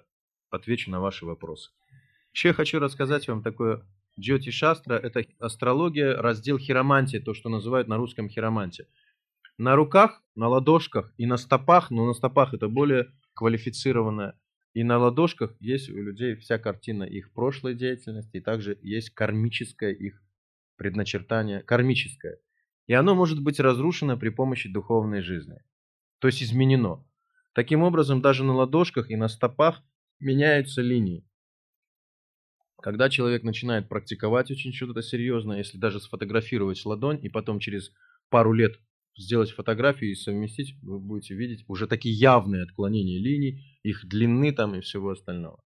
отвечу 0.50 0.90
на 0.90 1.00
ваши 1.00 1.26
вопросы. 1.26 1.70
Еще 2.32 2.48
я 2.48 2.54
хочу 2.54 2.78
рассказать 2.78 3.28
вам 3.28 3.42
такое 3.42 3.82
Джоти 4.18 4.50
Шастра– 4.50 4.94
это 5.02 5.26
астрология, 5.38 6.16
раздел 6.16 6.58
хиромантии, 6.58 7.18
то, 7.18 7.34
что 7.34 7.50
называют 7.50 7.88
на 7.88 7.98
русском 7.98 8.30
хиромантия. 8.30 8.86
На 9.58 9.76
руках, 9.76 10.22
на 10.34 10.48
ладошках 10.48 11.12
и 11.18 11.26
на 11.26 11.36
стопах, 11.36 11.90
но 11.90 12.06
на 12.06 12.14
стопах 12.14 12.54
это 12.54 12.68
более 12.68 13.12
квалифицированное, 13.34 14.34
и 14.72 14.82
на 14.82 14.96
ладошках 14.96 15.54
есть 15.60 15.90
у 15.90 15.96
людей 15.96 16.36
вся 16.36 16.58
картина 16.58 17.04
их 17.04 17.32
прошлой 17.32 17.74
деятельности, 17.74 18.38
и 18.38 18.40
также 18.40 18.78
есть 18.80 19.10
кармическое 19.10 19.92
их 19.92 20.22
предначертание, 20.76 21.62
кармическое. 21.62 22.38
И 22.86 22.92
оно 22.92 23.14
может 23.14 23.42
быть 23.42 23.60
разрушено 23.60 24.16
при 24.16 24.28
помощи 24.28 24.68
духовной 24.72 25.22
жизни, 25.22 25.58
то 26.20 26.28
есть 26.28 26.42
изменено. 26.42 27.04
Таким 27.52 27.82
образом, 27.82 28.20
даже 28.20 28.44
на 28.44 28.54
ладошках 28.54 29.10
и 29.10 29.16
на 29.16 29.28
стопах 29.28 29.82
меняются 30.20 30.82
линии. 30.82 31.26
Когда 32.82 33.08
человек 33.08 33.42
начинает 33.42 33.88
практиковать 33.88 34.50
очень 34.50 34.72
что-то 34.72 35.02
серьезное, 35.02 35.58
если 35.58 35.78
даже 35.78 36.00
сфотографировать 36.00 36.84
ладонь 36.84 37.18
и 37.24 37.28
потом 37.28 37.58
через 37.58 37.92
пару 38.28 38.52
лет 38.52 38.78
сделать 39.16 39.50
фотографию 39.50 40.12
и 40.12 40.14
совместить, 40.14 40.76
вы 40.82 40.98
будете 41.00 41.34
видеть 41.34 41.64
уже 41.68 41.86
такие 41.86 42.14
явные 42.14 42.62
отклонения 42.62 43.18
линий, 43.18 43.78
их 43.82 44.06
длины 44.06 44.52
там 44.52 44.74
и 44.74 44.80
всего 44.80 45.10
остального. 45.10 45.62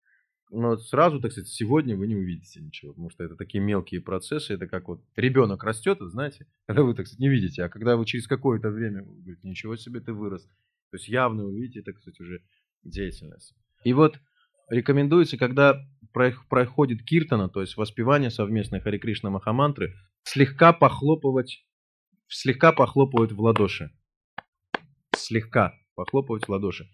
Но 0.54 0.76
сразу, 0.76 1.20
так 1.20 1.32
сказать, 1.32 1.48
сегодня 1.48 1.96
вы 1.96 2.06
не 2.06 2.14
увидите 2.14 2.60
ничего, 2.60 2.92
потому 2.92 3.10
что 3.10 3.24
это 3.24 3.34
такие 3.34 3.62
мелкие 3.62 4.00
процессы, 4.00 4.54
это 4.54 4.68
как 4.68 4.86
вот 4.86 5.02
ребенок 5.16 5.64
растет, 5.64 5.98
знаете, 6.00 6.46
когда 6.66 6.82
вы, 6.82 6.94
так 6.94 7.06
сказать, 7.06 7.18
не 7.18 7.28
видите, 7.28 7.64
а 7.64 7.68
когда 7.68 7.96
вы 7.96 8.06
через 8.06 8.28
какое-то 8.28 8.70
время, 8.70 9.02
вы 9.02 9.20
говорите, 9.20 9.48
ничего 9.48 9.76
себе 9.76 10.00
ты 10.00 10.12
вырос, 10.12 10.44
то 10.44 10.96
есть 10.96 11.08
явно 11.08 11.44
вы 11.44 11.60
видите, 11.60 11.82
так 11.82 11.98
сказать, 11.98 12.20
уже 12.20 12.42
деятельность. 12.84 13.54
И 13.82 13.92
вот 13.92 14.20
рекомендуется, 14.68 15.36
когда 15.36 15.84
проходит 16.12 17.02
киртана, 17.02 17.48
то 17.48 17.60
есть 17.60 17.76
воспевание 17.76 18.30
совместной 18.30 18.80
Хари 18.80 18.98
Кришна 18.98 19.30
Махамантры, 19.30 19.96
слегка 20.22 20.72
похлопывать, 20.72 21.66
слегка 22.28 22.72
похлопывать 22.72 23.32
в 23.32 23.40
ладоши. 23.40 23.90
Слегка 25.16 25.74
похлопывать 25.96 26.46
в 26.46 26.50
ладоши. 26.50 26.88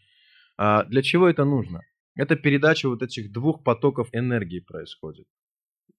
А 0.57 0.85
для 0.85 1.03
чего 1.03 1.29
это 1.29 1.45
нужно? 1.45 1.83
Это 2.17 2.37
передача 2.37 2.89
вот 2.89 3.03
этих 3.03 3.33
двух 3.33 3.63
потоков 3.63 4.09
энергии 4.13 4.61
происходит. 4.61 5.27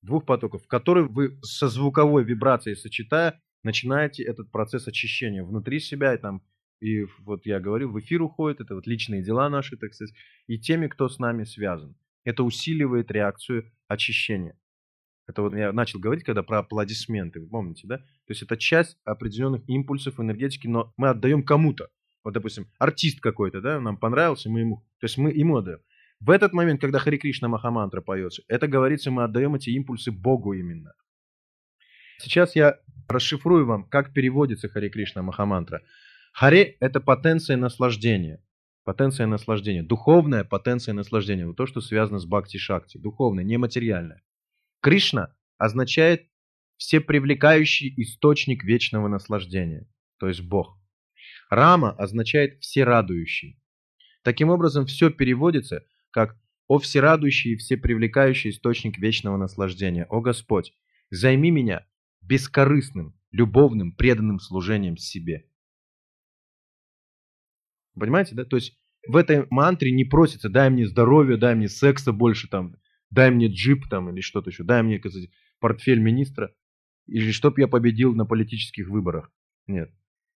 Двух 0.02 0.26
потоков, 0.26 0.68
которые 0.68 1.08
вы 1.08 1.40
со 1.42 1.68
звуковой 1.68 2.24
вибрацией 2.24 2.76
сочетая, 2.76 3.42
начинаете 3.64 4.24
этот 4.24 4.52
процесс 4.52 4.88
очищения 4.88 5.44
внутри 5.44 5.80
себя 5.80 6.14
и 6.14 6.18
там 6.18 6.42
и 6.82 7.06
вот 7.20 7.46
я 7.46 7.60
говорю, 7.60 7.92
в 7.92 8.00
эфир 8.00 8.24
уходит, 8.24 8.60
это 8.60 8.74
вот 8.74 8.88
личные 8.88 9.22
дела 9.22 9.50
наши, 9.50 9.78
так 9.78 9.94
сказать, 9.94 10.16
и 10.48 10.58
теми, 10.58 10.88
кто 10.88 11.08
с 11.08 11.20
нами 11.20 11.44
связан. 11.44 11.96
Это 12.24 12.44
усиливает 12.44 13.12
реакцию 13.12 13.72
очищения. 13.88 14.58
Это 15.28 15.44
вот 15.44 15.54
я 15.54 15.72
начал 15.72 16.00
говорить, 16.00 16.24
когда 16.24 16.42
про 16.42 16.60
аплодисменты, 16.60 17.40
вы 17.40 17.48
помните, 17.48 17.88
да? 17.88 17.98
То 18.00 18.30
есть 18.30 18.42
это 18.42 18.58
часть 18.58 18.98
определенных 19.06 19.62
импульсов 19.70 20.20
энергетики, 20.20 20.68
но 20.68 20.92
мы 20.98 21.10
отдаем 21.10 21.44
кому-то. 21.44 21.90
Вот, 22.24 22.34
допустим, 22.34 22.68
артист 22.80 23.20
какой-то, 23.22 23.62
да, 23.62 23.80
нам 23.80 23.98
понравился, 23.98 24.50
мы 24.50 24.62
ему, 24.62 24.78
то 25.00 25.06
есть 25.06 25.18
мы 25.18 25.32
ему 25.32 25.58
отдаем. 25.58 25.80
В 26.22 26.30
этот 26.30 26.54
момент, 26.54 26.80
когда 26.80 27.00
Хари 27.00 27.18
Кришна 27.18 27.48
Махамантра 27.48 28.00
поется, 28.02 28.44
это 28.48 28.68
говорится, 28.68 29.10
мы 29.10 29.24
отдаем 29.24 29.56
эти 29.56 29.72
импульсы 29.72 30.12
Богу 30.12 30.54
именно. 30.54 30.94
Сейчас 32.20 32.56
я 32.56 32.78
расшифрую 33.08 33.66
вам, 33.66 33.90
как 33.90 34.14
переводится 34.14 34.70
Хари 34.70 34.90
Кришна 34.90 35.24
Махамантра. 35.24 35.82
Харе– 36.32 36.78
это 36.80 37.02
потенция 37.02 37.58
наслаждения. 37.58 38.44
Потенция 38.84 39.26
наслаждения. 39.26 39.82
Духовная 39.82 40.44
потенция 40.44 40.94
наслаждения. 40.94 41.48
Вот 41.48 41.58
то, 41.58 41.66
что 41.66 41.82
связано 41.82 42.20
с 42.20 42.28
бхакти-шакти. 42.28 43.00
Духовная, 43.00 43.44
нематериальная. 43.44 44.22
Кришна 44.80 45.36
означает 45.58 46.28
всепривлекающий 46.78 47.94
источник 47.98 48.64
вечного 48.64 49.08
наслаждения. 49.08 49.88
То 50.20 50.28
есть 50.28 50.42
Бог. 50.42 50.78
Рама 51.50 51.92
означает 51.92 52.62
всерадующий. 52.62 53.60
Таким 54.24 54.50
образом, 54.50 54.86
все 54.86 55.10
переводится 55.10 55.84
как 56.12 56.38
«О 56.68 56.78
всерадующий 56.80 57.54
и 57.54 57.56
всепривлекающий 57.58 58.52
источник 58.52 58.98
вечного 58.98 59.38
наслаждения, 59.38 60.06
о 60.06 60.22
Господь, 60.22 60.74
займи 61.10 61.52
меня 61.52 61.86
бескорыстным, 62.22 63.14
любовным, 63.32 63.94
преданным 63.94 64.40
служением 64.40 64.98
себе». 64.98 65.46
Понимаете, 67.94 68.36
да? 68.36 68.46
То 68.46 68.56
есть 68.56 68.78
в 69.08 69.16
этой 69.16 69.48
мантре 69.50 69.92
не 69.92 70.06
просится 70.06 70.50
«дай 70.50 70.70
мне 70.70 70.88
здоровья, 70.88 71.38
дай 71.38 71.56
мне 71.56 71.68
секса 71.68 72.14
больше, 72.14 72.48
там, 72.48 72.76
дай 73.10 73.32
мне 73.32 73.48
джип 73.48 73.90
там, 73.90 74.10
или 74.10 74.22
что-то 74.22 74.50
еще, 74.50 74.64
дай 74.64 74.84
мне 74.84 75.00
сказать, 75.00 75.30
портфель 75.60 76.00
министра, 76.00 76.54
или 77.08 77.32
чтоб 77.32 77.58
я 77.58 77.68
победил 77.68 78.14
на 78.16 78.26
политических 78.26 78.88
выборах». 78.88 79.32
Нет. 79.68 79.92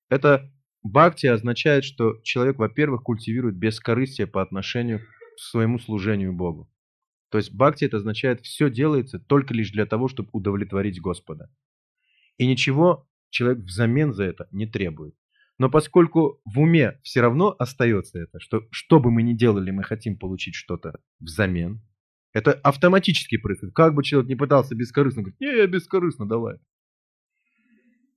Это 0.09 0.53
бхакти 0.83 1.27
означает, 1.27 1.85
что 1.85 2.21
человек, 2.23 2.59
во-первых, 2.59 3.03
культивирует 3.03 3.57
бескорыстие 3.57 4.27
по 4.27 4.43
отношению 4.43 5.01
своему 5.37 5.79
служению 5.79 6.33
Богу. 6.33 6.71
То 7.31 7.39
есть 7.39 7.53
бхакти 7.53 7.85
это 7.85 7.97
означает, 7.97 8.43
все 8.43 8.71
делается 8.71 9.19
только 9.19 9.55
лишь 9.55 9.71
для 9.73 9.87
того, 9.87 10.09
чтобы 10.09 10.29
удовлетворить 10.33 11.01
Господа. 11.01 11.51
И 12.39 12.47
ничего 12.47 13.09
человек 13.31 13.65
взамен 13.65 14.13
за 14.13 14.25
это 14.25 14.49
не 14.53 14.67
требует. 14.67 15.15
Но 15.59 15.71
поскольку 15.71 16.41
в 16.45 16.61
уме 16.61 17.01
все 17.03 17.21
равно 17.21 17.55
остается 17.59 18.19
это, 18.19 18.41
что 18.41 18.67
что 18.71 18.99
бы 18.99 19.11
мы 19.11 19.23
ни 19.23 19.33
делали, 19.33 19.71
мы 19.71 19.85
хотим 19.85 20.19
получить 20.19 20.55
что-то 20.55 21.01
взамен, 21.21 21.81
это 22.33 22.53
автоматически 22.53 23.37
происходит. 23.37 23.75
Как 23.75 23.95
бы 23.95 24.03
человек 24.03 24.29
не 24.29 24.35
пытался 24.35 24.75
бескорыстно, 24.75 25.23
говорит, 25.23 25.41
не, 25.41 25.57
я 25.57 25.67
бескорыстно, 25.67 26.29
давай. 26.29 26.59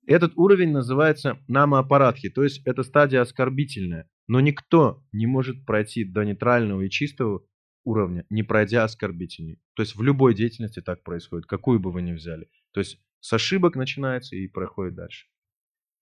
Этот 0.07 0.33
уровень 0.37 0.71
называется 0.71 1.37
намоапаратхи, 1.47 2.29
то 2.29 2.43
есть 2.43 2.65
это 2.65 2.81
стадия 2.83 3.21
оскорбительная. 3.21 4.09
Но 4.27 4.39
никто 4.39 5.03
не 5.11 5.27
может 5.27 5.65
пройти 5.65 6.05
до 6.05 6.23
нейтрального 6.23 6.81
и 6.81 6.89
чистого 6.89 7.45
уровня, 7.83 8.25
не 8.29 8.41
пройдя 8.41 8.85
оскорбительный. 8.85 9.59
То 9.75 9.83
есть 9.83 9.95
в 9.95 10.01
любой 10.01 10.33
деятельности 10.33 10.81
так 10.81 11.03
происходит, 11.03 11.45
какую 11.45 11.79
бы 11.79 11.91
вы 11.91 12.01
ни 12.01 12.13
взяли. 12.13 12.49
То 12.71 12.79
есть 12.79 12.99
с 13.19 13.33
ошибок 13.33 13.75
начинается 13.75 14.35
и 14.35 14.47
проходит 14.47 14.95
дальше. 14.95 15.27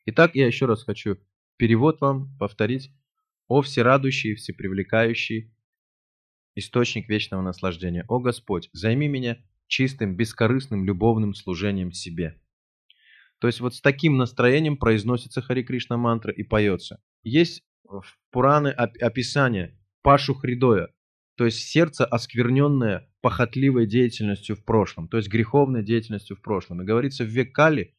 Итак, 0.06 0.36
я 0.36 0.46
еще 0.46 0.68
раз 0.68 0.84
хочу 0.84 1.18
перевод 1.58 2.00
вам 2.00 2.38
повторить. 2.38 2.92
«О 3.48 3.62
всерадующий 3.62 4.34
всепривлекающий 4.34 5.54
источник 6.56 7.08
вечного 7.08 7.44
наслаждения! 7.44 8.04
О 8.08 8.20
Господь, 8.20 8.70
займи 8.74 9.08
меня 9.08 9.38
чистым, 9.68 10.16
бескорыстным, 10.16 10.84
любовным 10.84 11.36
служением 11.36 11.92
себе!» 11.92 12.40
То 13.46 13.48
есть 13.48 13.60
вот 13.60 13.76
с 13.76 13.80
таким 13.80 14.18
настроением 14.18 14.76
произносится 14.76 15.40
Хари 15.40 15.62
Кришна 15.62 15.98
мантра 15.98 16.34
и 16.34 16.42
поется. 16.42 17.00
Есть 17.22 17.62
в 17.84 18.02
Пураны 18.32 18.70
описание 18.70 19.80
Пашу 20.02 20.34
Хридоя, 20.34 20.90
то 21.38 21.46
есть 21.46 21.60
сердце, 21.60 22.06
оскверненное 22.06 23.08
похотливой 23.22 23.86
деятельностью 23.86 24.56
в 24.56 24.66
прошлом, 24.66 25.08
то 25.08 25.18
есть 25.18 25.30
греховной 25.30 25.84
деятельностью 25.84 26.36
в 26.36 26.42
прошлом. 26.42 26.82
И 26.82 26.86
говорится 26.86 27.24
в 27.24 27.28
век 27.28 27.54
Кали, 27.54 27.94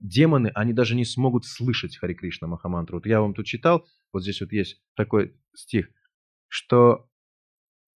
демоны, 0.00 0.50
они 0.54 0.74
даже 0.74 0.94
не 0.96 1.06
смогут 1.06 1.46
слышать 1.46 1.96
Хари 1.96 2.12
Кришна 2.12 2.46
Махамантру. 2.46 2.98
Вот 2.98 3.06
я 3.06 3.22
вам 3.22 3.32
тут 3.32 3.46
читал, 3.46 3.86
вот 4.12 4.22
здесь 4.22 4.42
вот 4.42 4.52
есть 4.52 4.82
такой 4.96 5.34
стих, 5.54 5.88
что 6.48 7.08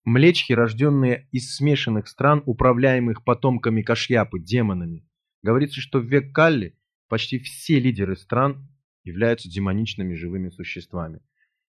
млечхи, 0.07 0.55
рожденные 0.55 1.29
из 1.33 1.55
смешанных 1.55 2.09
стран, 2.09 2.43
управляемых 2.47 3.25
потомками 3.25 3.83
Кашьяпы, 3.83 4.39
демонами, 4.39 5.07
говорится, 5.43 5.83
что 5.83 5.99
в 5.99 6.07
век 6.07 6.35
Калли 6.35 6.78
почти 7.09 7.39
все 7.39 7.79
лидеры 7.81 8.17
стран 8.17 8.69
являются 9.05 9.51
демоничными 9.51 10.15
живыми 10.15 10.51
существами. 10.51 11.21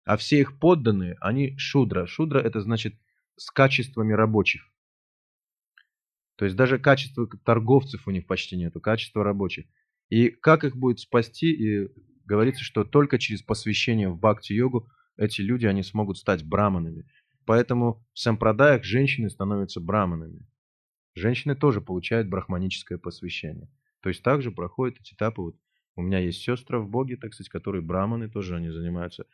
А 0.04 0.16
все 0.16 0.40
их 0.40 0.58
подданные, 0.58 1.16
они 1.20 1.56
шудра. 1.58 2.06
Шудра 2.06 2.40
это 2.40 2.60
значит 2.60 2.94
с 3.36 3.50
качествами 3.50 4.12
рабочих. 4.12 4.62
То 6.36 6.44
есть 6.44 6.56
даже 6.56 6.78
качества 6.78 7.28
торговцев 7.44 8.06
у 8.06 8.10
них 8.10 8.26
почти 8.26 8.56
нету, 8.56 8.80
качества 8.80 9.24
рабочих. 9.24 9.66
И 10.08 10.30
как 10.30 10.64
их 10.64 10.76
будет 10.76 11.00
спасти, 11.00 11.50
и 11.50 11.88
говорится, 12.24 12.62
что 12.62 12.84
только 12.84 13.18
через 13.18 13.42
посвящение 13.42 14.08
в 14.08 14.18
бхакти-йогу 14.18 14.88
эти 15.16 15.40
люди, 15.40 15.66
они 15.66 15.82
смогут 15.82 16.18
стать 16.18 16.44
браманами. 16.44 17.06
Поэтому 17.44 18.06
в 18.12 18.18
сампрадаях 18.18 18.84
женщины 18.84 19.30
становятся 19.30 19.80
браманами. 19.80 20.46
Женщины 21.14 21.56
тоже 21.56 21.80
получают 21.80 22.28
брахманическое 22.28 22.98
посвящение. 22.98 23.68
То 24.00 24.08
есть 24.08 24.22
также 24.22 24.50
проходят 24.50 25.00
эти 25.00 25.14
этапы. 25.14 25.42
Вот 25.42 25.56
у 25.96 26.02
меня 26.02 26.18
есть 26.18 26.42
сестры 26.42 26.78
в 26.78 26.88
Боге, 26.88 27.16
так 27.16 27.34
сказать, 27.34 27.50
которые 27.50 27.82
браманы, 27.82 28.28
тоже 28.28 28.56
они 28.56 28.70
занимаются 28.70 29.26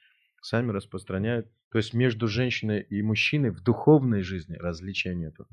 сами 0.45 0.71
распространяют. 0.73 1.51
То 1.71 1.79
есть 1.79 1.95
между 1.95 2.29
женщиной 2.29 2.83
и 2.83 3.03
мужчиной 3.03 3.51
в 3.51 3.61
духовной 3.63 4.23
жизни 4.23 4.57
различия 4.57 5.15
нету. 5.15 5.47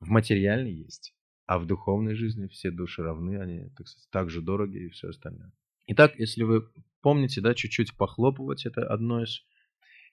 В 0.00 0.08
материальной 0.08 0.72
есть, 0.72 1.14
а 1.46 1.58
в 1.58 1.66
духовной 1.66 2.14
жизни 2.14 2.46
все 2.48 2.70
души 2.70 3.02
равны, 3.02 3.40
они 3.40 3.70
так, 3.76 3.88
сказать, 3.88 4.08
так 4.10 4.30
же 4.30 4.42
дороги 4.42 4.78
и 4.78 4.88
все 4.90 5.08
остальное. 5.08 5.52
Итак, 5.86 6.18
если 6.18 6.42
вы 6.42 6.68
помните, 7.00 7.40
да, 7.40 7.54
чуть-чуть 7.54 7.96
похлопывать, 7.96 8.66
это 8.66 8.86
одно 8.86 9.22
из. 9.22 9.44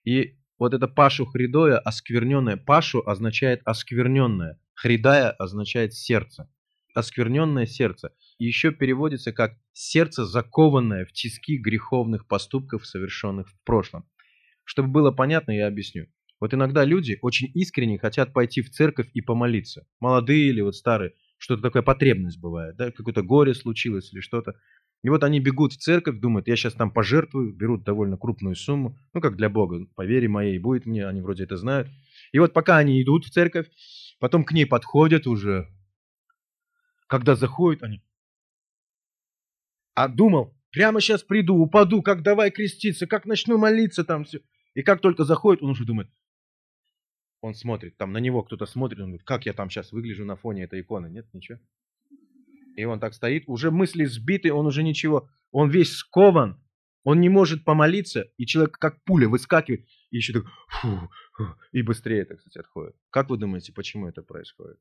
И 0.04 0.38
вот 0.58 0.74
это 0.74 0.88
пашу 0.88 1.26
хридоя, 1.26 1.78
оскверненное. 1.78 2.58
Пашу 2.58 3.04
означает 3.06 3.62
оскверненное. 3.66 4.60
Хридая 4.74 5.32
означает 5.32 5.94
сердце. 5.94 6.50
Оскверненное 6.96 7.68
сердце. 7.68 8.14
И 8.40 8.46
еще 8.46 8.72
переводится 8.72 9.34
как 9.34 9.58
сердце, 9.74 10.26
закованное 10.26 11.06
в 11.06 11.12
тиски 11.12 11.58
греховных 11.58 12.26
поступков, 12.28 12.88
совершенных 12.88 13.50
в 13.50 13.64
прошлом. 13.66 14.06
Чтобы 14.64 14.90
было 14.90 15.12
понятно, 15.12 15.52
я 15.52 15.68
объясню. 15.68 16.08
Вот 16.40 16.54
иногда 16.54 16.86
люди 16.86 17.18
очень 17.22 17.52
искренне 17.54 18.00
хотят 18.00 18.34
пойти 18.34 18.62
в 18.62 18.72
церковь 18.72 19.10
и 19.14 19.22
помолиться. 19.22 19.86
Молодые 20.00 20.48
или 20.48 20.62
вот 20.62 20.76
старые. 20.76 21.14
Что-то 21.38 21.64
такая 21.64 21.84
потребность 21.84 22.40
бывает, 22.40 22.78
да, 22.78 22.92
какое-то 22.92 23.22
горе 23.22 23.54
случилось 23.54 24.14
или 24.14 24.22
что-то. 24.22 24.56
И 25.04 25.10
вот 25.10 25.24
они 25.24 25.40
бегут 25.42 25.74
в 25.74 25.78
церковь, 25.78 26.20
думают, 26.20 26.48
я 26.48 26.56
сейчас 26.56 26.74
там 26.74 26.92
пожертвую, 26.92 27.54
берут 27.54 27.84
довольно 27.84 28.18
крупную 28.18 28.56
сумму, 28.56 28.98
ну 29.14 29.22
как 29.22 29.36
для 29.36 29.50
Бога, 29.50 29.86
по 29.96 30.06
вере 30.06 30.28
моей 30.30 30.58
будет 30.60 30.86
мне, 30.86 31.06
они 31.06 31.22
вроде 31.22 31.44
это 31.44 31.58
знают. 31.58 31.90
И 32.32 32.40
вот 32.40 32.54
пока 32.54 32.78
они 32.78 33.04
идут 33.04 33.26
в 33.26 33.30
церковь, 33.32 33.68
потом 34.20 34.46
к 34.46 34.54
ней 34.54 34.66
подходят 34.66 35.28
уже, 35.28 35.68
когда 37.08 37.36
заходят 37.36 37.84
они, 37.84 38.02
а 39.94 40.08
думал, 40.08 40.56
прямо 40.72 41.00
сейчас 41.00 41.24
приду, 41.24 41.56
упаду, 41.56 42.02
как 42.02 42.22
давай 42.22 42.52
креститься, 42.52 43.08
как 43.08 43.26
начну 43.26 43.58
молиться 43.58 44.04
там 44.04 44.26
все. 44.26 44.42
И 44.74 44.84
как 44.84 45.02
только 45.02 45.24
заходит, 45.24 45.64
он 45.64 45.70
уже 45.70 45.86
думает, 45.86 46.10
он 47.42 47.54
смотрит, 47.54 47.96
там 47.98 48.12
на 48.12 48.18
него 48.18 48.44
кто-то 48.44 48.66
смотрит, 48.66 49.00
он 49.00 49.08
говорит, 49.08 49.26
как 49.26 49.46
я 49.46 49.54
там 49.54 49.70
сейчас 49.70 49.92
выгляжу 49.92 50.26
на 50.26 50.36
фоне 50.36 50.64
этой 50.64 50.82
иконы. 50.82 51.08
Нет, 51.08 51.28
ничего. 51.34 51.60
И 52.76 52.84
он 52.84 53.00
так 53.00 53.14
стоит, 53.14 53.44
уже 53.48 53.72
мысли 53.72 54.04
сбиты, 54.04 54.52
он 54.52 54.66
уже 54.66 54.84
ничего, 54.84 55.30
он 55.52 55.70
весь 55.70 55.94
скован, 55.94 56.62
он 57.04 57.22
не 57.22 57.30
может 57.30 57.64
помолиться, 57.64 58.30
и 58.38 58.46
человек 58.46 58.78
как 58.78 59.02
пуля 59.04 59.30
выскакивает, 59.30 59.88
и 60.10 60.18
еще 60.18 60.34
так, 60.34 60.46
фу, 60.68 61.10
фу, 61.34 61.56
и 61.72 61.82
быстрее, 61.84 62.26
так 62.26 62.42
сказать, 62.42 62.58
отходит. 62.58 62.96
Как 63.12 63.30
вы 63.30 63.38
думаете, 63.38 63.72
почему 63.72 64.10
это 64.10 64.24
происходит? 64.24 64.80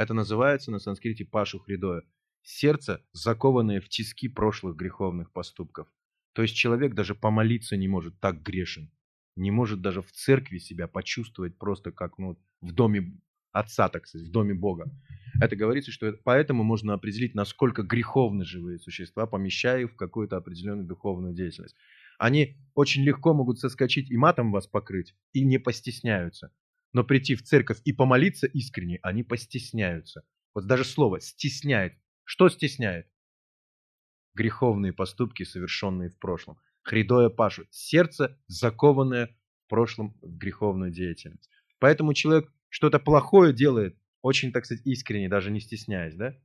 Это 0.00 0.14
называется 0.14 0.70
на 0.70 0.78
санскрите 0.78 1.26
пашу 1.26 1.58
хридоя. 1.58 2.00
Сердце, 2.42 3.04
закованное 3.12 3.82
в 3.82 3.90
тиски 3.90 4.28
прошлых 4.28 4.74
греховных 4.74 5.30
поступков. 5.30 5.88
То 6.32 6.40
есть 6.40 6.54
человек 6.54 6.94
даже 6.94 7.14
помолиться 7.14 7.76
не 7.76 7.86
может, 7.86 8.18
так 8.18 8.40
грешен. 8.40 8.90
Не 9.36 9.50
может 9.50 9.82
даже 9.82 10.00
в 10.00 10.10
церкви 10.10 10.56
себя 10.56 10.88
почувствовать 10.88 11.58
просто 11.58 11.92
как 11.92 12.16
ну, 12.16 12.38
в 12.62 12.72
доме 12.72 13.20
Отца, 13.52 13.90
так 13.90 14.06
сказать, 14.06 14.28
в 14.28 14.30
доме 14.30 14.54
Бога. 14.54 14.90
Это 15.38 15.54
говорится, 15.54 15.92
что 15.92 16.10
поэтому 16.24 16.64
можно 16.64 16.94
определить, 16.94 17.34
насколько 17.34 17.82
греховны 17.82 18.46
живые 18.46 18.78
существа, 18.78 19.26
помещая 19.26 19.82
их 19.82 19.92
в 19.92 19.96
какую-то 19.96 20.38
определенную 20.38 20.88
духовную 20.88 21.34
деятельность. 21.34 21.76
Они 22.18 22.56
очень 22.74 23.02
легко 23.02 23.34
могут 23.34 23.58
соскочить 23.58 24.10
и 24.10 24.16
матом 24.16 24.50
вас 24.50 24.66
покрыть, 24.66 25.14
и 25.34 25.44
не 25.44 25.58
постесняются. 25.58 26.52
Но 26.92 27.04
прийти 27.04 27.34
в 27.34 27.42
церковь 27.42 27.80
и 27.84 27.92
помолиться 27.92 28.46
искренне, 28.46 28.98
они 29.02 29.22
постесняются. 29.22 30.24
Вот 30.54 30.66
даже 30.66 30.84
слово 30.84 31.20
«стесняет». 31.20 31.94
Что 32.24 32.48
стесняет? 32.48 33.08
Греховные 34.34 34.92
поступки, 34.92 35.42
совершенные 35.42 36.10
в 36.10 36.18
прошлом. 36.18 36.58
Хридоя 36.82 37.28
пашут. 37.28 37.68
Сердце, 37.70 38.38
закованное 38.46 39.36
в 39.66 39.68
прошлом 39.68 40.16
в 40.20 40.36
греховную 40.36 40.90
деятельность. 40.90 41.50
Поэтому 41.78 42.14
человек 42.14 42.52
что-то 42.68 42.98
плохое 42.98 43.52
делает, 43.52 43.96
очень, 44.22 44.52
так 44.52 44.64
сказать, 44.64 44.86
искренне, 44.86 45.28
даже 45.28 45.50
не 45.50 45.60
стесняясь, 45.60 46.14
да? 46.14 46.36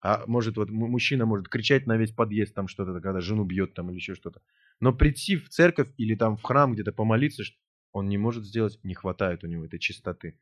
А 0.00 0.24
может, 0.26 0.56
вот 0.56 0.70
мужчина 0.70 1.26
может 1.26 1.48
кричать 1.48 1.86
на 1.86 1.96
весь 1.96 2.10
подъезд, 2.10 2.54
там 2.54 2.66
что-то, 2.66 3.00
когда 3.00 3.20
жену 3.20 3.44
бьет 3.44 3.74
там 3.74 3.90
или 3.90 3.96
еще 3.96 4.14
что-то. 4.14 4.42
Но 4.80 4.92
прийти 4.92 5.36
в 5.36 5.48
церковь 5.48 5.92
или 5.96 6.16
там 6.16 6.36
в 6.36 6.42
храм 6.42 6.72
где-то 6.72 6.92
помолиться, 6.92 7.44
он 7.92 8.08
не 8.08 8.18
может 8.18 8.44
сделать, 8.44 8.78
не 8.82 8.94
хватает 8.94 9.44
у 9.44 9.46
него 9.46 9.64
этой 9.64 9.78
чистоты. 9.78 10.38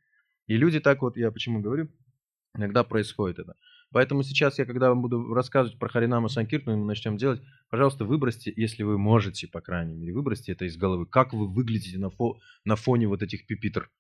И 0.47 0.56
люди 0.56 0.81
так 0.81 1.02
вот, 1.02 1.16
я 1.16 1.31
почему 1.31 1.60
говорю, 1.60 1.89
иногда 2.56 2.85
происходит 2.85 3.39
это. 3.39 3.55
Поэтому 3.93 4.22
сейчас 4.22 4.59
я, 4.59 4.64
когда 4.64 4.89
вам 4.89 5.02
буду 5.02 5.35
рассказывать 5.35 5.78
про 5.78 5.89
Харинама 5.89 6.28
Санкиртну, 6.28 6.77
мы 6.77 6.85
начнем 6.85 7.16
делать, 7.16 7.43
пожалуйста, 7.68 8.05
выбросьте, 8.05 8.52
если 8.56 8.85
вы 8.85 8.98
можете, 8.98 9.48
по 9.48 9.60
крайней 9.60 9.94
мере, 9.94 10.12
выбросьте 10.12 10.52
это 10.52 10.64
из 10.64 10.77
головы. 10.77 11.06
Как 11.06 11.32
вы 11.32 11.48
выглядите 11.48 11.98
на, 11.98 12.10
фо, 12.10 12.39
на 12.64 12.77
фоне 12.77 13.09
вот 13.09 13.22
этих 13.22 13.47
пипитр 13.47 13.90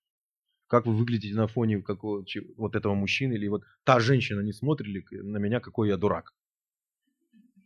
как 0.70 0.86
вы 0.86 0.94
выглядите 0.94 1.34
на 1.34 1.48
фоне 1.48 1.82
какого, 1.82 2.24
вот 2.56 2.76
этого 2.76 2.94
мужчины, 2.94 3.32
или 3.32 3.48
вот 3.48 3.64
та 3.82 3.98
женщина 3.98 4.40
не 4.40 4.52
смотрит 4.52 4.86
ли 4.86 5.04
на 5.20 5.38
меня, 5.38 5.58
какой 5.58 5.88
я 5.88 5.96
дурак. 5.96 6.32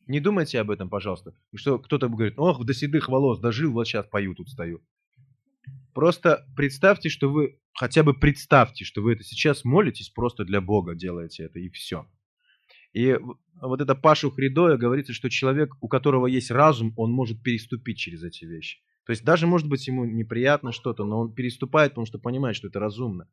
Не 0.06 0.20
думайте 0.20 0.59
об 0.59 0.70
этом, 0.70 0.89
пожалуйста. 0.89 1.35
Что 1.55 1.78
кто-то 1.78 2.09
говорит, 2.09 2.39
ох, 2.39 2.65
до 2.65 2.73
седых 2.73 3.11
волос 3.11 3.40
дожил, 3.40 3.73
вот 3.73 3.86
сейчас 3.86 4.06
пою, 4.06 4.35
тут 4.35 4.48
стою. 4.48 4.82
Просто 5.95 6.45
представьте, 6.57 7.09
что 7.09 7.31
вы, 7.31 7.61
хотя 7.73 8.03
бы 8.03 8.15
представьте, 8.15 8.85
что 8.85 9.01
вы 9.01 9.12
это 9.12 9.23
сейчас 9.23 9.65
молитесь, 9.65 10.11
просто 10.11 10.45
для 10.45 10.61
Бога 10.61 10.95
делаете 10.95 11.45
это, 11.45 11.61
и 11.61 11.71
все. 11.71 12.07
И 12.93 13.16
вот 13.61 13.81
это 13.81 13.95
Пашу 13.95 14.31
Хридоя 14.31 14.77
говорится, 14.77 15.12
что 15.12 15.31
человек, 15.31 15.75
у 15.81 15.89
которого 15.89 16.27
есть 16.27 16.51
разум, 16.51 16.93
он 16.97 17.12
может 17.12 17.43
переступить 17.43 17.99
через 17.99 18.23
эти 18.23 18.45
вещи. 18.45 18.81
То 19.05 19.11
есть 19.11 19.25
даже, 19.25 19.47
может 19.47 19.69
быть, 19.69 19.87
ему 19.87 20.05
неприятно 20.05 20.73
что-то, 20.73 21.05
но 21.05 21.21
он 21.21 21.35
переступает, 21.35 21.93
потому 21.93 22.07
что 22.07 22.19
понимает, 22.19 22.57
что 22.57 22.69
это 22.69 22.81
разумно. 22.81 23.29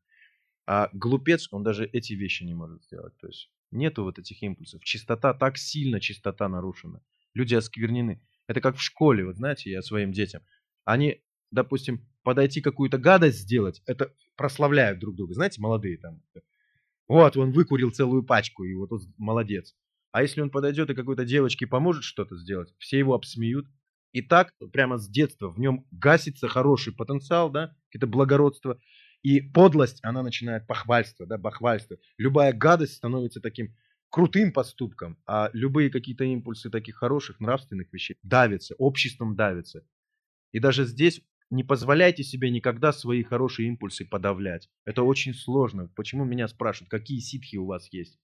А 0.68 0.90
глупец, 0.94 1.48
он 1.52 1.64
даже 1.64 1.86
эти 1.86 2.14
вещи 2.14 2.44
не 2.44 2.54
может 2.54 2.84
сделать. 2.84 3.18
То 3.18 3.28
есть 3.28 3.52
нету 3.72 4.04
вот 4.04 4.20
этих 4.20 4.42
импульсов. 4.44 4.84
Чистота, 4.84 5.34
так 5.34 5.58
сильно 5.58 6.00
чистота 6.00 6.48
нарушена. 6.48 7.02
Люди 7.34 7.56
осквернены. 7.56 8.22
Это 8.48 8.62
как 8.62 8.78
в 8.78 8.82
школе, 8.82 9.26
вот 9.26 9.38
знаете, 9.38 9.72
я 9.72 9.82
своим 9.82 10.12
детям. 10.12 10.44
Они, 10.86 11.22
допустим, 11.52 12.06
подойти 12.24 12.62
какую-то 12.62 12.98
гадость 12.98 13.40
сделать, 13.40 13.82
это 13.86 14.14
прославляют 14.36 15.00
друг 15.00 15.16
друга. 15.16 15.34
Знаете, 15.34 15.62
молодые 15.62 15.98
там. 15.98 16.22
Вот, 17.08 17.36
он 17.36 17.52
выкурил 17.52 17.92
целую 17.92 18.24
пачку, 18.24 18.64
и 18.64 18.74
вот 18.74 18.92
он 18.92 19.02
молодец. 19.18 19.76
А 20.12 20.22
если 20.22 20.42
он 20.42 20.50
подойдет 20.50 20.90
и 20.90 20.96
какой-то 20.96 21.26
девочке 21.26 21.68
поможет 21.68 22.04
что-то 22.04 22.38
сделать, 22.38 22.74
все 22.78 22.98
его 22.98 23.14
обсмеют, 23.14 23.68
и 24.12 24.22
так 24.22 24.54
прямо 24.74 24.98
с 24.98 25.08
детства 25.08 25.50
в 25.50 25.60
нем 25.60 25.86
гасится 25.92 26.48
хороший 26.48 26.94
потенциал, 26.94 27.50
да, 27.50 27.76
это 27.92 28.08
благородство. 28.08 28.80
И 29.24 29.40
подлость, 29.40 30.00
она 30.04 30.24
начинает 30.24 30.68
похвальство, 30.68 31.26
да, 31.26 31.38
бахвальство. 31.38 31.98
Любая 32.18 32.54
гадость 32.54 32.96
становится 32.96 33.40
таким 33.40 33.76
крутым 34.10 34.52
поступком, 34.52 35.18
а 35.26 35.50
любые 35.54 35.90
какие-то 35.90 36.26
импульсы 36.26 36.70
таких 36.70 36.98
хороших 36.98 37.40
нравственных 37.40 37.94
вещей 37.94 38.18
давятся, 38.24 38.76
обществом 38.78 39.36
давятся. 39.36 39.86
И 40.52 40.60
даже 40.60 40.86
здесь 40.86 41.22
не 41.52 41.64
позволяйте 41.64 42.24
себе 42.24 42.50
никогда 42.50 42.92
свои 42.92 43.24
хорошие 43.24 43.68
импульсы 43.68 44.06
подавлять. 44.06 44.70
Это 44.86 45.04
очень 45.04 45.34
сложно. 45.34 45.88
Почему 45.96 46.26
меня 46.26 46.48
спрашивают, 46.48 46.90
какие 46.90 47.20
ситхи 47.20 47.58
у 47.58 47.66
вас 47.66 47.92
есть? 47.94 48.20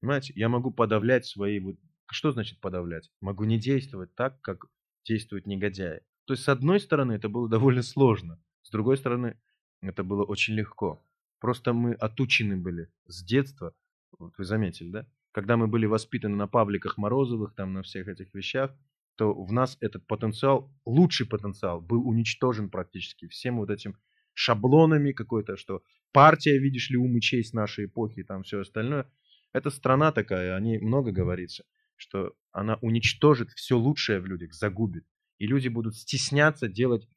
Понимаете, 0.00 0.32
я 0.36 0.48
могу 0.48 0.70
подавлять 0.70 1.26
свои 1.26 1.58
вот 1.58 1.76
что 2.08 2.30
значит 2.30 2.60
подавлять? 2.60 3.10
Могу 3.20 3.44
не 3.44 3.58
действовать 3.58 4.14
так, 4.14 4.40
как 4.40 4.66
действуют 5.04 5.46
негодяи. 5.46 6.02
То 6.24 6.34
есть, 6.34 6.44
с 6.44 6.48
одной 6.48 6.80
стороны, 6.80 7.12
это 7.12 7.28
было 7.28 7.48
довольно 7.48 7.82
сложно. 7.82 8.40
С 8.62 8.70
другой 8.70 8.96
стороны, 8.96 9.38
это 9.80 10.04
было 10.04 10.24
очень 10.24 10.54
легко. 10.54 11.04
Просто 11.40 11.72
мы 11.72 11.94
отучены 11.94 12.56
были 12.56 12.90
с 13.06 13.22
детства. 13.24 13.74
Вот 14.18 14.34
вы 14.38 14.44
заметили, 14.44 14.90
да? 14.90 15.06
Когда 15.32 15.56
мы 15.56 15.66
были 15.66 15.86
воспитаны 15.86 16.36
на 16.36 16.46
Павликах 16.46 16.96
Морозовых, 16.96 17.54
там 17.54 17.74
на 17.74 17.82
всех 17.82 18.08
этих 18.08 18.32
вещах, 18.34 18.74
то 19.16 19.32
в 19.32 19.52
нас 19.52 19.76
этот 19.80 20.06
потенциал, 20.06 20.72
лучший 20.84 21.26
потенциал, 21.26 21.80
был 21.80 22.06
уничтожен 22.06 22.70
практически 22.70 23.28
всем 23.28 23.56
вот 23.56 23.70
этим 23.70 23.96
шаблонами 24.34 25.12
какой-то, 25.12 25.56
что 25.56 25.82
партия, 26.12 26.58
видишь 26.58 26.90
ли, 26.90 26.96
ум 26.96 27.16
и 27.16 27.20
честь 27.20 27.54
нашей 27.54 27.86
эпохи 27.86 28.20
и 28.20 28.24
там 28.24 28.42
все 28.42 28.60
остальное. 28.60 29.10
Это 29.52 29.70
страна 29.70 30.12
такая, 30.12 30.54
о 30.54 30.60
ней 30.60 30.78
много 30.78 31.12
говорится 31.12 31.64
что 31.96 32.34
она 32.52 32.76
уничтожит 32.82 33.50
все 33.52 33.76
лучшее 33.76 34.20
в 34.20 34.26
людях, 34.26 34.54
загубит. 34.54 35.04
И 35.38 35.46
люди 35.46 35.68
будут 35.68 35.96
стесняться 35.96 36.68
делать 36.68 37.08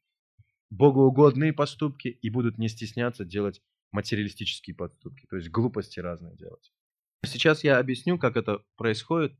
богоугодные 0.70 1.52
поступки 1.52 2.08
и 2.08 2.30
будут 2.30 2.58
не 2.58 2.68
стесняться 2.68 3.24
делать 3.24 3.62
материалистические 3.92 4.76
поступки, 4.76 5.26
то 5.28 5.36
есть 5.36 5.50
глупости 5.50 5.98
разные 5.98 6.36
делать. 6.36 6.72
Сейчас 7.24 7.64
я 7.64 7.78
объясню, 7.78 8.18
как 8.18 8.36
это 8.36 8.62
происходит. 8.76 9.36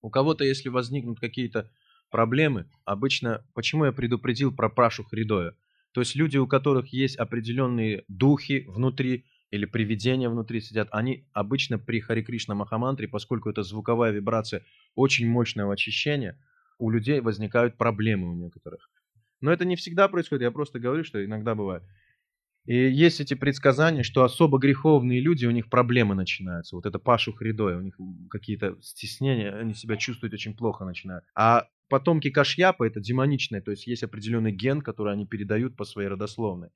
У 0.00 0.10
кого-то, 0.10 0.44
если 0.44 0.68
возникнут 0.68 1.20
какие-то 1.20 1.70
проблемы, 2.10 2.66
обычно, 2.84 3.44
почему 3.54 3.84
я 3.84 3.92
предупредил 3.92 4.54
про 4.54 4.68
Прашу 4.68 5.04
Хридоя? 5.04 5.54
То 5.92 6.00
есть 6.00 6.14
люди, 6.14 6.36
у 6.36 6.46
которых 6.46 6.88
есть 6.92 7.16
определенные 7.16 8.04
духи 8.08 8.64
внутри, 8.68 9.24
или 9.50 9.64
привидения 9.64 10.28
внутри 10.28 10.60
сидят, 10.60 10.88
они 10.92 11.26
обычно 11.32 11.78
при 11.78 12.00
Хари 12.00 12.22
Кришна 12.22 12.54
Махамантре, 12.54 13.08
поскольку 13.08 13.50
это 13.50 13.62
звуковая 13.62 14.12
вибрация 14.12 14.64
очень 14.94 15.28
мощного 15.28 15.72
очищения, 15.72 16.38
у 16.78 16.90
людей 16.90 17.20
возникают 17.20 17.76
проблемы 17.76 18.30
у 18.30 18.34
некоторых. 18.34 18.90
Но 19.40 19.50
это 19.52 19.64
не 19.64 19.76
всегда 19.76 20.08
происходит, 20.08 20.42
я 20.42 20.50
просто 20.50 20.78
говорю, 20.78 21.02
что 21.02 21.24
иногда 21.24 21.54
бывает. 21.54 21.82
И 22.66 22.74
есть 22.74 23.20
эти 23.20 23.34
предсказания, 23.34 24.02
что 24.02 24.22
особо 24.22 24.58
греховные 24.58 25.20
люди, 25.20 25.46
у 25.46 25.50
них 25.50 25.68
проблемы 25.68 26.14
начинаются. 26.14 26.76
Вот 26.76 26.86
это 26.86 26.98
Пашу 26.98 27.32
Хридой, 27.32 27.76
у 27.76 27.80
них 27.80 27.98
какие-то 28.30 28.76
стеснения, 28.82 29.52
они 29.56 29.74
себя 29.74 29.96
чувствуют 29.96 30.34
очень 30.34 30.54
плохо 30.54 30.84
начинают. 30.84 31.24
А 31.34 31.66
потомки 31.90 32.30
Кашьяпа 32.30 32.84
это 32.84 33.00
демоничные, 33.00 33.60
то 33.60 33.72
есть 33.72 33.86
есть 33.86 34.02
определенный 34.02 34.52
ген, 34.52 34.80
который 34.80 35.12
они 35.12 35.26
передают 35.26 35.76
по 35.76 35.84
своей 35.84 36.08
родословной. 36.08 36.70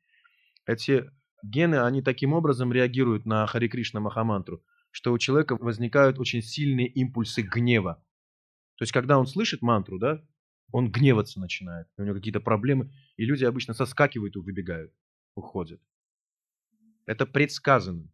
Эти 0.66 1.10
гены, 1.42 1.76
они 1.76 2.02
таким 2.02 2.32
образом 2.32 2.72
реагируют 2.72 3.24
на 3.24 3.46
Хари 3.46 3.68
Кришна 3.68 4.00
Махамантру, 4.00 4.62
что 4.90 5.12
у 5.12 5.18
человека 5.18 5.56
возникают 5.56 6.18
очень 6.18 6.42
сильные 6.42 6.88
импульсы 6.88 7.42
гнева. 7.42 8.04
То 8.76 8.82
есть, 8.82 8.92
когда 8.92 9.18
он 9.18 9.26
слышит 9.26 9.62
мантру, 9.62 9.98
да, 9.98 10.20
он 10.72 10.90
гневаться 10.90 11.38
начинает, 11.38 11.86
у 11.96 12.02
него 12.02 12.16
какие-то 12.16 12.40
проблемы, 12.40 12.92
и 13.16 13.24
люди 13.24 13.44
обычно 13.44 13.72
соскакивают 13.72 14.34
и 14.34 14.40
выбегают, 14.40 14.92
уходят. 15.36 15.80
Это 17.06 17.24
предсказано. 17.24 18.10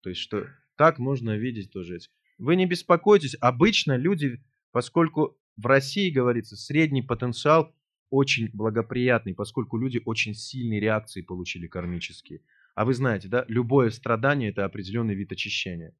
То 0.00 0.10
есть, 0.10 0.20
что 0.20 0.46
так 0.76 0.98
можно 0.98 1.36
видеть 1.36 1.70
тоже. 1.70 1.98
Вы 2.38 2.56
не 2.56 2.66
беспокойтесь, 2.66 3.36
обычно 3.40 3.96
люди, 3.96 4.44
поскольку 4.72 5.38
в 5.56 5.66
России, 5.66 6.10
говорится, 6.10 6.56
средний 6.56 7.02
потенциал 7.02 7.74
очень 8.10 8.50
благоприятный, 8.52 9.34
поскольку 9.34 9.78
люди 9.78 10.00
очень 10.04 10.34
сильные 10.34 10.80
реакции 10.80 11.22
получили 11.22 11.66
кармические. 11.66 12.42
А 12.74 12.84
вы 12.84 12.94
знаете, 12.94 13.28
да, 13.28 13.44
любое 13.48 13.90
страдание– 13.90 14.50
это 14.50 14.64
определенный 14.64 15.14
вид 15.14 15.32
очищения. 15.32 15.96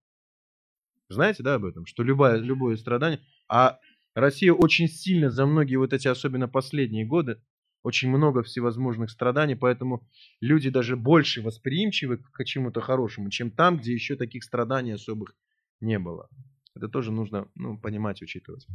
Знаете, 1.09 1.43
да, 1.43 1.55
об 1.55 1.65
этом? 1.65 1.87
Что 1.87 2.03
любое, 2.03 2.37
любое 2.37 2.77
страдание... 2.77 3.21
А 3.49 3.79
Россия 4.15 4.53
очень 4.53 4.89
сильно 4.89 5.31
за 5.31 5.47
многие 5.47 5.77
вот 5.77 5.93
эти, 5.93 6.09
особенно 6.09 6.49
последние 6.49 7.05
годы, 7.05 7.41
очень 7.83 8.09
много 8.09 8.43
всевозможных 8.43 9.11
страданий, 9.11 9.55
поэтому 9.55 10.09
люди 10.41 10.71
даже 10.71 10.97
больше 10.97 11.43
восприимчивы 11.43 12.19
к 12.19 12.45
чему-то 12.45 12.81
хорошему, 12.81 13.31
чем 13.31 13.51
там, 13.51 13.79
где 13.79 13.93
еще 13.93 14.17
таких 14.17 14.43
страданий 14.43 14.93
особых 14.93 15.37
не 15.81 15.99
было. 15.99 16.29
Это 16.75 16.89
тоже 16.89 17.13
нужно 17.13 17.49
ну, 17.55 17.79
понимать, 17.79 18.23
учитывать. 18.23 18.67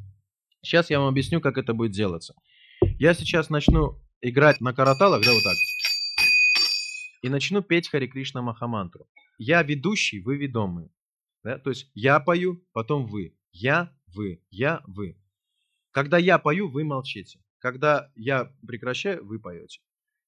Сейчас 0.62 0.90
я 0.90 1.00
вам 1.00 1.10
объясню, 1.10 1.42
как 1.42 1.58
это 1.58 1.74
будет 1.74 1.92
делаться. 1.92 2.36
Я 3.00 3.14
сейчас 3.14 3.50
начну 3.50 4.00
играть 4.22 4.62
на 4.62 4.74
караталах, 4.74 5.24
да, 5.24 5.34
вот 5.34 5.44
так. 5.44 5.56
И 7.22 7.30
начну 7.30 7.62
петь 7.62 7.90
Хари 7.90 8.08
Кришна 8.08 8.42
Махамантру. 8.42 9.08
Я 9.38 9.64
ведущий, 9.64 10.22
вы 10.22 10.38
ведомые. 10.38 10.90
Да? 11.44 11.58
То 11.58 11.72
есть 11.72 11.90
я 11.94 12.20
пою, 12.20 12.64
потом 12.74 13.08
вы. 13.08 13.36
Я, 13.52 13.92
вы, 14.08 14.44
я, 14.50 14.82
вы. 14.88 15.18
Когда 15.92 16.18
я 16.18 16.38
пою, 16.38 16.70
вы 16.70 16.84
молчите. 16.84 17.40
Когда 17.60 18.12
я 18.16 18.52
прекращаю, 18.66 19.26
вы 19.26 19.40
поете. 19.40 19.82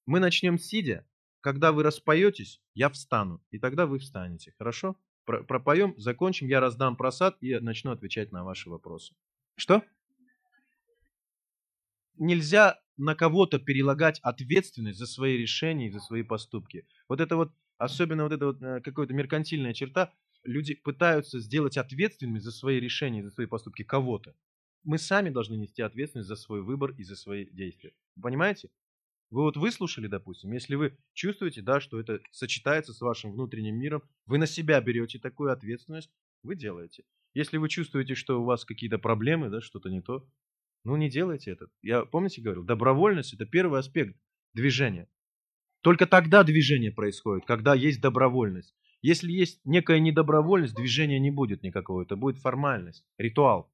Мы 0.06 0.20
начнем 0.20 0.58
сидя. 0.58 1.06
Когда 1.40 1.72
вы 1.72 1.82
распоетесь, 1.82 2.60
я 2.74 2.88
встану. 2.88 3.42
И 3.50 3.58
тогда 3.58 3.86
вы 3.86 3.98
встанете. 3.98 4.52
Хорошо? 4.58 4.96
Про 5.24 5.42
пропоем, 5.42 5.94
закончим, 5.96 6.48
я 6.48 6.60
раздам 6.60 6.96
просад 6.96 7.36
и 7.40 7.58
начну 7.58 7.92
отвечать 7.92 8.30
на 8.30 8.44
ваши 8.44 8.68
вопросы. 8.68 9.14
Что? 9.56 9.82
Нельзя 12.16 12.80
на 12.96 13.14
кого-то 13.14 13.58
перелагать 13.58 14.20
ответственность 14.20 14.98
за 14.98 15.06
свои 15.06 15.36
решения 15.36 15.88
и 15.88 15.90
за 15.90 16.00
свои 16.00 16.22
поступки. 16.22 16.86
Вот 17.08 17.20
это 17.20 17.36
вот, 17.36 17.52
особенно 17.78 18.24
вот 18.24 18.32
это 18.32 18.46
вот 18.46 18.62
э, 18.62 18.80
какая-то 18.80 19.14
меркантильная 19.14 19.74
черта, 19.74 20.12
люди 20.44 20.74
пытаются 20.74 21.40
сделать 21.40 21.76
ответственными 21.76 22.38
за 22.38 22.52
свои 22.52 22.78
решения, 22.78 23.24
за 23.24 23.30
свои 23.30 23.46
поступки 23.46 23.82
кого-то. 23.82 24.34
Мы 24.84 24.98
сами 24.98 25.30
должны 25.30 25.54
нести 25.56 25.82
ответственность 25.82 26.28
за 26.28 26.36
свой 26.36 26.62
выбор 26.62 26.92
и 26.92 27.04
за 27.04 27.16
свои 27.16 27.46
действия. 27.46 27.92
Понимаете? 28.20 28.70
Вы 29.30 29.42
вот 29.42 29.56
выслушали, 29.56 30.06
допустим, 30.06 30.52
если 30.52 30.76
вы 30.76 30.96
чувствуете, 31.14 31.62
да, 31.62 31.80
что 31.80 31.98
это 31.98 32.20
сочетается 32.30 32.92
с 32.92 33.00
вашим 33.00 33.32
внутренним 33.32 33.76
миром, 33.76 34.02
вы 34.26 34.38
на 34.38 34.46
себя 34.46 34.80
берете 34.80 35.18
такую 35.18 35.50
ответственность, 35.50 36.10
вы 36.42 36.54
делаете. 36.54 37.04
Если 37.32 37.56
вы 37.56 37.68
чувствуете, 37.68 38.14
что 38.14 38.40
у 38.40 38.44
вас 38.44 38.64
какие-то 38.64 38.98
проблемы, 38.98 39.48
да, 39.48 39.60
что-то 39.60 39.88
не 39.88 40.02
то, 40.02 40.28
ну, 40.84 40.96
не 40.96 41.08
делайте 41.08 41.50
это. 41.50 41.66
Я, 41.82 42.04
помните, 42.04 42.42
говорил, 42.42 42.62
добровольность– 42.62 43.32
это 43.34 43.46
первый 43.46 43.80
аспект 43.80 44.16
движения. 44.52 45.08
Только 45.82 46.06
тогда 46.06 46.44
движение 46.44 46.92
происходит, 46.92 47.46
когда 47.46 47.74
есть 47.74 48.00
добровольность. 48.00 48.74
Если 49.02 49.30
есть 49.32 49.60
некая 49.64 49.98
недобровольность, 49.98 50.74
движения 50.74 51.18
не 51.18 51.30
будет 51.30 51.62
никакого. 51.62 52.02
Это 52.02 52.16
будет 52.16 52.38
формальность, 52.38 53.04
ритуал. 53.18 53.70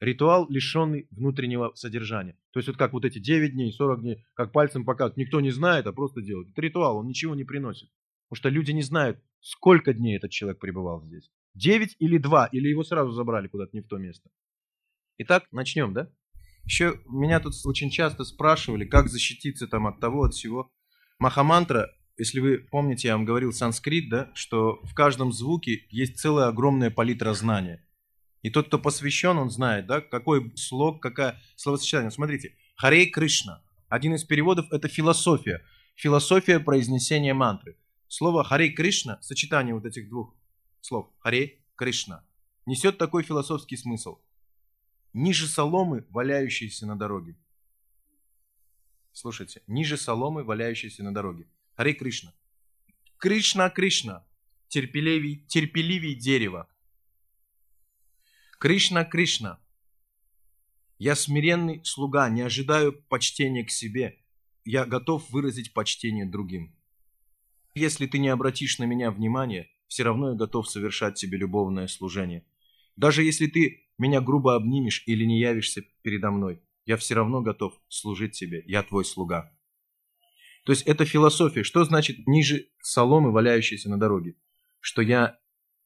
Ритуал, 0.00 0.46
лишенный 0.50 1.08
внутреннего 1.10 1.72
содержания. 1.74 2.38
То 2.52 2.58
есть 2.58 2.68
вот 2.68 2.76
как 2.76 2.92
вот 2.92 3.04
эти 3.04 3.18
9 3.18 3.52
дней, 3.52 3.72
40 3.72 4.00
дней, 4.00 4.24
как 4.34 4.52
пальцем 4.52 4.84
показывают, 4.84 5.16
никто 5.16 5.40
не 5.40 5.50
знает, 5.50 5.86
а 5.86 5.92
просто 5.92 6.22
делает. 6.22 6.50
Это 6.50 6.60
ритуал, 6.60 6.98
он 6.98 7.06
ничего 7.06 7.34
не 7.34 7.44
приносит. 7.44 7.90
Потому 8.28 8.36
что 8.36 8.48
люди 8.48 8.72
не 8.72 8.82
знают, 8.82 9.18
сколько 9.40 9.94
дней 9.94 10.16
этот 10.16 10.30
человек 10.30 10.58
пребывал 10.58 11.02
здесь. 11.02 11.30
9 11.54 11.96
или 11.98 12.18
2, 12.18 12.46
или 12.46 12.68
его 12.68 12.82
сразу 12.82 13.12
забрали 13.12 13.48
куда-то 13.48 13.70
не 13.74 13.80
в 13.80 13.88
то 13.88 13.96
место. 13.96 14.30
Итак, 15.18 15.44
начнем, 15.50 15.94
да? 15.94 16.10
Еще 16.66 17.00
меня 17.06 17.38
тут 17.38 17.54
очень 17.64 17.90
часто 17.90 18.24
спрашивали, 18.24 18.84
как 18.84 19.08
защититься 19.08 19.68
там 19.68 19.86
от 19.86 20.00
того, 20.00 20.24
от 20.24 20.34
всего. 20.34 20.68
Махамантра, 21.20 21.90
если 22.18 22.40
вы 22.40 22.58
помните, 22.58 23.08
я 23.08 23.16
вам 23.16 23.24
говорил 23.24 23.52
санскрит, 23.52 24.10
да, 24.10 24.30
что 24.34 24.80
в 24.82 24.92
каждом 24.92 25.32
звуке 25.32 25.86
есть 25.90 26.18
целая 26.18 26.48
огромная 26.48 26.90
палитра 26.90 27.32
знания. 27.34 27.86
И 28.42 28.50
тот, 28.50 28.66
кто 28.66 28.80
посвящен, 28.80 29.38
он 29.38 29.50
знает, 29.50 29.86
да, 29.86 30.00
какой 30.00 30.52
слог, 30.56 31.00
какое 31.00 31.40
словосочетание. 31.54 32.10
Смотрите, 32.10 32.56
Харей 32.76 33.10
Кришна. 33.10 33.62
Один 33.88 34.14
из 34.14 34.24
переводов 34.24 34.66
это 34.72 34.88
философия. 34.88 35.62
Философия 35.94 36.58
произнесения 36.58 37.32
мантры. 37.32 37.76
Слово 38.08 38.42
Харей 38.42 38.72
Кришна, 38.72 39.20
сочетание 39.22 39.74
вот 39.74 39.84
этих 39.84 40.08
двух 40.08 40.34
слов, 40.80 41.10
Харей 41.20 41.64
Кришна, 41.76 42.24
несет 42.66 42.98
такой 42.98 43.22
философский 43.22 43.76
смысл 43.76 44.18
ниже 45.16 45.48
соломы, 45.48 46.04
валяющейся 46.10 46.86
на 46.86 46.96
дороге. 46.96 47.36
Слушайте, 49.12 49.62
ниже 49.66 49.96
соломы, 49.96 50.44
валяющейся 50.44 51.02
на 51.02 51.12
дороге. 51.12 51.46
Харе 51.74 51.94
Кришна. 51.94 52.34
Кришна, 53.16 53.70
Кришна, 53.70 54.26
терпеливей, 54.68 55.38
терпеливей 55.48 56.14
дерева. 56.14 56.68
Кришна, 58.58 59.04
Кришна, 59.06 59.58
я 60.98 61.14
смиренный 61.14 61.82
слуга, 61.84 62.28
не 62.28 62.42
ожидаю 62.42 62.92
почтения 62.92 63.64
к 63.64 63.70
себе. 63.70 64.18
Я 64.64 64.84
готов 64.84 65.30
выразить 65.30 65.72
почтение 65.72 66.26
другим. 66.26 66.74
Если 67.74 68.06
ты 68.06 68.18
не 68.18 68.28
обратишь 68.28 68.78
на 68.78 68.84
меня 68.84 69.10
внимания, 69.10 69.70
все 69.88 70.02
равно 70.02 70.30
я 70.30 70.36
готов 70.36 70.68
совершать 70.68 71.14
тебе 71.14 71.38
любовное 71.38 71.86
служение. 71.86 72.44
Даже 72.96 73.22
если 73.22 73.46
ты 73.46 73.88
меня 73.98 74.20
грубо 74.20 74.56
обнимешь 74.56 75.02
или 75.06 75.24
не 75.24 75.38
явишься 75.38 75.82
передо 76.02 76.30
мной, 76.30 76.62
я 76.84 76.96
все 76.96 77.14
равно 77.14 77.42
готов 77.42 77.74
служить 77.88 78.32
тебе, 78.32 78.62
я 78.66 78.82
твой 78.82 79.04
слуга. 79.04 79.52
То 80.64 80.72
есть 80.72 80.82
это 80.82 81.04
философия. 81.04 81.62
Что 81.62 81.84
значит 81.84 82.26
ниже 82.26 82.68
соломы, 82.80 83.32
валяющейся 83.32 83.88
на 83.88 83.98
дороге? 83.98 84.34
Что 84.80 85.02
я 85.02 85.38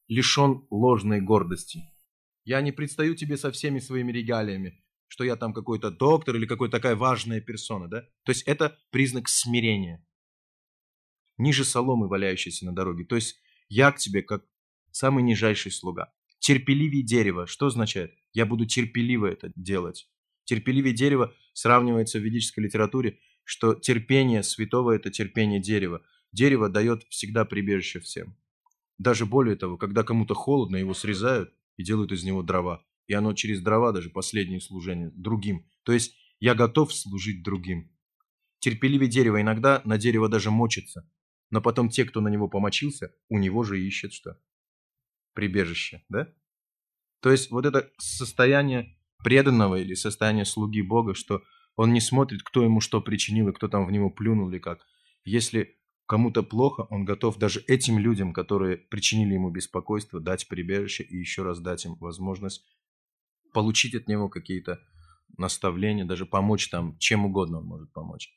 лишен 0.07 0.65
ложной 0.69 1.21
гордости. 1.21 1.83
Я 2.43 2.61
не 2.61 2.71
предстаю 2.71 3.15
тебе 3.15 3.37
со 3.37 3.51
всеми 3.51 3.79
своими 3.79 4.11
регалиями, 4.11 4.83
что 5.07 5.23
я 5.23 5.35
там 5.35 5.53
какой-то 5.53 5.91
доктор 5.91 6.35
или 6.35 6.47
какая-то 6.47 6.77
такая 6.77 6.95
важная 6.95 7.41
персона. 7.41 7.87
Да? 7.87 8.01
То 8.23 8.31
есть 8.31 8.43
это 8.43 8.77
признак 8.89 9.29
смирения. 9.29 10.05
Ниже 11.37 11.63
соломы, 11.63 12.07
валяющейся 12.07 12.65
на 12.65 12.73
дороге. 12.73 13.05
То 13.05 13.15
есть 13.15 13.39
я 13.69 13.91
к 13.91 13.97
тебе 13.97 14.23
как 14.23 14.43
самый 14.91 15.23
нижайший 15.23 15.71
слуга. 15.71 16.11
Терпеливее 16.41 17.03
дерева. 17.03 17.45
Что 17.45 17.67
означает? 17.67 18.15
Я 18.33 18.47
буду 18.47 18.65
терпеливо 18.65 19.27
это 19.27 19.51
делать. 19.55 20.09
Терпеливее 20.45 20.91
дерева 20.91 21.35
сравнивается 21.53 22.17
в 22.17 22.23
ведической 22.23 22.63
литературе, 22.63 23.19
что 23.43 23.75
терпение 23.75 24.41
святого– 24.41 24.89
это 24.95 25.11
терпение 25.11 25.59
дерева. 25.59 26.01
Дерево 26.31 26.67
дает 26.67 27.03
всегда 27.09 27.45
прибежище 27.45 27.99
всем. 27.99 28.35
Даже 28.97 29.27
более 29.27 29.55
того, 29.55 29.77
когда 29.77 30.03
кому-то 30.03 30.33
холодно, 30.33 30.77
его 30.77 30.95
срезают 30.95 31.53
и 31.77 31.83
делают 31.83 32.11
из 32.11 32.23
него 32.23 32.41
дрова. 32.41 32.83
И 33.05 33.13
оно 33.13 33.35
через 33.35 33.61
дрова 33.61 33.91
даже 33.91 34.09
последнее 34.09 34.61
служение 34.61 35.11
другим. 35.13 35.67
То 35.83 35.91
есть 35.91 36.15
я 36.39 36.55
готов 36.55 36.91
служить 36.91 37.43
другим. 37.43 37.91
Терпеливее 38.57 39.11
дерева. 39.11 39.39
Иногда 39.39 39.83
на 39.85 39.99
дерево 39.99 40.27
даже 40.27 40.49
мочится. 40.49 41.07
Но 41.51 41.61
потом 41.61 41.89
те, 41.89 42.03
кто 42.03 42.19
на 42.19 42.29
него 42.29 42.47
помочился, 42.47 43.13
у 43.29 43.37
него 43.37 43.61
же 43.61 43.79
ищет 43.79 44.11
что? 44.11 44.39
Прибежище, 45.33 46.03
да? 46.09 46.27
То 47.21 47.31
есть 47.31 47.51
вот 47.51 47.65
это 47.65 47.89
состояние 47.97 48.97
преданного 49.23 49.75
или 49.75 49.93
состояние 49.93 50.45
слуги 50.45 50.81
Бога, 50.81 51.13
что 51.13 51.43
он 51.75 51.93
не 51.93 52.01
смотрит, 52.01 52.43
кто 52.43 52.63
ему 52.63 52.81
что 52.81 53.01
причинил 53.01 53.49
и 53.49 53.53
кто 53.53 53.67
там 53.67 53.85
в 53.85 53.91
него 53.91 54.09
плюнул 54.09 54.49
или 54.49 54.59
как. 54.59 54.85
Если 55.23 55.77
кому-то 56.05 56.43
плохо, 56.43 56.87
он 56.89 57.05
готов 57.05 57.37
даже 57.37 57.63
этим 57.67 57.99
людям, 57.99 58.33
которые 58.33 58.77
причинили 58.77 59.35
ему 59.35 59.49
беспокойство, 59.49 60.19
дать 60.19 60.47
прибежище 60.47 61.03
и 61.03 61.17
еще 61.17 61.43
раз 61.43 61.59
дать 61.59 61.85
им 61.85 61.95
возможность 61.95 62.65
получить 63.53 63.95
от 63.95 64.07
него 64.07 64.29
какие-то 64.29 64.81
наставление, 65.37 66.05
даже 66.05 66.25
помочь 66.25 66.69
там, 66.69 66.97
чем 66.97 67.25
угодно 67.25 67.59
он 67.59 67.65
может 67.65 67.93
помочь. 67.93 68.33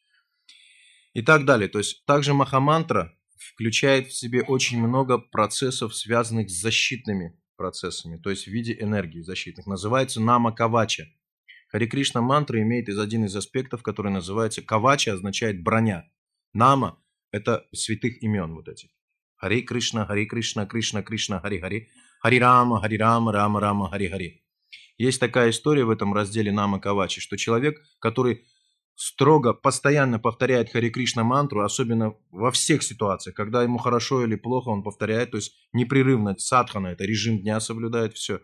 И 1.15 1.23
так 1.23 1.45
далее. 1.45 1.69
То 1.69 1.79
есть 1.79 2.05
также 2.07 2.35
Махамантра 2.35 3.17
включает 3.37 4.09
в 4.09 4.17
себе 4.17 4.43
очень 4.43 4.81
много 4.81 5.19
процессов, 5.19 5.95
связанных 5.95 6.51
с 6.51 6.61
защитными 6.61 7.39
процессами, 7.57 8.17
то 8.19 8.31
есть 8.31 8.45
в 8.45 8.51
виде 8.51 8.77
энергии 8.79 9.21
защитных. 9.21 9.67
Называется 9.67 10.21
Нама 10.21 10.53
Кавача. 10.53 11.07
Хари 11.69 11.87
Кришна 11.87 12.21
мантра 12.21 12.61
имеет 12.63 12.89
из 12.89 12.99
один 12.99 13.25
из 13.25 13.35
аспектов, 13.35 13.83
который 13.83 14.13
называется 14.13 14.63
Кавача, 14.63 15.13
означает 15.13 15.63
броня. 15.63 16.09
Нама– 16.53 17.03
это 17.33 17.67
святых 17.73 18.23
имен 18.23 18.55
вот 18.55 18.69
этих. 18.69 18.91
Хари 19.37 19.63
Кришна, 19.63 20.07
Хари 20.07 20.27
Кришна, 20.27 20.67
Кришна, 20.67 21.03
Кришна, 21.03 21.41
Хари 21.41 21.59
Хари, 21.59 21.89
Хари 22.21 22.39
Рама, 22.39 22.81
Хари 22.81 22.97
Рама, 22.97 23.33
Рама 23.33 23.61
Рама, 23.61 23.91
Хари 23.91 24.09
Хари. 24.09 24.45
Есть 24.97 25.19
такая 25.19 25.51
история 25.51 25.85
в 25.85 25.91
этом 25.91 26.15
разделе 26.15 26.53
Нама 26.53 26.79
Кавачи, 26.79 27.21
что 27.21 27.37
человек, 27.37 27.83
который 27.99 28.45
строго, 28.95 29.55
постоянно 29.55 30.19
повторяет 30.19 30.71
Хари 30.71 30.91
Кришна 30.91 31.25
мантру, 31.25 31.63
особенно 31.63 32.15
во 32.31 32.51
всех 32.51 32.83
ситуациях, 32.83 33.35
когда 33.35 33.63
ему 33.63 33.79
хорошо 33.79 34.25
или 34.25 34.37
плохо, 34.37 34.69
он 34.69 34.83
повторяет, 34.83 35.33
то 35.33 35.39
есть 35.39 35.55
непрерывно 35.73 36.37
садхана, 36.39 36.89
это 36.89 37.05
режим 37.05 37.41
дня 37.41 37.61
соблюдает, 37.61 38.15
все, 38.15 38.41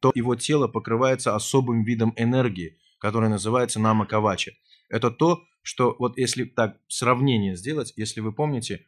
то 0.00 0.12
его 0.14 0.34
тело 0.36 0.68
покрывается 0.68 1.34
особым 1.34 1.84
видом 1.84 2.14
энергии, 2.16 2.78
который 2.98 3.28
называется 3.28 3.80
нама 3.80 4.06
кавача. 4.06 4.52
Это 4.88 5.10
то, 5.10 5.42
что 5.62 5.96
вот 5.98 6.18
если 6.18 6.44
так 6.44 6.78
сравнение 6.88 7.56
сделать, 7.56 7.92
если 7.96 8.20
вы 8.20 8.32
помните, 8.32 8.86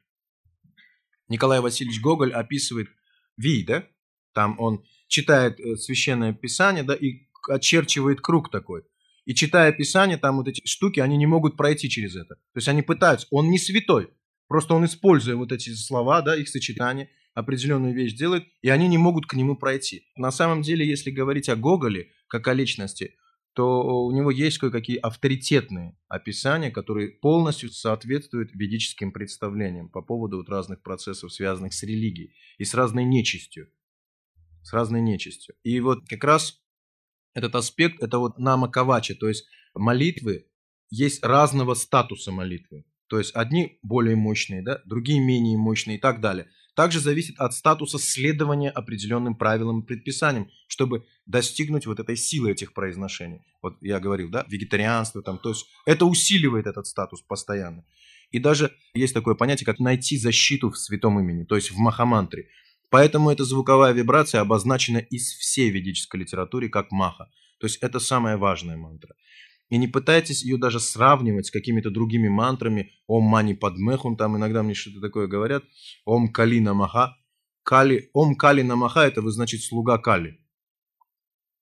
Николай 1.29 1.61
Васильевич 1.61 2.01
Гоголь 2.01 2.33
описывает 2.33 2.89
Ви, 3.37 3.65
да? 3.65 3.87
Там 4.33 4.59
он 4.59 4.85
читает 5.09 5.61
э, 5.61 5.77
священное 5.77 6.33
писание, 6.33 6.83
да, 6.83 6.95
и 6.95 7.27
очерчивает 7.49 8.21
круг 8.21 8.51
такой. 8.51 8.83
И 9.25 9.35
читая 9.35 9.73
Писание, 9.73 10.19
там 10.19 10.37
вот 10.37 10.49
эти 10.49 10.67
штуки, 10.67 11.01
они 11.01 11.17
не 11.17 11.27
могут 11.27 11.57
пройти 11.57 11.89
через 11.89 12.17
это. 12.17 12.35
То 12.35 12.57
есть 12.57 12.69
они 12.69 12.83
пытаются. 12.83 13.27
Он 13.31 13.51
не 13.51 13.59
святой. 13.59 14.11
Просто 14.49 14.75
он, 14.75 14.85
используя 14.85 15.37
вот 15.37 15.53
эти 15.53 15.71
слова, 15.75 16.21
да, 16.23 16.37
их 16.37 16.49
сочетание, 16.49 17.09
определенную 17.35 17.95
вещь 17.95 18.15
делает, 18.15 18.45
и 18.61 18.69
они 18.69 18.89
не 18.89 18.99
могут 18.99 19.27
к 19.27 19.35
нему 19.35 19.57
пройти. 19.57 20.07
На 20.17 20.31
самом 20.31 20.63
деле, 20.63 20.87
если 20.87 21.11
говорить 21.11 21.49
о 21.49 21.57
Гоголе, 21.57 22.11
как 22.29 22.49
о 22.49 22.53
личности, 22.53 23.15
то 23.55 24.07
у 24.07 24.13
него 24.13 24.31
есть 24.31 24.59
кое-какие 24.59 24.97
авторитетные 24.97 25.97
описания, 26.09 26.71
которые 26.71 27.09
полностью 27.09 27.71
соответствуют 27.71 28.51
ведическим 28.55 29.13
представлениям 29.13 29.89
по 29.89 30.01
поводу 30.01 30.39
вот 30.39 30.49
разных 30.49 30.83
процессов, 30.83 31.33
связанных 31.33 31.75
с 31.75 31.83
религией 31.83 32.35
и 32.59 32.65
с 32.65 32.75
разной 32.75 33.05
нечистью. 33.05 33.69
С 34.63 34.73
разной 34.73 35.03
нечистью. 35.03 35.55
И 35.65 35.81
вот 35.81 36.09
как 36.09 36.25
раз 36.25 36.62
этот 37.35 37.55
аспект, 37.55 38.03
это 38.03 38.19
вот 38.19 38.39
нама 38.39 38.71
то 38.71 39.29
есть 39.29 39.47
молитвы, 39.75 40.47
есть 40.91 41.25
разного 41.25 41.75
статуса 41.75 42.33
молитвы. 42.33 42.85
То 43.09 43.19
есть 43.19 43.35
одни 43.35 43.79
более 43.83 44.17
мощные, 44.17 44.63
да, 44.63 44.81
другие 44.87 45.21
менее 45.21 45.59
мощные 45.59 45.99
и 45.99 46.01
так 46.01 46.21
далее. 46.21 46.49
Также 46.75 47.01
зависит 47.01 47.39
от 47.39 47.53
статуса 47.53 47.99
следования 47.99 48.71
определенным 48.71 49.35
правилам 49.35 49.81
и 49.81 49.87
предписаниям, 49.87 50.49
чтобы 50.67 51.05
достигнуть 51.27 51.87
вот 51.87 52.01
этой 52.01 52.17
силы 52.17 52.53
этих 52.53 52.73
произношений. 52.73 53.43
Вот 53.61 53.77
я 53.83 54.01
говорил, 54.01 54.31
да, 54.31 54.47
вегетарианство 54.49 55.23
там, 55.23 55.39
то 55.39 55.51
есть 55.51 55.67
это 55.85 56.07
усиливает 56.07 56.67
этот 56.67 56.87
статус 56.87 57.21
постоянно. 57.21 57.85
И 58.31 58.39
даже 58.39 58.73
есть 58.95 59.13
такое 59.13 59.35
понятие, 59.35 59.67
как 59.67 59.79
найти 59.79 60.17
защиту 60.17 60.71
в 60.71 60.79
святом 60.79 61.21
имени, 61.21 61.45
то 61.45 61.57
есть 61.57 61.71
в 61.71 61.77
Махамантре. 61.77 62.49
Поэтому 62.93 63.31
эта 63.31 63.45
звуковая 63.45 63.95
вибрация 63.95 64.43
обозначена 64.43 64.99
из 64.99 65.33
всей 65.33 65.71
ведической 65.71 66.21
литературы 66.21 66.69
как 66.69 66.93
маха. 66.93 67.31
То 67.59 67.67
есть 67.67 67.79
это 67.81 67.99
самая 68.01 68.37
важная 68.37 68.77
мантра. 68.77 69.15
И 69.71 69.79
не 69.79 69.89
пытайтесь 69.89 70.45
ее 70.45 70.59
даже 70.59 70.79
сравнивать 70.79 71.47
с 71.47 71.51
какими-то 71.51 71.91
другими 71.91 72.29
мантрами. 72.29 72.93
Ом 73.07 73.25
мани 73.25 73.55
падмехун, 73.55 74.19
там 74.19 74.37
иногда 74.37 74.63
мне 74.63 74.75
что-то 74.75 75.01
такое 75.01 75.27
говорят. 75.27 75.65
Ом 76.05 76.31
кали 76.31 76.61
намаха. 76.61 77.17
Кали, 77.63 78.11
ом 78.13 78.35
кали 78.35 78.61
намаха, 78.61 79.07
это 79.07 79.23
вы 79.23 79.31
значит 79.31 79.63
слуга 79.63 79.97
кали. 79.97 80.39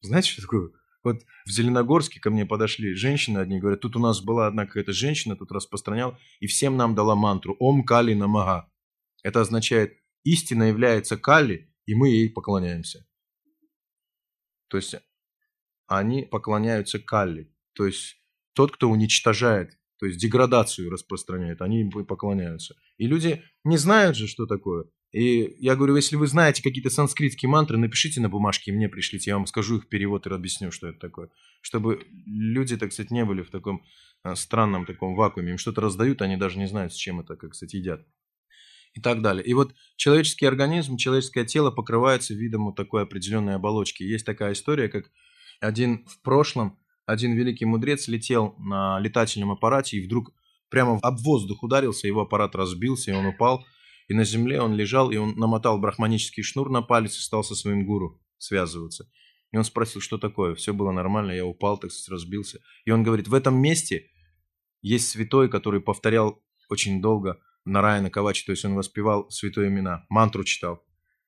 Знаете, 0.01 0.31
что 0.31 0.43
такое? 0.43 0.71
Вот 1.05 1.23
в 1.47 1.51
Зеленогорске 1.51 2.19
ко 2.19 2.31
мне 2.31 2.45
подошли 2.45 2.95
женщины 2.95 3.39
одни, 3.39 3.61
говорят, 3.61 3.83
тут 3.83 3.95
у 3.95 4.01
нас 4.01 4.21
была 4.21 4.49
одна 4.49 4.67
какая-то 4.67 4.93
женщина, 4.93 5.37
тут 5.37 5.53
распространяла, 5.53 6.19
и 6.41 6.49
всем 6.49 6.77
нам 6.77 6.97
дала 6.97 7.15
мантру 7.15 7.55
Ом 7.61 7.85
Кали 7.85 8.15
Намага. 8.15 8.69
Это 9.23 9.43
означает 9.43 10.00
истина 10.25 10.65
является 10.65 11.17
Кали, 11.17 11.73
и 11.87 11.95
мы 11.95 12.09
ей 12.09 12.31
поклоняемся. 12.31 13.07
То 14.69 14.77
есть 14.77 14.95
они 15.87 16.23
поклоняются 16.23 16.99
Кали. 16.99 17.53
То 17.75 17.87
есть 17.87 18.17
тот, 18.55 18.73
кто 18.73 18.89
уничтожает, 18.89 19.79
то 19.99 20.07
есть 20.07 20.19
деградацию 20.19 20.91
распространяет, 20.91 21.63
они 21.63 21.83
им 21.83 21.91
поклоняются. 21.91 22.77
И 22.97 23.07
люди 23.07 23.43
не 23.65 23.77
знают 23.77 24.17
же, 24.17 24.27
что 24.27 24.47
такое. 24.47 24.87
И 25.13 25.57
я 25.59 25.75
говорю, 25.75 25.97
если 25.97 26.15
вы 26.15 26.29
знаете 26.29 26.63
какие-то 26.63 26.91
санскритские 26.91 27.49
мантры, 27.49 27.77
напишите 27.77 28.21
на 28.21 28.29
бумажке 28.29 28.71
и 28.71 28.75
мне 28.75 28.89
пришлите, 28.89 29.31
я 29.31 29.37
вам 29.37 29.47
скажу 29.47 29.79
их 29.79 29.89
перевод 29.89 30.27
и 30.27 30.31
объясню, 30.31 30.71
что 30.71 30.87
это 30.87 31.01
такое. 31.01 31.31
Чтобы 31.63 32.07
люди, 32.27 32.77
так 32.77 32.93
сказать, 32.93 33.11
не 33.11 33.25
были 33.25 33.43
в 33.43 33.51
таком 33.51 33.83
а, 34.23 34.37
странном 34.37 34.87
таком 34.87 35.17
вакууме. 35.17 35.51
Им 35.51 35.59
что-то 35.59 35.81
раздают, 35.81 36.23
они 36.23 36.37
даже 36.37 36.59
не 36.59 36.69
знают, 36.69 36.93
с 36.93 36.97
чем 36.97 37.21
это, 37.21 37.35
как, 37.37 37.51
кстати, 37.51 37.77
едят 37.77 38.07
и 38.95 39.01
так 39.01 39.23
далее. 39.23 39.45
И 39.45 39.55
вот 39.55 39.75
человеческий 39.97 40.47
организм, 40.47 40.97
человеческое 40.97 41.45
тело 41.45 41.71
покрывается 41.71 42.35
видом 42.35 42.67
вот 42.67 42.77
такой 42.77 43.03
определенной 43.03 43.55
оболочки. 43.55 44.03
Есть 44.03 44.27
такая 44.27 44.53
история, 44.53 44.89
как 44.89 45.11
один 45.61 46.07
в 46.07 46.21
прошлом, 46.23 46.79
один 47.07 47.35
великий 47.35 47.65
мудрец 47.65 48.09
летел 48.09 48.55
на 48.59 48.99
летательном 49.01 49.51
аппарате 49.51 49.97
и 49.97 50.05
вдруг 50.05 50.33
прямо 50.69 50.99
об 51.03 51.19
воздух 51.19 51.63
ударился, 51.63 52.07
его 52.07 52.23
аппарат 52.23 52.55
разбился, 52.55 53.11
и 53.11 53.15
он 53.15 53.27
упал. 53.27 53.65
И 54.09 54.15
на 54.15 54.25
земле 54.25 54.61
он 54.61 54.75
лежал, 54.75 55.11
и 55.13 55.17
он 55.17 55.37
намотал 55.37 55.79
брахманический 55.79 56.43
шнур 56.43 56.69
на 56.69 56.83
палец 56.83 57.17
и 57.17 57.21
стал 57.21 57.45
со 57.45 57.55
своим 57.55 57.87
гуру 57.87 58.21
связываться. 58.39 59.09
И 59.53 59.57
он 59.57 59.65
спросил, 59.65 60.01
что 60.01 60.19
такое? 60.19 60.55
Все 60.55 60.73
было 60.73 60.91
нормально, 60.91 61.33
я 61.33 61.45
упал, 61.45 61.79
так 61.79 61.91
сказать, 61.93 62.09
разбился. 62.09 62.61
И 62.85 62.91
он 62.91 63.03
говорит, 63.03 63.29
в 63.29 63.35
этом 63.35 63.61
месте 63.61 64.11
есть 64.83 65.09
святой, 65.11 65.49
который 65.49 65.81
повторял 65.81 66.43
очень 66.69 67.01
долго 67.01 67.41
Нараяна 67.65 68.11
Кавачи, 68.11 68.45
то 68.45 68.53
есть 68.53 68.65
он 68.65 68.75
воспевал 68.75 69.31
святые 69.31 69.69
имена, 69.69 70.07
мантру 70.09 70.45
читал. 70.45 70.83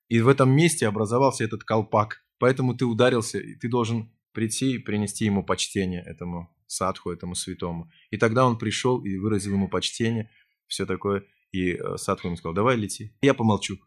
И 0.08 0.20
в 0.20 0.28
этом 0.28 0.50
месте 0.50 0.86
образовался 0.86 1.44
этот 1.44 1.64
колпак. 1.64 2.22
Поэтому 2.38 2.74
ты 2.74 2.84
ударился, 2.84 3.38
и 3.38 3.54
ты 3.54 3.68
должен 3.68 4.12
прийти 4.32 4.74
и 4.74 4.78
принести 4.78 5.24
ему 5.24 5.44
почтение, 5.44 6.02
этому 6.02 6.54
садху, 6.66 7.10
этому 7.10 7.34
святому. 7.34 7.90
И 8.10 8.16
тогда 8.16 8.46
он 8.46 8.58
пришел 8.58 9.02
и 9.04 9.16
выразил 9.16 9.52
ему 9.52 9.68
почтение, 9.68 10.30
все 10.66 10.86
такое. 10.86 11.24
И 11.52 11.72
э, 11.72 11.96
садху 11.96 12.28
ему 12.28 12.36
сказал, 12.36 12.54
давай 12.54 12.76
лети. 12.76 13.14
Я 13.22 13.34
помолчу. 13.34 13.78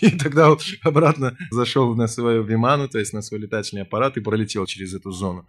И 0.00 0.10
тогда 0.10 0.50
он 0.52 0.58
обратно 0.82 1.36
зашел 1.50 1.94
на 1.96 2.06
свою 2.06 2.44
виману, 2.44 2.88
то 2.88 2.98
есть 2.98 3.12
на 3.12 3.22
свой 3.22 3.40
летательный 3.40 3.82
аппарат 3.82 4.16
и 4.16 4.20
пролетел 4.20 4.66
через 4.66 4.94
эту 4.94 5.10
зону. 5.10 5.48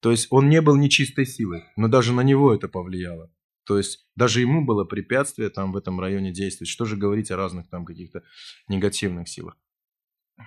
То 0.00 0.10
есть 0.10 0.26
он 0.30 0.48
не 0.48 0.60
был 0.60 0.76
нечистой 0.76 1.26
силой, 1.26 1.64
но 1.76 1.86
даже 1.86 2.12
на 2.12 2.22
него 2.22 2.52
это 2.52 2.68
повлияло. 2.68 3.30
То 3.64 3.78
есть 3.78 4.06
даже 4.16 4.40
ему 4.40 4.64
было 4.64 4.84
препятствие 4.84 5.50
там 5.50 5.72
в 5.72 5.76
этом 5.76 6.00
районе 6.00 6.32
действовать. 6.32 6.68
Что 6.68 6.84
же 6.84 6.96
говорить 6.96 7.30
о 7.30 7.36
разных 7.36 7.68
там 7.68 7.84
каких-то 7.84 8.22
негативных 8.68 9.28
силах. 9.28 9.56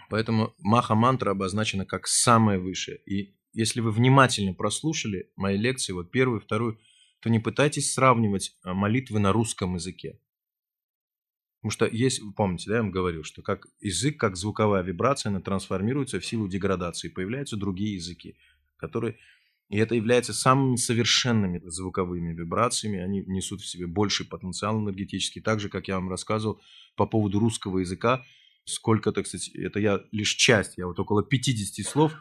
Поэтому 0.10 0.54
маха-мантра 0.60 1.32
обозначена 1.32 1.86
как 1.86 2.08
самое 2.08 2.60
высшее. 2.60 2.98
И 3.06 3.36
если 3.54 3.80
вы 3.80 3.92
внимательно 3.92 4.54
прослушали 4.54 5.32
мои 5.36 5.58
лекции, 5.58 5.94
вот 5.94 6.12
первую, 6.12 6.42
вторую, 6.42 6.80
то 7.22 7.30
не 7.30 7.40
пытайтесь 7.40 7.94
сравнивать 7.94 8.58
а, 8.64 8.74
молитвы 8.74 9.20
на 9.20 9.32
русском 9.32 9.76
языке. 9.76 10.20
Потому 11.62 11.72
что 11.72 11.88
есть, 11.88 12.22
помните, 12.36 12.70
да, 12.70 12.76
я 12.76 12.82
вам 12.84 12.92
говорил, 12.92 13.24
что 13.24 13.42
как 13.42 13.66
язык, 13.80 14.20
как 14.20 14.36
звуковая 14.36 14.84
вибрация, 14.84 15.32
она 15.32 15.40
трансформируется 15.40 16.20
в 16.20 16.26
силу 16.26 16.48
деградации. 16.48 17.10
Появляются 17.10 17.58
другие 17.58 17.96
языки, 17.96 18.38
которые 18.78 19.18
и 19.70 19.78
это 19.78 19.96
является 19.96 20.34
самыми 20.34 20.76
совершенными 20.76 21.60
звуковыми 21.66 22.34
вибрациями. 22.34 23.00
Они 23.00 23.24
несут 23.26 23.62
в 23.62 23.68
себе 23.68 23.88
больший 23.88 24.26
потенциал 24.26 24.80
энергетический. 24.80 25.42
Так 25.42 25.60
же, 25.60 25.70
как 25.70 25.88
я 25.88 25.96
вам 25.96 26.10
рассказывал 26.10 26.62
по 26.96 27.08
поводу 27.08 27.40
русского 27.40 27.80
языка, 27.80 28.24
сколько, 28.66 29.12
так 29.12 29.26
сказать, 29.26 29.50
это 29.50 29.80
я 29.80 30.02
лишь 30.12 30.36
часть, 30.36 30.78
я 30.78 30.86
вот 30.86 31.00
около 31.00 31.24
50 31.24 31.86
слов 31.86 32.14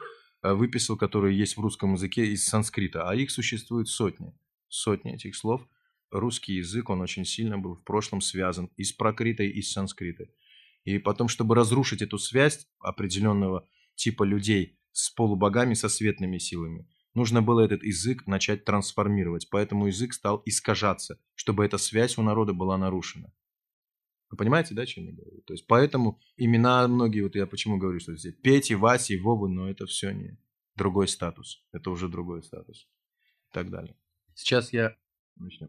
э, 0.43 0.55
выписал, 0.55 0.97
которые 0.97 1.39
есть 1.39 1.57
в 1.57 1.61
русском 1.61 1.95
языке 1.95 2.27
из 2.27 2.47
санскрита, 2.47 3.09
а 3.09 3.15
их 3.15 3.31
существует 3.31 3.89
сотни. 3.89 4.33
Сотни 4.69 5.15
этих 5.15 5.37
слов. 5.37 5.67
Русский 6.11 6.55
язык, 6.55 6.91
он 6.91 7.03
очень 7.03 7.25
сильно 7.25 7.59
был 7.59 7.75
в 7.75 7.85
прошлом 7.85 8.21
связан 8.21 8.71
и 8.77 8.85
с 8.85 8.93
прокритой, 8.93 9.51
и 9.51 9.61
с 9.61 9.73
санскритой. 9.73 10.31
И 10.85 10.99
потом, 10.99 11.29
чтобы 11.29 11.55
разрушить 11.55 12.03
эту 12.03 12.19
связь 12.19 12.67
определенного 12.79 13.69
типа 13.97 14.23
людей 14.23 14.79
с 14.93 15.11
полубогами, 15.11 15.75
со 15.75 15.89
светными 15.89 16.39
силами, 16.39 16.87
Нужно 17.15 17.43
было 17.43 17.61
этот 17.61 17.83
язык 17.85 18.27
начать 18.27 18.65
трансформировать, 18.65 19.49
поэтому 19.51 19.87
язык 19.87 20.13
стал 20.15 20.43
искажаться, 20.45 21.21
чтобы 21.35 21.65
эта 21.65 21.79
связь 21.79 22.19
у 22.19 22.23
народа 22.23 22.53
была 22.53 22.77
нарушена. 22.77 23.33
Вы 24.31 24.37
понимаете, 24.37 24.75
да, 24.75 24.85
что 24.85 25.01
я 25.01 25.13
говорю? 25.13 25.43
То 25.43 25.55
есть 25.55 25.67
поэтому 25.69 26.21
имена 26.37 26.89
многие, 26.89 27.23
вот 27.23 27.37
я 27.37 27.47
почему 27.47 27.79
говорю, 27.79 28.01
что 28.01 28.17
здесь 28.17 28.35
Пети, 28.35 28.75
Васи, 28.75 29.17
Вовы, 29.17 29.49
но 29.49 29.71
это 29.71 29.87
все 29.87 30.11
не, 30.11 30.37
другой 30.75 31.07
статус. 31.07 31.65
Это 31.71 31.91
уже 31.91 32.09
другой 32.09 32.43
статус. 32.43 32.89
И 33.51 33.53
так 33.53 33.71
далее. 33.71 33.97
Сейчас 34.35 34.73
я 34.73 34.97
начну. 35.37 35.69